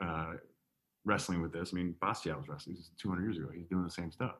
[0.03, 0.33] uh,
[1.05, 1.71] wrestling with this.
[1.73, 3.49] I mean, Bastiat was wrestling 200 years ago.
[3.55, 4.37] He's doing the same stuff.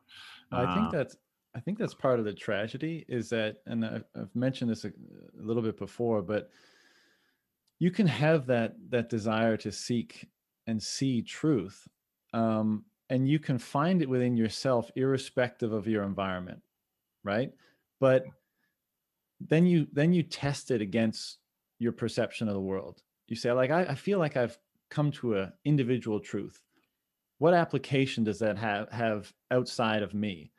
[0.51, 1.15] I think uh, that's
[1.55, 5.43] I think that's part of the tragedy is that, and I've mentioned this a, a
[5.43, 6.49] little bit before, but
[7.81, 10.29] you can have that that desire to seek
[10.67, 11.87] and see truth
[12.31, 16.61] um, and you can find it within yourself irrespective of your environment
[17.23, 17.51] right
[17.99, 18.23] but
[19.47, 21.39] then you then you test it against
[21.79, 23.01] your perception of the world.
[23.27, 24.57] You say like i, I feel like i've
[24.89, 26.61] come to a individual truth.
[27.37, 30.51] What application does that have have outside of me?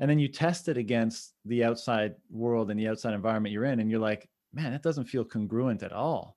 [0.00, 3.80] And then you test it against the outside world and the outside environment you're in
[3.80, 6.36] and you're like man that doesn't feel congruent at all.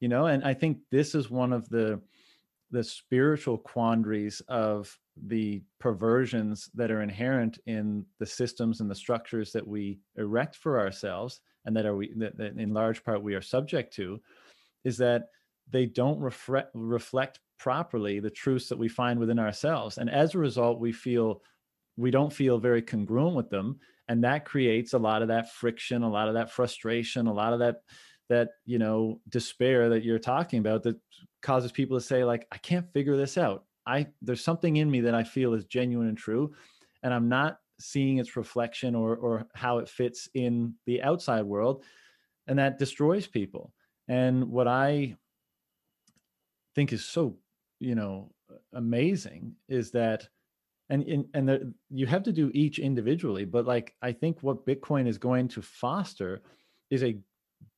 [0.00, 2.00] You know and i think this is one of the
[2.70, 9.52] the spiritual quandaries of the perversions that are inherent in the systems and the structures
[9.52, 13.34] that we erect for ourselves and that are we that, that in large part we
[13.34, 14.20] are subject to
[14.84, 15.28] is that
[15.70, 19.98] they don't reflect reflect properly the truths that we find within ourselves.
[19.98, 21.42] And as a result we feel
[21.96, 23.78] we don't feel very congruent with them.
[24.08, 27.52] And that creates a lot of that friction a lot of that frustration a lot
[27.52, 27.82] of that
[28.30, 30.96] that you know despair that you're talking about that
[31.42, 33.64] causes people to say like i can't figure this out.
[33.86, 36.54] I there's something in me that i feel is genuine and true
[37.02, 41.84] and i'm not seeing its reflection or or how it fits in the outside world
[42.46, 43.72] and that destroys people.
[44.08, 45.16] And what i
[46.74, 47.36] think is so
[47.80, 48.30] you know
[48.74, 50.28] amazing is that
[50.88, 54.66] and and, and the, you have to do each individually but like i think what
[54.66, 56.42] bitcoin is going to foster
[56.90, 57.18] is a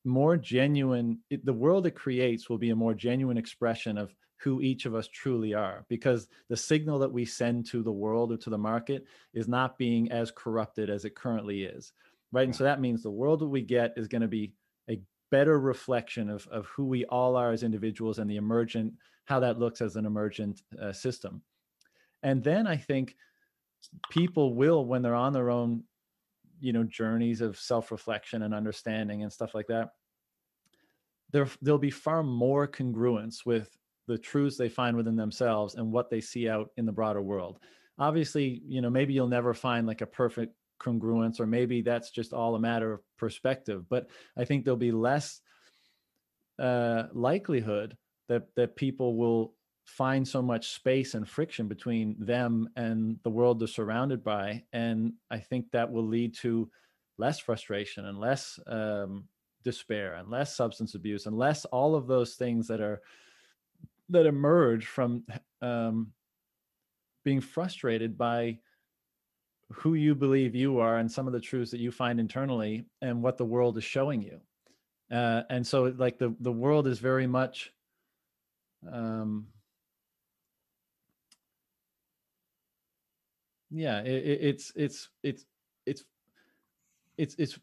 [0.05, 4.61] more genuine it, the world it creates will be a more genuine expression of who
[4.61, 8.37] each of us truly are because the signal that we send to the world or
[8.37, 11.93] to the market is not being as corrupted as it currently is
[12.33, 12.47] right?
[12.47, 14.53] And so that means the world that we get is going to be
[14.91, 15.01] a
[15.31, 18.95] better reflection of, of who we all are as individuals and the emergent
[19.27, 21.43] how that looks as an emergent uh, system.
[22.25, 23.17] And then i think
[24.11, 25.85] people will when they're on their own
[26.63, 29.91] you know journeys of self-reflection and understanding and stuff like that
[31.33, 33.77] there there'll be far more congruence with
[34.07, 37.59] the truths they find within themselves and what they see out in the broader world.
[37.99, 42.33] Obviously you know maybe you'll never find like a perfect congruence or maybe that's just
[42.33, 45.41] all a matter of perspective but i think there'll be less
[46.59, 47.97] uh, likelihood
[48.29, 53.59] that that people will find so much space and friction between them and the world
[53.59, 56.71] they're surrounded by and i think that will lead to
[57.19, 59.25] less frustration and less um,
[59.65, 63.01] despair and less substance abuse and less all of those things that are
[64.09, 65.25] that emerge from
[65.63, 66.13] um,
[67.25, 68.59] being frustrated by
[69.73, 73.23] who you believe you are and some of the truths that you find internally and
[73.23, 74.39] what the world is showing you.
[75.11, 77.73] Uh, and so like the the world is very much
[78.91, 79.47] um,
[83.73, 85.45] yeah it, it's it's it's
[85.87, 86.05] it's
[87.17, 87.59] it's it's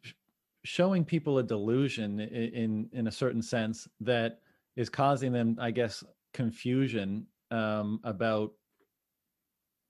[0.66, 4.40] showing people a delusion in in a certain sense that
[4.76, 8.52] is causing them i guess confusion um, about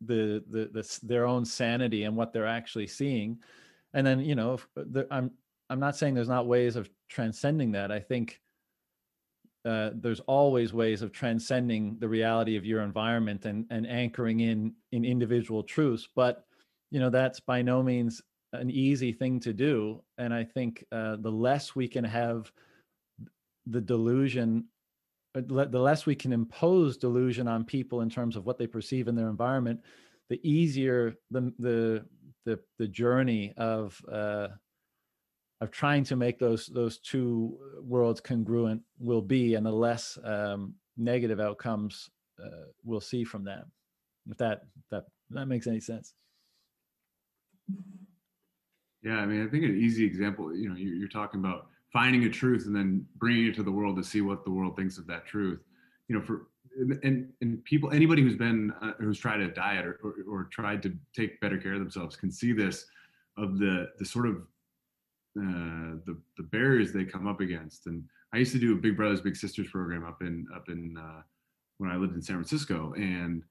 [0.01, 3.39] the, the the their own sanity and what they're actually seeing.
[3.93, 5.31] And then you know the, i'm
[5.69, 7.91] i'm not saying there's not ways of transcending that.
[7.91, 8.39] I think
[9.65, 14.73] uh, there's always ways of transcending the reality of your environment and, and anchoring in
[14.91, 16.45] in individual truths but
[16.91, 18.21] you know that's by no means
[18.53, 22.51] an easy thing to do and i think uh, the less we can have
[23.67, 24.65] the delusion
[25.35, 29.07] uh, the less we can impose delusion on people in terms of what they perceive
[29.07, 29.79] in their environment
[30.29, 32.05] the easier the the
[32.45, 34.47] the, the journey of uh,
[35.61, 40.73] of trying to make those those two worlds congruent will be and the less um,
[40.97, 42.09] negative outcomes
[42.43, 43.65] uh, we'll see from that
[44.29, 46.13] if that that that makes any sense?
[49.03, 52.25] Yeah i mean i think an easy example you know you're, you're talking about finding
[52.25, 54.97] a truth and then bringing it to the world to see what the world thinks
[54.97, 55.59] of that truth.
[56.07, 56.47] You know for
[57.03, 60.81] and and people anybody who's been uh, who's tried a diet or, or, or tried
[60.83, 62.85] to take better care of themselves can see this
[63.37, 64.43] of the the sort of
[65.39, 67.87] uh, the the barriers they come up against.
[67.87, 68.03] And
[68.33, 71.21] I used to do a Big Brothers Big Sisters program up in up in uh,
[71.77, 73.43] when I lived in San Francisco, and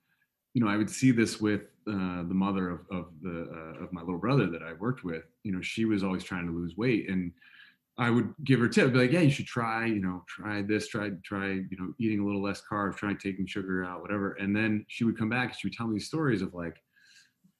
[0.55, 3.93] you know I would see this with uh, the mother of of the uh, of
[3.93, 5.25] my little brother that I worked with.
[5.43, 7.33] You know, she was always trying to lose weight, and
[7.99, 10.87] I would give her tips, be like, yeah, you should try, you know, try this,
[10.87, 14.35] try, try, you know, eating a little less carbs, try taking sugar out, whatever.
[14.35, 16.77] And then she would come back and she would tell me stories of like,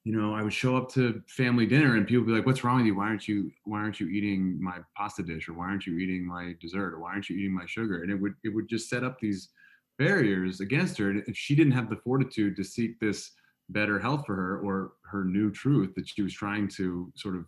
[0.05, 2.65] you know, I would show up to family dinner and people would be like, "What's
[2.65, 2.95] wrong with you?
[2.97, 6.27] Why aren't you Why aren't you eating my pasta dish, or why aren't you eating
[6.27, 8.89] my dessert, or why aren't you eating my sugar?" And it would it would just
[8.89, 9.51] set up these
[9.99, 11.11] barriers against her.
[11.11, 13.33] And if she didn't have the fortitude to seek this
[13.69, 17.45] better health for her or her new truth that she was trying to sort of,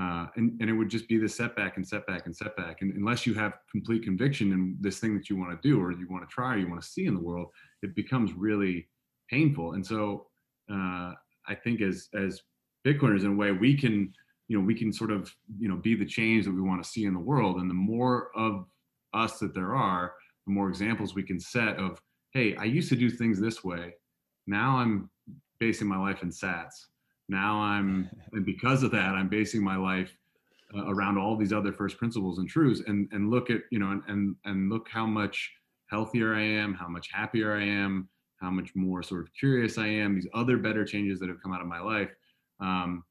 [0.00, 2.82] uh, and and it would just be the setback and setback and setback.
[2.82, 5.92] And unless you have complete conviction in this thing that you want to do or
[5.92, 7.48] you want to try or you want to see in the world,
[7.82, 8.88] it becomes really
[9.30, 9.74] painful.
[9.74, 10.28] And so.
[10.72, 11.12] Uh,
[11.48, 12.42] I think as as
[12.86, 14.12] Bitcoiners in a way we can
[14.48, 16.88] you know we can sort of you know be the change that we want to
[16.88, 17.56] see in the world.
[17.56, 18.66] And the more of
[19.12, 20.14] us that there are
[20.46, 22.00] the more examples we can set of
[22.32, 23.94] hey i used to do things this way.
[24.46, 25.10] Now i'm
[25.58, 26.86] basing my life in sats.
[27.28, 30.16] Now i'm and because of that i'm basing my life
[30.74, 32.82] uh, around all these other first principles and truths.
[32.86, 35.52] And and look at you know and and, and look how much
[35.86, 38.08] healthier I am, how much happier I am,
[38.44, 41.52] how much more sort of curious I am, these other better changes that have come
[41.52, 42.10] out of my life.
[42.60, 43.02] Um,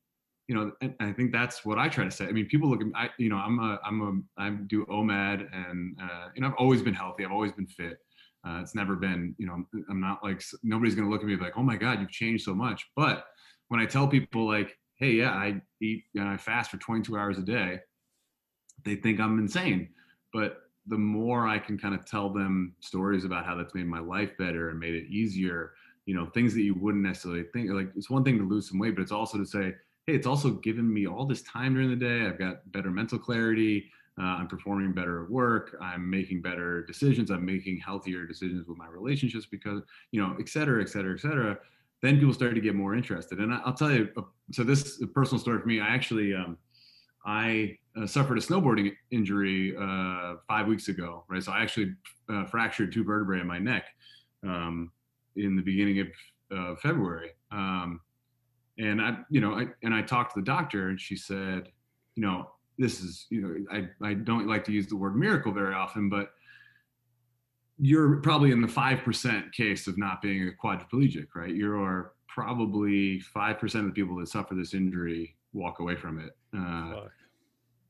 [0.47, 2.25] you know, and I think that's what I try to say.
[2.25, 4.01] I mean, people look at me, I, you know, I'm a, I'm
[4.37, 7.25] a, I do OMAD and, uh, you know, I've always been healthy.
[7.25, 7.97] I've always been fit.
[8.45, 11.37] Uh, it's never been, you know, I'm not like, nobody's going to look at me
[11.37, 12.85] like, oh my God, you've changed so much.
[12.95, 13.25] But
[13.69, 17.37] when I tell people like, hey, yeah, I eat and I fast for 22 hours
[17.37, 17.79] a day,
[18.83, 19.89] they think I'm insane.
[20.33, 23.99] But the more I can kind of tell them stories about how that's made my
[23.99, 25.73] life better and made it easier,
[26.05, 27.69] you know, things that you wouldn't necessarily think.
[27.71, 30.27] Like it's one thing to lose some weight, but it's also to say, hey, it's
[30.27, 32.25] also given me all this time during the day.
[32.25, 33.89] I've got better mental clarity.
[34.19, 35.75] Uh, I'm performing better at work.
[35.81, 37.31] I'm making better decisions.
[37.31, 39.81] I'm making healthier decisions with my relationships because,
[40.11, 41.57] you know, et cetera, et cetera, et cetera.
[42.01, 43.39] Then people start to get more interested.
[43.39, 44.21] And I, will tell you, uh,
[44.51, 45.79] so this personal story for me.
[45.79, 46.57] I actually, um,
[47.25, 51.41] I uh, suffered a snowboarding injury uh, five weeks ago, right?
[51.41, 51.93] So I actually
[52.29, 53.85] uh, fractured two vertebrae in my neck
[54.43, 54.91] um,
[55.35, 55.99] in the beginning
[56.51, 57.31] of February.
[57.51, 58.01] Um,
[58.77, 61.69] and I, you know, I, and I talked to the doctor, and she said,
[62.15, 65.51] you know, this is, you know, I, I don't like to use the word miracle
[65.51, 66.31] very often, but
[67.79, 71.53] you're probably in the 5% case of not being a quadriplegic, right?
[71.53, 76.35] You're probably 5% of the people that suffer this injury walk away from it.
[76.57, 77.07] Uh,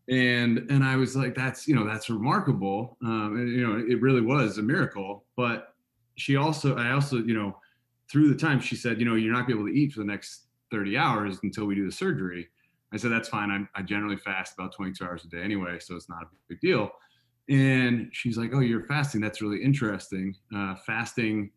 [0.10, 2.98] and and I was like, that's you know that's remarkable.
[3.04, 5.24] Um, and, you know, it really was a miracle.
[5.36, 5.74] But
[6.16, 7.58] she also, I also, you know,
[8.12, 10.00] through the time she said, you know, you're not gonna be able to eat for
[10.00, 12.50] the next 30 hours until we do the surgery.
[12.94, 13.50] I said that's fine.
[13.50, 16.60] I, I generally fast about 22 hours a day anyway, so it's not a big
[16.60, 16.92] deal.
[17.50, 19.20] And she's like, oh, you're fasting.
[19.20, 20.36] That's really interesting.
[20.56, 21.52] Uh, fasting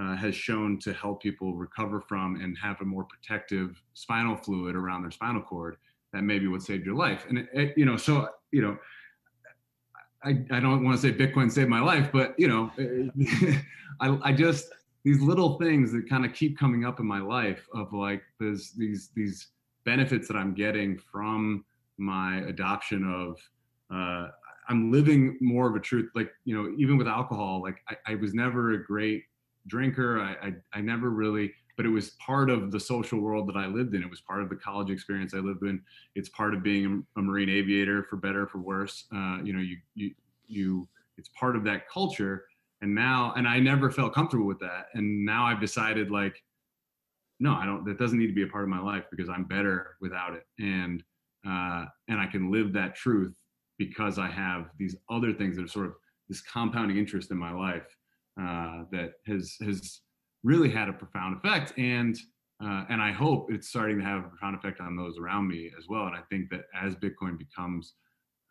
[0.00, 4.74] uh, has shown to help people recover from and have a more protective spinal fluid
[4.74, 5.76] around their spinal cord.
[6.12, 7.26] That maybe would save your life.
[7.28, 8.76] And it, it, you know, so you know,
[10.22, 12.70] I, I don't want to say Bitcoin saved my life, but you know,
[14.00, 14.68] I, I just
[15.04, 18.72] these little things that kind of keep coming up in my life of like there's
[18.72, 19.48] these these
[19.84, 21.64] benefits that I'm getting from
[21.98, 23.38] my adoption of
[23.94, 24.30] uh,
[24.68, 28.14] I'm living more of a truth like you know even with alcohol like I, I
[28.14, 29.24] was never a great
[29.66, 30.20] drinker.
[30.20, 33.66] I, I, I never really, but it was part of the social world that I
[33.66, 34.02] lived in.
[34.02, 35.82] It was part of the college experience I lived in.
[36.14, 39.04] It's part of being a, marine aviator, for better for worse.
[39.14, 40.14] Uh, you know, you you
[40.46, 40.88] you.
[41.16, 42.44] It's part of that culture.
[42.80, 44.86] And now, and I never felt comfortable with that.
[44.94, 46.42] And now I've decided, like,
[47.40, 47.84] no, I don't.
[47.84, 50.46] That doesn't need to be a part of my life because I'm better without it.
[50.58, 51.02] And
[51.48, 53.34] uh, and I can live that truth
[53.78, 55.94] because I have these other things that are sort of
[56.28, 57.93] this compounding interest in my life
[58.40, 60.00] uh, that has has
[60.42, 62.18] really had a profound effect and
[62.62, 65.70] uh, and I hope it's starting to have a profound effect on those around me
[65.76, 66.06] as well.
[66.06, 67.94] And I think that as Bitcoin becomes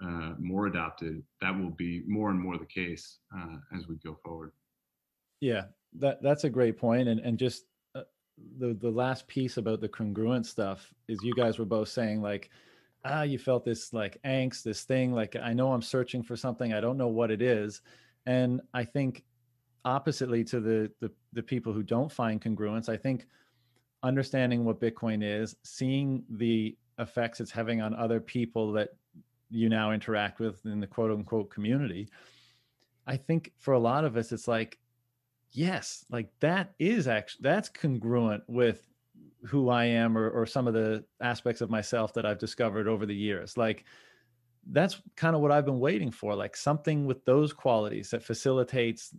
[0.03, 4.17] uh, more adopted, that will be more and more the case uh, as we go
[4.23, 4.51] forward.
[5.39, 5.65] Yeah,
[5.99, 7.07] that that's a great point.
[7.07, 7.63] And and just
[7.95, 8.01] uh,
[8.59, 12.49] the the last piece about the congruent stuff is you guys were both saying like,
[13.05, 15.13] ah, you felt this like angst, this thing.
[15.13, 17.81] Like I know I'm searching for something, I don't know what it is,
[18.25, 19.23] and I think
[19.85, 23.25] oppositely to the, the the people who don't find congruence i think
[24.03, 28.89] understanding what bitcoin is seeing the effects it's having on other people that
[29.49, 32.07] you now interact with in the quote unquote community
[33.07, 34.77] i think for a lot of us it's like
[35.51, 38.89] yes like that is actually that's congruent with
[39.45, 43.05] who i am or, or some of the aspects of myself that i've discovered over
[43.05, 43.57] the years.
[43.57, 43.85] Like
[44.71, 49.13] that's kind of what I've been waiting for, like something with those qualities that facilitates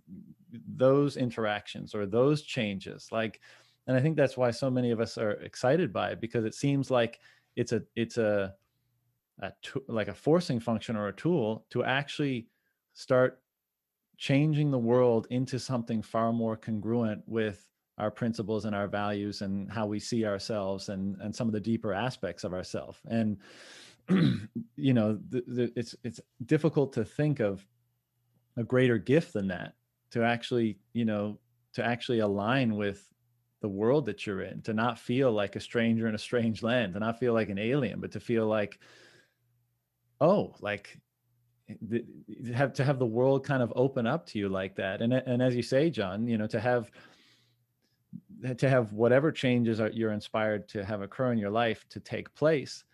[0.77, 3.09] those interactions or those changes.
[3.11, 3.41] Like,
[3.87, 6.55] and I think that's why so many of us are excited by it because it
[6.55, 7.21] seems like
[7.57, 8.55] it's a it's a,
[9.41, 9.53] a
[9.89, 12.49] like a forcing function or a tool to actually
[12.95, 13.41] start
[14.17, 17.69] changing the world into something far more congruent with
[17.99, 21.61] our principles and our values and how we see ourselves and and some of the
[21.61, 23.37] deeper aspects of ourselves and
[24.77, 27.67] you know, the, the, it's it's difficult to think of
[28.57, 29.75] a greater gift than that
[30.15, 31.39] to actually, you know,
[31.73, 33.05] to actually align with
[33.61, 36.95] the world that you're in, to not feel like a stranger in a strange land,
[36.95, 38.79] to not feel like an alien, but to feel like,
[40.21, 41.01] oh, like
[41.83, 42.05] the,
[42.55, 45.03] have to have the world kind of open up to you like that.
[45.03, 46.93] And and as you say, John, you know, to have
[48.57, 52.33] to have whatever changes are, you're inspired to have occur in your life to take
[52.37, 52.85] place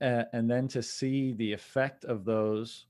[0.00, 2.86] uh, and then to see the effect of those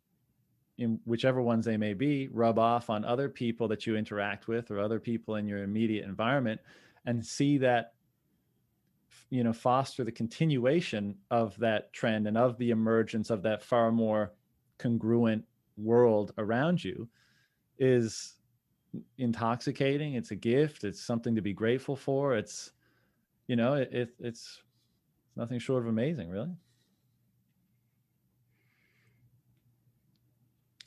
[0.81, 4.71] in whichever ones they may be rub off on other people that you interact with
[4.71, 6.61] or other people in your immediate environment
[7.07, 7.93] and see that
[9.29, 13.93] you know foster the continuation of that trend and of the emergence of that far
[13.93, 14.33] more
[14.79, 15.45] congruent
[15.77, 17.09] world around you
[17.79, 18.35] is
[19.19, 20.15] intoxicating.
[20.15, 20.85] It's a gift.
[20.85, 22.35] It's something to be grateful for.
[22.35, 22.73] It's,
[23.47, 24.63] you know, it, it it's
[25.37, 26.51] nothing short of amazing, really.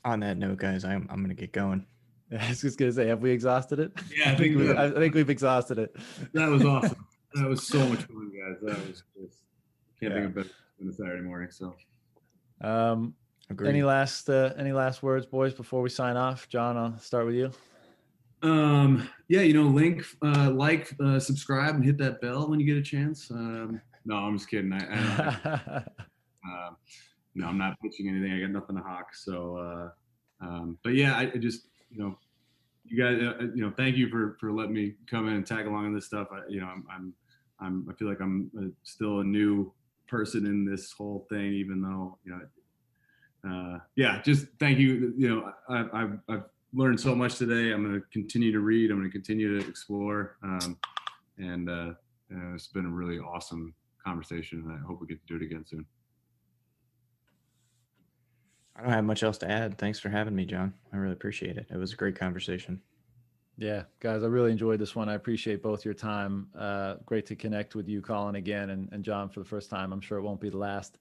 [0.04, 1.86] On that note, guys, I'm I'm gonna get going.
[2.38, 3.92] I was just gonna say, have we exhausted it?
[4.14, 4.94] Yeah, I I think think we, we I have.
[4.96, 5.96] think we've exhausted it.
[6.34, 7.06] That was awesome.
[7.34, 8.56] that was so much fun, guys.
[8.62, 9.38] That was just
[10.00, 10.20] can't Yeah.
[10.20, 11.48] think of better than a Saturday morning.
[11.50, 11.74] So
[12.60, 13.14] Um,
[13.50, 13.68] Agreed.
[13.70, 16.48] any last uh, any last words, boys, before we sign off?
[16.48, 17.50] John, I'll start with you.
[18.42, 22.66] um yeah, you know, link, uh, like, uh, subscribe, and hit that bell when you
[22.66, 23.30] get a chance.
[23.30, 24.70] Um, no, I'm just kidding.
[24.70, 25.66] I, I don't,
[26.52, 26.70] uh,
[27.34, 28.32] no, I'm not pitching anything.
[28.32, 29.14] I got nothing to hawk.
[29.14, 32.18] So, uh, um, but yeah, I, I just, you know,
[32.84, 35.66] you guys, uh, you know, thank you for for letting me come in and tag
[35.66, 36.28] along on this stuff.
[36.32, 37.14] I, you know, I'm, I'm,
[37.60, 39.72] I'm I feel like I'm uh, still a new
[40.06, 42.40] person in this whole thing, even though, you know,
[43.50, 45.14] uh, yeah, just thank you.
[45.16, 47.72] You know, I, I've, I've learned so much today.
[47.72, 48.90] I'm going to continue to read.
[48.90, 50.36] I'm going to continue to explore.
[50.42, 50.78] Um,
[51.38, 51.92] and uh,
[52.34, 54.60] uh, it's been a really awesome conversation.
[54.60, 55.86] And I hope we get to do it again soon.
[58.76, 59.78] I don't have much else to add.
[59.78, 60.74] Thanks for having me, John.
[60.92, 61.66] I really appreciate it.
[61.70, 62.80] It was a great conversation.
[63.56, 65.08] Yeah, guys, I really enjoyed this one.
[65.08, 66.48] I appreciate both your time.
[66.58, 69.92] Uh, great to connect with you, Colin, again, and, and John for the first time.
[69.92, 70.98] I'm sure it won't be the last.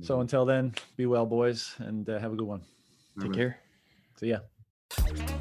[0.00, 2.62] So until then, be well, boys, and uh, have a good one.
[3.20, 3.36] Take Alright.
[3.36, 3.58] care.
[4.18, 5.38] See ya.